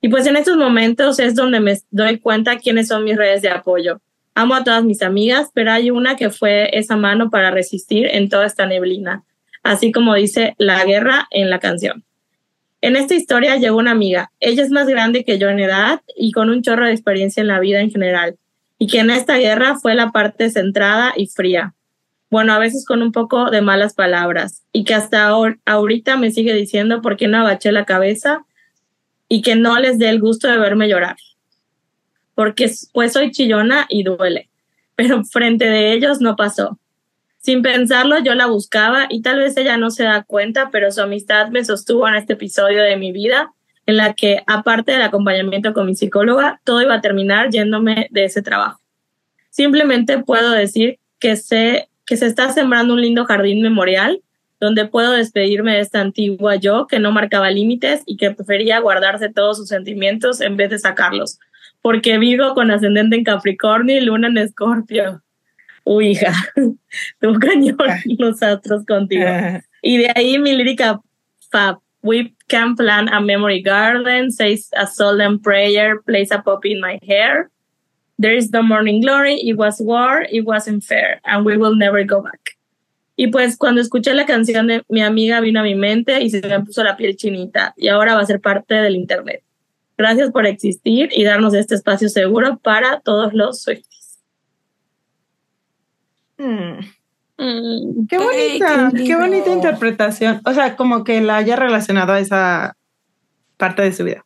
Y 0.00 0.08
pues 0.08 0.26
en 0.26 0.36
estos 0.36 0.56
momentos 0.56 1.18
es 1.18 1.34
donde 1.34 1.60
me 1.60 1.76
doy 1.90 2.18
cuenta 2.18 2.56
quiénes 2.56 2.88
son 2.88 3.04
mis 3.04 3.16
redes 3.16 3.42
de 3.42 3.50
apoyo. 3.50 4.00
Amo 4.34 4.54
a 4.54 4.62
todas 4.62 4.84
mis 4.84 5.02
amigas, 5.02 5.50
pero 5.52 5.72
hay 5.72 5.90
una 5.90 6.16
que 6.16 6.30
fue 6.30 6.70
esa 6.72 6.96
mano 6.96 7.28
para 7.28 7.50
resistir 7.50 8.06
en 8.06 8.28
toda 8.28 8.46
esta 8.46 8.64
neblina, 8.64 9.24
así 9.68 9.92
como 9.92 10.14
dice 10.14 10.54
la 10.56 10.82
guerra 10.84 11.28
en 11.30 11.50
la 11.50 11.58
canción. 11.58 12.02
En 12.80 12.96
esta 12.96 13.14
historia 13.14 13.56
llegó 13.56 13.76
una 13.76 13.90
amiga. 13.90 14.30
Ella 14.40 14.62
es 14.62 14.70
más 14.70 14.86
grande 14.86 15.24
que 15.24 15.38
yo 15.38 15.50
en 15.50 15.60
edad 15.60 16.00
y 16.16 16.32
con 16.32 16.48
un 16.48 16.62
chorro 16.62 16.86
de 16.86 16.92
experiencia 16.92 17.42
en 17.42 17.48
la 17.48 17.60
vida 17.60 17.80
en 17.80 17.90
general, 17.90 18.38
y 18.78 18.86
que 18.86 19.00
en 19.00 19.10
esta 19.10 19.36
guerra 19.36 19.76
fue 19.76 19.94
la 19.94 20.10
parte 20.10 20.48
centrada 20.48 21.12
y 21.16 21.26
fría. 21.26 21.74
Bueno, 22.30 22.54
a 22.54 22.58
veces 22.58 22.86
con 22.86 23.02
un 23.02 23.12
poco 23.12 23.50
de 23.50 23.60
malas 23.60 23.92
palabras, 23.92 24.62
y 24.72 24.84
que 24.84 24.94
hasta 24.94 25.26
ahor 25.26 25.58
ahorita 25.66 26.16
me 26.16 26.30
sigue 26.30 26.54
diciendo 26.54 27.02
por 27.02 27.18
qué 27.18 27.28
no 27.28 27.38
agaché 27.38 27.70
la 27.70 27.84
cabeza 27.84 28.46
y 29.28 29.42
que 29.42 29.54
no 29.54 29.78
les 29.78 29.98
dé 29.98 30.08
el 30.08 30.20
gusto 30.20 30.48
de 30.48 30.56
verme 30.56 30.88
llorar. 30.88 31.16
Porque 32.34 32.70
pues 32.94 33.12
soy 33.12 33.32
chillona 33.32 33.84
y 33.90 34.02
duele, 34.02 34.48
pero 34.96 35.24
frente 35.24 35.66
de 35.66 35.92
ellos 35.92 36.22
no 36.22 36.36
pasó. 36.36 36.78
Sin 37.40 37.62
pensarlo, 37.62 38.18
yo 38.18 38.34
la 38.34 38.46
buscaba 38.46 39.06
y 39.08 39.22
tal 39.22 39.38
vez 39.38 39.56
ella 39.56 39.76
no 39.76 39.90
se 39.90 40.04
da 40.04 40.22
cuenta, 40.24 40.70
pero 40.70 40.90
su 40.90 41.00
amistad 41.00 41.48
me 41.48 41.64
sostuvo 41.64 42.06
en 42.08 42.16
este 42.16 42.34
episodio 42.34 42.82
de 42.82 42.96
mi 42.96 43.12
vida 43.12 43.52
en 43.86 43.96
la 43.96 44.12
que, 44.12 44.42
aparte 44.46 44.92
del 44.92 45.02
acompañamiento 45.02 45.72
con 45.72 45.86
mi 45.86 45.94
psicóloga, 45.94 46.60
todo 46.64 46.82
iba 46.82 46.94
a 46.94 47.00
terminar 47.00 47.48
yéndome 47.50 48.08
de 48.10 48.24
ese 48.24 48.42
trabajo. 48.42 48.80
Simplemente 49.50 50.18
puedo 50.18 50.50
decir 50.50 50.98
que 51.18 51.36
sé 51.36 51.88
que 52.04 52.16
se 52.16 52.26
está 52.26 52.50
sembrando 52.50 52.94
un 52.94 53.00
lindo 53.00 53.24
jardín 53.24 53.62
memorial 53.62 54.22
donde 54.60 54.86
puedo 54.86 55.12
despedirme 55.12 55.74
de 55.74 55.80
esta 55.80 56.00
antigua 56.00 56.56
yo 56.56 56.86
que 56.86 56.98
no 56.98 57.12
marcaba 57.12 57.50
límites 57.50 58.02
y 58.06 58.16
que 58.16 58.30
prefería 58.30 58.80
guardarse 58.80 59.30
todos 59.30 59.56
sus 59.56 59.68
sentimientos 59.68 60.40
en 60.40 60.56
vez 60.56 60.70
de 60.70 60.78
sacarlos, 60.78 61.38
porque 61.80 62.18
vivo 62.18 62.54
con 62.54 62.70
ascendente 62.70 63.16
en 63.16 63.24
Capricornio 63.24 63.96
y 63.96 64.00
luna 64.00 64.28
en 64.28 64.38
Escorpio. 64.38 65.22
Uy, 65.88 66.08
hija, 66.08 66.34
tu 67.20 67.38
cañón 67.38 67.78
los 68.18 68.42
astros 68.42 68.84
contigo. 68.84 69.24
Y 69.80 69.96
de 69.96 70.12
ahí 70.14 70.38
mi 70.38 70.54
lírica 70.54 71.00
fab. 71.50 71.78
We 72.02 72.34
can 72.46 72.76
plan 72.76 73.08
a 73.08 73.20
memory 73.20 73.62
garden, 73.62 74.30
says 74.30 74.68
a 74.76 74.86
solemn 74.86 75.40
prayer, 75.40 76.00
place 76.02 76.30
a 76.30 76.42
poppy 76.42 76.72
in 76.72 76.80
my 76.80 76.98
hair. 77.02 77.50
There 78.18 78.36
is 78.36 78.52
no 78.52 78.62
morning 78.62 79.00
glory, 79.00 79.40
it 79.40 79.56
was 79.56 79.80
war, 79.80 80.26
it 80.30 80.44
wasn't 80.44 80.84
fair, 80.84 81.20
and 81.24 81.46
we 81.46 81.56
will 81.56 81.74
never 81.74 82.04
go 82.04 82.20
back. 82.20 82.56
Y 83.16 83.28
pues 83.28 83.56
cuando 83.56 83.80
escuché 83.80 84.14
la 84.14 84.26
canción 84.26 84.66
de 84.66 84.82
mi 84.90 85.00
amiga 85.02 85.40
vino 85.40 85.60
a 85.60 85.62
mi 85.62 85.74
mente 85.74 86.22
y 86.22 86.28
se 86.28 86.46
me 86.46 86.60
puso 86.60 86.84
la 86.84 86.96
piel 86.96 87.16
chinita 87.16 87.72
y 87.76 87.88
ahora 87.88 88.14
va 88.14 88.20
a 88.20 88.26
ser 88.26 88.40
parte 88.40 88.74
del 88.74 88.94
internet. 88.94 89.42
Gracias 89.96 90.30
por 90.30 90.46
existir 90.46 91.08
y 91.12 91.24
darnos 91.24 91.54
este 91.54 91.74
espacio 91.74 92.10
seguro 92.10 92.58
para 92.58 93.00
todos 93.00 93.32
los 93.32 93.62
Swifties. 93.62 93.87
Mm, 96.38 96.80
Mm. 97.38 98.08
Qué 98.08 98.16
Ay, 98.16 98.58
bonita, 98.58 98.90
qué 98.94 99.04
qué, 99.04 99.16
bonita 99.16 99.50
interpretación. 99.50 100.40
O 100.44 100.52
sea, 100.52 100.76
como 100.76 101.04
que 101.04 101.20
la 101.20 101.36
haya 101.36 101.54
relacionado 101.54 102.12
a 102.12 102.20
esa 102.20 102.76
parte 103.56 103.82
de 103.82 103.92
su 103.92 104.04
vida. 104.04 104.24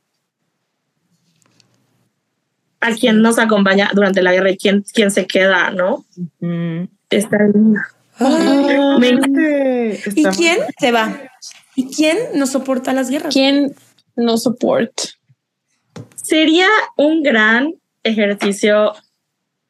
A 2.80 2.92
quien 2.92 3.20
nos 3.20 3.38
acompaña 3.38 3.90
durante 3.94 4.22
la 4.22 4.32
guerra 4.32 4.50
y 4.50 4.56
quién, 4.56 4.82
quién 4.94 5.10
se 5.10 5.26
queda, 5.26 5.70
¿no? 5.70 6.04
Mm. 6.40 6.84
Está 7.10 7.38
Me 8.98 9.10
Este, 9.10 10.10
¿Y 10.16 10.24
quién 10.24 10.58
se 10.78 10.90
va? 10.90 11.14
¿Y 11.76 11.94
quién 11.94 12.16
no 12.34 12.46
soporta 12.46 12.94
las 12.94 13.10
guerras? 13.10 13.32
¿Quién 13.32 13.74
no 14.16 14.38
soporta? 14.38 15.04
Sería 16.14 16.66
un 16.96 17.22
gran 17.22 17.74
ejercicio 18.02 18.94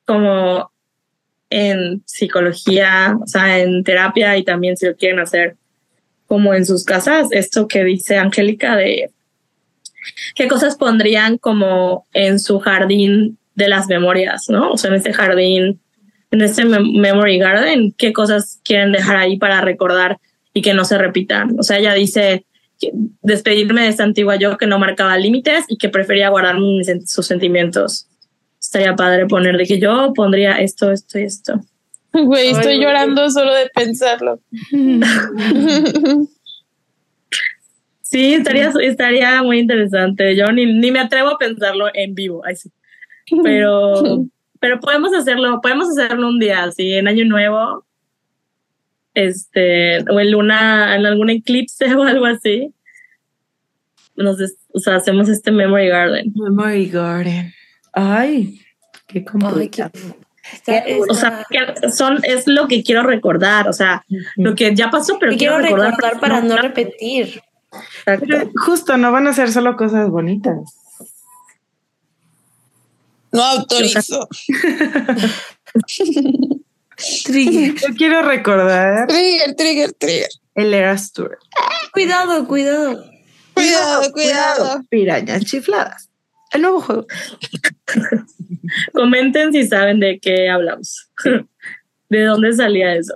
como 0.06 0.71
en 1.52 2.02
psicología, 2.06 3.16
o 3.22 3.26
sea, 3.26 3.58
en 3.58 3.84
terapia 3.84 4.36
y 4.38 4.42
también 4.42 4.76
si 4.76 4.86
lo 4.86 4.96
quieren 4.96 5.20
hacer 5.20 5.56
como 6.26 6.54
en 6.54 6.64
sus 6.64 6.84
casas, 6.84 7.28
esto 7.30 7.68
que 7.68 7.84
dice 7.84 8.16
Angélica 8.16 8.74
de 8.74 9.10
qué 10.34 10.48
cosas 10.48 10.76
pondrían 10.76 11.36
como 11.36 12.06
en 12.14 12.38
su 12.38 12.58
jardín 12.58 13.36
de 13.54 13.68
las 13.68 13.86
memorias, 13.86 14.46
¿no? 14.48 14.72
O 14.72 14.78
sea, 14.78 14.88
en 14.88 14.96
este 14.96 15.12
jardín, 15.12 15.78
en 16.30 16.40
este 16.40 16.64
mem- 16.64 16.98
memory 16.98 17.38
garden, 17.38 17.92
qué 17.98 18.14
cosas 18.14 18.60
quieren 18.64 18.92
dejar 18.92 19.16
ahí 19.16 19.36
para 19.36 19.60
recordar 19.60 20.18
y 20.54 20.62
que 20.62 20.72
no 20.72 20.86
se 20.86 20.96
repitan. 20.96 21.58
O 21.58 21.62
sea, 21.62 21.78
ella 21.78 21.92
dice 21.92 22.46
despedirme 23.20 23.82
de 23.82 23.88
esta 23.88 24.02
antigua 24.02 24.36
yo 24.36 24.56
que 24.56 24.66
no 24.66 24.78
marcaba 24.78 25.16
límites 25.18 25.66
y 25.68 25.76
que 25.76 25.90
prefería 25.90 26.30
guardar 26.30 26.56
sus 27.04 27.26
sentimientos. 27.26 28.08
Estaría 28.62 28.94
padre 28.96 29.26
poner 29.26 29.56
de 29.58 29.66
que 29.66 29.78
yo 29.78 30.12
pondría 30.14 30.52
esto, 30.54 30.90
esto 30.92 31.18
y 31.18 31.24
esto. 31.24 31.60
Güey, 32.12 32.50
estoy 32.50 32.78
llorando 32.80 33.28
solo 33.30 33.52
de 33.52 33.68
pensarlo. 33.74 34.40
Sí, 38.02 38.34
estaría, 38.34 38.70
estaría 38.82 39.42
muy 39.42 39.58
interesante. 39.58 40.36
Yo 40.36 40.52
ni, 40.52 40.66
ni 40.66 40.90
me 40.90 40.98
atrevo 41.00 41.30
a 41.30 41.38
pensarlo 41.38 41.86
en 41.94 42.14
vivo. 42.14 42.42
Ay, 42.44 42.56
sí. 42.56 42.70
Pero, 43.42 44.26
pero 44.60 44.80
podemos 44.80 45.14
hacerlo, 45.14 45.60
podemos 45.62 45.88
hacerlo 45.88 46.28
un 46.28 46.38
día, 46.38 46.64
así 46.64 46.92
en 46.92 47.08
Año 47.08 47.24
Nuevo, 47.24 47.86
este, 49.14 50.00
o 50.10 50.20
en 50.20 50.30
luna, 50.30 50.94
en 50.94 51.06
algún 51.06 51.30
eclipse 51.30 51.86
o 51.94 52.02
algo 52.02 52.26
así. 52.26 52.74
Nos, 54.14 54.36
des- 54.36 54.58
o 54.74 54.78
sea, 54.78 54.96
hacemos 54.96 55.30
este 55.30 55.50
Memory 55.50 55.88
Garden. 55.88 56.32
Memory 56.34 56.90
Garden. 56.90 57.54
Ay, 57.92 58.60
qué 59.06 59.18
Ay, 59.18 59.24
qué... 59.24 59.24
complicado. 59.24 59.90
está- 60.52 60.84
O 61.08 61.14
sea, 61.14 61.46
son, 61.94 62.18
es 62.24 62.46
lo 62.46 62.66
que 62.68 62.82
quiero 62.82 63.02
recordar, 63.02 63.68
o 63.68 63.72
sea, 63.72 64.04
lo 64.36 64.54
que 64.54 64.74
ya 64.74 64.90
pasó, 64.90 65.18
pero 65.18 65.36
quiero 65.36 65.58
quiero 65.58 65.76
recordar 65.76 66.20
para 66.20 66.40
no 66.40 66.56
repetir. 66.56 67.42
Pero 68.04 68.50
justo, 68.66 68.96
no 68.98 69.12
van 69.12 69.26
a 69.28 69.32
ser 69.32 69.50
solo 69.50 69.76
cosas 69.76 70.08
bonitas. 70.10 70.58
No 73.30 73.42
autorizo. 73.42 74.28
Trigger. 77.24 77.74
Yo 77.80 77.94
quiero 77.96 78.22
recordar 78.22 79.06
Trigger, 79.08 79.54
trigger, 79.56 79.92
trigger. 79.94 80.28
el 80.54 80.74
Eras 80.74 81.12
Tour. 81.12 81.38
Cuidado, 81.92 82.46
cuidado. 82.46 83.04
Cuidado, 83.54 84.12
cuidado. 84.12 84.82
Pirañas 84.90 85.44
chifladas. 85.46 86.10
El 86.52 86.62
nuevo 86.62 86.80
juego. 86.80 87.06
Comenten 88.92 89.52
si 89.52 89.66
saben 89.66 90.00
de 90.00 90.18
qué 90.20 90.48
hablamos. 90.48 91.10
¿De 92.08 92.22
dónde 92.22 92.52
salía 92.54 92.94
eso? 92.94 93.14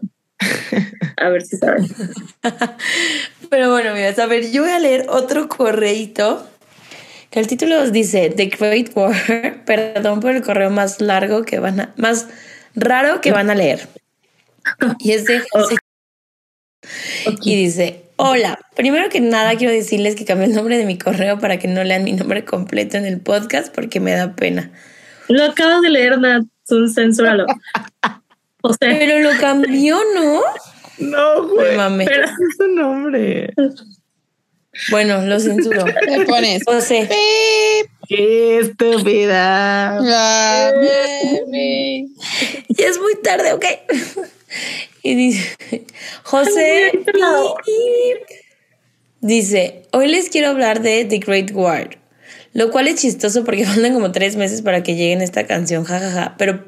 A 1.17 1.29
ver 1.29 1.43
si 1.43 1.57
saben. 1.57 1.87
Pero 3.51 3.71
bueno, 3.71 3.95
mira, 3.95 4.11
a 4.11 4.27
ver, 4.27 4.51
yo 4.51 4.63
voy 4.63 4.73
a 4.73 4.79
leer 4.79 5.07
otro 5.09 5.49
correíto 5.49 6.49
que 7.31 7.41
el 7.41 7.47
título 7.47 7.91
dice 7.91 8.31
The 8.31 8.47
Great 8.47 8.91
War. 8.95 9.15
Perdón 9.67 10.21
por 10.21 10.35
el 10.35 10.43
correo 10.43 10.71
más 10.71 11.01
largo 11.01 11.45
que 11.45 11.59
van 11.59 11.81
a, 11.81 11.95
más 11.97 12.29
raro 12.75 13.21
que 13.21 13.33
van 13.33 13.51
a 13.51 13.55
leer. 13.55 13.89
Y 14.99 15.13
es 15.13 15.25
de 15.27 15.41
José. 15.51 15.77
Y 17.43 17.57
dice, 17.57 18.03
hola, 18.17 18.59
primero 18.75 19.09
que 19.09 19.21
nada 19.21 19.57
quiero 19.57 19.73
decirles 19.73 20.15
que 20.15 20.25
cambié 20.25 20.47
el 20.47 20.55
nombre 20.55 20.79
de 20.79 20.87
mi 20.87 20.99
correo 20.99 21.39
para 21.39 21.59
que 21.59 21.69
no 21.69 21.85
lean 21.85 22.05
mi 22.05 22.13
nombre 22.13 22.45
completo 22.45 22.97
en 22.97 23.07
el 23.07 23.21
podcast 23.21 23.75
porque 23.75 24.01
me 24.01 24.13
da 24.13 24.35
pena. 24.35 24.71
Lo 25.29 25.45
acabas 25.45 25.83
de 25.83 25.91
leer, 25.91 26.19
Nat. 26.19 26.45
Censúralo. 26.95 27.47
O 28.63 28.73
sea, 28.73 28.97
Pero 28.99 29.21
lo 29.21 29.31
cambió, 29.39 29.99
¿no? 30.15 30.41
No, 30.99 31.49
güey. 31.49 31.77
mamé. 31.77 32.05
pero 32.07 32.25
Es 32.25 32.31
su 32.57 32.67
nombre. 32.69 33.53
Bueno, 34.91 35.23
lo 35.23 35.39
censuro. 35.41 35.85
Le 36.09 36.25
pones. 36.25 36.63
José. 36.65 37.09
Qué 38.09 38.59
estúpida. 38.59 39.99
Ah. 39.99 40.73
Ya 42.69 42.87
es 42.87 42.99
muy 42.99 43.15
tarde, 43.23 43.53
ok. 43.53 43.65
Y 45.02 45.14
dice, 45.14 45.56
José 46.23 46.93
dice, 49.20 49.82
hoy 49.93 50.09
les 50.09 50.28
quiero 50.28 50.48
hablar 50.48 50.82
de 50.82 51.05
The 51.05 51.18
Great 51.18 51.51
War, 51.52 51.98
lo 52.52 52.70
cual 52.70 52.89
es 52.89 53.01
chistoso 53.01 53.44
porque 53.44 53.66
faltan 53.66 53.94
como 53.94 54.12
tres 54.12 54.36
meses 54.36 54.62
para 54.62 54.82
que 54.82 54.94
lleguen 54.94 55.23
esta 55.23 55.47
canción, 55.47 55.85
jajaja, 55.85 56.35
pero 56.39 56.64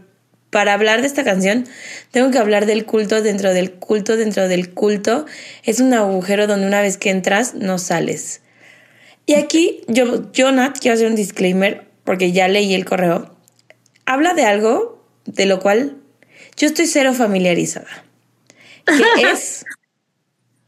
para 0.51 0.73
hablar 0.73 1.03
de 1.03 1.07
esta 1.07 1.25
canción 1.25 1.67
tengo 2.11 2.31
que 2.31 2.39
hablar 2.39 2.67
del 2.67 2.87
culto 2.87 3.21
dentro 3.21 3.53
del 3.53 3.73
culto 3.73 4.17
dentro 4.17 4.49
del 4.49 4.73
culto. 4.73 5.27
Es 5.65 5.81
un 5.81 5.93
agujero 5.93 6.47
donde 6.47 6.67
una 6.67 6.81
vez 6.81 6.97
que 6.97 7.11
entras 7.11 7.55
no 7.55 7.79
sales. 7.79 8.41
Y 9.27 9.35
aquí 9.35 9.83
yo, 9.89 10.33
yo 10.33 10.51
Nat, 10.53 10.79
quiero 10.79 10.95
hacer 10.95 11.07
un 11.07 11.17
disclaimer 11.17 11.87
porque 12.05 12.33
ya 12.33 12.49
leí 12.49 12.75
el 12.75 12.87
correo. 12.87 13.37
Habla 14.07 14.33
de 14.33 14.45
algo 14.45 15.05
de 15.27 15.45
lo 15.45 15.61
cual 15.61 15.99
yo 16.57 16.67
estoy 16.67 16.87
cero 16.87 17.13
familiarizada, 17.13 18.05
que 19.17 19.23
es 19.31 19.65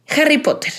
Harry 0.08 0.38
Potter. 0.38 0.72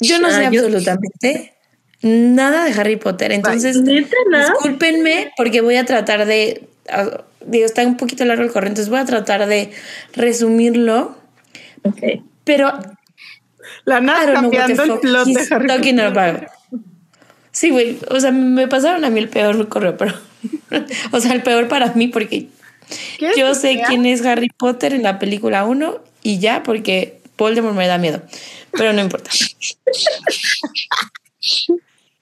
Yo 0.00 0.18
no 0.18 0.30
sé 0.30 0.46
Ah, 0.46 0.50
yo- 0.50 0.60
absolutamente 0.62 1.54
nada 2.02 2.64
de 2.64 2.72
Harry 2.72 2.96
Potter, 2.96 3.32
entonces 3.32 3.84
discúlpenme 3.84 5.32
porque 5.36 5.60
voy 5.60 5.76
a 5.76 5.84
tratar 5.84 6.24
de, 6.24 6.66
digo, 7.44 7.66
está 7.66 7.82
un 7.86 7.98
poquito 7.98 8.24
largo 8.24 8.42
el 8.42 8.50
correo, 8.50 8.68
entonces 8.68 8.88
voy 8.88 9.00
a 9.00 9.04
tratar 9.04 9.46
de 9.46 9.70
resumirlo, 10.14 11.18
Ok. 11.82 12.22
pero 12.44 12.72
La 13.84 14.00
nada 14.00 14.32
cambiando 14.32 14.82
el 14.84 14.98
plot 15.00 15.26
de 15.28 15.46
Harry 15.54 15.66
talking 15.68 15.96
Potter. 15.98 16.48
Sí, 17.52 17.68
güey, 17.68 17.98
o 18.08 18.18
sea, 18.18 18.30
me 18.32 18.66
pasaron 18.68 19.04
a 19.04 19.10
mí 19.10 19.18
el 19.20 19.28
peor 19.28 19.68
correo, 19.68 19.98
pero, 19.98 20.14
o 21.12 21.20
sea, 21.20 21.32
el 21.34 21.42
peor 21.42 21.68
para 21.68 21.92
mí 21.92 22.08
porque 22.08 22.28
¿Quieres 22.38 22.59
yo 23.36 23.54
sé 23.54 23.82
quién 23.86 24.06
es 24.06 24.24
Harry 24.24 24.48
Potter 24.48 24.92
en 24.94 25.02
la 25.02 25.18
película 25.18 25.64
1 25.64 25.98
y 26.22 26.38
ya, 26.38 26.62
porque 26.62 27.20
Voldemort 27.36 27.74
me 27.74 27.86
da 27.86 27.98
miedo, 27.98 28.22
pero 28.72 28.92
no 28.92 29.00
importa. 29.00 29.30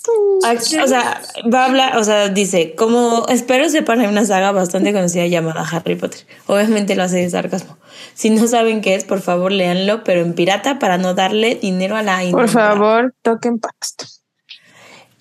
O 0.09 0.87
sea, 0.87 1.21
va 1.53 1.63
a 1.63 1.67
hablar, 1.67 1.97
o 1.99 2.05
sea, 2.05 2.29
dice, 2.29 2.75
como 2.77 3.27
espero 3.29 3.69
sepan, 3.69 4.01
hay 4.01 4.07
una 4.07 4.25
saga 4.25 4.53
bastante 4.53 4.93
conocida 4.93 5.27
llamada 5.27 5.67
Harry 5.71 5.97
Potter. 5.97 6.21
Obviamente 6.47 6.95
lo 6.97 7.03
hace 7.03 7.19
de 7.19 7.31
sarcasmo. 7.31 7.77
Si 8.15 8.31
no 8.31 8.47
saben 8.47 8.81
qué 8.81 8.95
es, 8.95 9.05
por 9.05 9.21
favor, 9.21 9.53
léanlo, 9.53 10.05
pero 10.05 10.21
en 10.21 10.35
pirata 10.35 10.79
para 10.79 10.99
no 10.99 11.15
darle 11.15 11.57
dinero 11.57 11.97
a 11.97 12.03
la 12.03 12.21
Por 12.31 12.49
favor, 12.49 13.15
toquen 13.23 13.59
pasto. 13.59 14.07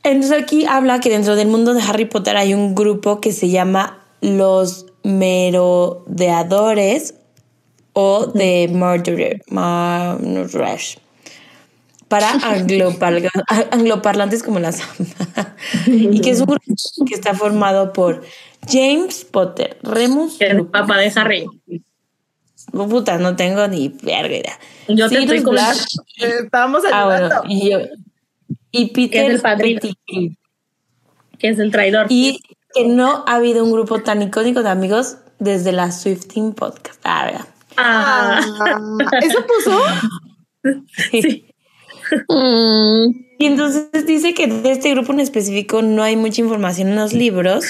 Entonces 0.03 0.41
aquí 0.41 0.65
habla 0.65 0.99
que 0.99 1.09
dentro 1.09 1.35
del 1.35 1.47
mundo 1.47 1.73
de 1.73 1.81
Harry 1.81 2.05
Potter 2.05 2.37
hay 2.37 2.53
un 2.53 2.75
grupo 2.75 3.19
que 3.19 3.33
se 3.33 3.49
llama 3.49 3.99
los 4.21 4.86
merodeadores 5.03 7.15
o 7.93 8.27
de 8.27 8.69
murderer, 8.71 9.41
murderers. 9.49 10.99
Para 12.07 12.31
angloparlantes 13.71 14.43
como 14.43 14.59
las 14.59 14.81
y 15.87 16.21
que 16.21 16.29
es 16.29 16.39
un 16.39 16.45
grupo 16.45 16.63
que 17.05 17.15
está 17.15 17.33
formado 17.33 17.91
por 17.91 18.23
James 18.67 19.25
Potter, 19.25 19.77
Remus, 19.83 20.39
El 20.39 20.67
papá 20.67 20.97
de 20.97 21.11
Harry. 21.15 21.45
puta, 22.71 23.17
no 23.17 23.35
tengo 23.35 23.67
ni 23.67 23.89
verga 23.89 24.37
idea. 24.37 24.57
Yo 24.87 25.09
te 25.09 25.17
Sirius 25.17 25.37
estoy 25.39 25.51
Black, 25.53 25.77
Eh, 26.21 26.33
Estábamos 26.45 26.83
ah, 26.91 27.01
ayudando. 27.03 27.35
bueno, 27.41 27.53
y, 27.53 27.71
yo- 27.71 27.79
y 28.71 28.85
Peter 28.91 29.31
el 29.31 29.41
padrino. 29.41 29.81
Pettigrew. 29.81 30.35
Que 31.39 31.49
es 31.49 31.59
el 31.59 31.71
traidor. 31.71 32.07
Y 32.09 32.39
que 32.77 32.87
no 32.87 33.23
ha 33.27 33.35
habido 33.35 33.63
un 33.63 33.71
grupo 33.71 34.01
tan 34.01 34.21
icónico 34.21 34.63
de 34.63 34.69
amigos 34.69 35.17
desde 35.39 35.71
la 35.71 35.91
Swifting 35.91 36.53
Podcast. 36.53 36.99
Ah, 37.03 37.25
¿verdad? 37.25 37.47
Ah, 37.77 38.41
¿Eso 39.21 39.39
puso? 39.45 39.79
sí. 41.11 41.45
Mm, 42.29 43.11
Y 43.39 43.45
entonces 43.45 44.05
dice 44.05 44.33
que 44.33 44.47
de 44.47 44.71
este 44.71 44.91
grupo 44.91 45.11
en 45.13 45.19
específico 45.19 45.81
no 45.81 46.03
hay 46.03 46.15
mucha 46.15 46.41
información 46.41 46.89
en 46.89 46.95
los 46.95 47.13
libros 47.13 47.65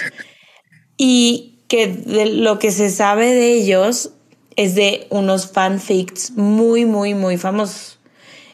y 0.97 1.63
que 1.67 1.87
de 1.87 2.27
lo 2.27 2.59
que 2.59 2.71
se 2.71 2.89
sabe 2.89 3.27
de 3.33 3.53
ellos 3.53 4.11
es 4.55 4.75
de 4.75 5.07
unos 5.09 5.51
fanfics 5.51 6.31
muy, 6.31 6.85
muy, 6.85 7.13
muy 7.13 7.37
famosos. 7.37 7.99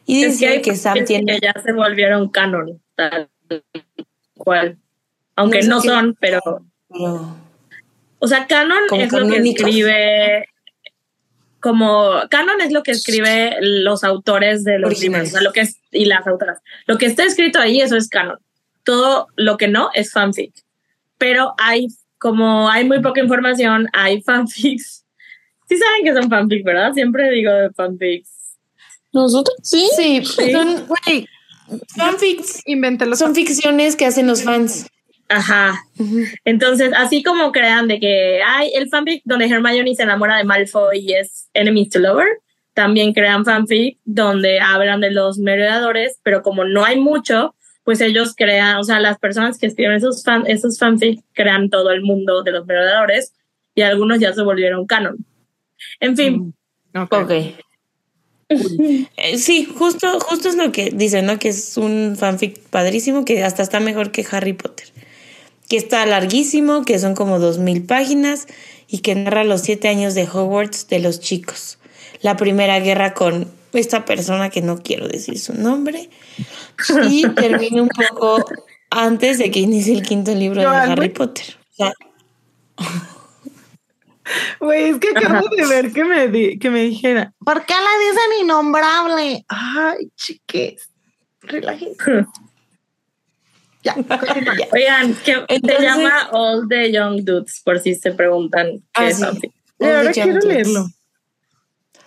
Y 0.05 0.23
Es 0.23 0.25
que 0.25 0.31
dice 0.31 0.47
hay 0.47 0.61
que, 0.61 0.75
Sam 0.75 0.93
fanfics 0.97 1.07
tiene... 1.07 1.33
que 1.33 1.39
ya 1.47 1.53
se 1.63 1.71
volvieron 1.73 2.29
canon, 2.29 2.81
tal 2.95 3.29
cual. 4.35 4.77
Aunque 5.35 5.59
No 5.59 5.63
sé 5.63 5.69
no, 5.69 5.81
qué- 5.81 5.87
son, 5.89 6.17
pero. 6.19 6.39
pero- 6.89 7.37
O 8.19 8.27
sea, 8.27 8.47
canon 8.47 8.79
Como 8.89 9.01
es 9.01 9.11
lo 9.11 9.27
que 9.27 9.37
escribe. 9.37 10.45
Como 11.59 12.11
canon 12.29 12.59
es 12.61 12.71
lo 12.73 12.83
que 12.83 12.91
escribe 12.91 13.55
los 13.61 14.03
autores 14.03 14.63
de 14.65 14.79
los 14.79 14.89
Originales. 14.89 15.29
libros, 15.29 15.29
o 15.29 15.31
sea, 15.39 15.41
lo 15.41 15.53
que 15.53 15.61
es, 15.61 15.77
y 15.91 16.05
las 16.05 16.27
autoras. 16.27 16.59
Lo 16.87 16.97
que 16.97 17.05
está 17.05 17.23
escrito 17.23 17.59
ahí, 17.59 17.79
eso 17.81 17.95
es 17.95 18.09
canon. 18.09 18.37
Todo 18.83 19.27
lo 19.37 19.57
que 19.57 19.69
no 19.69 19.89
es 19.93 20.11
fanfic. 20.11 20.53
Pero 21.17 21.53
hay, 21.57 21.87
como 22.19 22.69
hay 22.69 22.83
muy 22.85 23.01
poca 23.01 23.21
información, 23.21 23.87
hay 23.93 24.21
fanfics. 24.21 24.99
Sí 25.69 25.77
saben 25.77 26.03
que 26.03 26.13
son 26.13 26.29
fanfic, 26.29 26.63
¿verdad? 26.65 26.93
Siempre 26.93 27.31
digo 27.31 27.49
de 27.51 27.71
fanfics. 27.71 28.29
Nosotros 29.13 29.55
sí. 29.63 29.89
Sí, 29.95 30.21
son 30.51 30.85
Güey, 30.85 31.25
fanfics. 31.95 32.61
invéntelo. 32.65 33.15
Son 33.15 33.33
ficciones 33.33 33.95
que 33.95 34.05
hacen 34.05 34.27
los 34.27 34.43
fans. 34.43 34.85
Ajá. 35.29 35.83
Entonces, 36.45 36.91
así 36.95 37.23
como 37.23 37.51
crean 37.51 37.87
de 37.87 37.99
que 37.99 38.41
hay 38.43 38.71
el 38.75 38.89
fanfic 38.89 39.21
donde 39.25 39.47
Hermione 39.47 39.95
se 39.95 40.03
enamora 40.03 40.37
de 40.37 40.43
Malfoy 40.43 40.99
y 40.99 41.13
es 41.13 41.49
enemies 41.53 41.89
to 41.89 41.99
lover, 41.99 42.27
también 42.73 43.13
crean 43.13 43.45
fanfic 43.45 43.97
donde 44.05 44.59
hablan 44.59 45.01
de 45.01 45.11
los 45.11 45.39
merodeadores, 45.39 46.19
pero 46.23 46.41
como 46.41 46.65
no 46.65 46.85
hay 46.85 46.99
mucho, 46.99 47.55
pues 47.83 48.01
ellos 48.01 48.33
crean, 48.35 48.77
o 48.77 48.83
sea, 48.83 48.99
las 48.99 49.17
personas 49.17 49.57
que 49.57 49.67
escriben 49.67 49.93
esos, 49.93 50.23
fan, 50.23 50.43
esos 50.47 50.77
fanfic 50.77 51.23
crean 51.33 51.69
todo 51.69 51.91
el 51.91 52.01
mundo 52.01 52.43
de 52.43 52.51
los 52.51 52.65
merodeadores 52.65 53.33
y 53.75 53.81
algunos 53.81 54.19
ya 54.19 54.33
se 54.33 54.43
volvieron 54.43 54.85
canon. 54.85 55.17
En 55.99 56.15
fin, 56.15 56.53
Ok. 56.95 57.13
Ok. 57.13 57.31
Eh, 59.17 59.39
sí, 59.39 59.65
justo, 59.65 60.19
justo 60.19 60.47
es 60.47 60.55
lo 60.55 60.71
que 60.71 60.91
dicen, 60.91 61.25
¿no? 61.25 61.39
Que 61.39 61.49
es 61.49 61.75
un 61.75 62.15
fanfic 62.15 62.59
padrísimo 62.69 63.25
que 63.25 63.43
hasta 63.43 63.63
está 63.63 63.79
mejor 63.79 64.11
que 64.11 64.23
Harry 64.29 64.53
Potter. 64.53 64.92
Que 65.69 65.77
está 65.77 66.05
larguísimo, 66.05 66.83
que 66.85 66.99
son 66.99 67.15
como 67.15 67.39
dos 67.39 67.57
mil 67.57 67.85
páginas 67.85 68.47
y 68.87 68.99
que 68.99 69.15
narra 69.15 69.43
los 69.43 69.61
siete 69.61 69.87
años 69.87 70.13
de 70.13 70.23
Hogwarts 70.27 70.87
de 70.87 70.99
los 70.99 71.19
chicos. 71.19 71.79
La 72.21 72.35
primera 72.37 72.79
guerra 72.79 73.13
con 73.13 73.51
esta 73.73 74.05
persona 74.05 74.49
que 74.49 74.61
no 74.61 74.77
quiero 74.77 75.07
decir 75.07 75.39
su 75.39 75.53
nombre. 75.53 76.09
Y 77.09 77.27
termina 77.35 77.81
un 77.81 77.89
poco 77.89 78.45
antes 78.91 79.39
de 79.39 79.49
que 79.51 79.59
inicie 79.61 79.93
el 79.95 80.03
quinto 80.03 80.33
libro 80.35 80.61
de 80.61 80.67
Harry. 80.67 81.09
Potter. 81.09 81.55
O 81.71 81.75
sea, 81.75 81.93
Güey, 84.59 84.89
es 84.91 84.97
que 84.99 85.09
acabo 85.09 85.47
de 85.49 85.65
ver 85.67 85.91
que 85.91 86.05
me, 86.05 86.27
di- 86.29 86.57
que 86.57 86.69
me 86.69 86.83
dijera, 86.83 87.33
¿por 87.43 87.65
qué 87.65 87.73
la 87.73 88.07
dicen 88.09 88.43
innombrable? 88.45 89.43
Ay, 89.49 90.09
chiques, 90.15 90.89
relájense. 91.41 92.25
ya, 93.83 93.95
oigan, 94.71 95.13
que 95.23 95.33
se 95.33 95.45
Entonces- 95.49 95.81
llama 95.81 96.29
All 96.31 96.67
the 96.67 96.91
Young 96.91 97.21
Dudes, 97.23 97.61
por 97.63 97.79
si 97.79 97.95
se 97.95 98.11
preguntan 98.11 98.79
qué 98.79 98.83
Ah, 98.93 99.07
es 99.09 99.17
sí. 99.17 99.23
fanfic. 99.23 99.51
Y 99.79 99.85
ahora 99.85 99.99
All 99.99 100.05
the 100.07 100.11
quiero 100.13 100.33
Dudes. 100.33 100.45
leerlo. 100.45 100.87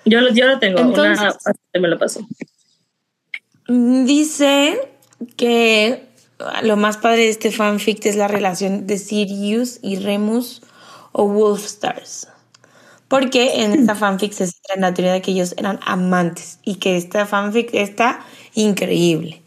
Yo 0.05 0.21
lo, 0.21 0.33
yo 0.33 0.47
lo 0.47 0.59
tengo, 0.59 0.79
Entonces- 0.81 1.19
una, 1.21 1.81
me 1.81 1.89
lo 1.89 1.99
paso. 1.99 2.21
Dice 3.69 4.79
que 5.37 6.07
lo 6.63 6.77
más 6.77 6.99
padre 6.99 7.23
de 7.23 7.29
este 7.31 7.51
fanfic 7.51 8.05
es 8.07 8.17
la 8.17 8.29
relación 8.29 8.87
de 8.87 8.99
Sirius 8.99 9.79
y 9.83 9.97
Remus 9.97 10.63
o 11.13 11.27
Wolfstars. 11.29 12.29
Porque 13.09 13.63
en 13.63 13.73
esta 13.73 13.95
fanfic 13.95 14.33
se 14.33 14.47
centra 14.47 14.75
en 14.75 14.81
la 14.83 14.95
teoría 14.95 15.13
de 15.13 15.23
que 15.23 15.31
ellos 15.31 15.55
eran 15.57 15.79
amantes 15.85 16.59
y 16.65 16.77
que 16.77 16.97
esta 16.97 17.25
fanfic 17.27 17.71
está 17.73 18.25
increíble. 18.55 19.43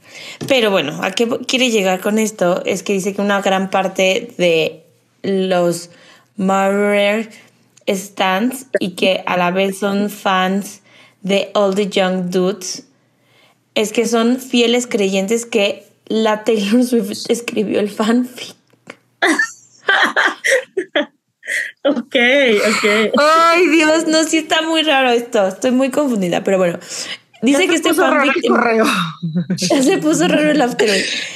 Pero 0.48 0.72
bueno, 0.72 1.00
¿a 1.04 1.12
qué 1.12 1.28
quiere 1.48 1.70
llegar 1.70 2.00
con 2.00 2.18
esto? 2.20 2.64
Es 2.66 2.84
que 2.84 2.94
dice 2.94 3.14
que 3.14 3.22
una 3.22 3.42
gran 3.42 3.70
parte 3.70 4.34
de 4.38 4.84
los 5.22 5.90
Murder 6.38 7.30
stands 7.88 8.68
y 8.80 8.92
que 8.92 9.24
a 9.26 9.38
la 9.38 9.52
vez 9.52 9.80
son 9.80 10.10
fans 10.10 10.82
de 11.22 11.52
All 11.54 11.76
the 11.76 11.88
Young 11.88 12.30
Dudes 12.30 12.86
es 13.76 13.92
que 13.92 14.06
son 14.06 14.40
fieles 14.40 14.88
creyentes 14.88 15.46
que 15.46 15.86
la 16.08 16.44
Taylor 16.44 16.84
Swift 16.84 17.30
escribió 17.30 17.80
el 17.80 17.90
fanfic. 17.90 18.56
Ok, 21.84 22.16
ok. 22.16 23.14
Ay, 23.18 23.68
Dios, 23.70 24.06
no, 24.08 24.24
sí 24.24 24.38
está 24.38 24.62
muy 24.62 24.84
raro 24.84 25.10
esto. 25.10 25.48
Estoy 25.48 25.72
muy 25.72 25.90
confundida, 25.90 26.44
pero 26.44 26.58
bueno. 26.58 26.78
Dice 27.42 27.68
que 27.68 27.76
este 27.76 27.94
fanfic 27.94 28.36
el 28.44 28.50
correo. 28.50 28.86
Ya 29.58 29.82
se 29.82 29.98
puso 29.98 30.28
raro 30.28 30.52
el 30.52 30.62
after. 30.62 30.90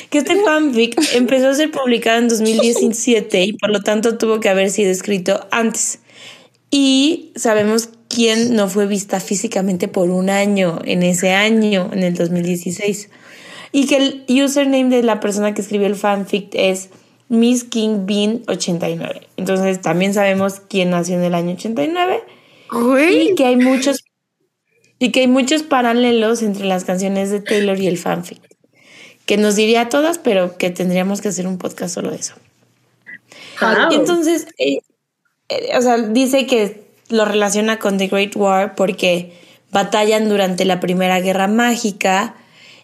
Que 0.09 0.17
este 0.17 0.35
fanfic 0.43 0.99
empezó 1.13 1.49
a 1.49 1.53
ser 1.53 1.71
publicado 1.71 2.19
en 2.19 2.27
2017 2.27 3.43
y 3.43 3.53
por 3.53 3.69
lo 3.69 3.81
tanto 3.81 4.17
tuvo 4.17 4.39
que 4.39 4.49
haber 4.49 4.69
sido 4.69 4.91
escrito 4.91 5.47
antes. 5.51 5.99
Y 6.69 7.31
sabemos 7.35 7.89
quién 8.09 8.55
no 8.55 8.67
fue 8.67 8.85
vista 8.87 9.19
físicamente 9.19 9.87
por 9.87 10.09
un 10.09 10.29
año 10.29 10.79
en 10.83 11.03
ese 11.03 11.31
año, 11.31 11.89
en 11.93 12.03
el 12.03 12.15
2016. 12.15 13.09
Y 13.71 13.87
que 13.87 13.97
el 13.97 14.25
username 14.43 14.89
de 14.89 15.03
la 15.03 15.19
persona 15.19 15.53
que 15.53 15.61
escribió 15.61 15.87
el 15.87 15.95
fanfic 15.95 16.49
es 16.53 16.89
Miss 17.29 17.63
King 17.63 18.05
Bean 18.05 18.41
89. 18.47 19.27
Entonces 19.37 19.81
también 19.81 20.13
sabemos 20.13 20.61
quién 20.67 20.91
nació 20.91 21.15
en 21.15 21.23
el 21.23 21.33
año 21.33 21.53
89 21.53 22.21
Güey, 22.71 23.31
y 23.31 23.35
que 23.35 23.45
hay 23.45 23.55
muchos 23.55 24.02
y 25.03 25.11
que 25.11 25.19
hay 25.19 25.27
muchos 25.27 25.63
paralelos 25.63 26.41
entre 26.41 26.65
las 26.65 26.85
canciones 26.85 27.29
de 27.29 27.41
Taylor 27.41 27.77
y 27.77 27.87
el 27.87 27.97
fanfic. 27.97 28.39
Que 29.25 29.37
nos 29.37 29.55
diría 29.55 29.89
todas, 29.89 30.17
pero 30.17 30.57
que 30.57 30.69
tendríamos 30.69 31.19
que 31.19 31.27
hacer 31.27 31.45
un 31.45 31.57
podcast 31.57 31.93
solo 31.93 32.11
de 32.11 32.17
eso. 32.17 32.35
Wow. 33.59 33.91
Y 33.91 33.95
entonces, 33.95 34.47
eh, 34.57 34.79
eh, 35.49 35.77
o 35.77 35.81
sea, 35.81 35.97
dice 35.97 36.45
que 36.45 36.85
lo 37.09 37.25
relaciona 37.25 37.79
con 37.79 37.97
The 37.97 38.07
Great 38.07 38.35
War 38.37 38.75
porque 38.75 39.33
batallan 39.71 40.29
durante 40.29 40.63
la 40.63 40.79
Primera 40.79 41.19
Guerra 41.19 41.47
Mágica 41.47 42.35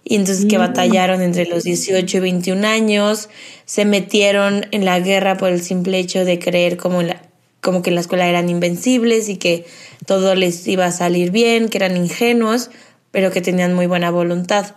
y 0.04 0.16
entonces 0.16 0.46
que 0.46 0.58
batallaron 0.58 1.22
entre 1.22 1.46
los 1.46 1.64
18 1.64 2.18
y 2.18 2.20
21 2.20 2.68
años, 2.68 3.30
se 3.66 3.86
metieron 3.86 4.66
en 4.72 4.84
la 4.84 5.00
guerra 5.00 5.38
por 5.38 5.50
el 5.50 5.62
simple 5.62 6.00
hecho 6.00 6.26
de 6.26 6.40
creer 6.40 6.78
como, 6.78 7.02
en 7.02 7.08
la, 7.08 7.22
como 7.62 7.82
que 7.82 7.90
en 7.90 7.96
la 7.96 8.02
escuela 8.02 8.28
eran 8.28 8.50
invencibles 8.50 9.30
y 9.30 9.38
que 9.38 9.66
todo 10.06 10.36
les 10.36 10.68
iba 10.68 10.86
a 10.86 10.92
salir 10.92 11.32
bien, 11.32 11.70
que 11.70 11.78
eran 11.78 11.98
ingenuos, 11.98 12.70
pero 13.12 13.32
que 13.32 13.42
tenían 13.42 13.74
muy 13.74 13.88
buena 13.88 14.12
voluntad. 14.12 14.76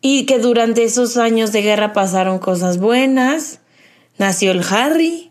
Y 0.00 0.26
que 0.26 0.38
durante 0.38 0.84
esos 0.84 1.16
años 1.16 1.52
de 1.52 1.62
guerra 1.62 1.92
pasaron 1.92 2.38
cosas 2.38 2.78
buenas, 2.78 3.60
nació 4.18 4.52
el 4.52 4.62
Harry 4.68 5.30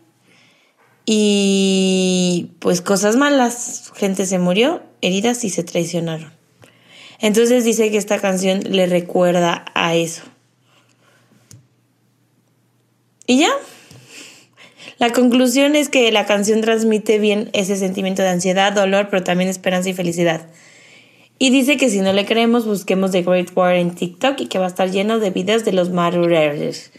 y 1.06 2.50
pues 2.58 2.80
cosas 2.80 3.16
malas, 3.16 3.92
gente 3.94 4.26
se 4.26 4.38
murió, 4.38 4.82
heridas 5.00 5.44
y 5.44 5.50
se 5.50 5.62
traicionaron. 5.62 6.32
Entonces 7.20 7.64
dice 7.64 7.90
que 7.90 7.98
esta 7.98 8.20
canción 8.20 8.60
le 8.64 8.86
recuerda 8.86 9.64
a 9.74 9.94
eso. 9.94 10.22
Y 13.26 13.38
ya. 13.38 13.52
La 14.98 15.10
conclusión 15.10 15.76
es 15.76 15.88
que 15.88 16.10
la 16.12 16.26
canción 16.26 16.60
transmite 16.60 17.18
bien 17.18 17.50
ese 17.52 17.76
sentimiento 17.76 18.22
de 18.22 18.28
ansiedad, 18.28 18.72
dolor, 18.72 19.08
pero 19.10 19.24
también 19.24 19.50
esperanza 19.50 19.90
y 19.90 19.94
felicidad. 19.94 20.46
Y 21.38 21.50
dice 21.50 21.76
que 21.76 21.90
si 21.90 22.00
no 22.00 22.12
le 22.12 22.24
creemos, 22.26 22.64
busquemos 22.64 23.10
The 23.10 23.22
Great 23.22 23.50
War 23.56 23.74
en 23.74 23.94
TikTok 23.94 24.40
y 24.40 24.46
que 24.46 24.58
va 24.58 24.66
a 24.66 24.68
estar 24.68 24.90
lleno 24.90 25.18
de 25.18 25.30
videos 25.30 25.64
de 25.64 25.72
los 25.72 25.90
Marurers. 25.90 26.92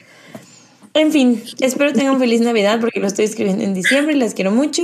En 0.93 1.11
fin, 1.11 1.43
espero 1.59 1.93
tengan 1.93 2.19
feliz 2.19 2.41
Navidad 2.41 2.79
porque 2.79 2.99
lo 2.99 3.07
estoy 3.07 3.25
escribiendo 3.25 3.63
en 3.63 3.73
diciembre 3.73 4.15
y 4.15 4.19
las 4.19 4.33
quiero 4.33 4.51
mucho. 4.51 4.83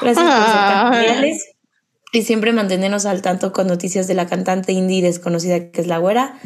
Gracias 0.00 0.24
por 0.24 0.44
ser 0.44 1.14
tan 1.14 1.59
y 2.12 2.22
siempre 2.22 2.52
mantenernos 2.52 3.06
al 3.06 3.22
tanto 3.22 3.52
con 3.52 3.66
noticias 3.66 4.08
de 4.08 4.14
la 4.14 4.26
cantante 4.26 4.72
indie 4.72 5.02
desconocida 5.02 5.70
que 5.70 5.80
es 5.80 5.86
la 5.86 5.98
güera. 5.98 6.38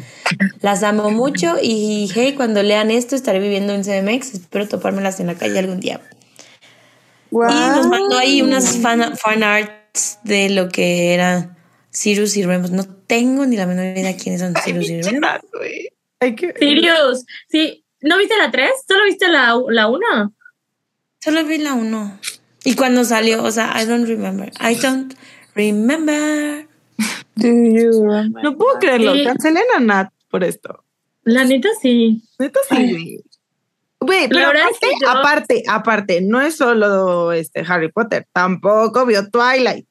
Las 0.61 0.83
amo 0.83 1.09
mucho 1.09 1.55
y 1.61 2.09
hey, 2.13 2.33
cuando 2.35 2.61
lean 2.61 2.91
esto 2.91 3.15
estaré 3.15 3.39
viviendo 3.39 3.73
en 3.73 3.83
CDMX. 3.83 4.33
Espero 4.33 4.67
topármelas 4.67 5.19
en 5.19 5.27
la 5.27 5.35
calle 5.35 5.57
algún 5.57 5.79
día. 5.79 6.01
Y 7.31 7.35
nos 7.35 7.87
mandó 7.87 8.17
ahí 8.17 8.41
unas 8.41 8.77
fan, 8.77 9.17
fan 9.17 9.43
arts 9.43 10.19
de 10.23 10.49
lo 10.49 10.69
que 10.69 11.13
era 11.13 11.57
Sirius 11.89 12.37
y 12.37 12.43
Remus. 12.43 12.71
No 12.71 12.85
tengo 12.85 13.45
ni 13.45 13.57
la 13.57 13.65
menor 13.65 13.97
idea 13.97 14.15
quiénes 14.15 14.41
son 14.41 14.53
Sirius 14.63 14.89
y 14.89 15.01
Remus. 15.01 15.21
Que. 16.19 16.53
Sirius, 16.59 17.25
sí. 17.49 17.83
¿No 18.01 18.17
viste 18.19 18.37
la 18.37 18.51
3? 18.51 18.69
¿Solo 18.87 19.03
viste 19.05 19.27
la, 19.27 19.59
la 19.69 19.87
1? 19.87 20.33
Solo 21.19 21.43
vi 21.43 21.57
la 21.57 21.73
uno. 21.73 22.19
Y 22.63 22.75
cuando 22.75 23.03
salió, 23.03 23.43
o 23.43 23.49
sea, 23.49 23.73
I 23.81 23.85
don't 23.85 24.07
remember. 24.07 24.51
I 24.59 24.75
don't 24.75 25.15
remember. 25.55 26.67
Do 27.35 27.47
you 27.47 28.03
remember? 28.03 28.43
No 28.43 28.57
puedo 28.57 28.77
creerlo. 28.79 29.13
Sí. 29.13 29.23
Cancelen 29.23 29.63
a 29.75 29.79
Nat 29.79 30.09
por 30.29 30.43
esto. 30.43 30.83
La 31.23 31.43
neta 31.43 31.69
sí. 31.81 32.21
Neta 32.37 32.59
sí, 32.69 33.21
güey. 33.99 34.27
Pero 34.29 34.51
es 34.51 34.61
aparte, 34.61 34.77
que 34.81 34.91
yo- 35.01 35.09
aparte, 35.09 35.63
aparte, 35.67 36.21
no 36.21 36.39
es 36.41 36.55
solo 36.57 37.31
este 37.31 37.63
Harry 37.67 37.91
Potter, 37.91 38.27
tampoco 38.31 39.05
vio 39.05 39.27
Twilight. 39.29 39.87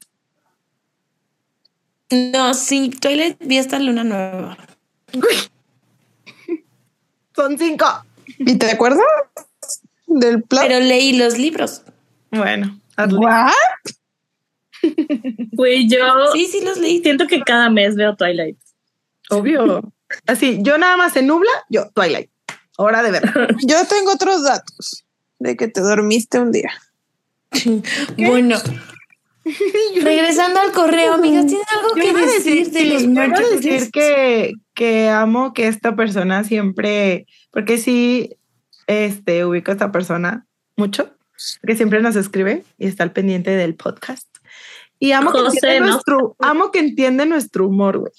No, 2.11 2.55
sí, 2.55 2.91
Twilight 2.91 3.39
vi 3.41 3.59
hasta 3.59 3.79
Luna 3.81 4.05
Nueva. 4.05 4.57
Son 7.35 7.59
cinco. 7.59 7.87
¿Y 8.39 8.57
te 8.57 8.71
acuerdas 8.71 9.01
del 10.07 10.43
plot? 10.45 10.63
Pero 10.63 10.79
leí 10.81 11.17
los 11.19 11.39
libros. 11.39 11.83
Bueno. 12.31 12.79
What? 12.97 13.51
Güey, 15.53 15.89
yo 15.89 15.99
Sí, 16.33 16.47
sí, 16.47 16.65
los 16.65 16.79
leí. 16.79 17.01
siento 17.03 17.27
que 17.27 17.41
cada 17.43 17.71
mes 17.71 17.95
veo 17.95 18.17
Twilight. 18.17 18.59
obvio. 19.31 19.93
Así, 20.27 20.59
yo 20.63 20.79
nada 20.79 20.97
más 20.97 21.13
se 21.13 21.23
nubla, 21.23 21.51
yo 21.69 21.91
Twilight. 21.95 22.31
Hora 22.77 23.03
de 23.03 23.11
ver. 23.13 23.23
Yo 23.67 23.87
tengo 23.87 24.13
otros 24.13 24.43
datos 24.43 25.05
de 25.39 25.57
que 25.57 25.69
te 25.69 25.81
dormiste 25.81 26.41
un 26.41 26.53
día. 26.53 26.73
Bueno. 28.17 28.59
Regresando 30.03 30.59
al 30.59 30.73
correo, 30.73 31.13
amigas, 31.13 31.47
¿tienen 31.47 31.67
algo 31.71 31.95
Yo 31.95 32.03
que 32.03 32.11
a 32.19 32.27
decir, 32.27 32.71
de 32.71 32.85
los 32.87 33.07
merch 33.07 33.39
decir 33.39 33.91
que, 33.91 34.55
que 34.75 35.11
amo 35.11 35.53
que 35.53 35.69
esta 35.69 35.95
persona 35.95 36.45
siempre, 36.45 37.27
porque 37.51 37.77
sí, 37.77 38.37
este, 38.87 39.45
ubico 39.45 39.71
a 39.71 39.75
esta 39.75 39.93
persona 39.93 40.47
mucho, 40.77 41.15
que 41.67 41.77
siempre 41.77 42.01
nos 42.01 42.17
escribe 42.17 42.65
y 42.79 42.87
está 42.87 43.03
al 43.05 43.13
pendiente 43.13 43.51
del 43.51 43.75
podcast. 43.75 44.27
Y 45.05 45.13
amo 45.13 45.33
que, 45.33 45.39
José, 45.41 45.57
entiende 45.57 45.81
¿no? 45.81 45.87
nuestro, 45.93 46.37
amo 46.39 46.71
que 46.71 46.79
entiende 46.79 47.27
nuestro 47.27 47.69
humor, 47.69 47.99
güey. 47.99 48.13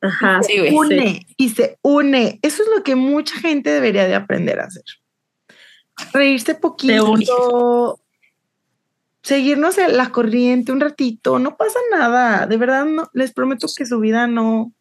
Ajá. 0.00 0.42
Sí, 0.42 0.58
güey. 0.58 0.72
une 0.72 1.26
y 1.36 1.50
se 1.50 1.78
une. 1.82 2.38
Eso 2.40 2.62
es 2.62 2.68
lo 2.74 2.82
que 2.82 2.96
mucha 2.96 3.38
gente 3.38 3.70
debería 3.70 4.06
de 4.06 4.14
aprender 4.14 4.60
a 4.60 4.64
hacer. 4.64 4.84
Reírse 6.14 6.54
poquito, 6.54 8.00
seguirnos 9.22 9.76
en 9.76 9.94
la 9.94 10.08
corriente 10.08 10.72
un 10.72 10.80
ratito, 10.80 11.38
no 11.38 11.56
pasa 11.58 11.78
nada. 11.90 12.46
De 12.46 12.56
verdad, 12.56 12.86
no, 12.86 13.10
les 13.12 13.32
prometo 13.32 13.66
que 13.76 13.84
su 13.84 14.00
vida 14.00 14.26
no 14.26 14.72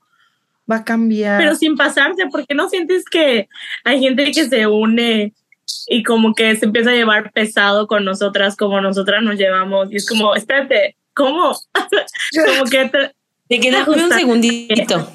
va 0.71 0.77
a 0.77 0.83
cambiar. 0.85 1.37
Pero 1.37 1.55
sin 1.55 1.75
pasarse, 1.75 2.23
porque 2.31 2.55
no 2.55 2.69
sientes 2.69 3.03
que 3.03 3.49
hay 3.83 3.99
gente 3.99 4.31
que 4.31 4.47
se 4.47 4.67
une 4.67 5.33
y 5.87 6.03
como 6.03 6.33
que 6.33 6.55
se 6.55 6.65
empieza 6.65 6.91
a 6.91 6.93
llevar 6.93 7.31
pesado 7.31 7.87
con 7.87 8.05
nosotras 8.05 8.55
como 8.55 8.79
nosotras 8.81 9.21
nos 9.23 9.35
llevamos 9.37 9.91
y 9.91 9.97
es 9.97 10.07
como, 10.07 10.35
espérate, 10.35 10.95
¿cómo? 11.13 11.53
como 12.45 12.69
que 12.69 12.85
te- 12.89 13.11
Te 13.47 13.59
queda 13.59 13.85
un 13.87 14.09
segundito. 14.11 15.11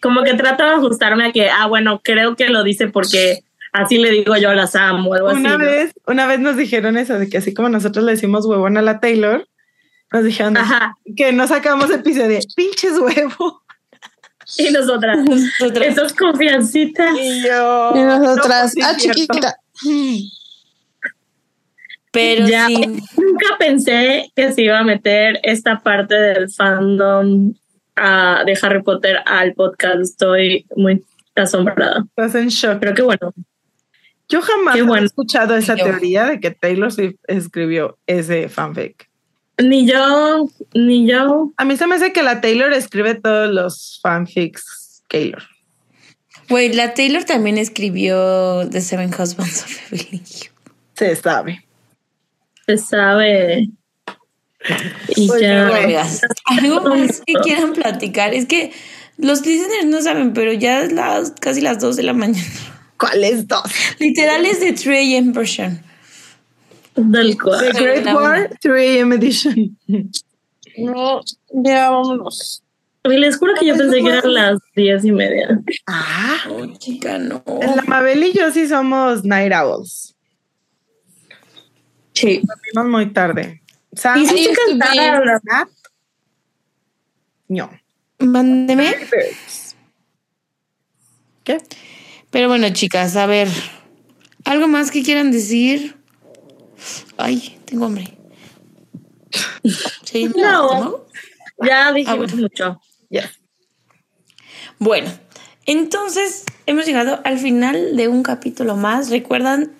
como 0.00 0.22
que 0.24 0.34
trato 0.34 0.64
de 0.64 0.70
ajustarme 0.70 1.26
a 1.26 1.32
que, 1.32 1.48
ah, 1.50 1.66
bueno, 1.66 2.00
creo 2.02 2.34
que 2.36 2.48
lo 2.48 2.62
dice 2.64 2.88
porque 2.88 3.40
así 3.72 3.98
le 3.98 4.10
digo 4.10 4.36
yo 4.36 4.50
a 4.50 4.54
las 4.54 4.74
amo 4.76 5.10
o 5.10 5.14
algo 5.14 5.30
una 5.30 5.50
así. 5.50 5.58
¿no? 5.58 5.64
vez, 5.64 5.92
una 6.06 6.26
vez 6.26 6.40
nos 6.40 6.56
dijeron 6.56 6.96
eso, 6.96 7.18
de 7.18 7.28
que 7.28 7.38
así 7.38 7.54
como 7.54 7.68
nosotros 7.68 8.04
le 8.04 8.12
decimos 8.12 8.46
huevón 8.46 8.76
a 8.78 8.82
la 8.82 8.98
Taylor, 9.00 9.46
nos 10.12 10.24
dijeron 10.24 10.56
Ajá. 10.56 10.94
que 11.16 11.32
no 11.32 11.46
sacamos 11.46 11.90
episodio, 11.90 12.38
pinches 12.56 12.98
huevo. 12.98 13.62
Y 14.56 14.70
nosotras, 14.70 15.18
Nosotras. 15.18 15.86
eso 15.88 16.06
es 16.06 16.14
confiancita. 16.14 17.10
Y 17.20 17.42
yo. 17.46 17.92
Y 17.94 17.98
nosotras, 17.98 18.74
no, 18.78 18.86
ah, 18.86 18.90
pues 18.92 19.02
cierto. 19.02 19.20
chiquita. 19.20 19.56
Pero 22.12 22.46
Ya. 22.46 22.66
sí. 22.66 22.74
Nunca 23.16 23.56
pensé 23.58 24.32
que 24.34 24.52
se 24.52 24.62
iba 24.62 24.78
a 24.78 24.84
meter 24.84 25.38
esta 25.42 25.80
parte 25.80 26.14
del 26.14 26.50
fandom 26.50 27.52
ah, 27.96 28.42
de 28.46 28.58
Harry 28.62 28.82
Potter 28.82 29.18
al 29.26 29.52
podcast. 29.54 30.00
Estoy 30.00 30.66
muy 30.74 31.04
asombrada. 31.34 32.04
Estás 32.16 32.34
en 32.34 32.48
shock. 32.48 32.78
Pero 32.80 32.94
qué 32.94 33.02
bueno. 33.02 33.32
Yo 34.30 34.42
jamás 34.42 34.74
Qué 34.74 34.82
bueno. 34.82 35.02
he 35.02 35.06
escuchado 35.06 35.54
esa 35.56 35.74
Yo. 35.76 35.84
teoría 35.84 36.26
de 36.26 36.40
que 36.40 36.50
Taylor 36.50 36.92
Swift 36.92 37.16
escribió 37.26 37.98
ese 38.06 38.48
fanfic. 38.48 39.08
Ni 39.58 39.86
yo, 39.86 40.46
ni 40.74 41.06
yo. 41.08 41.52
A 41.56 41.64
mí 41.64 41.76
se 41.76 41.86
me 41.86 41.94
hace 41.96 42.12
que 42.12 42.22
la 42.22 42.40
Taylor 42.40 42.72
escribe 42.72 43.14
todos 43.14 43.50
los 43.52 43.98
fanfics 44.02 45.02
Taylor. 45.08 45.42
Güey, 46.48 46.72
la 46.72 46.94
Taylor 46.94 47.24
también 47.24 47.58
escribió 47.58 48.68
The 48.70 48.80
Seven 48.80 49.10
Husbands 49.12 49.62
of 49.64 49.92
Evelyn. 49.92 50.22
Se 50.94 51.16
sabe. 51.16 51.64
Se 52.66 52.78
sabe. 52.78 53.68
Y 55.16 55.26
Pues, 55.28 55.40
ya. 55.40 56.06
algo 56.46 56.80
más 56.82 57.22
que 57.26 57.34
quieran 57.34 57.72
platicar. 57.72 58.34
Es 58.34 58.46
que 58.46 58.72
los 59.16 59.44
listeners 59.44 59.86
no 59.86 60.00
saben, 60.02 60.32
pero 60.32 60.52
ya 60.52 60.82
es 60.82 60.92
las 60.92 61.30
casi 61.32 61.60
las 61.60 61.80
2 61.80 61.96
de 61.96 62.02
la 62.02 62.12
mañana. 62.12 62.44
¿Cuáles 62.98 63.46
dos? 63.46 63.62
Literal 64.00 64.44
es 64.44 64.60
de 64.60 64.72
3 64.72 65.18
AM 65.18 65.32
version. 65.32 65.82
Del 66.96 67.32
The 67.32 67.38
cual. 67.38 67.72
Great 67.74 68.04
la 68.04 68.14
War 68.16 68.50
3 68.60 69.02
AM 69.02 69.12
Edition. 69.12 69.78
No, 70.78 71.20
ya 71.52 71.90
vámonos. 71.90 72.62
Y 73.10 73.16
les 73.18 73.36
juro 73.38 73.54
que 73.58 73.66
yo 73.66 73.76
pensé 73.76 74.00
que 74.02 74.08
eran 74.08 74.32
las 74.34 74.58
diez 74.74 75.04
y 75.04 75.12
media. 75.12 75.60
Ah, 75.86 76.38
Oh, 76.50 76.66
chica, 76.78 77.18
no. 77.18 77.42
la 77.76 77.82
Mabel 77.86 78.22
y 78.24 78.32
yo 78.32 78.50
sí 78.52 78.66
somos 78.68 79.24
Night 79.24 79.52
Owls. 79.52 80.14
Sí. 82.14 82.42
Dormimos 82.74 82.90
muy 82.98 83.12
tarde. 83.12 83.62
Y 84.16 84.26
sí, 84.26 84.34
I 84.36 84.48
used 84.48 84.54
to 84.54 84.60
cantar, 84.78 85.24
la- 85.24 85.40
Nat, 85.44 85.68
No. 87.48 87.70
Mándeme. 88.18 88.96
¿Qué? 91.44 91.58
Pero 92.30 92.48
bueno, 92.48 92.68
chicas, 92.72 93.16
a 93.16 93.26
ver. 93.26 93.48
¿Algo 94.44 94.68
más 94.68 94.90
que 94.90 95.02
quieran 95.02 95.30
decir? 95.30 95.96
Ay, 97.16 97.58
tengo 97.64 97.86
hambre. 97.86 98.14
Sí, 100.04 100.30
No. 100.36 101.06
Ya 101.62 101.92
dijimos 101.92 102.14
Ah, 102.14 102.16
bueno. 102.16 102.36
mucho. 102.36 102.80
Yes. 103.10 103.38
Bueno, 104.78 105.10
entonces 105.66 106.44
hemos 106.66 106.86
llegado 106.86 107.20
al 107.24 107.38
final 107.38 107.96
de 107.96 108.08
un 108.08 108.22
capítulo 108.22 108.76
más. 108.76 109.10
Recuerdan, 109.10 109.72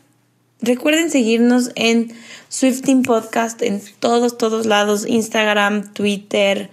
recuerden 0.61 1.11
seguirnos 1.11 1.71
en 1.77 2.13
Swifting 2.49 3.03
Podcast 3.03 3.63
en 3.63 3.81
todos, 4.01 4.39
todos 4.39 4.67
lados: 4.67 5.07
Instagram, 5.07 5.93
Twitter, 5.93 6.71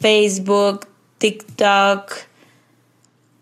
Facebook, 0.00 0.86
TikTok, 1.18 2.12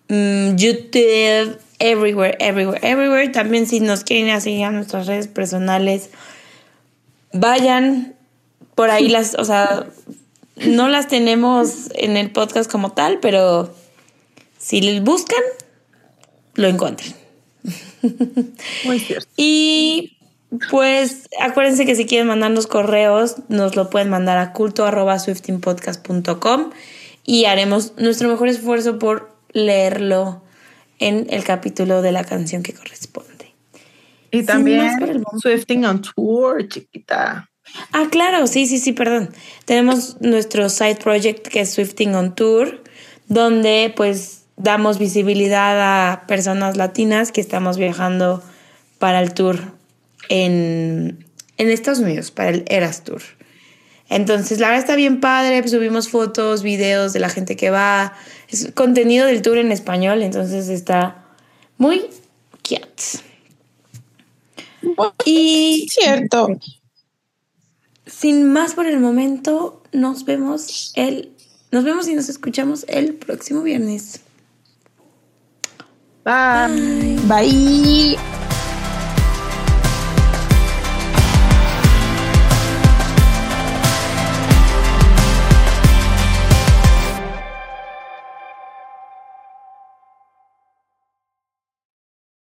mm, 0.09 0.57
YouTube, 0.57 1.59
everywhere, 1.79 2.37
everywhere, 2.41 2.81
everywhere. 2.83 3.29
También 3.29 3.67
si 3.67 3.81
nos 3.81 4.05
quieren 4.05 4.31
a 4.31 4.41
seguir 4.41 4.65
a 4.65 4.71
nuestras 4.71 5.07
redes 5.07 5.29
personales, 5.29 6.11
vayan 7.33 8.15
por 8.75 8.91
ahí 8.91 9.09
las, 9.11 9.35
o 9.37 9.45
sea, 9.45 9.87
no 10.57 10.89
las 10.89 11.09
tenemos 11.09 11.91
en 11.95 12.17
el 12.17 12.31
podcast 12.31 12.71
como 12.71 12.93
tal, 12.93 13.19
pero 13.21 13.75
si 14.59 14.81
les 14.81 15.03
buscan, 15.03 15.43
lo 16.55 16.69
encuentran. 16.69 17.13
Muy 18.85 19.01
cierto. 19.01 19.29
Y 19.37 20.17
pues 20.71 21.29
acuérdense 21.41 21.85
que 21.87 21.97
si 21.97 22.07
quieren 22.07 22.29
mandarnos 22.29 22.67
correos, 22.67 23.37
nos 23.49 23.77
lo 23.77 23.91
pueden 23.91 24.09
mandar 24.11 24.39
a 24.39 24.53
culto.swiftingpodcast.com 24.53 26.71
y 27.25 27.45
haremos 27.47 27.95
nuestro 27.97 28.29
mejor 28.29 28.49
esfuerzo 28.49 28.99
por 28.99 29.35
leerlo 29.53 30.43
en 30.99 31.27
el 31.31 31.45
capítulo 31.45 32.03
de 32.03 32.13
la 32.13 32.25
canción 32.25 32.63
que 32.63 32.75
corresponde. 32.75 33.55
Y 34.31 34.45
también. 34.45 35.25
Swifting 35.41 35.85
on 35.85 36.03
Tour, 36.03 36.69
chiquita. 36.69 37.51
Ah, 37.93 38.09
claro, 38.11 38.47
sí, 38.47 38.67
sí, 38.67 38.79
sí, 38.79 38.93
perdón. 38.93 39.31
Tenemos 39.65 40.21
nuestro 40.21 40.69
side 40.69 40.97
project 40.97 41.49
que 41.49 41.61
es 41.61 41.73
Swifting 41.73 42.15
on 42.15 42.35
Tour, 42.35 42.83
donde 43.29 43.93
pues 43.97 44.45
damos 44.57 44.99
visibilidad 44.99 46.13
a 46.13 46.27
personas 46.27 46.77
latinas 46.77 47.33
que 47.33 47.41
estamos 47.41 47.77
viajando 47.77 48.43
para 48.99 49.21
el 49.21 49.35
tour 49.35 49.59
en, 50.29 51.27
en 51.59 51.71
Estados 51.71 51.99
Unidos, 51.99 52.31
para 52.31 52.51
el 52.51 52.65
Eras 52.69 53.03
Tour. 53.05 53.23
Entonces, 54.09 54.61
la 54.61 54.69
verdad 54.69 54.81
está 54.83 54.97
bien 54.97 55.21
padre, 55.21 55.61
pues, 55.61 55.73
subimos 55.73 56.09
fotos, 56.09 56.63
videos 56.63 57.13
de 57.13 57.21
la 57.21 57.29
gente 57.31 57.57
que 57.57 57.71
va, 57.71 58.13
es 58.49 58.71
contenido 58.75 59.27
del 59.27 59.43
tour 59.43 59.59
en 59.59 59.73
español, 59.73 60.23
entonces 60.23 60.69
está 60.69 61.25
muy 61.79 62.07
cute. 62.63 63.25
Y 65.25 65.89
Cierto. 65.91 66.49
Sin 68.07 68.53
más 68.53 68.75
por 68.75 68.87
el 68.87 69.01
momento, 69.01 69.83
nos 69.93 70.25
vemos 70.25 70.93
el 70.97 71.33
nos 71.71 71.83
vemos 71.83 72.07
y 72.07 72.15
nos 72.15 72.29
escuchamos 72.29 72.85
el 72.89 73.15
próximo 73.15 73.63
viernes. 73.63 74.21
Bye. 76.25 77.19
Bye. 77.27 78.17
Bye. 78.17 78.44